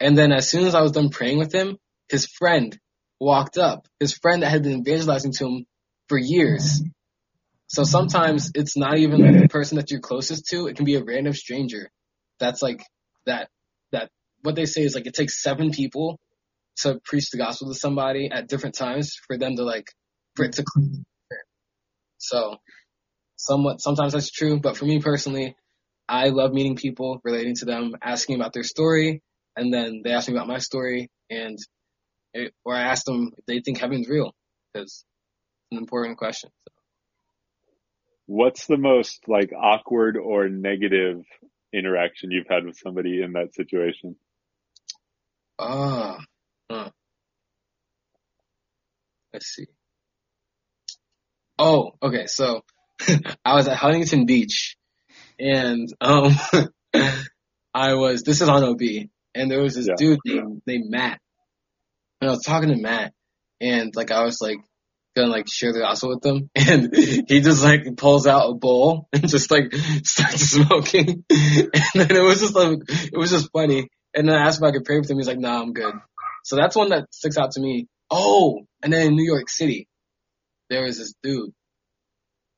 And 0.00 0.16
then 0.16 0.32
as 0.32 0.48
soon 0.48 0.66
as 0.66 0.74
I 0.74 0.82
was 0.82 0.92
done 0.92 1.10
praying 1.10 1.38
with 1.38 1.52
him, 1.52 1.76
his 2.08 2.26
friend 2.26 2.78
walked 3.20 3.58
up. 3.58 3.86
His 4.00 4.14
friend 4.14 4.42
that 4.42 4.50
had 4.50 4.62
been 4.62 4.80
evangelizing 4.80 5.32
to 5.32 5.46
him 5.46 5.66
for 6.08 6.18
years. 6.18 6.82
So 7.66 7.84
sometimes 7.84 8.50
it's 8.54 8.76
not 8.76 8.96
even 8.98 9.20
like 9.20 9.42
the 9.42 9.48
person 9.48 9.76
that 9.76 9.90
you're 9.90 10.00
closest 10.00 10.46
to. 10.50 10.68
It 10.68 10.76
can 10.76 10.84
be 10.84 10.94
a 10.94 11.04
random 11.04 11.34
stranger. 11.34 11.90
That's 12.40 12.62
like 12.62 12.82
that, 13.26 13.48
that 13.92 14.10
what 14.42 14.54
they 14.54 14.64
say 14.64 14.82
is 14.82 14.94
like 14.94 15.06
it 15.06 15.14
takes 15.14 15.42
seven 15.42 15.70
people 15.70 16.18
to 16.78 17.00
preach 17.04 17.30
the 17.30 17.38
gospel 17.38 17.68
to 17.68 17.74
somebody 17.74 18.30
at 18.32 18.48
different 18.48 18.76
times 18.76 19.16
for 19.26 19.36
them 19.36 19.56
to 19.56 19.64
like, 19.64 19.92
for 20.36 20.44
it 20.44 20.52
to 20.54 20.64
click. 20.64 21.02
So 22.18 22.56
somewhat, 23.36 23.80
sometimes 23.80 24.12
that's 24.12 24.30
true, 24.30 24.60
but 24.60 24.76
for 24.76 24.84
me 24.84 25.00
personally, 25.00 25.56
I 26.08 26.28
love 26.28 26.52
meeting 26.52 26.76
people, 26.76 27.20
relating 27.22 27.54
to 27.56 27.64
them, 27.66 27.94
asking 28.02 28.36
about 28.36 28.52
their 28.52 28.62
story, 28.62 29.22
and 29.56 29.72
then 29.72 30.02
they 30.04 30.12
ask 30.12 30.28
me 30.28 30.34
about 30.34 30.48
my 30.48 30.58
story, 30.58 31.10
and 31.28 31.58
or 32.64 32.74
I 32.74 32.82
ask 32.82 33.04
them 33.04 33.32
if 33.36 33.44
they 33.46 33.60
think 33.60 33.78
heaven's 33.78 34.08
real, 34.08 34.34
because 34.72 34.86
it's 34.90 35.04
an 35.72 35.78
important 35.78 36.18
question. 36.18 36.50
So. 36.68 36.74
What's 38.26 38.66
the 38.66 38.76
most 38.76 39.20
like 39.26 39.52
awkward 39.58 40.16
or 40.16 40.48
negative 40.48 41.22
interaction 41.72 42.30
you've 42.30 42.46
had 42.48 42.64
with 42.64 42.76
somebody 42.76 43.22
in 43.22 43.32
that 43.32 43.54
situation? 43.54 44.16
Ah, 45.58 46.18
huh. 46.70 46.90
let's 49.32 49.46
see. 49.46 49.66
Oh, 51.58 51.92
okay. 52.02 52.26
So 52.26 52.62
I 53.44 53.54
was 53.54 53.66
at 53.66 53.76
Huntington 53.76 54.26
Beach, 54.26 54.76
and 55.38 55.88
um, 56.00 56.32
I 57.74 57.94
was. 57.94 58.22
This 58.22 58.40
is 58.40 58.48
on 58.48 58.62
OB, 58.62 58.80
and 59.34 59.50
there 59.50 59.60
was 59.62 59.74
this 59.74 59.88
Yeah. 59.88 59.94
dude 59.96 60.20
named, 60.24 60.62
named 60.66 60.90
Matt, 60.90 61.20
and 62.20 62.30
I 62.30 62.32
was 62.32 62.42
talking 62.44 62.68
to 62.70 62.76
Matt, 62.76 63.12
and 63.60 63.94
like 63.96 64.10
I 64.10 64.24
was 64.24 64.40
like 64.40 64.58
gonna 65.16 65.28
like 65.30 65.46
share 65.50 65.72
the 65.72 65.80
gospel 65.80 66.10
with 66.10 66.22
them, 66.22 66.50
and 66.54 66.94
he 66.94 67.40
just 67.40 67.62
like 67.64 67.96
pulls 67.96 68.26
out 68.26 68.50
a 68.50 68.54
bowl 68.54 69.08
and 69.12 69.28
just 69.28 69.50
like 69.50 69.72
starts 70.04 70.42
smoking, 70.50 71.24
and 71.30 71.70
then 71.94 72.16
it 72.16 72.22
was 72.22 72.40
just 72.40 72.54
like 72.54 72.78
it 72.88 73.16
was 73.16 73.30
just 73.30 73.50
funny. 73.52 73.88
And 74.14 74.28
then 74.28 74.36
I 74.36 74.46
asked 74.46 74.58
if 74.60 74.64
I 74.64 74.72
could 74.72 74.84
pray 74.84 74.98
with 74.98 75.10
him. 75.10 75.18
He's 75.18 75.28
like, 75.28 75.38
"Nah, 75.38 75.60
I'm 75.60 75.72
good." 75.72 75.94
So 76.44 76.56
that's 76.56 76.74
one 76.76 76.88
that 76.90 77.12
sticks 77.12 77.36
out 77.36 77.52
to 77.52 77.60
me. 77.60 77.86
Oh, 78.10 78.62
and 78.82 78.92
then 78.92 79.08
in 79.08 79.16
New 79.16 79.24
York 79.24 79.48
City, 79.50 79.86
there 80.70 80.82
was 80.84 80.98
this 80.98 81.12
dude. 81.22 81.50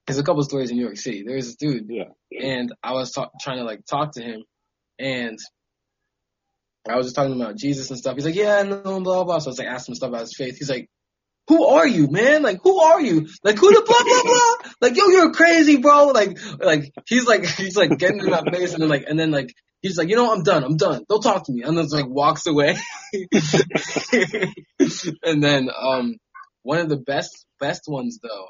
There's 0.06 0.18
a 0.18 0.22
couple 0.22 0.42
stories 0.44 0.70
in 0.70 0.76
New 0.76 0.84
York 0.84 0.96
City. 0.96 1.22
There 1.26 1.36
was 1.36 1.46
this 1.46 1.56
dude, 1.56 1.86
Yeah. 1.88 2.04
and 2.40 2.72
I 2.82 2.92
was 2.92 3.10
talk, 3.12 3.30
trying 3.40 3.58
to 3.58 3.64
like 3.64 3.80
talk 3.84 4.12
to 4.14 4.22
him, 4.22 4.44
and 4.98 5.38
I 6.88 6.96
was 6.96 7.06
just 7.06 7.16
talking 7.16 7.40
about 7.40 7.56
Jesus 7.56 7.90
and 7.90 7.98
stuff. 7.98 8.16
He's 8.16 8.24
like, 8.24 8.34
"Yeah, 8.34 8.62
no, 8.62 8.80
blah 8.82 9.00
blah." 9.00 9.24
blah. 9.24 9.38
So 9.38 9.48
I 9.48 9.52
was 9.52 9.58
like, 9.58 9.68
asking 9.68 9.92
him 9.92 9.96
stuff 9.96 10.08
about 10.08 10.22
his 10.22 10.34
faith. 10.36 10.56
He's 10.58 10.70
like, 10.70 10.88
"Who 11.48 11.66
are 11.66 11.86
you, 11.86 12.08
man? 12.10 12.42
Like, 12.42 12.60
who 12.62 12.80
are 12.80 13.00
you? 13.00 13.28
Like, 13.44 13.58
who 13.58 13.70
the 13.72 13.82
blah 13.86 14.02
blah 14.02 14.22
blah? 14.22 14.72
Like, 14.80 14.96
yo, 14.96 15.08
you're 15.08 15.32
crazy, 15.32 15.78
bro. 15.78 16.08
Like, 16.08 16.38
like 16.58 16.92
he's 17.06 17.26
like 17.26 17.44
he's 17.56 17.76
like 17.76 17.98
getting 17.98 18.20
in 18.20 18.30
my 18.30 18.42
face, 18.50 18.72
and 18.72 18.82
then 18.82 18.88
like 18.88 19.04
and 19.06 19.18
then 19.18 19.30
like 19.30 19.52
he's 19.82 19.98
like, 19.98 20.08
you 20.08 20.16
know, 20.16 20.32
I'm 20.32 20.42
done. 20.42 20.64
I'm 20.64 20.76
done. 20.76 21.04
Don't 21.08 21.22
talk 21.22 21.44
to 21.46 21.52
me. 21.52 21.62
And 21.62 21.76
then 21.76 21.86
like 21.88 22.08
walks 22.08 22.46
away. 22.46 22.76
and 25.22 25.42
then 25.42 25.68
um 25.76 26.16
one 26.62 26.78
of 26.78 26.88
the 26.88 26.96
best 26.96 27.46
best 27.58 27.82
ones 27.88 28.18
though 28.22 28.48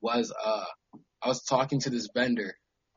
was 0.00 0.32
uh 0.44 0.64
I 1.22 1.28
was 1.28 1.42
talking 1.42 1.80
to 1.80 1.90
this 1.90 2.08
vendor 2.14 2.54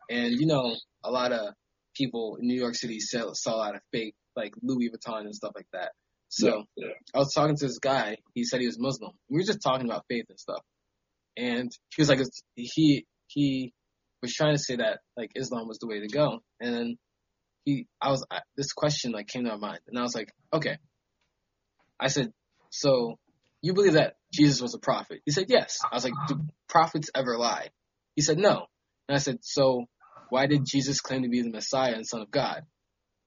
and 0.10 0.34
you 0.34 0.48
know 0.48 0.76
a 1.04 1.12
lot 1.12 1.32
of 1.32 1.54
people 1.96 2.38
in 2.40 2.48
New 2.48 2.60
York 2.60 2.76
City 2.76 3.00
sell 3.00 3.34
sell 3.34 3.56
a 3.56 3.58
lot 3.58 3.76
of 3.76 3.82
fake 3.92 4.16
like 4.36 4.54
Louis 4.62 4.90
Vuitton 4.90 5.22
and 5.22 5.36
stuff 5.36 5.54
like 5.56 5.68
that. 5.74 5.92
So 6.30 6.48
Yeah, 6.48 6.88
yeah. 6.88 6.94
I 7.14 7.20
was 7.20 7.34
talking 7.34 7.56
to 7.56 7.66
this 7.66 7.80
guy. 7.80 8.18
He 8.34 8.44
said 8.44 8.60
he 8.60 8.68
was 8.68 8.80
Muslim. 8.80 9.12
We 9.30 9.40
were 9.40 9.46
just 9.46 9.62
talking 9.62 9.86
about 9.88 10.06
faith 10.10 10.26
and 10.30 10.40
stuff. 10.40 10.62
And 11.38 11.72
he 11.96 12.02
was 12.02 12.10
like, 12.10 12.20
he 12.56 13.06
he 13.28 13.74
was 14.22 14.34
trying 14.34 14.56
to 14.56 14.62
say 14.62 14.78
that 14.78 15.00
like 15.18 15.32
Islam 15.36 15.68
was 15.68 15.80
the 15.80 15.88
way 15.88 16.00
to 16.00 16.08
go. 16.08 16.40
And 16.60 16.74
then 16.74 16.98
he, 17.66 17.88
I 18.02 18.12
was 18.12 18.26
I, 18.30 18.42
this 18.56 18.74
question 18.74 19.12
like 19.12 19.28
came 19.28 19.44
to 19.44 19.52
my 19.52 19.58
mind, 19.58 19.80
and 19.88 19.98
I 19.98 20.02
was 20.02 20.16
like, 20.16 20.32
okay. 20.54 20.78
I 22.00 22.08
said, 22.08 22.32
so 22.70 23.18
you 23.62 23.74
believe 23.74 23.94
that 23.94 24.18
Jesus 24.34 24.62
was 24.62 24.76
a 24.76 24.80
prophet? 24.80 25.22
He 25.26 25.32
said, 25.32 25.46
yes. 25.48 25.80
I 25.92 25.96
was 25.96 26.04
like, 26.04 26.14
do 26.28 26.40
prophets 26.68 27.10
ever 27.16 27.38
lie? 27.38 27.70
He 28.16 28.22
said, 28.22 28.38
no. 28.38 28.66
And 29.08 29.16
I 29.16 29.20
said, 29.20 29.40
so 29.42 29.86
why 30.30 30.48
did 30.48 30.66
Jesus 30.66 31.00
claim 31.00 31.24
to 31.24 31.30
be 31.30 31.42
the 31.42 31.50
Messiah 31.50 31.94
and 31.94 32.06
Son 32.06 32.22
of 32.22 32.32
God? 32.32 32.64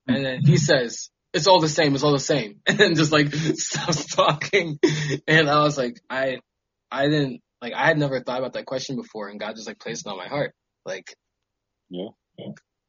And 0.08 0.24
then 0.24 0.40
he 0.44 0.56
says, 0.56 1.10
it's 1.34 1.46
all 1.46 1.60
the 1.60 1.68
same, 1.68 1.94
it's 1.94 2.02
all 2.02 2.12
the 2.12 2.18
same. 2.18 2.60
And 2.66 2.78
then 2.78 2.94
just 2.94 3.12
like 3.12 3.32
stops 3.34 4.06
talking. 4.06 4.78
And 5.26 5.48
I 5.48 5.62
was 5.62 5.76
like, 5.76 6.00
I, 6.08 6.38
I 6.90 7.04
didn't, 7.08 7.40
like, 7.60 7.74
I 7.74 7.86
had 7.86 7.98
never 7.98 8.20
thought 8.20 8.38
about 8.38 8.54
that 8.54 8.66
question 8.66 8.96
before 8.96 9.28
and 9.28 9.38
God 9.38 9.54
just 9.54 9.68
like 9.68 9.78
placed 9.78 10.06
it 10.06 10.10
on 10.10 10.16
my 10.16 10.28
heart. 10.28 10.54
Like, 10.86 11.14
Yeah. 11.90 12.08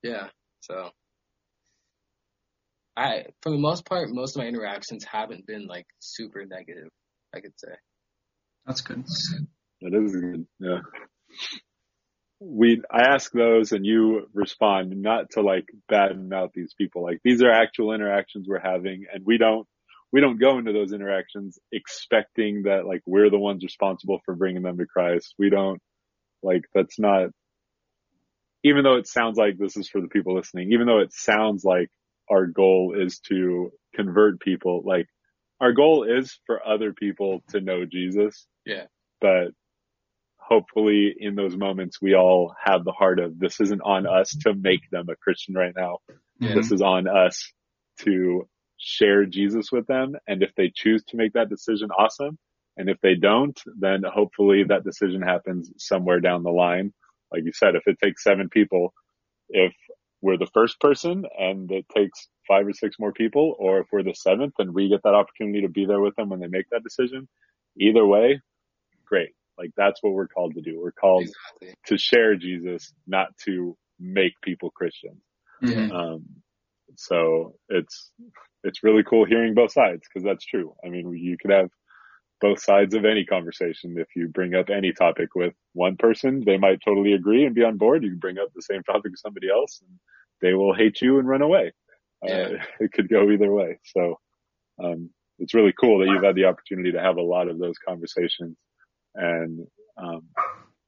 yeah. 0.02 0.28
So 0.62 0.91
I, 2.96 3.26
for 3.41 3.52
the 3.52 3.58
most 3.58 3.86
part, 3.86 4.10
most 4.10 4.36
of 4.36 4.41
my 4.41 4.48
interactions 4.48 5.04
haven't 5.04 5.46
been 5.46 5.68
like 5.68 5.86
super 6.00 6.46
negative, 6.46 6.90
I 7.36 7.41
could 7.41 7.54
say. 7.58 7.72
That's 8.66 8.82
good. 8.82 9.04
That 9.82 9.94
is 9.94 10.16
good. 10.16 10.46
Yeah. 10.60 10.80
We, 12.40 12.82
I 12.90 13.02
ask 13.02 13.32
those 13.32 13.74
and 13.74 13.86
you 13.86 14.30
respond 14.34 14.95
not 15.02 15.32
to 15.32 15.41
like 15.41 15.66
bad 15.88 16.18
mouth 16.18 16.52
these 16.53 16.74
people. 16.78 17.03
Like 17.03 17.20
these 17.24 17.41
are 17.44 17.52
actual 17.52 17.94
interactions 17.94 18.48
we're 18.48 18.60
having 18.60 19.06
and 19.14 19.26
we 19.26 19.38
don't, 19.38 19.68
we 20.11 20.22
don't 20.22 20.40
go 20.40 20.57
into 20.57 20.72
those 20.72 20.94
interactions 20.94 21.60
expecting 21.72 22.64
that 22.64 22.86
like 22.86 23.02
we're 23.06 23.30
the 23.30 23.38
ones 23.38 23.64
responsible 23.64 24.22
for 24.26 24.36
bringing 24.36 24.64
them 24.64 24.78
to 24.78 24.86
Christ. 24.86 25.36
We 25.38 25.49
don't 25.49 25.82
like 26.41 26.64
that's 26.74 26.98
not, 26.98 27.30
even 28.64 28.84
though 28.84 28.95
it 28.95 29.07
sounds 29.07 29.38
like 29.38 29.57
this 29.57 29.78
is 29.78 29.90
for 29.90 30.02
the 30.02 30.07
people 30.07 30.36
listening, 30.36 30.72
even 30.74 30.88
though 30.88 30.99
it 30.99 31.14
sounds 31.14 31.64
like 31.64 31.90
our 32.30 32.45
goal 32.45 32.95
is 32.98 33.20
to 33.28 33.72
convert 33.95 34.40
people, 34.40 34.82
like 34.86 35.07
our 35.61 35.74
goal 35.74 36.06
is 36.10 36.40
for 36.45 36.66
other 36.66 36.94
people 36.94 37.44
to 37.49 37.61
know 37.61 37.86
Jesus. 37.86 38.48
Yeah. 38.66 38.86
But 39.22 39.49
hopefully 40.49 41.13
in 41.17 41.35
those 41.35 41.55
moments 41.55 42.01
we 42.01 42.15
all 42.15 42.55
have 42.61 42.84
the 42.84 42.91
heart 42.91 43.19
of 43.19 43.38
this 43.38 43.61
isn't 43.61 43.81
on 43.81 44.07
us 44.07 44.35
to 44.41 44.53
make 44.53 44.89
them 44.91 45.07
a 45.07 45.15
Christian 45.15 45.53
right 45.53 45.73
now. 45.76 45.99
Yeah. 46.39 46.55
This 46.55 46.71
is 46.71 46.81
on 46.81 47.07
us 47.07 47.51
to 47.99 48.47
share 48.77 49.26
Jesus 49.26 49.71
with 49.71 49.85
them. 49.85 50.15
And 50.27 50.41
if 50.41 50.49
they 50.55 50.71
choose 50.73 51.03
to 51.09 51.17
make 51.17 51.34
that 51.34 51.49
decision, 51.49 51.89
awesome. 51.91 52.39
And 52.77 52.89
if 52.89 52.97
they 53.01 53.13
don't, 53.13 53.59
then 53.80 54.01
hopefully 54.03 54.63
that 54.67 54.84
decision 54.84 55.21
happens 55.21 55.71
somewhere 55.77 56.19
down 56.19 56.43
the 56.43 56.49
line. 56.49 56.93
Like 57.31 57.43
you 57.45 57.51
said, 57.53 57.76
if 57.76 57.84
it 57.85 57.99
takes 58.03 58.23
seven 58.23 58.49
people, 58.49 58.93
if 59.49 59.73
we're 60.21 60.38
the 60.38 60.49
first 60.53 60.80
person 60.80 61.26
and 61.38 61.69
it 61.71 61.85
takes 61.95 62.27
five 62.47 62.65
or 62.65 62.73
six 62.73 62.95
more 62.97 63.11
people, 63.11 63.55
or 63.59 63.81
if 63.81 63.88
we're 63.91 64.03
the 64.03 64.15
seventh 64.15 64.53
and 64.57 64.73
we 64.73 64.89
get 64.89 65.03
that 65.03 65.13
opportunity 65.13 65.61
to 65.61 65.69
be 65.69 65.85
there 65.85 65.99
with 65.99 66.15
them 66.15 66.30
when 66.30 66.39
they 66.39 66.47
make 66.47 66.69
that 66.71 66.84
decision, 66.84 67.27
either 67.77 68.05
way, 68.05 68.41
great. 69.05 69.30
Like 69.60 69.72
that's 69.76 70.02
what 70.02 70.14
we're 70.14 70.27
called 70.27 70.56
to 70.56 70.61
do. 70.61 70.80
We're 70.81 70.91
called 70.91 71.23
Exactly. 71.23 71.76
to 71.88 71.98
share 71.98 72.36
Jesus, 72.36 72.94
not 73.06 73.38
to 73.45 73.77
make 73.99 74.34
people 74.41 74.72
Christians. 74.72 75.22
Mhm. 75.61 75.91
Um, 75.91 76.26
so 76.95 77.56
it's, 77.68 78.11
it's 78.64 78.84
really 78.84 79.03
cool 79.03 79.26
hearing 79.26 79.53
both 79.53 79.72
sides 79.72 80.02
because 80.07 80.23
that's 80.23 80.45
true. 80.45 80.73
I 80.84 80.90
mean, 80.90 81.14
you 81.14 81.38
could 81.38 81.52
have 81.52 81.69
both 82.41 82.61
sides 82.61 82.95
of 82.95 83.03
any 83.03 83.26
conversation. 83.26 83.98
If 83.98 84.07
you 84.15 84.30
bring 84.30 84.56
up 84.56 84.69
any 84.69 84.94
topic 84.94 85.36
with 85.36 85.53
one 85.73 85.98
person, 85.98 86.41
they 86.45 86.57
might 86.57 86.80
totally 86.84 87.14
agree 87.14 87.45
and 87.45 87.53
be 87.53 87.64
on 87.64 87.77
board. 87.77 88.03
You 88.03 88.11
can 88.11 88.19
bring 88.19 88.38
up 88.38 88.49
the 88.56 88.61
same 88.61 88.84
topic 88.84 89.11
with 89.11 89.19
somebody 89.19 89.49
else 89.49 89.81
and 89.81 89.99
they 90.41 90.53
will 90.53 90.73
hate 90.73 91.02
you 91.02 91.19
and 91.19 91.27
run 91.27 91.41
away. 91.41 91.73
Uh, 92.26 92.56
it 92.80 92.94
could 92.94 93.10
go 93.10 93.30
either 93.30 93.52
way. 93.52 93.80
So, 93.84 94.19
um, 94.81 95.10
it's 95.40 95.53
really 95.53 95.73
cool 95.80 95.99
that 95.99 96.07
you've 96.07 96.23
had 96.23 96.36
the 96.36 96.45
opportunity 96.45 96.91
to 96.91 97.02
have 97.02 97.18
a 97.18 97.22
lot 97.22 97.48
of 97.48 97.60
those 97.60 97.77
conversations. 97.77 98.57
And, 99.20 99.68
um, 99.98 100.22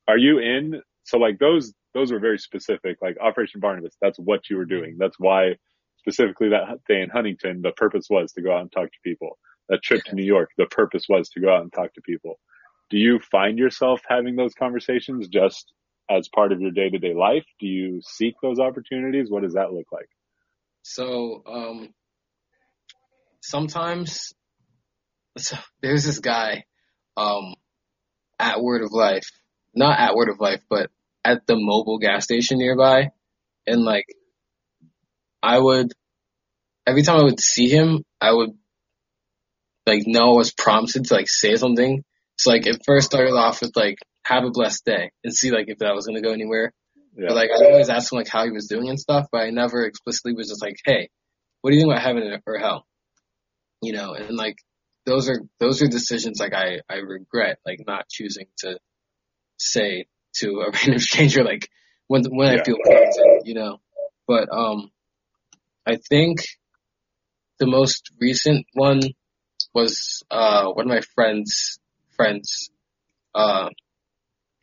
are 0.08 0.18
you 0.18 0.40
in? 0.40 0.82
So 1.04 1.18
like 1.18 1.40
those, 1.40 1.74
those 1.94 2.12
were 2.12 2.20
very 2.20 2.38
specific, 2.38 2.98
like 3.02 3.18
Operation 3.20 3.60
Barnabas. 3.60 3.96
That's 4.02 4.18
what 4.18 4.50
you 4.50 4.58
were 4.58 4.66
doing. 4.66 4.96
That's 4.98 5.20
why 5.20 5.56
specifically 5.98 6.50
that 6.50 6.80
day 6.88 7.02
in 7.02 7.10
Huntington, 7.10 7.62
the 7.62 7.72
purpose 7.72 8.08
was 8.10 8.32
to 8.34 8.42
go 8.42 8.54
out 8.56 8.62
and 8.62 8.72
talk 8.72 8.86
to 8.92 8.98
people. 9.04 9.38
That 9.70 9.84
trip 9.84 10.04
to 10.06 10.16
New 10.16 10.24
York, 10.24 10.50
the 10.58 10.66
purpose 10.66 11.06
was 11.08 11.30
to 11.30 11.42
go 11.42 11.54
out 11.54 11.62
and 11.62 11.72
talk 11.72 11.94
to 11.94 12.02
people. 12.02 12.40
Do 12.90 12.98
you 12.98 13.20
find 13.32 13.58
yourself 13.58 14.02
having 14.08 14.36
those 14.36 14.54
conversations 14.54 15.28
just 15.28 15.72
as 16.10 16.28
part 16.34 16.52
of 16.52 16.60
your 16.60 16.72
day 16.72 16.90
to 16.90 16.98
day 16.98 17.14
life? 17.14 17.46
Do 17.60 17.68
you 17.68 18.02
seek 18.04 18.36
those 18.42 18.60
opportunities? 18.60 19.30
What 19.30 19.44
does 19.44 19.54
that 19.54 19.72
look 19.72 19.88
like? 19.92 20.10
So, 20.84 21.44
um, 21.46 21.90
sometimes 23.42 24.34
so 25.38 25.58
there's 25.82 26.04
this 26.04 26.20
guy, 26.20 26.66
um, 27.18 27.54
at 28.42 28.62
Word 28.62 28.84
of 28.84 28.92
Life, 28.92 29.30
not 29.74 30.00
at 30.00 30.16
Word 30.16 30.30
of 30.30 30.40
Life, 30.40 30.62
but 30.70 30.90
at 31.24 31.46
the 31.48 31.54
Mobil 31.54 32.02
gas 32.02 32.24
station 32.24 32.58
nearby. 32.58 33.12
And 33.68 33.84
like, 33.84 34.06
I 35.44 35.60
would 35.60 35.92
every 36.86 37.04
time 37.04 37.20
I 37.20 37.24
would 37.24 37.40
see 37.40 37.70
him, 37.70 38.04
I 38.20 38.34
would 38.34 38.52
like 39.86 40.04
know 40.06 40.34
I 40.34 40.38
was 40.38 40.54
prompted 40.54 41.06
to 41.06 41.14
like 41.14 41.30
say 41.30 41.56
something. 41.56 42.04
So 42.38 42.52
like 42.52 42.68
it 42.68 42.82
first 42.86 43.08
started 43.08 43.34
off 43.34 43.62
with 43.62 43.76
like 43.76 43.98
have 44.26 44.44
a 44.44 44.52
blessed 44.52 44.86
day 44.86 45.12
and 45.24 45.34
see 45.34 45.52
like 45.52 45.66
if 45.68 45.80
that 45.80 45.96
was 45.96 46.08
gonna 46.08 46.22
go 46.22 46.34
anywhere. 46.34 46.74
Yeah. 47.16 47.26
But 47.30 47.36
like 47.36 47.50
I 47.52 47.66
always 47.66 47.90
asked 47.90 48.12
him 48.12 48.18
like 48.18 48.28
how 48.28 48.46
he 48.46 48.52
was 48.52 48.68
doing 48.68 48.90
and 48.90 49.00
stuff, 49.00 49.28
but 49.32 49.42
I 49.42 49.50
never 49.50 49.86
explicitly 49.86 50.34
was 50.34 50.50
just 50.50 50.62
like, 50.62 50.78
hey, 50.86 51.10
what 51.62 51.72
do 51.72 51.76
you 51.76 51.82
think 51.82 51.92
about 51.92 52.04
heaven 52.04 52.40
or 52.46 52.58
hell? 52.58 52.86
You 53.82 53.94
know, 53.94 54.14
and 54.14 54.36
like 54.36 54.56
those 55.12 55.30
are 55.30 55.42
those 55.60 55.82
are 55.82 55.88
decisions 55.88 56.40
like 56.40 56.54
I 56.54 56.80
I 56.90 56.98
regret 56.98 57.58
like 57.66 57.82
not 57.86 58.08
choosing 58.10 58.48
to 58.60 58.80
say 59.58 60.06
to 60.36 60.62
a 60.62 60.72
random 60.74 61.00
stranger 61.00 61.44
like 61.44 61.68
when 62.08 62.24
when 62.30 62.48
I 62.48 62.64
feel 62.64 62.78
confident, 62.86 63.46
you 63.46 63.56
know. 63.56 63.80
But 64.28 64.48
um, 64.52 64.90
I 65.86 65.98
think 65.98 66.40
the 67.60 67.68
most 67.68 68.12
recent 68.20 68.66
one 68.74 69.02
was 69.74 70.24
uh 70.32 70.68
one 70.72 70.86
of 70.86 70.90
my 70.90 71.02
friends 71.16 71.80
friends 72.16 72.70
uh 73.36 73.70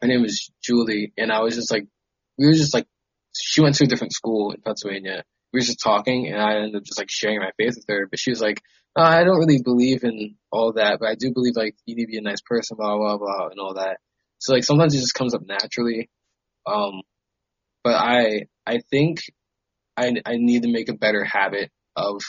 her 0.01 0.09
name 0.09 0.25
is 0.25 0.51
Julie 0.63 1.13
and 1.17 1.31
I 1.31 1.41
was 1.41 1.57
just 1.57 1.71
like 1.71 1.87
we 2.39 2.47
were 2.47 2.55
just 2.55 2.75
like 2.75 2.87
she 3.35 3.61
went 3.61 3.75
to 3.77 3.85
a 3.85 3.87
different 3.87 4.13
school 4.15 4.53
in 4.53 4.63
Pennsylvania. 4.63 5.25
We 5.53 5.59
were 5.59 5.65
just 5.65 5.83
talking 5.83 6.27
and 6.29 6.41
I 6.41 6.57
ended 6.57 6.77
up 6.77 6.85
just 6.85 6.99
like 6.99 7.11
sharing 7.11 7.41
my 7.41 7.51
faith 7.57 7.77
with 7.77 7.87
her. 7.89 8.07
But 8.11 8.19
she 8.19 8.31
was 8.31 8.41
like, 8.41 8.61
uh, 8.99 9.03
I 9.03 9.25
don't 9.25 9.39
really 9.39 9.63
believe 9.63 10.03
in 10.05 10.35
all 10.51 10.73
that, 10.75 10.99
but 11.01 11.09
I 11.09 11.15
do 11.15 11.33
believe 11.33 11.55
like 11.57 11.77
you 11.87 11.95
need 11.95 12.07
to 12.07 12.11
be 12.13 12.19
a 12.19 12.23
nice 12.23 12.41
person, 12.41 12.77
blah 12.77 12.97
blah 12.97 13.17
blah 13.17 13.49
and 13.49 13.61
all 13.61 13.75
that. 13.75 13.99
So 14.39 14.55
like 14.55 14.65
sometimes 14.65 14.95
it 14.95 15.01
just 15.01 15.15
comes 15.15 15.35
up 15.35 15.43
naturally. 15.47 16.11
Um 16.67 17.03
but 17.85 17.95
I 17.95 18.47
I 18.67 18.81
think 18.91 19.21
I 19.97 20.15
I 20.27 20.37
need 20.37 20.65
to 20.65 20.73
make 20.73 20.89
a 20.89 20.95
better 20.95 21.25
habit 21.25 21.71
of 21.97 22.23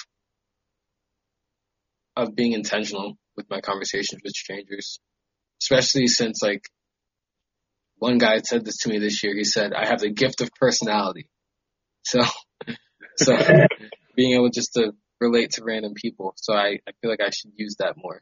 of 2.15 2.35
being 2.35 2.53
intentional 2.53 3.17
with 3.35 3.49
my 3.49 3.61
conversations 3.61 4.21
with 4.23 4.33
strangers. 4.33 4.99
Especially 5.61 6.07
since 6.07 6.41
like 6.43 6.61
one 7.97 8.17
guy 8.17 8.39
said 8.39 8.63
this 8.63 8.77
to 8.79 8.89
me 8.89 8.99
this 8.99 9.23
year. 9.23 9.35
He 9.35 9.43
said, 9.43 9.73
I 9.73 9.87
have 9.87 9.99
the 9.99 10.11
gift 10.11 10.41
of 10.41 10.49
personality. 10.59 11.27
So 12.03 12.21
so 13.17 13.35
being 14.15 14.35
able 14.35 14.49
just 14.49 14.73
to 14.73 14.93
relate 15.19 15.51
to 15.51 15.63
random 15.63 15.93
people. 15.93 16.33
So 16.37 16.53
I, 16.53 16.79
I 16.87 16.91
feel 17.01 17.11
like 17.11 17.21
I 17.21 17.29
should 17.29 17.51
use 17.55 17.75
that 17.79 17.95
more. 17.97 18.21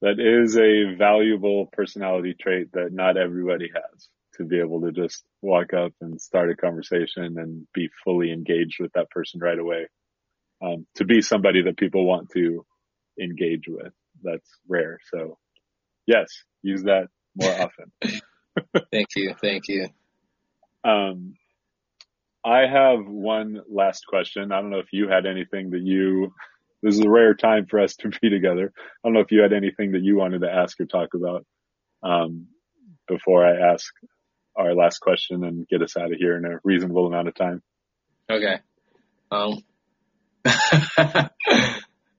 That 0.00 0.20
is 0.20 0.56
a 0.56 0.96
valuable 0.96 1.66
personality 1.72 2.34
trait 2.40 2.72
that 2.72 2.92
not 2.92 3.16
everybody 3.16 3.68
has 3.74 4.08
to 4.36 4.44
be 4.44 4.60
able 4.60 4.82
to 4.82 4.92
just 4.92 5.24
walk 5.42 5.74
up 5.74 5.92
and 6.00 6.20
start 6.20 6.50
a 6.50 6.56
conversation 6.56 7.36
and 7.38 7.66
be 7.74 7.88
fully 8.04 8.32
engaged 8.32 8.76
with 8.78 8.92
that 8.92 9.10
person 9.10 9.40
right 9.40 9.58
away. 9.58 9.88
Um, 10.62 10.86
to 10.96 11.04
be 11.04 11.20
somebody 11.20 11.62
that 11.62 11.76
people 11.76 12.06
want 12.06 12.30
to 12.30 12.64
engage 13.20 13.64
with. 13.68 13.92
That's 14.22 14.48
rare. 14.68 14.98
So 15.12 15.38
yes, 16.06 16.28
use 16.62 16.84
that 16.84 17.08
more 17.36 17.52
often. 17.52 17.92
Thank 18.92 19.08
you. 19.16 19.34
Thank 19.40 19.68
you. 19.68 19.88
Um, 20.84 21.34
I 22.48 22.66
have 22.66 23.06
one 23.06 23.60
last 23.70 24.06
question. 24.06 24.52
I 24.52 24.60
don't 24.60 24.70
know 24.70 24.78
if 24.78 24.92
you 24.92 25.08
had 25.08 25.26
anything 25.26 25.70
that 25.70 25.82
you, 25.82 26.32
this 26.82 26.94
is 26.94 27.04
a 27.04 27.10
rare 27.10 27.34
time 27.34 27.66
for 27.66 27.80
us 27.80 27.94
to 27.96 28.08
be 28.22 28.30
together. 28.30 28.72
I 28.74 29.08
don't 29.08 29.12
know 29.12 29.20
if 29.20 29.30
you 29.30 29.42
had 29.42 29.52
anything 29.52 29.92
that 29.92 30.02
you 30.02 30.16
wanted 30.16 30.40
to 30.40 30.50
ask 30.50 30.80
or 30.80 30.86
talk 30.86 31.12
about, 31.12 31.44
um, 32.02 32.46
before 33.06 33.46
I 33.46 33.72
ask 33.72 33.92
our 34.56 34.74
last 34.74 35.00
question 35.00 35.44
and 35.44 35.68
get 35.68 35.82
us 35.82 35.96
out 35.96 36.10
of 36.10 36.18
here 36.18 36.36
in 36.36 36.46
a 36.46 36.58
reasonable 36.64 37.06
amount 37.06 37.28
of 37.28 37.34
time. 37.34 37.62
Okay. 38.30 38.60
Um, 39.30 39.62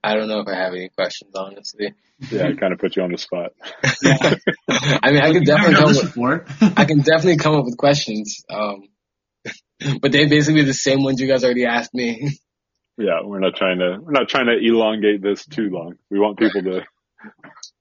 I 0.04 0.16
don't 0.16 0.28
know 0.28 0.42
if 0.42 0.48
I 0.48 0.56
have 0.56 0.74
any 0.74 0.90
questions, 0.90 1.36
honestly. 1.36 1.94
Yeah, 2.32 2.48
I 2.48 2.54
kind 2.54 2.72
of 2.72 2.80
put 2.80 2.96
you 2.96 3.02
on 3.02 3.12
the 3.12 3.18
spot. 3.18 3.54
yeah. 4.04 4.36
I 4.70 5.12
mean, 5.12 5.22
I 5.22 5.32
can 5.32 5.44
definitely 5.44 5.76
come 5.76 5.88
this 5.88 6.04
with, 6.04 6.14
before. 6.14 6.46
I 6.62 6.86
can 6.86 7.00
definitely 7.00 7.38
come 7.38 7.56
up 7.56 7.66
with 7.66 7.78
questions. 7.78 8.44
Um, 8.50 8.90
but 10.02 10.12
they 10.12 10.26
basically 10.28 10.64
the 10.64 10.74
same 10.74 11.04
ones 11.04 11.22
you 11.22 11.28
guys 11.28 11.44
already 11.44 11.66
asked 11.66 11.94
me. 11.94 12.32
Yeah, 12.98 13.22
we're 13.24 13.40
not 13.40 13.56
trying 13.56 13.80
to, 13.80 13.98
we're 14.02 14.12
not 14.12 14.28
trying 14.28 14.48
to 14.48 14.58
elongate 14.58 15.22
this 15.22 15.46
too 15.46 15.70
long. 15.70 15.96
We 16.10 16.20
want 16.20 16.38
people 16.38 16.62
to, 16.64 16.86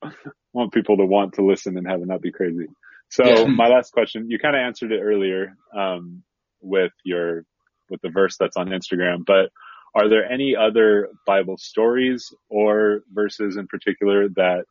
want 0.53 0.73
people 0.73 0.97
to 0.99 1.05
want 1.05 1.35
to 1.35 1.45
listen 1.45 1.77
and 1.77 1.89
have 1.89 2.01
it 2.01 2.07
not 2.07 2.23
be 2.23 2.31
crazy. 2.31 2.66
So 3.11 3.25
Yeah. 3.25 3.47
my 3.47 3.66
last 3.69 3.93
question, 3.93 4.31
you 4.31 4.39
kind 4.39 4.55
of 4.55 4.61
answered 4.61 4.93
it 4.93 5.01
earlier, 5.01 5.57
um, 5.77 6.23
with 6.61 6.93
your, 7.05 7.45
with 7.91 8.01
the 8.03 8.11
verse 8.11 8.37
that's 8.39 8.57
on 8.57 8.69
Instagram, 8.69 9.25
but 9.27 9.51
are 9.95 10.09
there 10.09 10.31
any 10.31 10.55
other 10.55 11.09
Bible 11.27 11.57
stories 11.57 12.33
or 12.49 13.01
verses 13.12 13.57
in 13.57 13.66
particular 13.66 14.29
that 14.37 14.66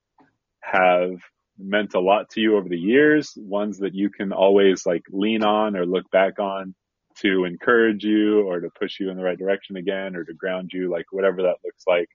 have 0.62 1.20
meant 1.58 1.94
a 1.96 2.00
lot 2.00 2.30
to 2.32 2.40
you 2.40 2.56
over 2.56 2.70
the 2.70 2.78
years? 2.78 3.34
Ones 3.36 3.80
that 3.80 3.96
you 3.96 4.10
can 4.10 4.32
always 4.32 4.86
like 4.86 5.04
lean 5.12 5.44
on 5.44 5.76
or 5.76 5.86
look 5.86 6.10
back 6.12 6.40
on 6.40 6.76
to 7.22 7.46
encourage 7.46 8.04
you 8.04 8.42
or 8.42 8.60
to 8.60 8.70
push 8.80 9.00
you 9.00 9.10
in 9.10 9.18
the 9.18 9.24
right 9.24 9.38
direction 9.38 9.78
again 9.78 10.16
or 10.16 10.24
to 10.24 10.34
ground 10.34 10.72
you, 10.74 10.90
like 10.90 11.06
whatever 11.12 11.44
that 11.44 11.58
looks 11.64 11.84
like. 11.88 12.10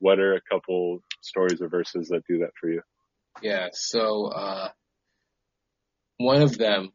What 0.00 0.18
are 0.18 0.34
a 0.34 0.40
couple 0.40 1.02
stories 1.20 1.60
or 1.60 1.68
verses 1.68 2.08
that 2.08 2.22
do 2.28 2.38
that 2.38 2.50
for 2.60 2.70
you? 2.70 2.82
Yeah, 3.42 3.68
so 3.72 4.26
uh 4.26 4.68
one 6.18 6.42
of 6.42 6.58
them 6.58 6.90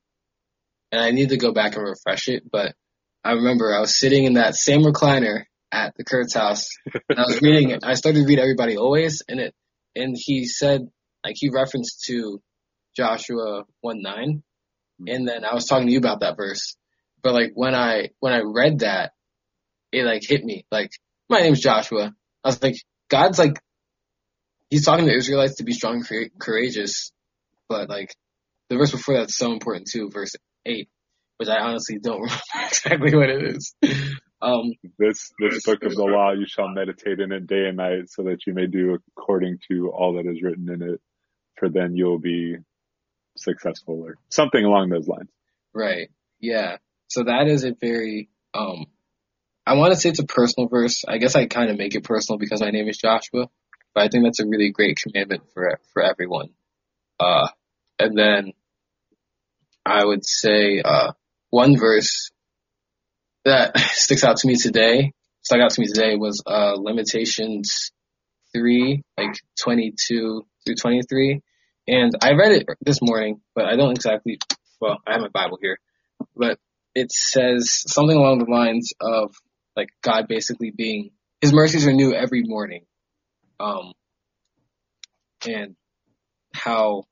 and 0.91 1.01
I 1.01 1.11
need 1.11 1.29
to 1.29 1.37
go 1.37 1.51
back 1.51 1.75
and 1.75 1.85
refresh 1.85 2.27
it, 2.27 2.43
but 2.49 2.75
I 3.23 3.31
remember 3.33 3.73
I 3.73 3.79
was 3.79 3.97
sitting 3.97 4.25
in 4.25 4.33
that 4.33 4.55
same 4.55 4.83
recliner 4.83 5.45
at 5.71 5.95
the 5.97 6.03
Kurtz 6.03 6.33
house 6.33 6.69
and 6.93 7.19
I 7.19 7.23
was 7.23 7.41
reading 7.41 7.71
it. 7.71 7.83
I 7.83 7.95
started 7.95 8.19
to 8.19 8.25
read 8.27 8.39
Everybody 8.39 8.77
Always 8.77 9.23
and 9.27 9.39
it 9.39 9.55
and 9.95 10.15
he 10.17 10.45
said 10.45 10.89
like 11.25 11.35
he 11.37 11.49
referenced 11.49 12.03
to 12.05 12.41
Joshua 12.95 13.63
one 13.81 14.01
nine 14.01 14.43
and 15.07 15.27
then 15.27 15.43
I 15.43 15.53
was 15.53 15.65
talking 15.65 15.87
to 15.87 15.93
you 15.93 15.99
about 15.99 16.19
that 16.21 16.37
verse. 16.37 16.75
But 17.23 17.33
like 17.33 17.51
when 17.55 17.73
I 17.73 18.09
when 18.19 18.33
I 18.33 18.41
read 18.43 18.79
that, 18.79 19.13
it 19.91 20.03
like 20.05 20.23
hit 20.23 20.43
me. 20.43 20.65
Like, 20.71 20.91
my 21.29 21.39
name's 21.39 21.61
Joshua. 21.61 22.13
I 22.43 22.47
was 22.47 22.61
like, 22.61 22.75
God's 23.09 23.39
like 23.39 23.59
he's 24.69 24.85
talking 24.85 25.05
to 25.05 25.15
Israelites 25.15 25.55
to 25.55 25.63
be 25.63 25.73
strong 25.73 25.95
and 25.95 26.07
coura- 26.07 26.31
courageous, 26.39 27.11
but 27.69 27.89
like 27.89 28.13
the 28.69 28.77
verse 28.77 28.91
before 28.91 29.15
that's 29.17 29.37
so 29.37 29.53
important 29.53 29.87
too, 29.91 30.09
verse 30.11 30.35
eight, 30.65 30.89
which 31.37 31.49
I 31.49 31.59
honestly 31.59 31.99
don't 31.99 32.21
remember 32.21 32.41
exactly 32.67 33.15
what 33.15 33.29
it 33.29 33.55
is. 33.55 33.75
Um, 34.41 34.73
This, 34.99 35.31
this 35.39 35.63
book 35.63 35.83
of 35.83 35.95
the 35.95 36.03
law, 36.03 36.33
you 36.33 36.45
shall 36.45 36.67
meditate 36.67 37.19
in 37.19 37.31
it 37.31 37.47
day 37.47 37.67
and 37.67 37.77
night 37.77 38.09
so 38.09 38.23
that 38.23 38.45
you 38.45 38.53
may 38.53 38.67
do 38.67 38.97
according 39.15 39.59
to 39.69 39.89
all 39.89 40.15
that 40.15 40.29
is 40.29 40.41
written 40.41 40.69
in 40.69 40.81
it. 40.81 41.01
For 41.57 41.69
then 41.69 41.95
you'll 41.95 42.19
be 42.19 42.57
successful 43.37 44.01
or 44.05 44.17
something 44.29 44.63
along 44.65 44.89
those 44.89 45.07
lines. 45.07 45.29
right, 45.73 46.09
yeah. 46.41 46.77
So 47.13 47.25
that 47.25 47.47
is 47.47 47.63
a 47.63 47.75
very 47.79 48.27
um, 48.55 48.87
I 49.67 49.75
want 49.75 49.93
to 49.93 49.99
say 49.99 50.09
it's 50.09 50.19
a 50.19 50.25
personal 50.25 50.67
verse. 50.67 51.03
I 51.07 51.19
guess 51.19 51.35
I 51.35 51.45
kind 51.45 51.69
of 51.69 51.77
make 51.77 51.93
it 51.93 52.03
personal 52.03 52.39
because 52.39 52.59
my 52.59 52.71
name 52.71 52.87
is 52.89 52.97
Joshua, 52.97 53.49
but 53.93 54.03
I 54.03 54.07
think 54.07 54.23
that's 54.23 54.39
a 54.39 54.47
really 54.47 54.71
great 54.71 54.97
commandment 54.97 55.43
for 55.53 55.79
for 55.93 56.01
everyone. 56.01 56.49
Uh, 57.19 57.49
and 57.99 58.17
then 58.17 58.53
I 59.85 60.03
would 60.03 60.25
say 60.25 60.81
uh, 60.83 61.11
one 61.51 61.77
verse 61.77 62.31
that 63.45 63.77
sticks 63.91 64.23
out 64.23 64.37
to 64.37 64.47
me 64.47 64.55
today, 64.55 65.13
stuck 65.43 65.59
out 65.59 65.69
to 65.69 65.81
me 65.81 65.85
today 65.85 66.15
was 66.15 66.41
uh, 66.47 66.73
Lamentations 66.77 67.91
three, 68.55 69.03
like 69.19 69.35
twenty 69.61 69.93
two 69.95 70.47
through 70.65 70.75
twenty 70.81 71.03
three, 71.07 71.41
and 71.87 72.13
I 72.23 72.31
read 72.31 72.53
it 72.53 72.67
this 72.81 73.03
morning, 73.03 73.41
but 73.53 73.65
I 73.65 73.75
don't 73.75 73.91
exactly. 73.91 74.39
Well, 74.81 74.97
I 75.05 75.11
have 75.11 75.21
my 75.21 75.27
Bible 75.27 75.59
here, 75.61 75.77
but 76.35 76.57
it 76.95 77.11
says 77.11 77.83
something 77.87 78.17
along 78.17 78.39
the 78.39 78.51
lines 78.51 78.91
of 79.01 79.35
like 79.75 79.89
God 80.01 80.27
basically 80.27 80.71
being 80.71 81.11
His 81.41 81.53
mercies 81.53 81.87
are 81.87 81.93
new 81.93 82.13
every 82.13 82.43
morning, 82.43 82.85
um, 83.59 83.93
and 85.47 85.75
how 86.53 87.03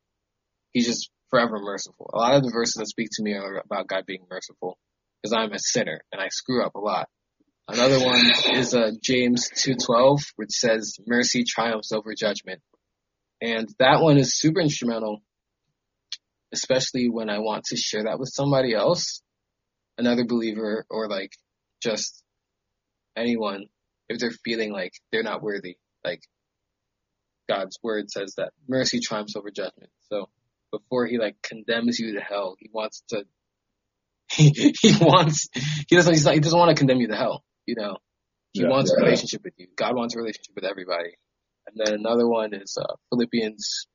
He's 0.74 0.88
just 0.88 1.10
forever 1.30 1.60
merciful. 1.60 2.10
A 2.14 2.18
lot 2.18 2.36
of 2.36 2.44
the 2.44 2.52
verses 2.52 2.76
that 2.76 2.88
speak 2.88 3.10
to 3.14 3.24
me 3.24 3.34
are 3.34 3.58
about 3.58 3.88
God 3.88 4.06
being 4.06 4.26
merciful 4.30 4.78
because 5.22 5.34
I'm 5.34 5.52
a 5.54 5.60
sinner 5.60 6.02
and 6.12 6.22
I 6.22 6.28
screw 6.30 6.64
up 6.64 6.76
a 6.76 6.80
lot. 6.80 7.08
Another 7.68 8.04
one 8.04 8.22
is 8.54 8.74
uh, 8.74 8.92
James 9.02 9.50
2:12, 9.56 10.20
which 10.36 10.52
says 10.52 10.98
mercy 11.08 11.44
triumphs 11.48 11.92
over 11.92 12.14
judgment, 12.14 12.62
and 13.42 13.70
that 13.80 14.02
one 14.02 14.18
is 14.18 14.38
super 14.38 14.60
instrumental, 14.60 15.22
especially 16.52 17.10
when 17.10 17.30
I 17.30 17.40
want 17.40 17.66
to 17.66 17.78
share 17.78 18.04
that 18.04 18.20
with 18.20 18.30
somebody 18.30 18.74
else, 18.74 19.22
another 20.02 20.26
believer, 20.26 20.86
or 20.90 21.08
like 21.10 21.32
just 21.84 22.24
anyone 23.18 23.68
if 24.10 24.20
they're 24.20 24.32
feeling 24.46 24.74
like 24.74 24.94
they're 25.12 25.24
not 25.24 25.44
worthy. 25.44 25.78
Like 26.04 26.22
God's 27.50 27.80
word 27.84 28.12
says 28.12 28.36
that 28.38 28.52
mercy 28.68 29.00
triumphs 29.02 29.36
over 29.38 29.52
judgment. 29.52 29.92
So 30.10 30.30
before 30.72 31.06
he 31.08 31.18
like 31.20 31.38
condemns 31.44 32.00
you 32.00 32.16
to 32.16 32.22
hell, 32.22 32.56
he 32.60 32.70
wants 32.74 33.04
to 33.10 33.24
he, 34.32 34.74
he 34.82 34.96
wants 35.02 35.50
he 35.90 35.96
doesn't 35.96 36.14
he's 36.14 36.26
not, 36.26 36.34
he 36.36 36.40
doesn't 36.42 36.58
want 36.60 36.76
to 36.76 36.80
condemn 36.80 37.02
you 37.02 37.10
to 37.10 37.16
hell. 37.18 37.44
You 37.66 37.76
know, 37.78 37.98
He 38.54 38.64
Yeah. 38.64 38.70
wants 38.70 38.92
a 38.94 38.98
relationship 39.04 39.44
with 39.44 39.54
you. 39.58 39.68
God 39.78 39.96
wants 39.96 40.16
a 40.16 40.20
relationship 40.20 40.56
with 40.56 40.66
everybody. 40.66 41.12
And 41.68 41.78
then 41.78 41.96
another 41.96 42.28
one 42.28 42.54
is 42.54 42.78
uh, 42.82 42.96
Philippians 43.12 43.88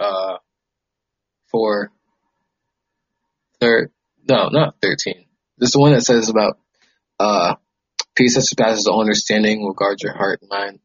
uh, 0.00 0.38
four. 1.50 1.92
Third, 3.60 3.92
no, 4.28 4.48
not 4.50 4.76
thirteen. 4.82 5.26
This 5.58 5.68
is 5.68 5.72
the 5.72 5.80
one 5.80 5.92
that 5.92 6.02
says 6.02 6.28
about 6.28 6.58
uh, 7.18 7.54
peace 8.16 8.34
that 8.34 8.42
surpasses 8.42 8.86
all 8.86 9.00
understanding 9.00 9.62
will 9.62 9.72
guard 9.72 10.02
your 10.02 10.14
heart 10.14 10.40
and 10.42 10.50
mind 10.50 10.80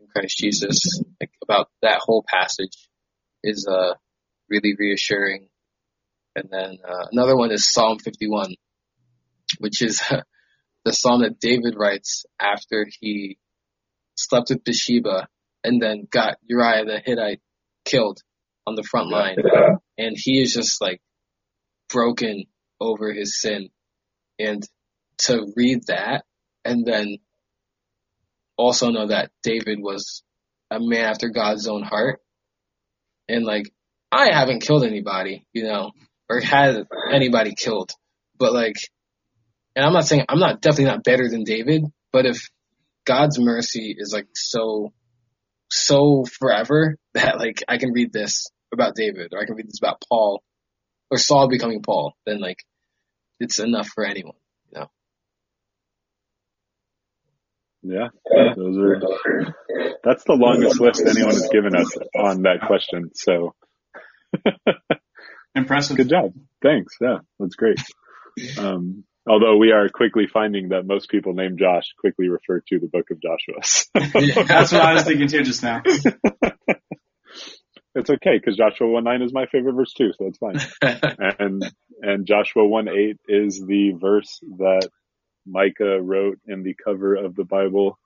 in 0.00 0.06
Christ 0.08 0.38
Jesus. 0.38 1.02
Like 1.20 1.30
about 1.42 1.68
that 1.82 2.00
whole 2.00 2.24
passage 2.26 2.88
is 3.42 3.66
uh 3.70 3.94
really 4.48 4.74
reassuring. 4.78 5.48
And 6.34 6.48
then 6.50 6.78
uh, 6.86 7.06
another 7.10 7.36
one 7.36 7.50
is 7.50 7.70
Psalm 7.70 7.98
51, 7.98 8.54
which 9.58 9.82
is 9.82 10.02
the 10.84 10.92
psalm 10.92 11.22
that 11.22 11.40
David 11.40 11.74
writes 11.76 12.26
after 12.38 12.86
he 13.00 13.38
slept 14.16 14.50
with 14.50 14.64
Bathsheba 14.64 15.28
and 15.64 15.80
then 15.82 16.06
got 16.10 16.36
Uriah 16.46 16.84
the 16.84 17.00
Hittite 17.04 17.40
killed 17.84 18.20
on 18.66 18.74
the 18.74 18.82
front 18.82 19.10
line. 19.10 19.36
And 19.98 20.16
he 20.16 20.40
is 20.42 20.52
just 20.52 20.80
like 20.80 21.00
broken 21.88 22.44
over 22.80 23.12
his 23.12 23.40
sin. 23.40 23.70
And 24.38 24.66
to 25.18 25.52
read 25.56 25.86
that 25.86 26.24
and 26.64 26.84
then 26.84 27.18
also 28.56 28.90
know 28.90 29.08
that 29.08 29.30
David 29.42 29.78
was 29.80 30.22
a 30.70 30.78
man 30.80 31.04
after 31.04 31.28
God's 31.28 31.68
own 31.68 31.82
heart. 31.82 32.20
And 33.28 33.44
like, 33.44 33.72
I 34.10 34.32
haven't 34.32 34.62
killed 34.62 34.84
anybody, 34.84 35.46
you 35.52 35.64
know, 35.64 35.92
or 36.28 36.40
had 36.40 36.86
anybody 37.12 37.54
killed, 37.54 37.92
but 38.38 38.52
like, 38.52 38.76
and 39.74 39.84
I'm 39.84 39.92
not 39.92 40.06
saying, 40.06 40.24
I'm 40.28 40.38
not 40.38 40.60
definitely 40.62 40.86
not 40.86 41.04
better 41.04 41.28
than 41.28 41.44
David, 41.44 41.84
but 42.12 42.26
if 42.26 42.48
God's 43.04 43.38
mercy 43.38 43.94
is 43.96 44.12
like 44.12 44.28
so, 44.34 44.92
so 45.70 46.24
forever 46.24 46.96
that 47.14 47.38
like 47.38 47.62
I 47.68 47.78
can 47.78 47.92
read 47.92 48.12
this 48.12 48.46
about 48.72 48.94
David 48.94 49.32
or 49.32 49.40
I 49.40 49.46
can 49.46 49.54
read 49.54 49.68
this 49.68 49.78
about 49.80 50.02
Paul 50.08 50.42
or 51.10 51.18
Saul 51.18 51.48
becoming 51.48 51.82
Paul, 51.82 52.14
then 52.24 52.40
like 52.40 52.64
it's 53.40 53.58
enough 53.58 53.88
for 53.88 54.04
anyone. 54.04 54.34
Yeah, 57.88 58.08
those 58.56 58.76
are. 58.78 59.00
That's 60.02 60.24
the 60.24 60.32
longest 60.34 60.80
list 60.80 61.02
anyone 61.06 61.34
has 61.34 61.48
given 61.52 61.76
us 61.76 61.96
on 62.16 62.42
that 62.42 62.62
question. 62.66 63.10
So 63.14 63.54
Impressive. 65.54 65.96
good 65.96 66.08
job. 66.08 66.32
Thanks. 66.62 66.96
Yeah, 67.00 67.18
that's 67.38 67.54
great. 67.54 67.78
Um, 68.58 69.04
although 69.28 69.56
we 69.56 69.70
are 69.70 69.88
quickly 69.88 70.26
finding 70.26 70.70
that 70.70 70.84
most 70.84 71.08
people 71.10 71.32
named 71.34 71.58
Josh 71.60 71.84
quickly 71.98 72.28
refer 72.28 72.60
to 72.68 72.78
the 72.80 72.88
book 72.88 73.06
of 73.10 73.20
Joshua. 73.22 73.62
So 73.62 73.88
That's 74.44 74.72
what 74.72 74.82
I 74.82 74.94
was 74.94 75.04
thinking 75.04 75.28
too 75.28 75.42
just 75.44 75.62
now. 75.62 75.82
it's 77.96 78.10
okay 78.10 78.38
because 78.38 78.56
Joshua 78.56 78.88
1 78.88 79.04
9 79.04 79.22
is 79.22 79.32
my 79.32 79.46
favorite 79.46 79.74
verse 79.74 79.92
too, 79.92 80.12
so 80.16 80.26
it's 80.26 80.38
fine. 80.38 80.56
and 81.40 81.62
and 82.02 82.26
Joshua 82.26 82.66
1 82.66 82.88
8 82.88 83.16
is 83.28 83.64
the 83.66 83.92
verse 83.92 84.40
that 84.58 84.88
Micah 85.46 86.00
wrote 86.00 86.38
in 86.46 86.62
the 86.62 86.74
cover 86.84 87.14
of 87.16 87.34
the 87.34 87.44
Bible 87.44 87.98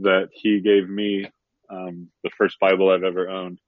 that 0.00 0.28
he 0.32 0.60
gave 0.60 0.88
me, 0.88 1.26
um, 1.70 2.08
the 2.24 2.30
first 2.36 2.58
Bible 2.60 2.90
I've 2.90 3.04
ever 3.04 3.28
owned. 3.30 3.60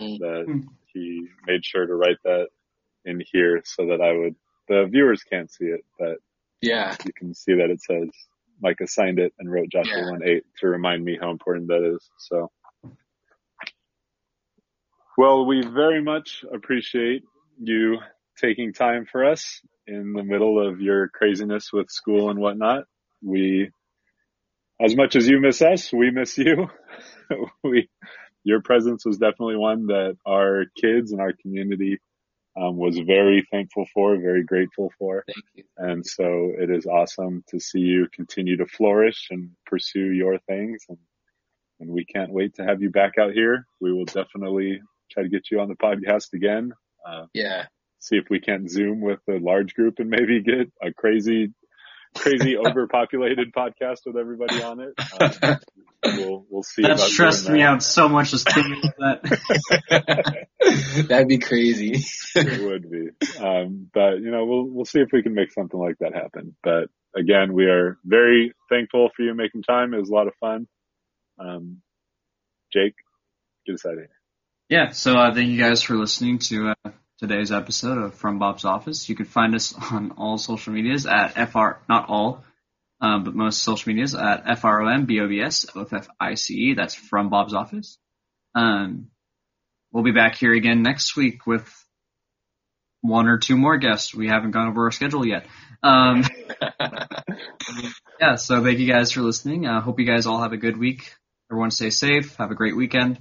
Mm. 0.00 0.18
That 0.18 0.44
Hmm. 0.46 0.60
he 0.92 1.26
made 1.46 1.64
sure 1.64 1.86
to 1.86 1.94
write 1.94 2.18
that 2.24 2.48
in 3.04 3.22
here 3.32 3.62
so 3.64 3.86
that 3.86 4.00
I 4.00 4.12
would. 4.12 4.36
The 4.68 4.86
viewers 4.90 5.22
can't 5.24 5.50
see 5.50 5.66
it, 5.66 5.84
but 5.98 6.18
yeah. 6.60 6.96
you 7.04 7.12
can 7.14 7.34
see 7.34 7.54
that 7.54 7.70
it 7.70 7.82
says 7.82 8.08
Micah 8.62 8.86
signed 8.86 9.18
it 9.18 9.32
and 9.38 9.50
wrote 9.50 9.70
Joshua 9.70 10.02
Yeah. 10.04 10.10
1 10.10 10.22
8 10.24 10.44
to 10.60 10.68
remind 10.68 11.04
me 11.04 11.18
how 11.20 11.30
important 11.30 11.68
that 11.68 11.82
is. 11.94 12.08
So, 12.18 12.50
well, 15.20 15.44
we 15.44 15.60
very 15.60 16.02
much 16.02 16.46
appreciate 16.50 17.24
you 17.58 17.98
taking 18.38 18.72
time 18.72 19.04
for 19.04 19.22
us 19.22 19.60
in 19.86 20.14
the 20.14 20.22
middle 20.22 20.66
of 20.66 20.80
your 20.80 21.08
craziness 21.08 21.74
with 21.74 21.90
school 21.90 22.30
and 22.30 22.38
whatnot. 22.38 22.84
We, 23.22 23.70
as 24.80 24.96
much 24.96 25.16
as 25.16 25.28
you 25.28 25.38
miss 25.38 25.60
us, 25.60 25.92
we 25.92 26.10
miss 26.10 26.38
you. 26.38 26.70
we, 27.62 27.90
your 28.44 28.62
presence 28.62 29.04
was 29.04 29.18
definitely 29.18 29.56
one 29.56 29.88
that 29.88 30.16
our 30.26 30.64
kids 30.74 31.12
and 31.12 31.20
our 31.20 31.34
community 31.34 31.98
um, 32.56 32.78
was 32.78 32.98
very 32.98 33.46
thankful 33.50 33.84
for, 33.92 34.16
very 34.16 34.42
grateful 34.42 34.90
for. 34.98 35.24
Thank 35.26 35.44
you. 35.52 35.64
And 35.76 36.06
so 36.06 36.52
it 36.58 36.70
is 36.70 36.86
awesome 36.86 37.44
to 37.48 37.60
see 37.60 37.80
you 37.80 38.08
continue 38.10 38.56
to 38.56 38.66
flourish 38.66 39.26
and 39.30 39.50
pursue 39.66 40.12
your 40.12 40.38
things. 40.48 40.86
And, 40.88 40.96
and 41.78 41.90
we 41.90 42.06
can't 42.06 42.32
wait 42.32 42.54
to 42.54 42.64
have 42.64 42.80
you 42.80 42.88
back 42.88 43.18
out 43.20 43.34
here. 43.34 43.66
We 43.82 43.92
will 43.92 44.06
definitely 44.06 44.80
try 45.10 45.22
to 45.22 45.28
get 45.28 45.50
you 45.50 45.60
on 45.60 45.68
the 45.68 45.74
podcast 45.76 46.32
again. 46.32 46.72
Uh, 47.06 47.26
Yeah. 47.34 47.66
see 47.98 48.16
if 48.16 48.24
we 48.30 48.40
can't 48.40 48.70
zoom 48.70 49.00
with 49.00 49.20
a 49.28 49.38
large 49.38 49.74
group 49.74 49.98
and 49.98 50.08
maybe 50.10 50.42
get 50.42 50.70
a 50.82 50.92
crazy, 50.92 51.52
crazy 52.16 52.56
overpopulated 52.66 53.52
podcast 53.52 53.98
with 54.06 54.16
everybody 54.16 54.62
on 54.62 54.80
it. 54.80 54.94
Um, 56.02 56.16
we'll, 56.16 56.46
we'll 56.48 56.62
see. 56.62 56.80
That 56.80 56.92
about 56.92 57.00
stressed 57.08 57.42
doing 57.44 57.58
me 57.58 57.62
that. 57.62 57.68
out 57.72 57.82
so 57.82 58.08
much 58.08 58.30
just 58.30 58.50
thinking 58.50 58.80
of 58.82 58.94
that. 59.90 60.46
That'd 61.08 61.28
be 61.28 61.36
crazy. 61.36 62.02
it 62.34 62.62
would 62.64 62.90
be. 62.90 63.08
Um, 63.38 63.90
but 63.92 64.14
you 64.20 64.30
know, 64.30 64.46
we'll 64.46 64.64
we'll 64.66 64.84
see 64.86 65.00
if 65.00 65.10
we 65.12 65.22
can 65.22 65.34
make 65.34 65.52
something 65.52 65.78
like 65.78 65.98
that 66.00 66.14
happen. 66.14 66.56
But 66.62 66.88
again, 67.14 67.52
we 67.52 67.66
are 67.66 67.98
very 68.02 68.54
thankful 68.70 69.10
for 69.14 69.22
you 69.22 69.34
making 69.34 69.62
time. 69.62 69.92
It 69.92 69.98
was 70.00 70.08
a 70.08 70.14
lot 70.14 70.26
of 70.26 70.32
fun. 70.40 70.66
Um, 71.38 71.82
Jake, 72.72 72.94
get 73.66 73.74
us 73.74 73.84
out 73.84 73.92
of 73.92 73.98
here. 73.98 74.08
Yeah, 74.70 74.90
so 74.90 75.18
uh, 75.18 75.34
thank 75.34 75.48
you 75.48 75.58
guys 75.58 75.82
for 75.82 75.96
listening 75.96 76.38
to 76.50 76.68
uh, 76.68 76.90
today's 77.18 77.50
episode 77.50 77.98
of 77.98 78.14
From 78.14 78.38
Bob's 78.38 78.64
Office. 78.64 79.08
You 79.08 79.16
can 79.16 79.26
find 79.26 79.56
us 79.56 79.74
on 79.90 80.12
all 80.12 80.38
social 80.38 80.72
medias 80.72 81.06
at 81.06 81.32
FR, 81.50 81.80
not 81.88 82.08
all, 82.08 82.44
um, 83.00 83.24
but 83.24 83.34
most 83.34 83.64
social 83.64 83.92
medias 83.92 84.14
at 84.14 84.44
FROM, 84.60 85.08
OFFICE. 85.08 86.76
That's 86.76 86.94
From 86.94 87.30
Bob's 87.30 87.52
Office. 87.52 87.98
Um, 88.54 89.08
we'll 89.90 90.04
be 90.04 90.12
back 90.12 90.36
here 90.36 90.54
again 90.54 90.82
next 90.82 91.16
week 91.16 91.48
with 91.48 91.68
one 93.00 93.26
or 93.26 93.38
two 93.38 93.56
more 93.56 93.76
guests. 93.76 94.14
We 94.14 94.28
haven't 94.28 94.52
gone 94.52 94.68
over 94.68 94.84
our 94.84 94.92
schedule 94.92 95.26
yet. 95.26 95.46
Um, 95.82 96.22
yeah, 98.20 98.36
so 98.36 98.62
thank 98.62 98.78
you 98.78 98.86
guys 98.86 99.10
for 99.10 99.22
listening. 99.22 99.66
I 99.66 99.78
uh, 99.78 99.80
hope 99.80 99.98
you 99.98 100.06
guys 100.06 100.26
all 100.26 100.40
have 100.40 100.52
a 100.52 100.56
good 100.56 100.76
week. 100.78 101.12
Everyone 101.50 101.72
stay 101.72 101.90
safe. 101.90 102.36
Have 102.36 102.52
a 102.52 102.54
great 102.54 102.76
weekend. 102.76 103.18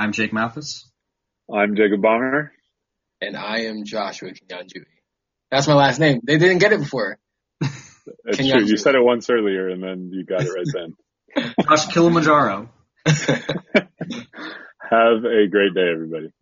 I'm 0.00 0.12
Jake 0.12 0.32
Mathis. 0.32 0.90
I'm 1.54 1.76
Jacob 1.76 2.00
Bonner. 2.00 2.54
and 3.20 3.36
I 3.36 3.64
am 3.64 3.84
Joshua 3.84 4.30
Kinyanjui. 4.30 4.86
That's 5.50 5.68
my 5.68 5.74
last 5.74 6.00
name. 6.00 6.20
They 6.24 6.38
didn't 6.38 6.56
get 6.56 6.72
it 6.72 6.78
before. 6.80 7.18
It's 8.24 8.38
Can 8.38 8.50
true. 8.50 8.66
You 8.66 8.76
said 8.78 8.94
it 8.94 9.04
once 9.04 9.28
earlier, 9.30 9.68
and 9.68 9.82
then 9.82 10.10
you 10.10 10.24
got 10.24 10.40
it 10.40 10.48
right 10.48 10.66
then. 10.72 11.54
Josh 11.68 11.86
Kilimanjaro. 11.88 12.70
Have 13.06 13.86
a 15.24 15.46
great 15.48 15.74
day, 15.74 15.90
everybody. 15.92 16.32